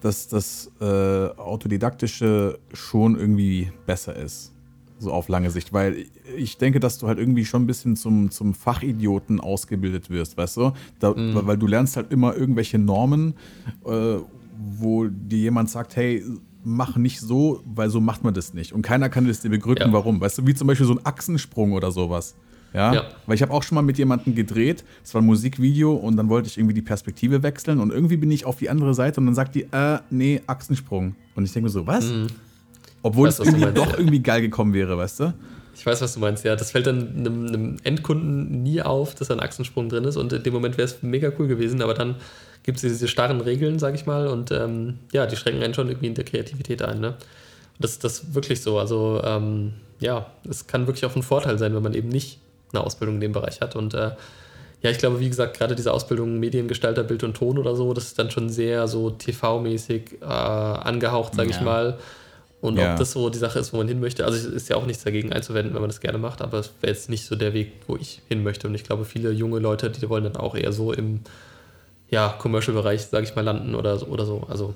dass 0.00 0.28
das 0.28 0.70
äh, 0.80 0.84
Autodidaktische 0.84 2.58
schon 2.72 3.18
irgendwie 3.18 3.72
besser 3.86 4.14
ist. 4.14 4.52
So 4.98 5.12
auf 5.12 5.28
lange 5.28 5.50
Sicht, 5.50 5.72
weil 5.72 6.06
ich 6.36 6.56
denke, 6.56 6.80
dass 6.80 6.98
du 6.98 7.06
halt 7.06 7.18
irgendwie 7.18 7.44
schon 7.44 7.64
ein 7.64 7.66
bisschen 7.66 7.96
zum, 7.96 8.30
zum 8.30 8.54
Fachidioten 8.54 9.40
ausgebildet 9.40 10.08
wirst, 10.08 10.38
weißt 10.38 10.56
du? 10.56 10.72
Da, 11.00 11.12
Weil 11.16 11.58
du 11.58 11.66
lernst 11.66 11.96
halt 11.96 12.12
immer 12.12 12.34
irgendwelche 12.34 12.78
Normen, 12.78 13.34
äh, 13.84 14.16
wo 14.78 15.06
dir 15.06 15.38
jemand 15.38 15.68
sagt, 15.68 15.96
hey, 15.96 16.24
mach 16.66 16.96
nicht 16.96 17.20
so, 17.20 17.62
weil 17.64 17.88
so 17.90 18.00
macht 18.00 18.24
man 18.24 18.34
das 18.34 18.52
nicht. 18.52 18.72
Und 18.72 18.82
keiner 18.82 19.08
kann 19.08 19.26
das 19.26 19.40
dir 19.40 19.50
begründen, 19.50 19.84
Ja. 19.88 19.92
warum. 19.92 20.20
Weißt 20.20 20.38
du, 20.38 20.46
wie 20.46 20.54
zum 20.54 20.66
Beispiel 20.66 20.86
so 20.86 20.94
ein 20.94 21.06
Achsensprung 21.06 21.72
oder 21.72 21.92
sowas. 21.92 22.34
Ja, 22.74 22.92
ja. 22.92 23.04
weil 23.26 23.36
ich 23.36 23.42
habe 23.42 23.52
auch 23.52 23.62
schon 23.62 23.76
mal 23.76 23.82
mit 23.82 23.96
jemandem 23.96 24.34
gedreht, 24.34 24.84
es 25.02 25.14
war 25.14 25.22
ein 25.22 25.24
Musikvideo 25.24 25.94
und 25.94 26.16
dann 26.16 26.28
wollte 26.28 26.48
ich 26.48 26.58
irgendwie 26.58 26.74
die 26.74 26.82
Perspektive 26.82 27.42
wechseln 27.42 27.78
und 27.80 27.90
irgendwie 27.90 28.16
bin 28.16 28.30
ich 28.30 28.44
auf 28.44 28.56
die 28.56 28.68
andere 28.68 28.92
Seite 28.92 29.20
und 29.20 29.26
dann 29.26 29.34
sagt 29.34 29.54
die, 29.54 29.62
äh, 29.70 30.00
nee, 30.10 30.42
Achsensprung. 30.46 31.14
Und 31.36 31.44
ich 31.44 31.52
denke 31.52 31.66
mir 31.66 31.70
so, 31.70 31.86
was? 31.86 32.06
Mhm. 32.06 32.26
Obwohl 33.02 33.28
weiß, 33.28 33.38
es 33.38 33.46
irgendwie 33.46 33.72
doch 33.72 33.96
irgendwie 33.96 34.20
geil 34.20 34.40
gekommen 34.42 34.74
wäre, 34.74 34.98
weißt 34.98 35.20
du? 35.20 35.34
Ich 35.76 35.86
weiß, 35.86 36.02
was 36.02 36.14
du 36.14 36.20
meinst, 36.20 36.44
ja. 36.44 36.56
Das 36.56 36.72
fällt 36.72 36.86
dann 36.88 37.16
einem, 37.16 37.46
einem 37.46 37.76
Endkunden 37.84 38.62
nie 38.62 38.82
auf, 38.82 39.14
dass 39.14 39.28
da 39.28 39.34
ein 39.34 39.40
Achsensprung 39.40 39.88
drin 39.88 40.04
ist 40.04 40.16
und 40.16 40.32
in 40.32 40.42
dem 40.42 40.52
Moment 40.52 40.76
wäre 40.76 40.86
es 40.86 41.02
mega 41.02 41.30
cool 41.38 41.46
gewesen, 41.46 41.80
aber 41.80 41.94
dann 41.94 42.16
gibt 42.66 42.76
es 42.76 42.82
diese 42.82 43.08
starren 43.08 43.40
Regeln, 43.40 43.78
sag 43.78 43.94
ich 43.94 44.06
mal, 44.06 44.26
und 44.26 44.50
ähm, 44.50 44.98
ja, 45.12 45.26
die 45.26 45.36
schränken 45.36 45.62
einen 45.62 45.72
schon 45.72 45.88
irgendwie 45.88 46.08
in 46.08 46.14
der 46.14 46.24
Kreativität 46.24 46.82
ein, 46.82 47.00
ne? 47.00 47.14
Das, 47.78 47.98
das 47.98 48.20
ist 48.20 48.34
wirklich 48.34 48.60
so. 48.60 48.78
Also, 48.78 49.22
ähm, 49.24 49.74
ja, 50.00 50.26
es 50.48 50.66
kann 50.66 50.86
wirklich 50.86 51.04
auch 51.06 51.14
ein 51.14 51.22
Vorteil 51.22 51.58
sein, 51.58 51.74
wenn 51.74 51.82
man 51.82 51.94
eben 51.94 52.08
nicht 52.08 52.38
eine 52.72 52.82
Ausbildung 52.82 53.16
in 53.16 53.20
dem 53.20 53.32
Bereich 53.32 53.60
hat. 53.60 53.76
Und 53.76 53.94
äh, 53.94 54.12
ja, 54.82 54.90
ich 54.90 54.98
glaube, 54.98 55.20
wie 55.20 55.28
gesagt, 55.28 55.56
gerade 55.58 55.74
diese 55.74 55.92
Ausbildung 55.92 56.38
Mediengestalter, 56.40 57.04
Bild 57.04 57.22
und 57.22 57.34
Ton 57.34 57.58
oder 57.58 57.76
so, 57.76 57.92
das 57.94 58.04
ist 58.04 58.18
dann 58.18 58.30
schon 58.30 58.48
sehr 58.48 58.88
so 58.88 59.10
TV-mäßig 59.10 60.22
äh, 60.22 60.24
angehaucht, 60.24 61.34
sage 61.34 61.50
ja. 61.50 61.56
ich 61.56 61.62
mal. 61.62 61.98
Und 62.60 62.78
ja. 62.78 62.92
ob 62.92 62.98
das 62.98 63.12
so 63.12 63.28
die 63.30 63.38
Sache 63.38 63.58
ist, 63.58 63.72
wo 63.72 63.76
man 63.76 63.86
hin 63.86 64.00
möchte, 64.00 64.24
also 64.24 64.36
es 64.36 64.44
ist 64.46 64.68
ja 64.68 64.76
auch 64.76 64.86
nichts 64.86 65.04
dagegen 65.04 65.32
einzuwenden, 65.32 65.74
wenn 65.74 65.82
man 65.82 65.90
das 65.90 66.00
gerne 66.00 66.18
macht, 66.18 66.40
aber 66.40 66.58
es 66.58 66.72
wäre 66.80 66.92
jetzt 66.92 67.10
nicht 67.10 67.26
so 67.26 67.36
der 67.36 67.52
Weg, 67.52 67.72
wo 67.86 67.96
ich 67.96 68.22
hin 68.28 68.42
möchte. 68.42 68.66
Und 68.66 68.74
ich 68.74 68.82
glaube, 68.82 69.04
viele 69.04 69.30
junge 69.30 69.58
Leute, 69.58 69.90
die 69.90 70.08
wollen 70.08 70.24
dann 70.24 70.36
auch 70.36 70.56
eher 70.56 70.72
so 70.72 70.92
im 70.92 71.20
ja, 72.08 72.34
Commercial-Bereich, 72.38 73.06
sage 73.06 73.24
ich 73.24 73.34
mal, 73.34 73.42
landen 73.42 73.74
oder 73.74 73.98
so. 73.98 74.06
Oder 74.06 74.26
so. 74.26 74.46
Also, 74.48 74.74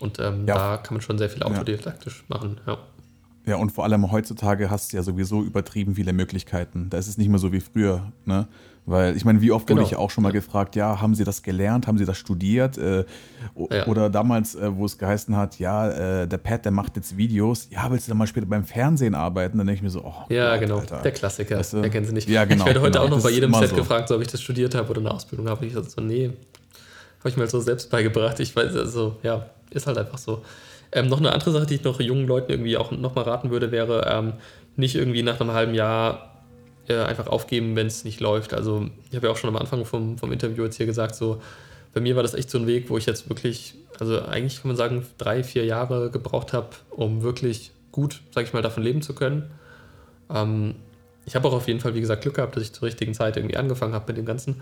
und 0.00 0.18
ähm, 0.18 0.46
ja. 0.46 0.54
da 0.54 0.76
kann 0.76 0.94
man 0.94 1.00
schon 1.00 1.18
sehr 1.18 1.30
viel 1.30 1.42
autodidaktisch 1.42 2.24
machen. 2.28 2.60
Ja. 2.66 2.78
Ja, 3.46 3.56
und 3.56 3.72
vor 3.72 3.84
allem 3.84 4.10
heutzutage 4.10 4.70
hast 4.70 4.92
du 4.92 4.96
ja 4.96 5.02
sowieso 5.02 5.42
übertrieben 5.42 5.94
viele 5.96 6.14
Möglichkeiten. 6.14 6.88
Da 6.88 6.96
ist 6.96 7.08
es 7.08 7.18
nicht 7.18 7.28
mehr 7.28 7.38
so 7.38 7.52
wie 7.52 7.60
früher, 7.60 8.10
ne? 8.24 8.48
Weil 8.86 9.16
ich 9.16 9.24
meine, 9.24 9.40
wie 9.40 9.50
oft 9.50 9.66
genau. 9.66 9.80
wurde 9.80 9.88
ich 9.88 9.96
auch 9.96 10.10
schon 10.10 10.22
mal 10.22 10.28
ja. 10.28 10.34
gefragt, 10.34 10.76
ja, 10.76 11.00
haben 11.00 11.14
Sie 11.14 11.24
das 11.24 11.42
gelernt, 11.42 11.86
haben 11.86 11.96
Sie 11.96 12.04
das 12.04 12.18
studiert? 12.18 12.76
Äh, 12.76 13.04
ja. 13.70 13.86
Oder 13.86 14.10
damals, 14.10 14.54
äh, 14.54 14.76
wo 14.76 14.84
es 14.84 14.98
geheißen 14.98 15.34
hat, 15.34 15.58
ja, 15.58 16.22
äh, 16.22 16.28
der 16.28 16.36
Pat, 16.36 16.66
der 16.66 16.72
macht 16.72 16.96
jetzt 16.96 17.16
Videos, 17.16 17.68
ja, 17.70 17.90
willst 17.90 18.06
du 18.06 18.10
dann 18.10 18.18
mal 18.18 18.26
später 18.26 18.46
beim 18.46 18.64
Fernsehen 18.64 19.14
arbeiten? 19.14 19.56
Dann 19.56 19.66
denke 19.66 19.78
ich 19.78 19.82
mir 19.82 19.90
so, 19.90 20.04
oh. 20.04 20.24
Ja, 20.28 20.52
Gott, 20.52 20.60
genau, 20.60 20.78
Alter. 20.80 21.00
der 21.00 21.12
Klassiker, 21.12 21.58
weißt 21.58 21.72
du? 21.72 21.80
der 21.80 21.90
kennen 21.90 22.04
Sie 22.04 22.12
nicht. 22.12 22.28
Ja, 22.28 22.44
genau, 22.44 22.62
ich 22.62 22.66
werde 22.66 22.82
heute 22.82 22.98
genau. 22.98 23.04
auch 23.04 23.10
noch 23.10 23.22
bei 23.22 23.30
jedem 23.30 23.54
Set 23.54 23.70
so. 23.70 23.76
gefragt, 23.76 24.08
so, 24.08 24.16
ob 24.16 24.20
ich 24.20 24.28
das 24.28 24.42
studiert 24.42 24.74
habe 24.74 24.90
oder 24.90 25.00
eine 25.00 25.12
Ausbildung 25.12 25.48
habe. 25.48 25.64
Ich 25.64 25.72
so, 25.72 26.02
nee, 26.02 26.32
habe 27.20 27.28
ich 27.30 27.36
mir 27.36 27.42
halt 27.42 27.50
so 27.50 27.60
selbst 27.60 27.90
beigebracht. 27.90 28.38
Ich 28.40 28.54
weiß, 28.54 28.76
also, 28.76 29.16
ja, 29.22 29.46
ist 29.70 29.86
halt 29.86 29.96
einfach 29.96 30.18
so. 30.18 30.42
Ähm, 30.92 31.08
noch 31.08 31.18
eine 31.18 31.32
andere 31.32 31.52
Sache, 31.52 31.64
die 31.64 31.76
ich 31.76 31.84
noch 31.84 32.00
jungen 32.00 32.26
Leuten 32.26 32.52
irgendwie 32.52 32.76
auch 32.76 32.92
nochmal 32.92 33.24
raten 33.24 33.50
würde, 33.50 33.72
wäre 33.72 34.06
ähm, 34.12 34.34
nicht 34.76 34.94
irgendwie 34.94 35.22
nach 35.22 35.40
einem 35.40 35.52
halben 35.52 35.74
Jahr 35.74 36.33
äh, 36.88 36.96
einfach 36.96 37.26
aufgeben, 37.26 37.76
wenn 37.76 37.86
es 37.86 38.04
nicht 38.04 38.20
läuft. 38.20 38.54
Also 38.54 38.88
ich 39.10 39.16
habe 39.16 39.26
ja 39.26 39.32
auch 39.32 39.36
schon 39.36 39.48
am 39.48 39.56
Anfang 39.56 39.84
vom, 39.84 40.18
vom 40.18 40.32
Interview 40.32 40.64
jetzt 40.64 40.76
hier 40.76 40.86
gesagt, 40.86 41.14
so 41.14 41.40
bei 41.92 42.00
mir 42.00 42.16
war 42.16 42.22
das 42.22 42.34
echt 42.34 42.50
so 42.50 42.58
ein 42.58 42.66
Weg, 42.66 42.90
wo 42.90 42.98
ich 42.98 43.06
jetzt 43.06 43.28
wirklich, 43.28 43.74
also 44.00 44.22
eigentlich 44.22 44.60
kann 44.60 44.68
man 44.68 44.76
sagen, 44.76 45.06
drei, 45.16 45.44
vier 45.44 45.64
Jahre 45.64 46.10
gebraucht 46.10 46.52
habe, 46.52 46.70
um 46.90 47.22
wirklich 47.22 47.70
gut, 47.92 48.20
sag 48.32 48.44
ich 48.44 48.52
mal, 48.52 48.62
davon 48.62 48.82
leben 48.82 49.00
zu 49.00 49.14
können. 49.14 49.50
Ähm, 50.28 50.74
ich 51.24 51.36
habe 51.36 51.48
auch 51.48 51.52
auf 51.52 51.68
jeden 51.68 51.80
Fall, 51.80 51.94
wie 51.94 52.00
gesagt, 52.00 52.22
Glück 52.22 52.34
gehabt, 52.34 52.56
dass 52.56 52.62
ich 52.64 52.72
zur 52.72 52.82
richtigen 52.82 53.14
Zeit 53.14 53.36
irgendwie 53.36 53.56
angefangen 53.56 53.94
habe 53.94 54.06
mit 54.08 54.16
dem 54.16 54.26
Ganzen. 54.26 54.60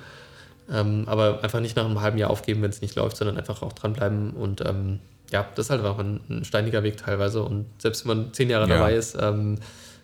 Ähm, 0.70 1.04
aber 1.06 1.42
einfach 1.42 1.60
nicht 1.60 1.74
nach 1.74 1.86
einem 1.86 2.00
halben 2.02 2.18
Jahr 2.18 2.30
aufgeben, 2.30 2.62
wenn 2.62 2.70
es 2.70 2.82
nicht 2.82 2.94
läuft, 2.94 3.16
sondern 3.16 3.36
einfach 3.36 3.62
auch 3.62 3.72
dranbleiben 3.72 4.30
und 4.30 4.60
ähm, 4.60 5.00
ja, 5.32 5.48
das 5.54 5.66
ist 5.66 5.70
halt 5.70 5.80
einfach 5.80 5.98
ein, 5.98 6.20
ein, 6.28 6.44
steiniger 6.44 6.82
Weg 6.82 6.98
teilweise. 6.98 7.42
Und 7.42 7.66
selbst 7.78 8.06
wenn 8.06 8.16
man 8.16 8.32
zehn 8.34 8.50
Jahre 8.50 8.68
ja. 8.68 8.76
dabei 8.76 8.94
ist, 8.94 9.16
ähm, 9.18 9.56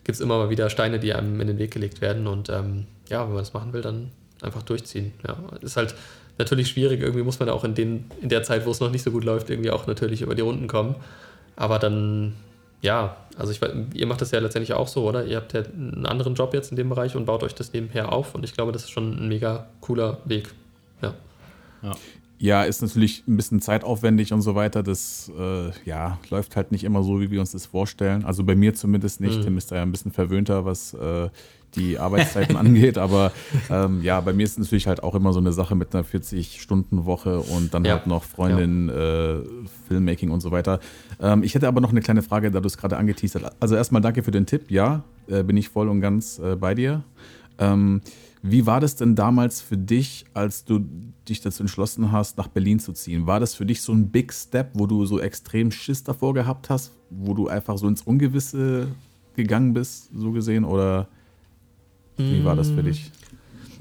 gibt 0.09 0.17
es 0.17 0.23
immer 0.23 0.39
mal 0.39 0.49
wieder 0.49 0.71
Steine, 0.71 0.99
die 0.99 1.13
einem 1.13 1.39
in 1.39 1.49
den 1.49 1.59
Weg 1.59 1.71
gelegt 1.71 2.01
werden. 2.01 2.27
Und 2.27 2.49
ähm, 2.49 2.87
ja, 3.11 3.25
wenn 3.25 3.35
man 3.35 3.43
das 3.43 3.53
machen 3.53 3.75
will, 3.75 3.83
dann 3.83 4.11
einfach 4.41 4.63
durchziehen. 4.63 5.13
Ja, 5.27 5.37
ist 5.61 5.77
halt 5.77 5.95
natürlich 6.39 6.69
schwierig. 6.69 7.03
Irgendwie 7.03 7.23
muss 7.23 7.39
man 7.41 7.51
auch 7.51 7.63
in, 7.63 7.75
den, 7.75 8.11
in 8.23 8.31
der 8.31 8.43
Zeit, 8.43 8.65
wo 8.65 8.71
es 8.71 8.81
noch 8.81 8.91
nicht 8.91 9.03
so 9.03 9.11
gut 9.11 9.23
läuft, 9.23 9.51
irgendwie 9.51 9.71
auch 9.71 9.87
natürlich 9.87 10.23
über 10.23 10.35
die 10.35 10.41
Runden 10.41 10.67
kommen. 10.67 10.95
Aber 11.57 11.79
dann, 11.79 12.37
ja, 12.81 13.19
also 13.37 13.53
ich, 13.53 13.61
ihr 13.93 14.07
macht 14.07 14.23
das 14.23 14.31
ja 14.31 14.39
letztendlich 14.39 14.73
auch 14.73 14.89
so, 14.89 15.07
oder? 15.07 15.27
Ihr 15.27 15.37
habt 15.37 15.53
ja 15.53 15.61
einen 15.61 16.07
anderen 16.07 16.35
Job 16.35 16.55
jetzt 16.55 16.71
in 16.71 16.79
dem 16.79 16.89
Bereich 16.89 17.15
und 17.15 17.27
baut 17.27 17.43
euch 17.43 17.55
das 17.55 17.75
nebenher 17.75 18.11
auf. 18.11 18.35
Und 18.35 18.45
ich 18.47 18.55
glaube, 18.55 18.73
das 18.73 18.85
ist 18.85 18.91
schon 18.91 19.13
ein 19.13 19.29
mega 19.29 19.67
cooler 19.83 20.23
Weg. 20.25 20.49
Ja. 21.03 21.13
ja. 21.83 21.93
Ja, 22.41 22.63
ist 22.63 22.83
natürlich 22.83 23.25
ein 23.27 23.37
bisschen 23.37 23.61
zeitaufwendig 23.61 24.33
und 24.33 24.43
so 24.43 24.55
weiter. 24.55 24.83
Das 24.83 25.31
äh, 25.37 25.71
ja, 25.85 26.19
läuft 26.31 26.55
halt 26.55 26.71
nicht 26.71 26.85
immer 26.85 27.03
so, 27.03 27.21
wie 27.21 27.31
wir 27.31 27.41
uns 27.41 27.53
das 27.53 27.67
vorstellen. 27.67 28.25
Also 28.25 28.45
bei 28.45 28.55
mir 28.55 28.75
zumindest 28.75 29.21
nicht. 29.21 29.39
Mhm. 29.39 29.43
Tim 29.43 29.59
ist 29.59 29.73
da 29.73 29.77
ja 29.77 29.83
ein 29.83 29.91
bisschen 29.91 30.13
verwöhnter, 30.13 30.65
was 30.65 30.95
äh, 30.95 31.31
die 31.75 31.99
Arbeitszeiten 31.99 32.57
angeht. 32.57 32.97
Aber 32.97 33.33
ähm, 33.71 34.03
ja, 34.03 34.21
bei 34.21 34.33
mir 34.33 34.45
ist 34.45 34.53
es 34.53 34.59
natürlich 34.59 34.87
halt 34.87 35.03
auch 35.03 35.17
immer 35.17 35.33
so 35.33 35.41
eine 35.41 35.53
Sache 35.53 35.75
mit 35.75 35.95
einer 35.95 36.05
40-Stunden-Woche 36.05 37.41
und 37.41 37.75
dann 37.75 37.85
ja. 37.85 37.95
halt 37.95 38.07
noch 38.07 38.23
Freundin, 38.23 38.89
ja. 38.89 39.39
äh, 39.39 39.43
Filmmaking 39.89 40.31
und 40.31 40.41
so 40.41 40.53
weiter. 40.53 40.79
Ähm, 41.21 41.43
ich 41.43 41.57
hätte 41.57 41.67
aber 41.67 41.81
noch 41.81 41.91
eine 41.91 42.01
kleine 42.01 42.23
Frage, 42.23 42.53
da 42.53 42.61
du 42.61 42.67
es 42.69 42.79
gerade 42.79 42.97
angeteasert 42.97 43.43
hast. 43.43 43.57
Also 43.59 43.75
erstmal 43.75 44.01
danke 44.01 44.23
für 44.23 44.31
den 44.31 44.47
Tipp. 44.47 44.71
Ja, 44.71 45.03
äh, 45.27 45.43
bin 45.43 45.57
ich 45.57 45.71
voll 45.71 45.89
und 45.89 46.01
ganz 46.01 46.39
äh, 46.39 46.55
bei 46.55 46.77
dir. 46.77 47.03
Ähm, 47.59 48.01
wie 48.43 48.67
war 48.67 48.81
das 48.81 48.97
denn 48.97 49.15
damals 49.15 49.61
für 49.61 49.77
dich, 49.77 50.25
als 50.35 50.65
du 50.65 50.87
dich 51.29 51.41
dazu 51.41 51.63
entschlossen 51.63 52.13
hast, 52.13 52.39
nach 52.39 52.49
Berlin 52.49 52.79
zu 52.79 52.93
ziehen? 52.93 53.27
War 53.27 53.41
das 53.41 53.55
für 53.55 53.67
dich 53.67 53.83
so 53.83 53.93
ein 53.93 54.11
Big 54.11 54.33
Step, 54.33 54.71
wo 54.75 54.87
du 54.87 55.07
so 55.07 55.21
extrem 55.21 55.71
Schiss 55.71 56.05
davor 56.05 56.35
gehabt 56.35 56.71
hast, 56.71 56.93
wo 57.11 57.35
du 57.35 57.49
einfach 57.49 57.77
so 57.79 57.89
ins 57.89 58.03
Ungewisse 58.03 58.89
gegangen 59.35 59.73
bist, 59.73 60.11
so 60.15 60.33
gesehen? 60.33 60.65
Oder 60.65 61.09
wie 62.17 62.45
war 62.45 62.57
das 62.57 62.71
für 62.71 62.83
dich? 62.83 63.11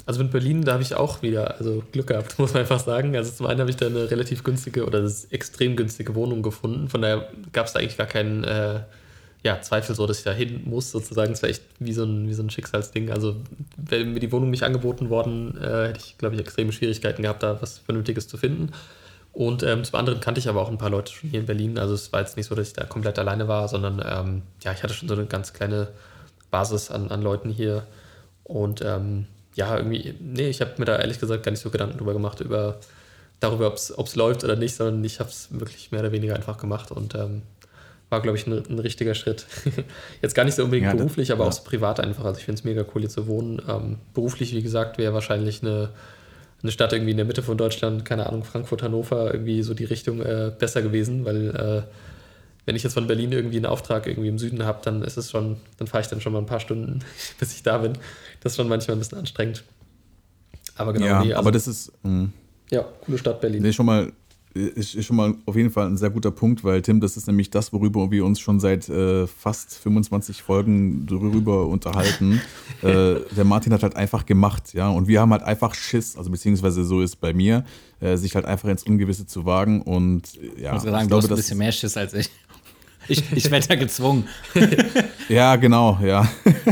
Also 0.05 0.23
mit 0.23 0.31
Berlin, 0.31 0.61
da 0.61 0.73
habe 0.73 0.83
ich 0.83 0.95
auch 0.95 1.21
wieder 1.21 1.59
also 1.59 1.83
Glück 1.91 2.07
gehabt, 2.07 2.39
muss 2.39 2.53
man 2.53 2.61
einfach 2.61 2.79
sagen. 2.79 3.15
Also 3.15 3.31
zum 3.31 3.45
einen 3.45 3.59
habe 3.59 3.69
ich 3.69 3.75
da 3.75 3.87
eine 3.87 4.09
relativ 4.09 4.43
günstige 4.43 4.85
oder 4.85 5.03
extrem 5.31 5.75
günstige 5.75 6.15
Wohnung 6.15 6.41
gefunden. 6.41 6.87
Von 6.87 7.01
daher 7.01 7.29
gab 7.51 7.67
es 7.67 7.73
da 7.73 7.79
eigentlich 7.79 7.97
gar 7.97 8.07
keinen 8.07 8.43
äh, 8.43 8.81
ja, 9.47 9.61
Zweifel 9.61 9.95
so, 9.95 10.05
dass 10.05 10.19
ich 10.19 10.25
da 10.25 10.33
hin 10.33 10.63
muss, 10.65 10.91
sozusagen. 10.91 11.31
Es 11.31 11.41
war 11.41 11.49
echt 11.49 11.63
wie 11.79 11.93
so, 11.93 12.03
ein, 12.03 12.27
wie 12.27 12.33
so 12.33 12.43
ein 12.43 12.49
Schicksalsding. 12.49 13.11
Also, 13.11 13.37
wäre 13.77 14.03
mir 14.03 14.19
die 14.19 14.31
Wohnung 14.33 14.49
nicht 14.49 14.63
angeboten 14.63 15.09
worden, 15.09 15.57
äh, 15.57 15.87
hätte 15.87 15.99
ich, 15.99 16.17
glaube 16.17 16.35
ich, 16.35 16.41
extreme 16.41 16.73
Schwierigkeiten 16.73 17.21
gehabt, 17.21 17.43
da 17.43 17.61
was 17.61 17.77
Vernünftiges 17.77 18.27
zu 18.27 18.37
finden. 18.37 18.73
Und 19.31 19.63
ähm, 19.63 19.85
zum 19.85 19.97
anderen 19.99 20.19
kannte 20.19 20.39
ich 20.39 20.49
aber 20.49 20.61
auch 20.61 20.69
ein 20.69 20.77
paar 20.77 20.89
Leute 20.89 21.13
schon 21.13 21.29
hier 21.29 21.39
in 21.39 21.45
Berlin. 21.45 21.79
Also, 21.79 21.93
es 21.93 22.11
war 22.11 22.19
jetzt 22.19 22.35
nicht 22.35 22.47
so, 22.47 22.55
dass 22.55 22.67
ich 22.67 22.73
da 22.73 22.83
komplett 22.83 23.17
alleine 23.19 23.47
war, 23.47 23.69
sondern 23.69 24.03
ähm, 24.05 24.41
ja, 24.63 24.73
ich 24.73 24.83
hatte 24.83 24.93
schon 24.93 25.07
so 25.07 25.15
eine 25.15 25.27
ganz 25.27 25.53
kleine 25.53 25.87
Basis 26.51 26.91
an, 26.91 27.09
an 27.09 27.21
Leuten 27.21 27.49
hier. 27.49 27.87
Und 28.43 28.81
ähm, 28.81 29.27
ja, 29.55 29.77
irgendwie, 29.77 30.13
nee, 30.19 30.49
ich 30.49 30.59
habe 30.59 30.73
mir 30.77 30.85
da 30.85 30.97
ehrlich 30.97 31.19
gesagt 31.19 31.43
gar 31.43 31.51
nicht 31.51 31.61
so 31.61 31.69
Gedanken 31.69 31.97
drüber 31.97 32.13
gemacht, 32.13 32.41
über 32.41 32.79
darüber, 33.39 33.67
ob 33.67 34.07
es 34.07 34.15
läuft 34.15 34.43
oder 34.43 34.57
nicht, 34.57 34.75
sondern 34.75 35.01
ich 35.05 35.19
habe 35.21 35.29
es 35.29 35.47
wirklich 35.51 35.91
mehr 35.91 36.01
oder 36.01 36.11
weniger 36.11 36.35
einfach 36.35 36.57
gemacht 36.57 36.91
und 36.91 37.15
ähm, 37.15 37.43
war, 38.09 38.21
glaube 38.21 38.37
ich, 38.37 38.47
ein, 38.47 38.53
ein, 38.53 38.79
richtiger 38.79 39.15
Schritt. 39.15 39.45
Jetzt 40.21 40.33
gar 40.33 40.45
nicht 40.45 40.55
so 40.55 40.63
unbedingt 40.63 40.91
ja, 40.91 40.95
beruflich, 40.95 41.31
aber 41.31 41.43
ja. 41.43 41.49
auch 41.49 41.53
so 41.53 41.63
privat 41.63 41.99
einfach. 41.99 42.23
Also 42.25 42.39
ich 42.39 42.45
finde 42.45 42.59
es 42.59 42.63
mega 42.63 42.85
cool, 42.93 43.01
hier 43.01 43.09
zu 43.09 43.27
wohnen. 43.27 43.61
Ähm, 43.67 43.97
beruflich, 44.13 44.53
wie 44.53 44.61
gesagt, 44.61 44.97
wäre 44.97 45.13
wahrscheinlich 45.13 45.61
eine, 45.61 45.89
eine 46.63 46.71
Stadt 46.71 46.93
irgendwie 46.93 47.11
in 47.11 47.17
der 47.17 47.25
Mitte 47.25 47.43
von 47.43 47.57
Deutschland, 47.57 48.05
keine 48.05 48.27
Ahnung, 48.27 48.43
Frankfurt, 48.43 48.81
Hannover, 48.81 49.33
irgendwie 49.33 49.61
so 49.61 49.73
die 49.73 49.83
Richtung 49.85 50.21
äh, 50.21 50.51
besser 50.57 50.81
gewesen, 50.81 51.25
weil 51.25 51.49
äh, 51.49 51.81
wenn 52.65 52.75
ich 52.75 52.83
jetzt 52.83 52.93
von 52.93 53.07
Berlin 53.07 53.31
irgendwie 53.31 53.57
einen 53.57 53.65
Auftrag 53.65 54.07
irgendwie 54.07 54.29
im 54.29 54.37
Süden 54.37 54.63
habe, 54.63 54.79
dann 54.83 55.01
ist 55.01 55.17
es 55.17 55.31
schon, 55.31 55.57
dann 55.77 55.87
fahre 55.87 56.01
ich 56.01 56.07
dann 56.07 56.21
schon 56.21 56.33
mal 56.33 56.39
ein 56.39 56.45
paar 56.45 56.59
Stunden, 56.59 56.99
bis 57.39 57.53
ich 57.53 57.63
da 57.63 57.77
bin. 57.77 57.93
Das 58.41 58.53
ist 58.53 58.57
schon 58.57 58.69
manchmal 58.69 58.95
ein 58.95 58.99
bisschen 58.99 59.17
anstrengend. 59.17 59.63
Aber 60.75 60.93
genau, 60.93 61.05
ja, 61.05 61.19
nee, 61.23 61.29
also, 61.29 61.39
aber 61.39 61.51
das 61.51 61.67
ist. 61.67 61.91
Mh. 62.03 62.29
Ja, 62.69 62.85
coole 63.01 63.17
Stadt 63.17 63.41
Berlin. 63.41 63.63
Nee, 63.63 63.71
schon 63.71 63.85
mal 63.85 64.11
ist, 64.57 64.95
ist, 64.95 65.05
schon 65.05 65.15
mal 65.15 65.35
auf 65.45 65.55
jeden 65.55 65.69
Fall 65.69 65.87
ein 65.87 65.97
sehr 65.97 66.09
guter 66.09 66.31
Punkt, 66.31 66.63
weil 66.63 66.81
Tim, 66.81 66.99
das 66.99 67.17
ist 67.17 67.27
nämlich 67.27 67.49
das, 67.49 67.73
worüber 67.73 68.11
wir 68.11 68.25
uns 68.25 68.39
schon 68.39 68.59
seit 68.59 68.89
äh, 68.89 69.27
fast 69.27 69.77
25 69.77 70.41
Folgen 70.41 71.05
darüber 71.05 71.67
unterhalten. 71.67 72.41
äh, 72.81 73.15
der 73.35 73.43
Martin 73.45 73.73
hat 73.73 73.83
halt 73.83 73.95
einfach 73.95 74.25
gemacht, 74.25 74.73
ja, 74.73 74.89
und 74.89 75.07
wir 75.07 75.21
haben 75.21 75.31
halt 75.31 75.43
einfach 75.43 75.75
Schiss, 75.75 76.17
also 76.17 76.29
beziehungsweise 76.29 76.83
so 76.83 77.01
ist 77.01 77.17
bei 77.17 77.33
mir, 77.33 77.65
äh, 77.99 78.17
sich 78.17 78.35
halt 78.35 78.45
einfach 78.45 78.69
ins 78.69 78.83
Ungewisse 78.83 79.25
zu 79.27 79.45
wagen 79.45 79.81
und 79.81 80.35
ja. 80.57 80.69
Ich 80.69 80.73
muss 80.73 80.83
sagen, 80.83 81.03
ich 81.03 81.07
glaube, 81.07 81.09
du 81.09 81.15
hast 81.17 81.29
ein 81.31 81.35
bisschen 81.35 81.57
mehr 81.57 81.71
Schiss 81.71 81.97
als 81.97 82.13
ich. 82.13 82.29
Ich, 83.09 83.23
ich 83.31 83.49
werde 83.51 83.67
da 83.67 83.75
gezwungen. 83.75 84.27
ja, 85.29 85.55
genau, 85.55 85.99
ja. 86.01 86.27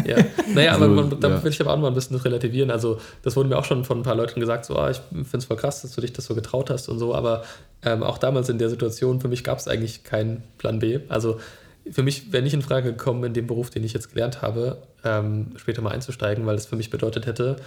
ja. 0.06 0.18
Naja, 0.54 0.72
also, 0.74 0.86
aber 0.86 0.94
man, 0.94 1.20
da 1.20 1.30
ja. 1.30 1.44
will 1.44 1.52
ich 1.52 1.62
aber 1.62 1.74
auch 1.74 1.78
mal 1.78 1.88
ein 1.88 1.94
bisschen 1.94 2.16
relativieren. 2.18 2.72
Also, 2.72 3.00
das 3.22 3.36
wurde 3.36 3.50
mir 3.50 3.58
auch 3.58 3.66
schon 3.66 3.84
von 3.84 4.00
ein 4.00 4.04
paar 4.04 4.16
Leuten 4.16 4.40
gesagt, 4.40 4.66
so, 4.66 4.78
ah, 4.78 4.90
ich 4.90 4.98
finde 5.12 5.38
es 5.38 5.46
voll 5.46 5.58
krass, 5.58 5.82
dass 5.82 5.92
du 5.92 6.02
dich 6.02 6.14
das 6.14 6.26
so 6.26 6.36
getraut 6.36 6.70
hast 6.70 6.90
und 6.90 7.00
so, 7.00 7.14
aber 7.16 7.44
ähm, 7.84 8.04
auch 8.04 8.18
damals 8.18 8.50
in 8.50 8.58
der 8.58 8.70
Situation, 8.70 9.22
für 9.22 9.28
mich 9.28 9.44
gab 9.44 9.58
es 9.58 9.68
eigentlich 9.68 10.04
keinen 10.04 10.44
Plan 10.58 10.80
B. 10.80 11.00
Also, 11.10 11.40
für 11.92 12.04
mich 12.04 12.32
wäre 12.32 12.44
nicht 12.44 12.54
in 12.54 12.62
Frage 12.62 12.92
gekommen, 12.92 13.24
in 13.24 13.34
dem 13.34 13.48
Beruf, 13.48 13.70
den 13.70 13.84
ich 13.84 13.94
jetzt 13.94 14.12
gelernt 14.12 14.42
habe, 14.42 14.78
ähm, 15.04 15.52
später 15.58 15.82
mal 15.82 15.92
einzusteigen, 15.92 16.46
weil 16.46 16.56
es 16.56 16.66
für 16.66 16.76
mich 16.76 16.90
bedeutet 16.90 17.28
hätte, 17.28 17.58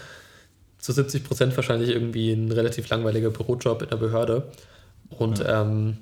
zu 0.79 0.93
70 0.93 1.25
Prozent 1.25 1.57
wahrscheinlich 1.57 1.91
irgendwie 1.91 2.33
ein 2.33 2.51
relativ 2.51 2.89
langweiliger 2.89 3.31
Bürojob 3.31 3.83
in 3.83 3.89
der 3.89 3.97
Behörde. 3.97 4.45
Und 5.11 5.39
ja. 5.39 5.63
ähm, 5.63 5.99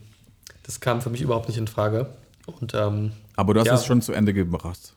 das 0.62 0.80
kam 0.80 1.01
für 1.01 1.11
mich 1.11 1.22
überhaupt 1.22 1.49
nicht 1.49 1.59
in 1.59 1.66
Frage. 1.66 2.09
Und, 2.47 2.75
ähm, 2.75 3.13
Aber 3.37 3.55
du 3.55 3.61
hast 3.61 3.67
ja, 3.67 3.75
es 3.75 3.85
schon 3.85 4.01
zu 4.01 4.13
Ende 4.13 4.33
gebracht. 4.33 4.95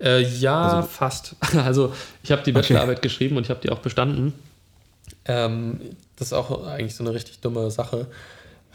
Äh, 0.00 0.22
ja, 0.22 0.62
also, 0.62 0.88
fast. 0.88 1.36
Also 1.56 1.92
ich 2.22 2.32
habe 2.32 2.42
die 2.42 2.52
Bachelorarbeit 2.52 2.98
okay. 2.98 3.08
geschrieben 3.08 3.36
und 3.36 3.44
ich 3.44 3.50
habe 3.50 3.60
die 3.60 3.70
auch 3.70 3.80
bestanden. 3.80 4.32
Ähm, 5.24 5.80
das 6.16 6.28
ist 6.28 6.32
auch 6.32 6.66
eigentlich 6.66 6.94
so 6.94 7.04
eine 7.04 7.14
richtig 7.14 7.40
dumme 7.40 7.70
Sache. 7.70 8.06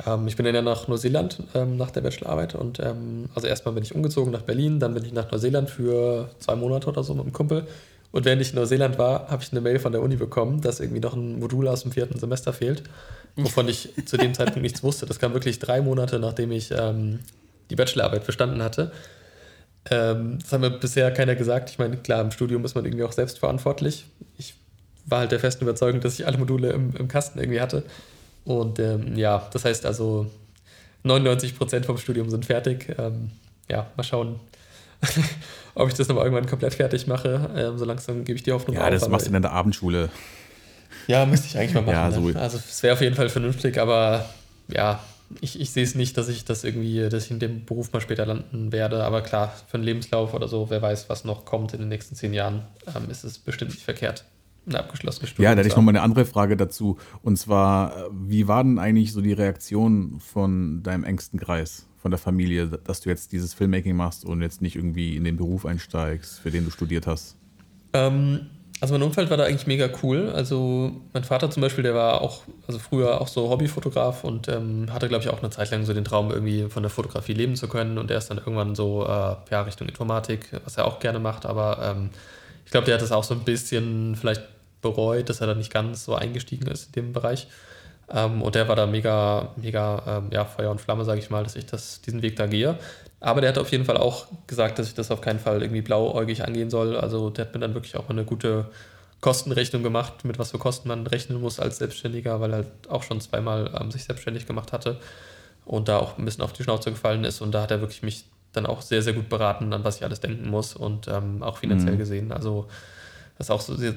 Ähm, 0.06 0.28
ich 0.28 0.36
bin 0.36 0.46
dann 0.46 0.56
ja 0.56 0.62
nach 0.62 0.88
Neuseeland 0.88 1.44
ähm, 1.54 1.78
nach 1.78 1.92
der 1.92 2.02
Bachelorarbeit 2.02 2.56
und 2.56 2.80
ähm, 2.80 3.30
also 3.36 3.48
erstmal 3.48 3.76
bin 3.76 3.84
ich 3.84 3.94
umgezogen 3.94 4.32
nach 4.32 4.42
Berlin, 4.42 4.80
dann 4.80 4.94
bin 4.94 5.06
ich 5.06 5.14
nach 5.14 5.32
Neuseeland 5.32 5.70
für 5.70 6.30
zwei 6.40 6.56
Monate 6.56 6.88
oder 6.88 7.04
so 7.04 7.14
mit 7.14 7.24
einem 7.24 7.34
Kumpel. 7.34 7.68
Und 8.12 8.26
während 8.26 8.42
ich 8.42 8.52
in 8.52 8.56
Neuseeland 8.56 9.00
war, 9.00 9.28
habe 9.30 9.42
ich 9.42 9.52
eine 9.52 9.62
Mail 9.62 9.80
von 9.80 9.92
der 9.92 10.02
Uni 10.02 10.16
bekommen, 10.16 10.62
dass 10.62 10.80
irgendwie 10.80 11.00
noch 11.00 11.16
ein 11.16 11.40
Modul 11.40 11.68
aus 11.68 11.82
dem 11.82 11.92
vierten 11.92 12.20
Semester 12.20 12.54
fehlt, 12.54 12.84
wovon 13.36 13.68
ich 13.68 13.90
zu 14.06 14.18
dem 14.18 14.34
Zeitpunkt 14.36 14.62
nichts 14.62 14.84
wusste. 14.84 15.08
Das 15.08 15.20
kam 15.20 15.34
wirklich 15.34 15.58
drei 15.58 15.82
Monate, 15.82 16.20
nachdem 16.20 16.52
ich 16.52 16.72
ähm, 16.72 17.20
die 17.70 17.76
Bachelorarbeit 17.76 18.26
bestanden 18.26 18.62
hatte. 18.62 18.92
Ähm, 19.90 20.40
das 20.42 20.52
hat 20.52 20.62
mir 20.62 20.72
bisher 20.72 21.12
keiner 21.12 21.36
gesagt. 21.36 21.70
Ich 21.70 21.80
meine, 21.80 21.98
klar, 21.98 22.22
im 22.22 22.32
Studium 22.32 22.64
ist 22.66 22.76
man 22.76 22.86
irgendwie 22.86 23.04
auch 23.04 23.12
selbstverantwortlich. 23.12 24.06
Ich 24.38 24.56
war 25.06 25.20
halt 25.20 25.32
der 25.32 25.40
festen 25.40 25.64
Überzeugung, 25.64 26.02
dass 26.02 26.20
ich 26.20 26.26
alle 26.26 26.38
Module 26.38 26.72
im, 26.72 26.96
im 26.96 27.08
Kasten 27.08 27.40
irgendwie 27.40 27.60
hatte. 27.60 27.84
Und 28.46 28.80
ähm, 28.80 29.16
ja, 29.18 29.48
das 29.52 29.66
heißt 29.66 29.86
also, 29.86 30.30
99 31.04 31.58
Prozent 31.58 31.86
vom 31.86 31.98
Studium 31.98 32.30
sind 32.30 32.46
fertig. 32.46 32.96
Ähm, 32.98 33.32
ja, 33.70 33.88
mal 33.98 34.04
schauen, 34.04 34.40
ob 35.76 35.90
ich 35.90 35.96
das 35.96 36.08
nochmal 36.08 36.26
irgendwann 36.26 36.48
komplett 36.48 36.74
fertig 36.74 37.08
mache. 37.08 37.50
Ähm, 37.56 37.78
so 37.78 37.86
langsam 37.86 38.24
gebe 38.24 38.38
ich 38.38 38.44
die 38.44 38.52
Hoffnung 38.52 38.76
Ja, 38.76 38.86
auf, 38.86 38.90
das 38.90 39.10
machst 39.10 39.28
du 39.28 39.34
in 39.34 39.42
der 39.42 39.52
Abendschule. 39.52 40.10
Ja, 41.08 41.26
müsste 41.26 41.48
ich 41.48 41.58
eigentlich 41.58 41.74
mal 41.74 41.82
machen. 41.82 41.94
Ja, 41.94 42.12
so 42.12 42.22
ne? 42.22 42.40
Also 42.40 42.58
es 42.58 42.82
wäre 42.84 42.94
auf 42.94 43.02
jeden 43.02 43.16
Fall 43.16 43.28
vernünftig, 43.28 43.78
aber 43.78 44.30
ja, 44.70 45.04
ich, 45.42 45.60
ich 45.60 45.72
sehe 45.72 45.84
es 45.84 45.96
nicht, 45.96 46.18
dass 46.18 46.30
ich 46.30 46.46
das 46.46 46.64
irgendwie, 46.64 47.10
dass 47.10 47.26
ich 47.26 47.32
in 47.32 47.40
dem 47.40 47.66
Beruf 47.66 47.92
mal 47.94 48.02
später 48.02 48.26
landen 48.26 48.72
werde. 48.72 49.04
Aber 49.04 49.22
klar, 49.22 49.54
für 49.68 49.76
einen 49.76 49.84
Lebenslauf 49.84 50.34
oder 50.34 50.48
so, 50.48 50.70
wer 50.70 50.82
weiß, 50.82 51.10
was 51.10 51.26
noch 51.26 51.46
kommt 51.46 51.74
in 51.74 51.80
den 51.80 51.90
nächsten 51.90 52.16
zehn 52.16 52.34
Jahren, 52.34 52.64
ähm, 52.96 53.10
ist 53.10 53.24
es 53.24 53.40
bestimmt 53.40 53.72
nicht 53.72 53.84
verkehrt. 53.84 54.26
Ein 54.66 54.76
abgeschlossenes 54.76 55.30
Studium. 55.32 55.44
Ja, 55.44 55.56
da 55.56 55.60
hätte 55.60 55.70
ich 55.70 55.76
nochmal 55.76 55.96
eine 55.96 56.04
andere 56.04 56.26
Frage 56.26 56.56
dazu. 56.56 56.98
Und 57.22 57.38
zwar, 57.38 58.10
wie 58.12 58.48
war 58.48 58.64
denn 58.64 58.80
eigentlich 58.80 59.12
so 59.12 59.22
die 59.22 59.34
Reaktion 59.34 60.20
von 60.20 60.84
deinem 60.84 61.04
engsten 61.04 61.40
Kreis, 61.40 61.86
von 61.98 62.12
der 62.12 62.18
Familie, 62.18 62.68
dass 62.68 63.02
du 63.02 63.10
jetzt 63.10 63.34
dieses 63.34 63.54
Filmmaking 63.54 63.96
machst 63.96 64.24
und 64.24 64.42
jetzt 64.42 64.62
nicht 64.62 64.76
irgendwie 64.76 65.18
in 65.18 65.26
den 65.26 65.36
Beruf 65.36 65.66
einsteigst, 65.66 66.40
für 66.40 66.50
den 66.50 66.64
du 66.64 66.72
studiert 66.72 67.08
hast? 67.08 67.36
Ähm, 67.92 68.48
also 68.84 68.96
mein 68.96 69.04
Umfeld 69.04 69.30
war 69.30 69.38
da 69.38 69.46
eigentlich 69.46 69.66
mega 69.66 69.88
cool. 70.04 70.30
Also 70.36 70.92
mein 71.14 71.24
Vater 71.24 71.50
zum 71.50 71.62
Beispiel, 71.62 71.86
der 71.86 71.94
war 71.94 72.20
auch, 72.20 72.42
also 72.68 72.80
früher 72.80 73.22
auch 73.22 73.30
so 73.30 73.50
Hobbyfotograf 73.50 74.26
und 74.26 74.50
ähm, 74.50 74.88
hatte, 74.92 75.08
glaube 75.08 75.24
ich, 75.24 75.30
auch 75.30 75.40
eine 75.40 75.52
Zeit 75.52 75.72
lang 75.72 75.86
so 75.86 75.94
den 75.94 76.04
Traum, 76.04 76.32
irgendwie 76.32 76.70
von 76.70 76.84
der 76.84 76.90
Fotografie 76.90 77.32
leben 77.32 77.56
zu 77.56 77.70
können. 77.70 77.98
Und 77.98 78.10
der 78.10 78.18
ist 78.18 78.30
dann 78.30 78.40
irgendwann 78.40 78.76
so 78.76 79.06
äh, 79.06 79.36
ja, 79.52 79.62
Richtung 79.62 79.88
Informatik, 79.88 80.50
was 80.66 80.76
er 80.76 80.84
auch 80.84 81.00
gerne 81.00 81.20
macht. 81.20 81.46
Aber 81.46 81.78
ähm, 81.82 82.10
ich 82.66 82.72
glaube, 82.72 82.84
der 82.84 82.96
hat 82.96 83.02
das 83.02 83.14
auch 83.14 83.24
so 83.24 83.34
ein 83.34 83.46
bisschen 83.46 84.18
vielleicht 84.18 84.42
bereut, 84.82 85.30
dass 85.30 85.40
er 85.40 85.48
da 85.48 85.56
nicht 85.56 85.72
ganz 85.72 86.04
so 86.04 86.16
eingestiegen 86.16 86.68
ist 86.68 86.88
in 86.88 86.92
dem 86.92 87.14
Bereich. 87.14 87.48
Ähm, 88.10 88.42
und 88.42 88.56
der 88.56 88.68
war 88.68 88.76
da 88.76 88.86
mega, 88.86 89.52
mega 89.56 90.04
ähm, 90.08 90.30
ja, 90.32 90.46
Feuer 90.46 90.72
und 90.72 90.82
Flamme, 90.82 91.06
sage 91.06 91.20
ich 91.20 91.30
mal, 91.30 91.44
dass 91.44 91.56
ich 91.56 91.66
das, 91.66 92.02
diesen 92.02 92.22
Weg 92.22 92.36
da 92.36 92.48
gehe. 92.48 92.78
Aber 93.20 93.42
der 93.42 93.50
hat 93.52 93.58
auf 93.58 93.72
jeden 93.72 93.86
Fall 93.86 93.98
auch 93.98 94.28
gesagt, 94.48 94.80
dass 94.80 94.88
ich 94.88 94.96
das 94.96 95.10
auf 95.10 95.22
keinen 95.22 95.40
Fall 95.40 95.62
irgendwie 95.62 95.82
blauäugig 95.82 96.44
angehen 96.44 96.70
soll. 96.70 96.98
Also 96.98 97.30
der 97.30 97.46
hat 97.46 97.54
mir 97.54 97.62
dann 97.62 97.74
wirklich 97.74 97.96
auch 97.96 98.10
mal 98.10 98.16
eine 98.16 98.26
gute 98.26 98.66
Kostenrechnung 99.22 99.84
gemacht, 99.84 100.26
mit 100.26 100.38
was 100.38 100.52
für 100.52 100.58
Kosten 100.58 100.90
man 100.90 101.08
rechnen 101.08 101.40
muss 101.40 101.60
als 101.60 101.78
Selbstständiger, 101.78 102.42
weil 102.42 102.52
er 102.52 102.58
halt 102.58 102.72
auch 102.90 103.04
schon 103.04 103.22
zweimal 103.22 103.74
ähm, 103.80 103.90
sich 103.90 104.04
selbstständig 104.04 104.46
gemacht 104.46 104.74
hatte 104.74 105.00
und 105.64 105.88
da 105.88 105.98
auch 105.98 106.18
ein 106.18 106.26
bisschen 106.26 106.44
auf 106.44 106.52
die 106.52 106.64
Schnauze 106.64 106.92
gefallen 106.92 107.24
ist. 107.24 107.40
Und 107.40 107.54
da 107.54 107.62
hat 107.62 107.72
er 107.72 107.80
wirklich 107.80 108.04
mich 108.04 108.26
dann 108.52 108.66
auch 108.66 108.82
sehr, 108.82 109.02
sehr 109.02 109.14
gut 109.14 109.30
beraten, 109.30 109.72
an 109.72 109.86
was 109.86 109.98
ich 109.98 110.04
alles 110.04 110.20
denken 110.20 110.50
muss 110.50 110.76
und 110.76 111.08
ähm, 111.08 111.42
auch 111.42 111.58
finanziell 111.58 111.94
mhm. 111.94 112.00
gesehen. 112.00 112.32
Also 112.34 112.68
das 113.38 113.50
auch 113.50 113.62
so, 113.62 113.80
wir 113.82 113.94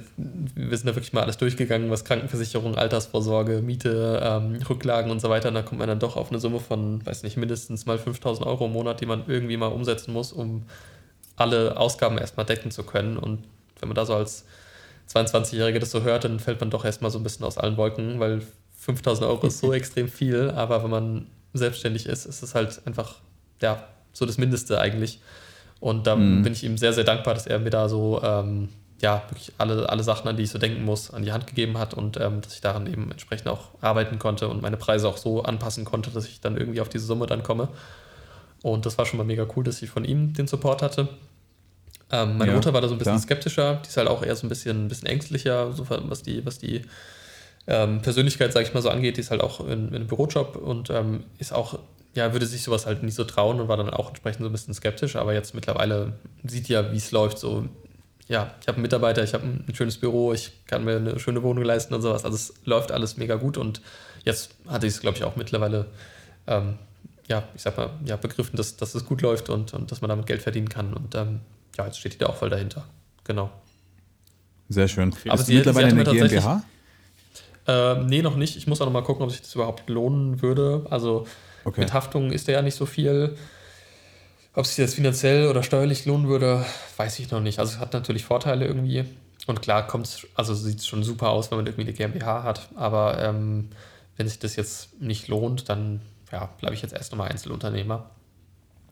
sind 0.76 0.86
da 0.86 0.94
wirklich 0.94 1.12
mal 1.12 1.22
alles 1.22 1.36
durchgegangen, 1.36 1.90
was 1.90 2.04
Krankenversicherung, 2.04 2.76
Altersvorsorge, 2.76 3.60
Miete, 3.60 4.20
ähm, 4.22 4.58
Rücklagen 4.68 5.10
und 5.10 5.20
so 5.20 5.28
weiter. 5.28 5.48
Und 5.48 5.54
da 5.54 5.62
kommt 5.62 5.78
man 5.78 5.88
dann 5.88 5.98
doch 5.98 6.16
auf 6.16 6.30
eine 6.30 6.40
Summe 6.40 6.58
von, 6.58 7.04
weiß 7.04 7.22
nicht, 7.22 7.36
mindestens 7.36 7.84
mal 7.84 7.98
5000 7.98 8.46
Euro 8.46 8.66
im 8.66 8.72
Monat, 8.72 9.00
die 9.00 9.06
man 9.06 9.24
irgendwie 9.26 9.56
mal 9.56 9.66
umsetzen 9.66 10.12
muss, 10.12 10.32
um 10.32 10.64
alle 11.36 11.76
Ausgaben 11.76 12.16
erstmal 12.16 12.46
decken 12.46 12.70
zu 12.70 12.82
können. 12.82 13.18
Und 13.18 13.44
wenn 13.80 13.88
man 13.88 13.94
da 13.94 14.06
so 14.06 14.14
als 14.14 14.46
22-Jährige 15.12 15.80
das 15.80 15.90
so 15.90 16.02
hört, 16.02 16.24
dann 16.24 16.40
fällt 16.40 16.60
man 16.60 16.70
doch 16.70 16.84
erstmal 16.84 17.10
so 17.10 17.18
ein 17.18 17.22
bisschen 17.22 17.44
aus 17.44 17.58
allen 17.58 17.76
Wolken, 17.76 18.18
weil 18.18 18.40
5000 18.78 19.28
Euro 19.28 19.46
ist 19.46 19.58
so 19.58 19.72
extrem 19.74 20.08
viel, 20.08 20.50
aber 20.50 20.82
wenn 20.82 20.90
man 20.90 21.26
selbstständig 21.52 22.06
ist, 22.06 22.24
ist 22.24 22.42
es 22.42 22.54
halt 22.54 22.80
einfach, 22.86 23.16
ja, 23.60 23.84
so 24.12 24.24
das 24.24 24.38
Mindeste 24.38 24.80
eigentlich. 24.80 25.20
Und 25.78 26.06
da 26.06 26.16
mhm. 26.16 26.42
bin 26.42 26.54
ich 26.54 26.64
ihm 26.64 26.78
sehr, 26.78 26.94
sehr 26.94 27.04
dankbar, 27.04 27.34
dass 27.34 27.46
er 27.46 27.58
mir 27.58 27.70
da 27.70 27.88
so 27.88 28.20
ähm, 28.22 28.70
ja, 29.00 29.22
wirklich 29.28 29.52
alle, 29.58 29.88
alle 29.88 30.02
Sachen, 30.02 30.26
an 30.28 30.36
die 30.36 30.44
ich 30.44 30.50
so 30.50 30.58
denken 30.58 30.84
muss, 30.84 31.12
an 31.12 31.22
die 31.22 31.32
Hand 31.32 31.46
gegeben 31.46 31.78
hat 31.78 31.92
und 31.94 32.18
ähm, 32.18 32.40
dass 32.40 32.54
ich 32.54 32.60
daran 32.60 32.86
eben 32.86 33.10
entsprechend 33.10 33.48
auch 33.48 33.68
arbeiten 33.80 34.18
konnte 34.18 34.48
und 34.48 34.62
meine 34.62 34.76
Preise 34.76 35.08
auch 35.08 35.18
so 35.18 35.42
anpassen 35.42 35.84
konnte, 35.84 36.10
dass 36.10 36.26
ich 36.26 36.40
dann 36.40 36.56
irgendwie 36.56 36.80
auf 36.80 36.88
diese 36.88 37.04
Summe 37.04 37.26
dann 37.26 37.42
komme. 37.42 37.68
Und 38.62 38.86
das 38.86 38.96
war 38.96 39.04
schon 39.04 39.18
mal 39.18 39.24
mega 39.24 39.46
cool, 39.54 39.64
dass 39.64 39.82
ich 39.82 39.90
von 39.90 40.04
ihm 40.04 40.32
den 40.32 40.46
Support 40.46 40.80
hatte. 40.82 41.08
Ähm, 42.10 42.38
meine 42.38 42.52
ja, 42.52 42.56
Mutter 42.56 42.72
war 42.72 42.80
da 42.80 42.88
so 42.88 42.94
ein 42.94 42.98
bisschen 42.98 43.14
klar. 43.14 43.22
skeptischer, 43.22 43.74
die 43.84 43.88
ist 43.88 43.96
halt 43.96 44.08
auch 44.08 44.22
eher 44.22 44.34
so 44.34 44.46
ein 44.46 44.48
bisschen, 44.48 44.86
ein 44.86 44.88
bisschen 44.88 45.08
ängstlicher, 45.08 45.72
so 45.72 45.86
was 45.88 46.22
die, 46.22 46.46
was 46.46 46.58
die 46.58 46.82
ähm, 47.66 48.00
Persönlichkeit, 48.00 48.52
sag 48.52 48.62
ich 48.62 48.72
mal 48.72 48.82
so, 48.82 48.88
angeht. 48.88 49.18
Die 49.18 49.20
ist 49.20 49.30
halt 49.30 49.42
auch 49.42 49.60
in, 49.60 49.88
in 49.88 49.94
einem 49.94 50.06
Bürojob 50.06 50.56
und 50.56 50.88
ähm, 50.88 51.24
ist 51.38 51.52
auch, 51.52 51.80
ja, 52.14 52.32
würde 52.32 52.46
sich 52.46 52.62
sowas 52.62 52.86
halt 52.86 53.02
nicht 53.02 53.14
so 53.14 53.24
trauen 53.24 53.60
und 53.60 53.68
war 53.68 53.76
dann 53.76 53.90
auch 53.90 54.08
entsprechend 54.08 54.42
so 54.42 54.48
ein 54.48 54.52
bisschen 54.52 54.72
skeptisch, 54.72 55.16
aber 55.16 55.34
jetzt 55.34 55.54
mittlerweile 55.54 56.14
sieht 56.44 56.68
ja, 56.68 56.92
wie 56.92 56.96
es 56.96 57.10
läuft, 57.10 57.38
so 57.38 57.68
ja, 58.28 58.54
ich 58.60 58.66
habe 58.66 58.76
einen 58.76 58.82
Mitarbeiter, 58.82 59.22
ich 59.22 59.34
habe 59.34 59.44
ein 59.44 59.74
schönes 59.74 59.98
Büro, 59.98 60.32
ich 60.32 60.52
kann 60.66 60.84
mir 60.84 60.96
eine 60.96 61.18
schöne 61.18 61.42
Wohnung 61.42 61.64
leisten 61.64 61.94
und 61.94 62.02
sowas. 62.02 62.24
Also 62.24 62.36
es 62.36 62.54
läuft 62.64 62.90
alles 62.90 63.16
mega 63.16 63.36
gut 63.36 63.56
und 63.56 63.80
jetzt 64.24 64.50
hatte 64.66 64.86
ich 64.86 64.94
es, 64.94 65.00
glaube 65.00 65.16
ich, 65.16 65.24
auch 65.24 65.36
mittlerweile, 65.36 65.86
ähm, 66.46 66.78
ja, 67.28 67.44
ich 67.54 67.62
sag 67.62 67.76
mal, 67.76 67.90
ja, 68.04 68.16
begriffen, 68.16 68.56
dass, 68.56 68.76
dass 68.76 68.94
es 68.94 69.04
gut 69.04 69.22
läuft 69.22 69.48
und, 69.48 69.74
und 69.74 69.92
dass 69.92 70.00
man 70.00 70.08
damit 70.08 70.26
Geld 70.26 70.42
verdienen 70.42 70.68
kann. 70.68 70.92
Und 70.92 71.14
ähm, 71.14 71.40
ja, 71.76 71.86
jetzt 71.86 71.98
steht 71.98 72.14
die 72.14 72.18
da 72.18 72.26
auch 72.26 72.36
voll 72.36 72.50
dahinter. 72.50 72.84
Genau. 73.24 73.50
Sehr 74.68 74.88
schön. 74.88 75.14
Aber 75.28 75.40
Ist 75.40 75.46
sie, 75.46 75.56
mittlerweile 75.56 75.90
sie 75.90 76.00
eine 76.00 76.28
GmbH? 76.28 76.64
Äh, 77.66 77.96
nee, 78.04 78.22
noch 78.22 78.36
nicht. 78.36 78.56
Ich 78.56 78.66
muss 78.66 78.80
auch 78.80 78.86
noch 78.86 78.92
mal 78.92 79.02
gucken, 79.02 79.24
ob 79.24 79.30
sich 79.30 79.42
das 79.42 79.54
überhaupt 79.54 79.88
lohnen 79.88 80.42
würde. 80.42 80.86
Also 80.90 81.26
okay. 81.64 81.82
mit 81.82 81.92
Haftung 81.92 82.32
ist 82.32 82.48
der 82.48 82.56
ja 82.56 82.62
nicht 82.62 82.76
so 82.76 82.86
viel. 82.86 83.36
Ob 84.56 84.66
sich 84.66 84.82
das 84.82 84.94
finanziell 84.94 85.48
oder 85.48 85.62
steuerlich 85.62 86.06
lohnen 86.06 86.28
würde, 86.28 86.64
weiß 86.96 87.18
ich 87.18 87.30
noch 87.30 87.40
nicht. 87.40 87.58
Also 87.58 87.74
es 87.74 87.78
hat 87.78 87.92
natürlich 87.92 88.24
Vorteile 88.24 88.66
irgendwie. 88.66 89.04
Und 89.46 89.60
klar 89.60 89.86
kommt 89.86 90.26
also 90.34 90.54
sieht 90.54 90.78
es 90.78 90.86
schon 90.86 91.02
super 91.02 91.28
aus, 91.28 91.50
wenn 91.50 91.58
man 91.58 91.66
irgendwie 91.66 91.82
eine 91.82 91.92
GmbH 91.92 92.42
hat. 92.42 92.70
Aber 92.74 93.22
ähm, 93.22 93.68
wenn 94.16 94.26
sich 94.26 94.38
das 94.38 94.56
jetzt 94.56 94.98
nicht 94.98 95.28
lohnt, 95.28 95.68
dann 95.68 96.00
ja, 96.32 96.46
bleibe 96.58 96.74
ich 96.74 96.80
jetzt 96.80 96.94
erst 96.94 97.12
nochmal 97.12 97.28
Einzelunternehmer. 97.28 98.10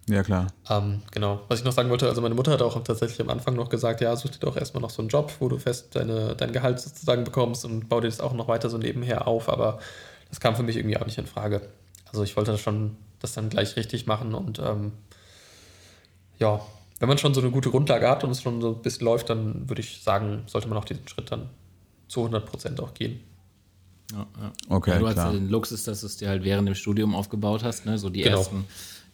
Ja, 0.06 0.22
klar. 0.22 0.48
Ähm, 0.68 1.00
genau. 1.10 1.40
Was 1.48 1.60
ich 1.60 1.64
noch 1.64 1.72
sagen 1.72 1.88
wollte, 1.88 2.08
also 2.08 2.20
meine 2.20 2.34
Mutter 2.34 2.52
hat 2.52 2.60
auch 2.60 2.78
tatsächlich 2.84 3.22
am 3.22 3.30
Anfang 3.30 3.54
noch 3.54 3.70
gesagt, 3.70 4.02
ja, 4.02 4.14
such 4.16 4.32
dir 4.32 4.40
doch 4.40 4.58
erstmal 4.58 4.82
noch 4.82 4.90
so 4.90 5.00
einen 5.00 5.08
Job, 5.08 5.32
wo 5.38 5.48
du 5.48 5.58
fest 5.58 5.96
deine, 5.96 6.36
dein 6.36 6.52
Gehalt 6.52 6.78
sozusagen 6.78 7.24
bekommst 7.24 7.64
und 7.64 7.88
bau 7.88 8.00
dir 8.00 8.08
das 8.08 8.20
auch 8.20 8.34
noch 8.34 8.48
weiter 8.48 8.68
so 8.68 8.76
nebenher 8.76 9.26
auf. 9.26 9.48
Aber 9.48 9.78
das 10.28 10.40
kam 10.40 10.56
für 10.56 10.62
mich 10.62 10.76
irgendwie 10.76 10.98
auch 10.98 11.06
nicht 11.06 11.16
in 11.16 11.26
Frage. 11.26 11.62
Also 12.04 12.22
ich 12.22 12.36
wollte 12.36 12.52
das 12.52 12.60
schon 12.60 12.98
das 13.18 13.32
dann 13.32 13.48
gleich 13.48 13.76
richtig 13.76 14.06
machen 14.06 14.34
und 14.34 14.58
ähm, 14.58 14.92
ja, 16.38 16.60
wenn 17.00 17.08
man 17.08 17.18
schon 17.18 17.34
so 17.34 17.40
eine 17.40 17.50
gute 17.50 17.70
Grundlage 17.70 18.08
hat 18.08 18.24
und 18.24 18.30
es 18.30 18.42
schon 18.42 18.60
so 18.60 18.74
ein 18.74 18.82
bisschen 18.82 19.04
läuft, 19.04 19.30
dann 19.30 19.68
würde 19.68 19.80
ich 19.80 20.00
sagen, 20.02 20.42
sollte 20.46 20.68
man 20.68 20.78
auch 20.78 20.84
diesen 20.84 21.06
Schritt 21.08 21.30
dann 21.30 21.50
zu 22.08 22.20
100 22.20 22.46
Prozent 22.46 22.80
auch 22.80 22.94
gehen. 22.94 23.20
Ja, 24.12 24.26
ja. 24.40 24.52
Okay, 24.68 24.90
ja, 24.90 24.98
du 24.98 25.04
klar. 25.04 25.16
hast 25.16 25.32
ja 25.32 25.38
den 25.38 25.48
Luxus, 25.48 25.84
dass 25.84 26.00
du 26.00 26.06
es 26.06 26.16
dir 26.16 26.28
halt 26.28 26.44
während 26.44 26.68
dem 26.68 26.74
Studium 26.74 27.14
aufgebaut 27.14 27.64
hast, 27.64 27.86
ne? 27.86 27.98
so 27.98 28.10
die 28.10 28.22
genau. 28.22 28.38
ersten 28.38 28.64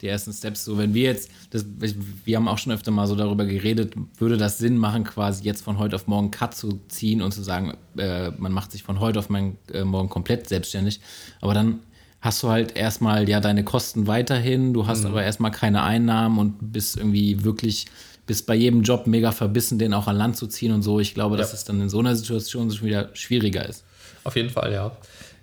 die 0.01 0.09
ersten 0.09 0.33
Steps. 0.33 0.65
So, 0.65 0.79
wenn 0.79 0.95
wir 0.95 1.05
jetzt, 1.05 1.31
das, 1.51 1.65
wir 2.25 2.37
haben 2.37 2.49
auch 2.49 2.59
schon 2.59 2.73
öfter 2.73 2.91
mal 2.91 3.07
so 3.07 3.15
darüber 3.15 3.45
geredet, 3.45 3.95
würde 4.19 4.37
das 4.37 4.59
Sinn 4.59 4.79
machen, 4.79 5.05
quasi 5.05 5.45
jetzt 5.45 5.63
von 5.63 5.79
heute 5.79 5.97
auf 5.97 6.07
morgen 6.07 6.31
Cut 6.31 6.55
zu 6.55 6.81
ziehen 6.89 7.23
und 7.23 7.33
zu 7.33 7.43
sagen, 7.43 7.77
äh, 7.97 8.31
man 8.31 8.53
macht 8.53 8.73
sich 8.73 8.83
von 8.83 9.01
heute 9.01 9.19
auf 9.19 9.29
äh, 9.31 9.85
morgen 9.85 10.09
komplett 10.09 10.49
selbstständig. 10.49 11.01
Aber 11.41 11.55
dann 11.55 11.81
hast 12.21 12.43
du 12.43 12.49
halt 12.49 12.77
erstmal 12.77 13.29
ja 13.29 13.41
deine 13.41 13.65
Kosten 13.65 14.07
weiterhin, 14.07 14.75
du 14.75 14.87
hast 14.87 15.01
mhm. 15.01 15.11
aber 15.11 15.23
erstmal 15.23 15.51
keine 15.51 15.83
Einnahmen 15.83 16.39
und 16.39 16.73
bist 16.73 16.97
irgendwie 16.97 17.45
wirklich, 17.45 17.87
bist 18.27 18.47
bei 18.47 18.55
jedem 18.55 18.83
Job 18.83 19.07
mega 19.07 19.33
verbissen, 19.33 19.79
den 19.79 19.95
auch 19.95 20.07
an 20.07 20.17
Land 20.17 20.37
zu 20.37 20.47
ziehen 20.47 20.73
und 20.73 20.83
so. 20.83 21.01
Ich 21.01 21.15
glaube, 21.15 21.37
ja. 21.37 21.41
dass 21.41 21.53
es 21.53 21.65
dann 21.65 21.81
in 21.81 21.89
so 21.89 21.99
einer 21.99 22.15
Situation 22.15 22.71
schon 22.71 22.87
wieder 22.87 23.11
schwieriger 23.15 23.67
ist. 23.69 23.85
Auf 24.25 24.37
jeden 24.37 24.51
Fall, 24.51 24.73
ja. 24.73 24.93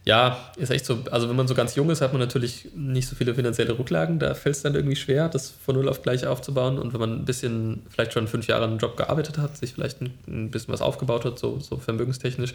Ja, 0.08 0.52
ist 0.56 0.70
echt 0.70 0.86
so. 0.86 1.00
Also, 1.12 1.28
wenn 1.28 1.36
man 1.36 1.50
so 1.50 1.54
ganz 1.54 1.76
jung 1.76 1.90
ist, 1.90 2.00
hat 2.00 2.14
man 2.14 2.22
natürlich 2.22 2.70
nicht 2.74 3.10
so 3.10 3.16
viele 3.18 3.36
finanzielle 3.36 3.78
Rücklagen. 3.78 4.20
Da 4.20 4.36
fällt 4.36 4.56
es 4.56 4.62
dann 4.62 4.74
irgendwie 4.74 4.96
schwer, 4.96 5.28
das 5.28 5.52
von 5.66 5.76
null 5.76 5.90
auf 5.90 6.02
gleich 6.02 6.26
aufzubauen. 6.26 6.80
Und 6.80 6.94
wenn 6.94 7.02
man 7.02 7.12
ein 7.12 7.26
bisschen, 7.26 7.82
vielleicht 7.90 8.14
schon 8.14 8.30
fünf 8.30 8.48
Jahre 8.48 8.64
an 8.64 8.70
einem 8.70 8.80
Job 8.80 8.96
gearbeitet 8.96 9.38
hat, 9.38 9.58
sich 9.58 9.74
vielleicht 9.74 10.02
ein, 10.02 10.14
ein 10.26 10.50
bisschen 10.50 10.74
was 10.74 10.82
aufgebaut 10.82 11.26
hat, 11.26 11.38
so, 11.38 11.60
so 11.60 11.76
vermögenstechnisch, 11.76 12.54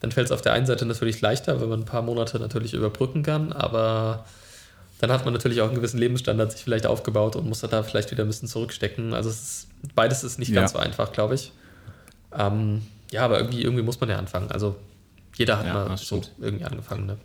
dann 0.00 0.12
fällt 0.12 0.26
es 0.26 0.32
auf 0.32 0.42
der 0.42 0.52
einen 0.52 0.66
Seite 0.66 0.86
natürlich 0.86 1.20
leichter, 1.20 1.60
wenn 1.60 1.68
man 1.68 1.80
ein 1.80 1.86
paar 1.86 2.02
Monate 2.02 2.38
natürlich 2.38 2.74
überbrücken 2.74 3.22
kann, 3.22 3.52
aber 3.52 4.24
dann 4.98 5.10
hat 5.10 5.24
man 5.24 5.34
natürlich 5.34 5.60
auch 5.60 5.66
einen 5.66 5.74
gewissen 5.74 5.98
Lebensstandard 5.98 6.52
sich 6.52 6.62
vielleicht 6.62 6.86
aufgebaut 6.86 7.36
und 7.36 7.46
muss 7.46 7.60
da 7.60 7.82
vielleicht 7.82 8.10
wieder 8.10 8.24
ein 8.24 8.28
bisschen 8.28 8.48
zurückstecken. 8.48 9.12
Also 9.12 9.28
ist, 9.28 9.68
beides 9.94 10.24
ist 10.24 10.38
nicht 10.38 10.48
ja. 10.48 10.60
ganz 10.60 10.72
so 10.72 10.78
einfach, 10.78 11.12
glaube 11.12 11.34
ich. 11.34 11.52
Ähm, 12.36 12.82
ja, 13.10 13.24
aber 13.24 13.38
irgendwie, 13.38 13.62
irgendwie 13.62 13.82
muss 13.82 14.00
man 14.00 14.08
ja 14.08 14.18
anfangen. 14.18 14.50
Also 14.50 14.76
jeder 15.36 15.58
hat 15.58 15.66
ja, 15.66 15.74
mal 15.74 15.96
so 15.96 16.22
irgendwie 16.38 16.64
angefangen. 16.64 17.06
Ne? 17.06 17.18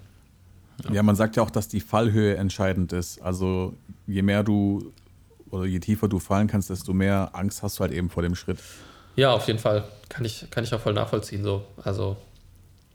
Ja. 0.84 0.95
ja, 0.95 1.03
man 1.03 1.15
sagt 1.15 1.38
ja 1.38 1.43
auch, 1.43 1.49
dass 1.49 1.69
die 1.69 1.80
Fallhöhe 1.80 2.36
entscheidend 2.36 2.91
ist. 2.91 3.22
Also 3.22 3.74
je 4.05 4.22
mehr 4.22 4.43
du 4.43 4.91
oder 5.49 5.65
je 5.65 5.80
tiefer 5.80 6.07
du 6.07 6.19
fallen 6.19 6.47
kannst, 6.47 6.69
desto 6.69 6.93
mehr 6.93 7.30
Angst 7.34 7.63
hast 7.63 7.80
du 7.80 7.82
halt 7.82 7.93
eben 7.93 8.09
vor 8.09 8.24
dem 8.24 8.36
Schritt. 8.36 8.59
Ja, 9.15 9.32
auf 9.32 9.47
jeden 9.47 9.59
Fall. 9.59 9.84
Kann 10.09 10.26
ich, 10.26 10.47
kann 10.51 10.63
ich 10.63 10.74
auch 10.74 10.80
voll 10.80 10.93
nachvollziehen. 10.93 11.43
So. 11.43 11.63
Also 11.84 12.17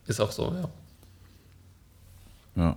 ist 0.07 0.20
auch 0.20 0.32
so, 0.32 0.52
ja. 0.54 0.68
Ja. 2.62 2.76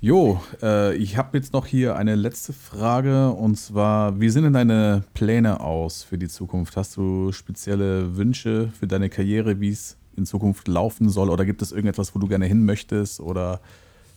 Jo, 0.00 0.40
äh, 0.62 0.94
ich 0.94 1.16
habe 1.16 1.36
jetzt 1.36 1.52
noch 1.52 1.66
hier 1.66 1.96
eine 1.96 2.14
letzte 2.14 2.52
Frage 2.52 3.30
und 3.30 3.56
zwar, 3.56 4.20
wie 4.20 4.28
sehen 4.28 4.44
denn 4.44 4.52
deine 4.52 5.02
Pläne 5.14 5.58
aus 5.58 6.04
für 6.04 6.18
die 6.18 6.28
Zukunft? 6.28 6.76
Hast 6.76 6.96
du 6.96 7.32
spezielle 7.32 8.16
Wünsche 8.16 8.70
für 8.78 8.86
deine 8.86 9.08
Karriere, 9.08 9.58
wie 9.60 9.70
es 9.70 9.96
in 10.16 10.24
Zukunft 10.24 10.68
laufen 10.68 11.08
soll 11.08 11.30
oder 11.30 11.44
gibt 11.44 11.62
es 11.62 11.72
irgendetwas, 11.72 12.14
wo 12.14 12.20
du 12.20 12.28
gerne 12.28 12.46
hin 12.46 12.64
möchtest 12.64 13.20
oder 13.20 13.60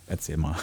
erzähl 0.07 0.37
mal. 0.37 0.55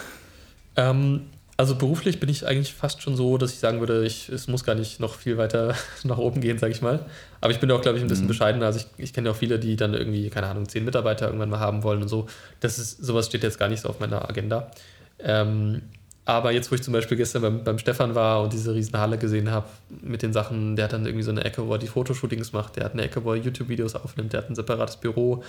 Ähm, 0.76 1.22
also 1.59 1.74
beruflich 1.74 2.20
bin 2.20 2.28
ich 2.28 2.46
eigentlich 2.46 2.72
fast 2.72 3.02
schon 3.02 3.16
so, 3.16 3.36
dass 3.36 3.52
ich 3.52 3.59
sagen 3.59 3.80
würde, 3.80 4.06
ich, 4.06 4.28
es 4.28 4.46
muss 4.46 4.62
gar 4.62 4.76
nicht 4.76 5.00
noch 5.00 5.16
viel 5.16 5.38
weiter 5.38 5.74
nach 6.04 6.16
oben 6.16 6.40
gehen, 6.40 6.56
sage 6.56 6.72
ich 6.72 6.80
mal. 6.82 7.04
Aber 7.40 7.50
ich 7.50 7.59
bin 7.59 7.68
auch, 7.72 7.82
glaube 7.82 7.98
ich, 7.98 8.04
ein 8.04 8.09
bisschen 8.09 8.26
mhm. 8.26 8.28
bescheidener. 8.28 8.66
Also 8.66 8.78
ich, 8.78 8.86
ich 9.04 9.12
kenne 9.12 9.28
ja 9.28 9.32
auch 9.34 9.36
viele, 9.36 9.59
die 9.59 9.74
dann 9.74 9.92
irgendwie, 9.92 10.30
keine 10.30 10.46
Ahnung, 10.46 10.68
zehn 10.68 10.84
Mitarbeiter 10.84 11.26
irgendwann 11.26 11.50
mal 11.50 11.59
haben 11.59 11.82
wollen 11.82 12.00
und 12.00 12.09
so. 12.09 12.28
Das 12.61 12.78
ist, 12.78 13.04
sowas 13.04 13.26
steht 13.26 13.42
jetzt 13.42 13.59
gar 13.59 13.68
nicht 13.68 13.80
so 13.80 13.88
auf 13.88 13.98
meiner 13.98 14.28
Agenda. 14.30 14.70
Ähm, 15.18 15.82
aber 16.24 16.52
jetzt, 16.52 16.70
wo 16.70 16.76
ich 16.76 16.82
zum 16.82 16.92
Beispiel 16.92 17.16
gestern 17.16 17.42
beim, 17.42 17.64
beim 17.64 17.78
Stefan 17.80 18.14
war 18.14 18.42
und 18.42 18.52
diese 18.52 18.72
riesen 18.72 18.96
Halle 18.96 19.18
gesehen 19.18 19.50
habe 19.50 19.66
mit 20.00 20.22
den 20.22 20.32
Sachen, 20.32 20.76
der 20.76 20.84
hat 20.84 20.92
dann 20.92 21.06
irgendwie 21.06 21.24
so 21.24 21.32
eine 21.32 21.42
Ecke, 21.42 21.66
wo 21.66 21.72
er 21.72 21.78
die 21.78 21.88
Fotoshootings 21.88 22.52
macht, 22.52 22.76
der 22.76 22.84
hat 22.84 22.92
eine 22.92 23.02
Ecke, 23.02 23.24
wo 23.24 23.32
er 23.32 23.38
YouTube-Videos 23.40 23.96
aufnimmt, 23.96 24.32
der 24.32 24.42
hat 24.42 24.50
ein 24.50 24.54
separates 24.54 24.98
Büro, 24.98 25.42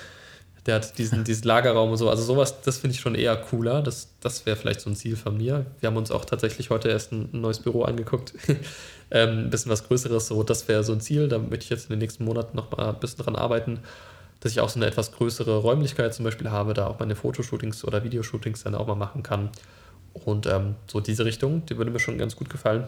der 0.66 0.76
hat 0.76 0.98
diesen, 0.98 1.24
diesen 1.24 1.44
Lagerraum 1.46 1.92
und 1.92 1.98
so. 1.98 2.10
Also 2.10 2.24
sowas, 2.24 2.62
das 2.62 2.78
finde 2.78 2.96
ich 2.96 3.02
schon 3.02 3.16
eher 3.16 3.36
cooler. 3.38 3.82
Das, 3.82 4.10
das 4.20 4.46
wäre 4.46 4.56
vielleicht 4.56 4.82
so 4.82 4.90
ein 4.90 4.96
Ziel 4.96 5.16
von 5.16 5.38
mir. 5.38 5.66
Wir 5.80 5.88
haben 5.88 5.98
uns 5.98 6.12
auch 6.12 6.26
tatsächlich 6.26 6.70
heute 6.70 6.90
erst 6.90 7.12
ein, 7.12 7.30
ein 7.34 7.42
neues 7.42 7.60
Büro 7.60 7.84
angeguckt. 7.84 8.34
ähm, 9.12 9.46
ein 9.46 9.50
bisschen 9.50 9.72
was 9.72 9.88
Größeres. 9.88 10.28
So, 10.28 10.44
das 10.44 10.68
wäre 10.68 10.84
so 10.84 10.94
ein 10.94 11.02
Ziel. 11.02 11.28
Da 11.28 11.40
möchte 11.40 11.64
ich 11.64 11.70
jetzt 11.70 11.86
in 11.86 11.92
den 11.92 12.00
nächsten 12.00 12.26
Monaten 12.26 12.56
noch 12.58 12.72
mal 12.72 12.90
ein 12.90 13.00
bisschen 13.00 13.24
dran 13.24 13.36
arbeiten, 13.36 13.80
dass 14.42 14.52
ich 14.52 14.60
auch 14.60 14.70
so 14.70 14.80
eine 14.80 14.88
etwas 14.88 15.12
größere 15.12 15.58
Räumlichkeit 15.58 16.14
zum 16.14 16.26
Beispiel 16.26 16.50
habe, 16.50 16.74
da 16.74 16.88
auch 16.88 17.00
meine 17.00 17.16
Fotoshootings 17.16 17.86
oder 17.86 18.04
Videoshootings 18.04 18.64
dann 18.64 18.76
auch 18.76 18.88
mal 18.88 18.96
machen 18.96 19.24
kann. 19.24 19.50
Und 20.14 20.46
ähm, 20.48 20.76
so 20.88 21.00
diese 21.00 21.26
Richtung, 21.26 21.66
die 21.66 21.78
würde 21.78 21.92
mir 21.92 22.00
schon 22.00 22.18
ganz 22.18 22.36
gut 22.36 22.50
gefallen. 22.50 22.88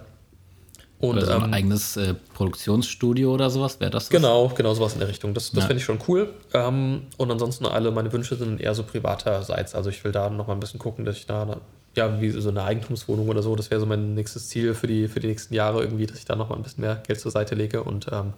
Und, 1.02 1.18
oder 1.18 1.26
so 1.26 1.32
ein 1.34 1.44
ähm, 1.46 1.54
eigenes 1.54 1.98
äh, 1.98 2.14
Produktionsstudio 2.36 3.34
oder 3.34 3.50
sowas, 3.50 3.80
wäre 3.80 3.90
das? 3.90 4.10
Genau, 4.10 4.50
genau 4.50 4.74
sowas 4.76 4.94
in 4.94 5.00
der 5.00 5.08
Richtung. 5.08 5.34
Das, 5.34 5.52
das 5.52 5.64
ja. 5.64 5.68
finde 5.68 5.80
ich 5.80 5.84
schon 5.84 6.00
cool. 6.08 6.30
Ähm, 6.54 7.08
und 7.18 7.32
ansonsten 7.32 7.66
alle 7.66 7.92
meine 7.92 8.14
Wünsche 8.14 8.36
sind 8.36 8.62
eher 8.62 8.76
so 8.76 8.84
privaterseits. 8.84 9.74
Also 9.74 9.90
ich 9.90 10.04
will 10.04 10.12
da 10.12 10.30
noch 10.30 10.48
mal 10.48 10.54
ein 10.54 10.60
bisschen 10.60 10.80
gucken, 10.80 11.04
dass 11.04 11.18
ich 11.18 11.26
da, 11.26 11.58
ja, 11.96 12.22
wie 12.22 12.30
so 12.30 12.50
eine 12.50 12.64
Eigentumswohnung 12.64 13.30
oder 13.30 13.42
so, 13.42 13.56
das 13.56 13.72
wäre 13.72 13.82
so 13.82 13.88
mein 13.88 14.14
nächstes 14.14 14.48
Ziel 14.50 14.76
für 14.76 14.86
die, 14.86 15.08
für 15.08 15.20
die 15.20 15.28
nächsten 15.28 15.56
Jahre 15.56 15.82
irgendwie, 15.82 16.06
dass 16.06 16.20
ich 16.20 16.26
da 16.26 16.36
noch 16.36 16.50
mal 16.50 16.56
ein 16.56 16.64
bisschen 16.64 16.82
mehr 16.82 17.02
Geld 17.08 17.20
zur 17.20 17.32
Seite 17.32 17.56
lege 17.56 17.84
und 17.84 18.06
ähm, 18.12 18.34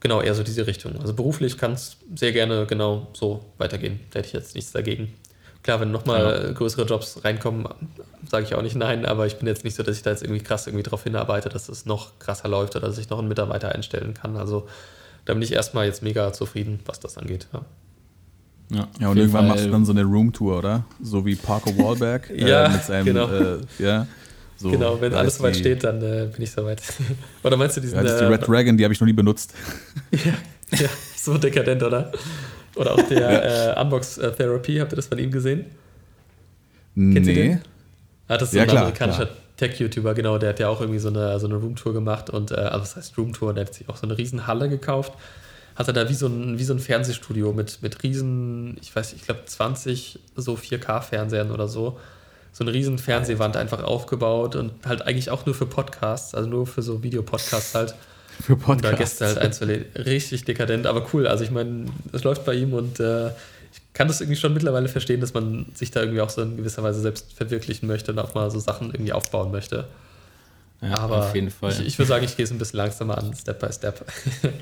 genau, 0.00 0.20
eher 0.20 0.34
so 0.34 0.42
diese 0.42 0.66
Richtung. 0.66 1.00
Also 1.00 1.14
beruflich 1.14 1.56
kann 1.58 1.72
es 1.72 1.96
sehr 2.16 2.32
gerne 2.32 2.66
genau 2.66 3.06
so 3.12 3.44
weitergehen. 3.58 4.00
Da 4.10 4.18
hätte 4.18 4.26
ich 4.26 4.34
jetzt 4.34 4.56
nichts 4.56 4.72
dagegen. 4.72 5.14
Klar, 5.62 5.80
wenn 5.80 5.92
nochmal 5.92 6.46
ja. 6.46 6.52
größere 6.52 6.86
Jobs 6.86 7.24
reinkommen, 7.24 7.68
sage 8.28 8.44
ich 8.44 8.54
auch 8.54 8.62
nicht 8.62 8.74
nein, 8.74 9.06
aber 9.06 9.26
ich 9.26 9.36
bin 9.36 9.46
jetzt 9.46 9.64
nicht 9.64 9.76
so, 9.76 9.82
dass 9.82 9.96
ich 9.96 10.02
da 10.02 10.10
jetzt 10.10 10.22
irgendwie 10.22 10.42
krass 10.42 10.66
irgendwie 10.66 10.82
drauf 10.82 11.04
hinarbeite, 11.04 11.48
dass 11.48 11.68
es 11.68 11.86
noch 11.86 12.18
krasser 12.18 12.48
läuft 12.48 12.74
oder 12.74 12.88
dass 12.88 12.98
ich 12.98 13.10
noch 13.10 13.20
einen 13.20 13.28
Mitarbeiter 13.28 13.72
einstellen 13.72 14.14
kann. 14.14 14.36
Also 14.36 14.66
da 15.24 15.34
bin 15.34 15.42
ich 15.42 15.52
erstmal 15.52 15.86
jetzt 15.86 16.02
mega 16.02 16.32
zufrieden, 16.32 16.80
was 16.86 16.98
das 16.98 17.16
angeht. 17.16 17.46
Ja. 17.52 17.64
Ja, 18.70 18.88
ja 18.98 19.08
und 19.08 19.18
irgendwann 19.18 19.42
Fall. 19.42 19.48
machst 19.48 19.66
du 19.66 19.70
dann 19.70 19.84
so 19.84 19.92
eine 19.92 20.02
Roomtour, 20.02 20.58
oder? 20.58 20.84
So 21.00 21.24
wie 21.26 21.36
Parker 21.36 21.76
Wahlberg 21.76 22.30
äh, 22.30 22.48
ja, 22.48 22.68
mit 22.68 22.82
seinem, 22.82 23.04
genau. 23.04 23.28
Äh, 23.28 23.58
ja, 23.78 24.06
so, 24.56 24.70
genau, 24.70 25.00
wenn 25.00 25.12
alles 25.12 25.38
soweit 25.38 25.56
steht, 25.56 25.82
dann 25.82 26.00
äh, 26.00 26.28
bin 26.32 26.42
ich 26.42 26.52
soweit. 26.52 26.80
oder 27.42 27.56
meinst 27.56 27.76
du 27.76 27.80
diesen. 27.80 27.96
Ja, 27.96 28.02
das 28.02 28.12
ist 28.12 28.20
die 28.20 28.24
Red 28.26 28.42
äh, 28.42 28.46
Dragon, 28.46 28.76
die 28.76 28.84
habe 28.84 28.94
ich 28.94 29.00
noch 29.00 29.06
nie 29.06 29.12
benutzt. 29.12 29.54
ja, 30.12 30.34
ja, 30.78 30.88
so 31.16 31.36
dekadent, 31.36 31.82
oder? 31.82 32.12
Oder 32.74 32.92
auch 32.94 33.02
der 33.08 33.76
äh, 33.76 33.80
Unbox 33.80 34.16
Therapy, 34.36 34.76
habt 34.76 34.92
ihr 34.92 34.96
das 34.96 35.06
von 35.06 35.18
ihm 35.18 35.30
gesehen? 35.30 35.66
Kennt 36.94 37.26
nee. 37.26 37.32
Ihr 37.32 37.34
den? 37.34 37.60
Ah, 38.28 38.36
das 38.36 38.48
ist 38.48 38.52
so 38.52 38.56
ja, 38.58 38.62
ein 38.62 38.68
klar, 38.68 38.82
amerikanischer 38.82 39.28
Tech-YouTuber, 39.56 40.14
genau, 40.14 40.38
der 40.38 40.50
hat 40.50 40.60
ja 40.60 40.68
auch 40.68 40.80
irgendwie 40.80 40.98
so 40.98 41.08
eine, 41.08 41.38
so 41.38 41.46
eine 41.46 41.56
Roomtour 41.56 41.92
gemacht 41.92 42.30
und, 42.30 42.50
äh, 42.50 42.54
also 42.54 42.82
was 42.82 42.96
heißt 42.96 43.18
Roomtour, 43.18 43.54
der 43.54 43.66
hat 43.66 43.74
sich 43.74 43.88
auch 43.88 43.96
so 43.96 44.06
eine 44.06 44.16
riesen 44.16 44.46
Halle 44.46 44.68
gekauft. 44.68 45.12
Hat 45.74 45.86
er 45.86 45.94
da 45.94 46.08
wie 46.08 46.14
so 46.14 46.26
ein, 46.26 46.58
wie 46.58 46.64
so 46.64 46.74
ein 46.74 46.78
Fernsehstudio 46.78 47.52
mit, 47.52 47.82
mit 47.82 48.02
riesen, 48.02 48.76
ich 48.80 48.94
weiß, 48.94 49.14
ich 49.14 49.22
glaube 49.22 49.42
20 49.46 50.18
so 50.36 50.54
4K-Fernsehern 50.54 51.50
oder 51.50 51.68
so. 51.68 51.98
So 52.52 52.64
eine 52.64 52.74
riesen 52.74 52.98
Fernsehwand 52.98 53.56
einfach 53.56 53.82
aufgebaut 53.82 54.56
und 54.56 54.72
halt 54.84 55.02
eigentlich 55.02 55.30
auch 55.30 55.46
nur 55.46 55.54
für 55.54 55.64
Podcasts, 55.64 56.34
also 56.34 56.48
nur 56.48 56.66
für 56.66 56.82
so 56.82 57.02
Videopodcasts 57.02 57.74
halt. 57.74 57.94
Für 58.40 58.56
Podcasts. 58.56 58.90
Da 58.90 58.96
Gäste 58.96 59.26
halt 59.26 59.38
einzulegen. 59.38 59.86
Richtig 59.96 60.44
dekadent, 60.44 60.86
aber 60.86 61.06
cool. 61.12 61.26
Also 61.26 61.44
ich 61.44 61.50
meine, 61.50 61.86
es 62.12 62.24
läuft 62.24 62.44
bei 62.44 62.54
ihm 62.54 62.72
und 62.72 63.00
äh, 63.00 63.28
ich 63.28 63.80
kann 63.92 64.08
das 64.08 64.20
irgendwie 64.20 64.38
schon 64.38 64.54
mittlerweile 64.54 64.88
verstehen, 64.88 65.20
dass 65.20 65.34
man 65.34 65.66
sich 65.74 65.90
da 65.90 66.00
irgendwie 66.00 66.20
auch 66.20 66.30
so 66.30 66.42
in 66.42 66.56
gewisser 66.56 66.82
Weise 66.82 67.00
selbst 67.00 67.32
verwirklichen 67.32 67.86
möchte 67.86 68.12
und 68.12 68.18
auch 68.18 68.34
mal 68.34 68.50
so 68.50 68.58
Sachen 68.58 68.88
irgendwie 68.92 69.12
aufbauen 69.12 69.50
möchte. 69.50 69.86
Ja, 70.80 70.98
aber 70.98 71.26
auf 71.26 71.34
jeden 71.34 71.50
Fall. 71.50 71.72
Ich, 71.72 71.80
ich 71.80 71.98
würde 71.98 72.08
sagen, 72.08 72.24
ich 72.24 72.36
gehe 72.36 72.44
es 72.44 72.50
ein 72.50 72.58
bisschen 72.58 72.78
langsamer 72.78 73.18
an, 73.18 73.34
Step 73.34 73.60
by 73.60 73.72
Step. 73.72 74.04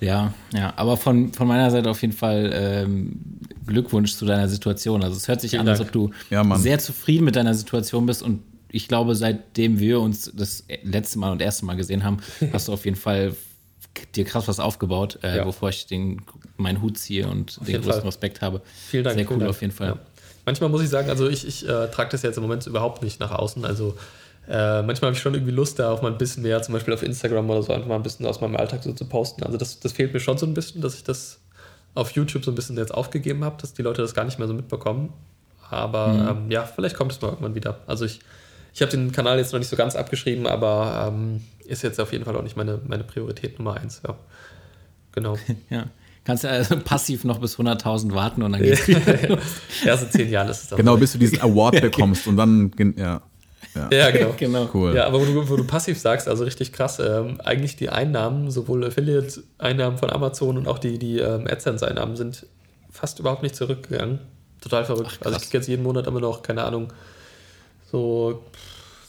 Ja, 0.00 0.34
ja, 0.52 0.74
aber 0.76 0.96
von, 0.96 1.32
von 1.32 1.48
meiner 1.48 1.70
Seite 1.70 1.88
auf 1.88 2.02
jeden 2.02 2.12
Fall 2.12 2.50
ähm, 2.52 3.18
Glückwunsch 3.66 4.14
zu 4.14 4.26
deiner 4.26 4.48
Situation. 4.48 5.02
Also 5.02 5.16
es 5.16 5.26
hört 5.26 5.40
sich 5.40 5.52
Vielen 5.52 5.60
an, 5.60 5.66
Dank. 5.66 5.78
als 5.78 5.88
ob 5.88 5.92
du 5.92 6.10
ja, 6.30 6.58
sehr 6.58 6.78
zufrieden 6.78 7.24
mit 7.24 7.36
deiner 7.36 7.54
Situation 7.54 8.06
bist 8.06 8.22
und 8.22 8.42
ich 8.70 8.88
glaube, 8.88 9.14
seitdem 9.14 9.78
wir 9.78 10.00
uns 10.00 10.30
das 10.34 10.64
letzte 10.82 11.18
Mal 11.18 11.32
und 11.32 11.42
erste 11.42 11.64
Mal 11.64 11.76
gesehen 11.76 12.04
haben, 12.04 12.18
hast 12.52 12.68
du 12.68 12.72
auf 12.72 12.84
jeden 12.84 12.96
Fall 12.96 13.34
dir 14.14 14.24
krass 14.24 14.48
was 14.48 14.60
aufgebaut, 14.60 15.18
äh, 15.22 15.38
ja. 15.38 15.46
wovor 15.46 15.70
ich 15.70 15.86
den, 15.86 16.22
meinen 16.56 16.82
Hut 16.82 16.98
ziehe 16.98 17.26
und 17.28 17.58
auf 17.60 17.66
den 17.66 17.76
größten 17.76 17.92
Fall. 17.92 18.02
Respekt 18.02 18.42
habe. 18.42 18.60
Vielen 18.88 19.04
Dank. 19.04 19.16
Sehr 19.16 19.30
cool 19.30 19.38
Dank. 19.38 19.50
auf 19.50 19.60
jeden 19.60 19.72
Fall. 19.72 19.88
Ja. 19.88 19.98
Manchmal 20.44 20.70
muss 20.70 20.82
ich 20.82 20.88
sagen, 20.88 21.08
also 21.08 21.28
ich, 21.28 21.46
ich 21.46 21.68
äh, 21.68 21.88
trage 21.88 22.10
das 22.10 22.22
jetzt 22.22 22.36
im 22.36 22.42
Moment 22.42 22.66
überhaupt 22.66 23.02
nicht 23.02 23.18
nach 23.18 23.32
außen. 23.32 23.64
Also 23.64 23.96
äh, 24.48 24.82
manchmal 24.82 25.08
habe 25.08 25.16
ich 25.16 25.22
schon 25.22 25.34
irgendwie 25.34 25.52
Lust, 25.52 25.78
da 25.78 25.90
auch 25.90 26.02
mal 26.02 26.12
ein 26.12 26.18
bisschen 26.18 26.42
mehr, 26.42 26.62
zum 26.62 26.74
Beispiel 26.74 26.94
auf 26.94 27.02
Instagram 27.02 27.50
oder 27.50 27.62
so, 27.62 27.72
einfach 27.72 27.88
mal 27.88 27.96
ein 27.96 28.02
bisschen 28.02 28.26
aus 28.26 28.40
meinem 28.40 28.56
Alltag 28.56 28.82
so 28.82 28.92
zu 28.92 29.06
posten. 29.06 29.42
Also 29.42 29.58
das, 29.58 29.80
das 29.80 29.92
fehlt 29.92 30.12
mir 30.12 30.20
schon 30.20 30.38
so 30.38 30.46
ein 30.46 30.54
bisschen, 30.54 30.82
dass 30.82 30.94
ich 30.94 31.02
das 31.02 31.40
auf 31.94 32.12
YouTube 32.12 32.44
so 32.44 32.52
ein 32.52 32.54
bisschen 32.54 32.76
jetzt 32.76 32.94
aufgegeben 32.94 33.44
habe, 33.44 33.56
dass 33.60 33.72
die 33.72 33.82
Leute 33.82 34.02
das 34.02 34.14
gar 34.14 34.24
nicht 34.24 34.38
mehr 34.38 34.46
so 34.46 34.54
mitbekommen. 34.54 35.12
Aber 35.68 36.08
mhm. 36.08 36.28
ähm, 36.28 36.50
ja, 36.50 36.62
vielleicht 36.62 36.96
kommt 36.96 37.12
es 37.12 37.20
mal 37.20 37.28
irgendwann 37.28 37.54
wieder. 37.54 37.80
Also 37.86 38.04
ich 38.04 38.20
ich 38.76 38.82
habe 38.82 38.90
den 38.90 39.10
Kanal 39.10 39.38
jetzt 39.38 39.54
noch 39.54 39.58
nicht 39.58 39.70
so 39.70 39.76
ganz 39.76 39.96
abgeschrieben, 39.96 40.46
aber 40.46 41.08
ähm, 41.08 41.40
ist 41.64 41.82
jetzt 41.82 41.98
auf 41.98 42.12
jeden 42.12 42.26
Fall 42.26 42.36
auch 42.36 42.42
nicht 42.42 42.58
meine, 42.58 42.78
meine 42.86 43.04
Priorität 43.04 43.58
Nummer 43.58 43.74
eins. 43.74 44.02
Ja. 44.06 44.16
Genau. 45.12 45.38
ja. 45.70 45.86
Kannst 46.24 46.44
du 46.44 46.50
also 46.50 46.76
passiv 46.84 47.24
noch 47.24 47.38
bis 47.38 47.56
100.000 47.56 48.12
warten 48.12 48.42
und 48.42 48.52
dann 48.52 48.60
geht's 48.62 48.86
wieder. 48.86 49.38
ja, 49.82 49.96
so 49.96 50.04
zehn 50.04 50.28
Jahren 50.28 50.50
ist 50.50 50.64
es 50.64 50.72
auch. 50.74 50.76
Genau, 50.76 50.92
so. 50.92 50.98
bis 50.98 51.12
du 51.12 51.18
diesen 51.18 51.40
Award 51.40 51.80
bekommst 51.80 52.26
und 52.26 52.36
dann, 52.36 52.70
ja. 52.98 53.22
Ja, 53.74 53.88
ja 53.90 54.10
genau. 54.10 54.34
genau. 54.36 54.68
Cool. 54.74 54.94
Ja, 54.94 55.06
aber 55.06 55.22
wo 55.22 55.24
du, 55.24 55.48
wo 55.48 55.56
du 55.56 55.64
passiv 55.64 55.98
sagst, 55.98 56.28
also 56.28 56.44
richtig 56.44 56.74
krass, 56.74 56.98
ähm, 56.98 57.40
eigentlich 57.42 57.76
die 57.76 57.88
Einnahmen, 57.88 58.50
sowohl 58.50 58.84
Affiliate-Einnahmen 58.84 59.96
von 59.96 60.10
Amazon 60.10 60.58
und 60.58 60.68
auch 60.68 60.78
die, 60.78 60.98
die 60.98 61.18
ähm, 61.18 61.46
AdSense-Einnahmen 61.46 62.14
sind 62.16 62.44
fast 62.90 63.20
überhaupt 63.20 63.42
nicht 63.42 63.56
zurückgegangen. 63.56 64.18
Total 64.60 64.84
verrückt. 64.84 65.18
Ach, 65.20 65.26
also 65.26 65.38
ich 65.38 65.44
kriege 65.44 65.56
jetzt 65.56 65.68
jeden 65.68 65.82
Monat 65.82 66.06
immer 66.06 66.20
noch, 66.20 66.42
keine 66.42 66.64
Ahnung, 66.64 66.92
so, 67.90 68.42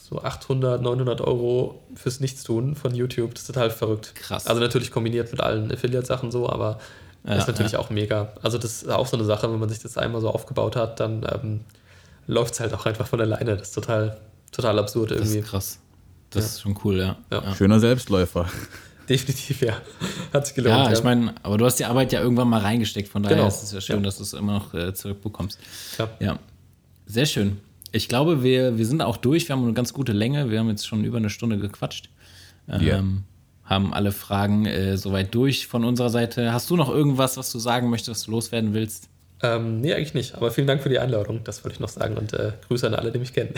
so 0.08 0.22
800, 0.22 0.80
900 0.80 1.20
Euro 1.20 1.82
fürs 1.94 2.20
Nichtstun 2.20 2.76
von 2.76 2.94
YouTube. 2.94 3.34
Das 3.34 3.42
ist 3.42 3.48
total 3.48 3.70
verrückt. 3.70 4.14
Krass. 4.14 4.46
Also 4.46 4.60
natürlich 4.60 4.90
kombiniert 4.90 5.30
mit 5.30 5.40
allen 5.40 5.70
Affiliate-Sachen 5.70 6.30
so, 6.30 6.48
aber 6.48 6.78
ja, 7.24 7.34
das 7.34 7.40
ist 7.40 7.48
natürlich 7.48 7.72
ja. 7.72 7.78
auch 7.78 7.90
mega. 7.90 8.32
Also 8.42 8.56
das 8.56 8.82
ist 8.82 8.88
auch 8.88 9.06
so 9.06 9.16
eine 9.16 9.26
Sache, 9.26 9.52
wenn 9.52 9.58
man 9.58 9.68
sich 9.68 9.80
das 9.80 9.98
einmal 9.98 10.22
so 10.22 10.30
aufgebaut 10.30 10.76
hat, 10.76 10.98
dann 11.00 11.26
ähm, 11.30 11.60
läuft 12.26 12.54
es 12.54 12.60
halt 12.60 12.72
auch 12.72 12.86
einfach 12.86 13.06
von 13.06 13.20
alleine. 13.20 13.56
Das 13.56 13.68
ist 13.68 13.74
total, 13.74 14.18
total 14.50 14.78
absurd 14.78 15.10
irgendwie. 15.10 15.36
Das 15.36 15.44
ist 15.44 15.50
krass. 15.50 15.78
Das 16.30 16.44
ja. 16.44 16.48
ist 16.48 16.60
schon 16.62 16.78
cool, 16.84 16.98
ja. 16.98 17.16
ja. 17.30 17.54
Schöner 17.54 17.78
Selbstläufer. 17.78 18.48
Definitiv, 19.08 19.60
ja. 19.60 19.74
Hat 20.32 20.46
sich 20.46 20.54
gelohnt. 20.54 20.86
Ja, 20.86 20.92
ich 20.92 21.02
meine, 21.02 21.34
aber 21.42 21.58
du 21.58 21.66
hast 21.66 21.76
die 21.76 21.84
Arbeit 21.84 22.12
ja 22.12 22.20
irgendwann 22.20 22.48
mal 22.48 22.60
reingesteckt, 22.60 23.08
von 23.08 23.22
daher 23.22 23.36
genau. 23.36 23.48
ist 23.48 23.62
es 23.62 23.72
ja 23.72 23.80
schön, 23.80 24.02
dass 24.02 24.18
du 24.18 24.22
es 24.22 24.32
immer 24.34 24.54
noch 24.54 24.74
äh, 24.74 24.94
zurückbekommst. 24.94 25.58
Ja. 25.98 26.08
ja. 26.20 26.38
Sehr 27.06 27.26
schön. 27.26 27.60
Ich 27.92 28.08
glaube, 28.08 28.42
wir, 28.42 28.78
wir 28.78 28.86
sind 28.86 29.02
auch 29.02 29.16
durch. 29.16 29.48
Wir 29.48 29.56
haben 29.56 29.64
eine 29.64 29.72
ganz 29.72 29.92
gute 29.92 30.12
Länge. 30.12 30.50
Wir 30.50 30.58
haben 30.58 30.68
jetzt 30.68 30.86
schon 30.86 31.04
über 31.04 31.18
eine 31.18 31.30
Stunde 31.30 31.58
gequatscht. 31.58 32.10
Yeah. 32.68 32.98
Ähm, 32.98 33.24
haben 33.64 33.92
alle 33.92 34.12
Fragen 34.12 34.66
äh, 34.66 34.96
soweit 34.96 35.34
durch 35.34 35.66
von 35.66 35.84
unserer 35.84 36.10
Seite. 36.10 36.52
Hast 36.52 36.70
du 36.70 36.76
noch 36.76 36.88
irgendwas, 36.88 37.36
was 37.36 37.52
du 37.52 37.58
sagen 37.58 37.90
möchtest, 37.90 38.10
was 38.10 38.22
du 38.24 38.30
loswerden 38.30 38.74
willst? 38.74 39.08
Ähm, 39.40 39.80
nee, 39.80 39.94
eigentlich 39.94 40.14
nicht. 40.14 40.34
Aber 40.34 40.50
vielen 40.50 40.66
Dank 40.66 40.82
für 40.82 40.88
die 40.88 40.98
Einladung, 40.98 41.44
das 41.44 41.64
wollte 41.64 41.74
ich 41.74 41.80
noch 41.80 41.88
sagen. 41.88 42.16
Und 42.16 42.32
äh, 42.32 42.52
Grüße 42.66 42.86
an 42.86 42.94
alle, 42.94 43.12
die 43.12 43.18
mich 43.18 43.32
kennen. 43.32 43.54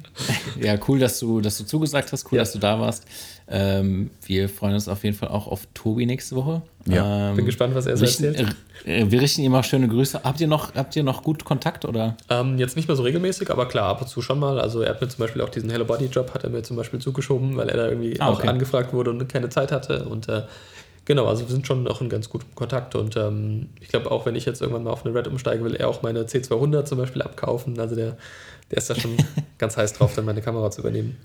ja, 0.60 0.76
cool, 0.86 1.00
dass 1.00 1.18
du, 1.18 1.40
dass 1.40 1.58
du 1.58 1.64
zugesagt 1.64 2.12
hast. 2.12 2.26
Cool, 2.26 2.36
ja. 2.36 2.42
dass 2.42 2.52
du 2.52 2.60
da 2.60 2.78
warst. 2.78 3.04
Ähm, 3.48 4.10
wir 4.24 4.48
freuen 4.48 4.74
uns 4.74 4.88
auf 4.88 5.02
jeden 5.02 5.16
Fall 5.16 5.28
auch 5.28 5.48
auf 5.48 5.66
Tobi 5.74 6.06
nächste 6.06 6.36
Woche. 6.36 6.62
Ja. 6.86 7.30
Ähm, 7.30 7.36
Bin 7.36 7.46
gespannt, 7.46 7.74
was 7.74 7.86
er 7.86 7.96
so 7.96 8.04
erzählt. 8.04 8.56
Äh, 8.84 9.06
wir 9.08 9.20
richten 9.20 9.42
ihm 9.42 9.54
auch 9.54 9.64
schöne 9.64 9.88
Grüße. 9.88 10.20
Habt 10.22 10.40
ihr 10.40 10.46
noch, 10.46 10.74
habt 10.74 10.94
ihr 10.94 11.02
noch 11.02 11.24
gut 11.24 11.44
Kontakt 11.44 11.84
oder? 11.84 12.16
Ähm, 12.30 12.58
jetzt 12.58 12.76
nicht 12.76 12.86
mehr 12.86 12.96
so 12.96 13.02
regelmäßig, 13.02 13.50
aber 13.50 13.66
klar, 13.66 13.88
ab 13.88 14.02
und 14.02 14.08
zu 14.08 14.22
schon 14.22 14.38
mal. 14.38 14.60
Also 14.60 14.82
er 14.82 14.90
hat 14.90 15.00
mir 15.00 15.08
zum 15.08 15.18
Beispiel 15.18 15.42
auch 15.42 15.48
diesen 15.48 15.70
Hello 15.70 15.84
Body 15.84 16.06
Job 16.06 16.34
hat 16.34 16.44
er 16.44 16.50
mir 16.50 16.62
zum 16.62 16.76
Beispiel 16.76 17.00
zugeschoben, 17.00 17.56
weil 17.56 17.68
er 17.68 17.76
da 17.76 17.88
irgendwie 17.88 18.20
ah, 18.20 18.30
okay. 18.30 18.46
auch 18.46 18.50
angefragt 18.50 18.92
wurde 18.92 19.10
und 19.10 19.28
keine 19.28 19.48
Zeit 19.48 19.72
hatte. 19.72 20.04
Und 20.04 20.28
äh, 20.28 20.42
Genau, 21.06 21.26
also 21.26 21.46
wir 21.46 21.52
sind 21.52 21.66
schon 21.66 21.84
noch 21.84 22.00
in 22.00 22.08
ganz 22.08 22.28
gutem 22.28 22.52
Kontakt 22.56 22.96
und 22.96 23.16
ähm, 23.16 23.68
ich 23.80 23.88
glaube 23.88 24.10
auch, 24.10 24.26
wenn 24.26 24.34
ich 24.34 24.44
jetzt 24.44 24.60
irgendwann 24.60 24.82
mal 24.82 24.90
auf 24.90 25.06
eine 25.06 25.14
Red 25.14 25.28
umsteige, 25.28 25.64
will 25.64 25.76
er 25.76 25.88
auch 25.88 26.02
meine 26.02 26.24
C200 26.24 26.84
zum 26.84 26.98
Beispiel 26.98 27.22
abkaufen. 27.22 27.78
Also 27.78 27.94
der, 27.94 28.16
der 28.70 28.78
ist 28.78 28.90
da 28.90 28.96
schon 28.96 29.16
ganz 29.58 29.76
heiß 29.76 29.92
drauf, 29.92 30.14
dann 30.16 30.24
meine 30.24 30.42
Kamera 30.42 30.68
zu 30.70 30.80
übernehmen. 30.80 31.16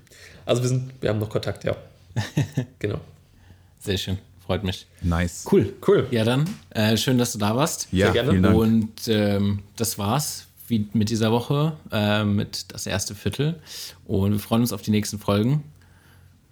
Also 0.46 0.62
wir 0.62 0.68
sind, 0.68 0.92
wir 1.00 1.10
haben 1.10 1.18
noch 1.18 1.28
Kontakt, 1.28 1.64
ja. 1.64 1.76
Genau. 2.78 3.00
Sehr 3.80 3.98
schön. 3.98 4.18
Freut 4.46 4.62
mich. 4.62 4.86
Nice. 5.00 5.44
Cool. 5.50 5.72
Cool. 5.86 6.06
Ja, 6.12 6.24
dann 6.24 6.48
äh, 6.70 6.96
schön, 6.96 7.18
dass 7.18 7.32
du 7.32 7.38
da 7.38 7.56
warst. 7.56 7.88
Ja, 7.90 8.12
Sehr 8.12 8.24
gerne. 8.24 8.54
Und 8.54 9.08
ähm, 9.08 9.60
das 9.76 9.98
war's 9.98 10.46
wie 10.68 10.88
mit 10.92 11.10
dieser 11.10 11.32
Woche, 11.32 11.76
äh, 11.90 12.24
mit 12.24 12.72
das 12.72 12.86
erste 12.86 13.14
Viertel. 13.14 13.60
Und 14.06 14.32
wir 14.32 14.38
freuen 14.38 14.62
uns 14.62 14.72
auf 14.72 14.82
die 14.82 14.90
nächsten 14.92 15.18
Folgen. 15.18 15.64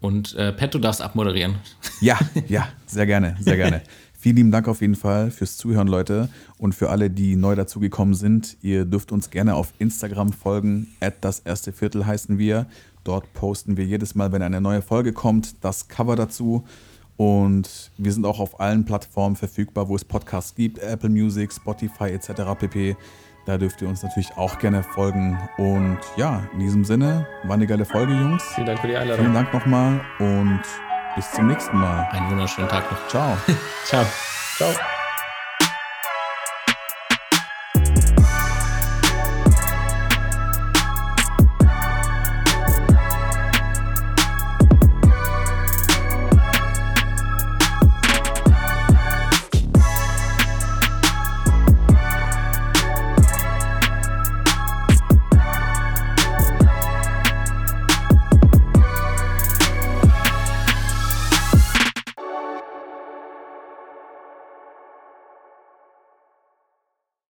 Und 0.01 0.35
äh, 0.35 0.53
Pet, 0.53 0.75
du 0.75 0.79
darfst 0.79 1.03
abmoderieren. 1.03 1.57
Ja, 2.01 2.19
ja, 2.49 2.69
sehr 2.87 3.07
gerne, 3.07 3.37
sehr 3.41 3.57
gerne. 3.57 3.83
Vielen 4.19 4.37
lieben 4.37 4.51
Dank 4.51 4.69
auf 4.69 4.83
jeden 4.83 4.97
Fall 4.97 5.31
fürs 5.31 5.57
Zuhören, 5.57 5.89
Leute. 5.89 6.29
Und 6.59 6.75
für 6.75 6.91
alle, 6.91 7.09
die 7.09 7.37
neu 7.37 7.55
dazugekommen 7.55 8.15
sind, 8.15 8.57
ihr 8.61 8.85
dürft 8.85 9.13
uns 9.13 9.31
gerne 9.31 9.55
auf 9.55 9.73
Instagram 9.79 10.35
folgen. 10.35 10.89
At 11.01 11.15
das 11.23 11.41
erste 11.41 11.73
Viertel 11.73 12.07
heißen 12.07 12.39
wir. 12.39 12.67
Dort 13.03 13.33
posten 13.33 13.79
wir 13.79 13.87
jedes 13.87 14.15
Mal, 14.15 14.31
wenn 14.33 14.43
eine 14.43 14.61
neue 14.61 14.83
Folge 14.83 15.15
kommt, 15.15 15.65
das 15.65 15.89
Cover 15.89 16.17
dazu. 16.17 16.67
Und 17.17 17.91
wir 17.97 18.13
sind 18.13 18.27
auch 18.27 18.41
auf 18.41 18.61
allen 18.61 18.85
Plattformen 18.85 19.37
verfügbar, 19.37 19.89
wo 19.89 19.97
es 19.97 20.05
Podcasts 20.05 20.55
gibt, 20.55 20.79
Apple 20.79 21.11
Music, 21.11 21.53
Spotify 21.53 22.11
etc. 22.11 22.31
pp. 22.59 22.97
Da 23.51 23.59
dürft 23.59 23.83
ihr 23.83 23.89
uns 23.89 24.05
natürlich 24.05 24.37
auch 24.37 24.61
gerne 24.61 24.85
folgen. 24.85 25.37
Und 25.57 25.99
ja, 26.17 26.45
in 26.53 26.61
diesem 26.61 26.85
Sinne, 26.85 27.27
war 27.43 27.55
eine 27.55 27.67
geile 27.67 27.85
Folge, 27.85 28.13
Jungs. 28.13 28.45
Vielen 28.55 28.69
Dank 28.69 28.79
für 28.79 28.87
die 28.87 28.97
Einladung. 28.97 29.25
Vielen 29.25 29.35
Dank 29.35 29.53
nochmal 29.53 30.01
und 30.21 30.63
bis 31.17 31.33
zum 31.33 31.49
nächsten 31.49 31.77
Mal. 31.77 32.07
Einen 32.13 32.31
wunderschönen 32.31 32.69
Tag 32.69 32.89
noch. 32.93 33.09
Ciao. 33.09 33.37
Ciao. 33.87 34.07
Ciao. 34.57 35.00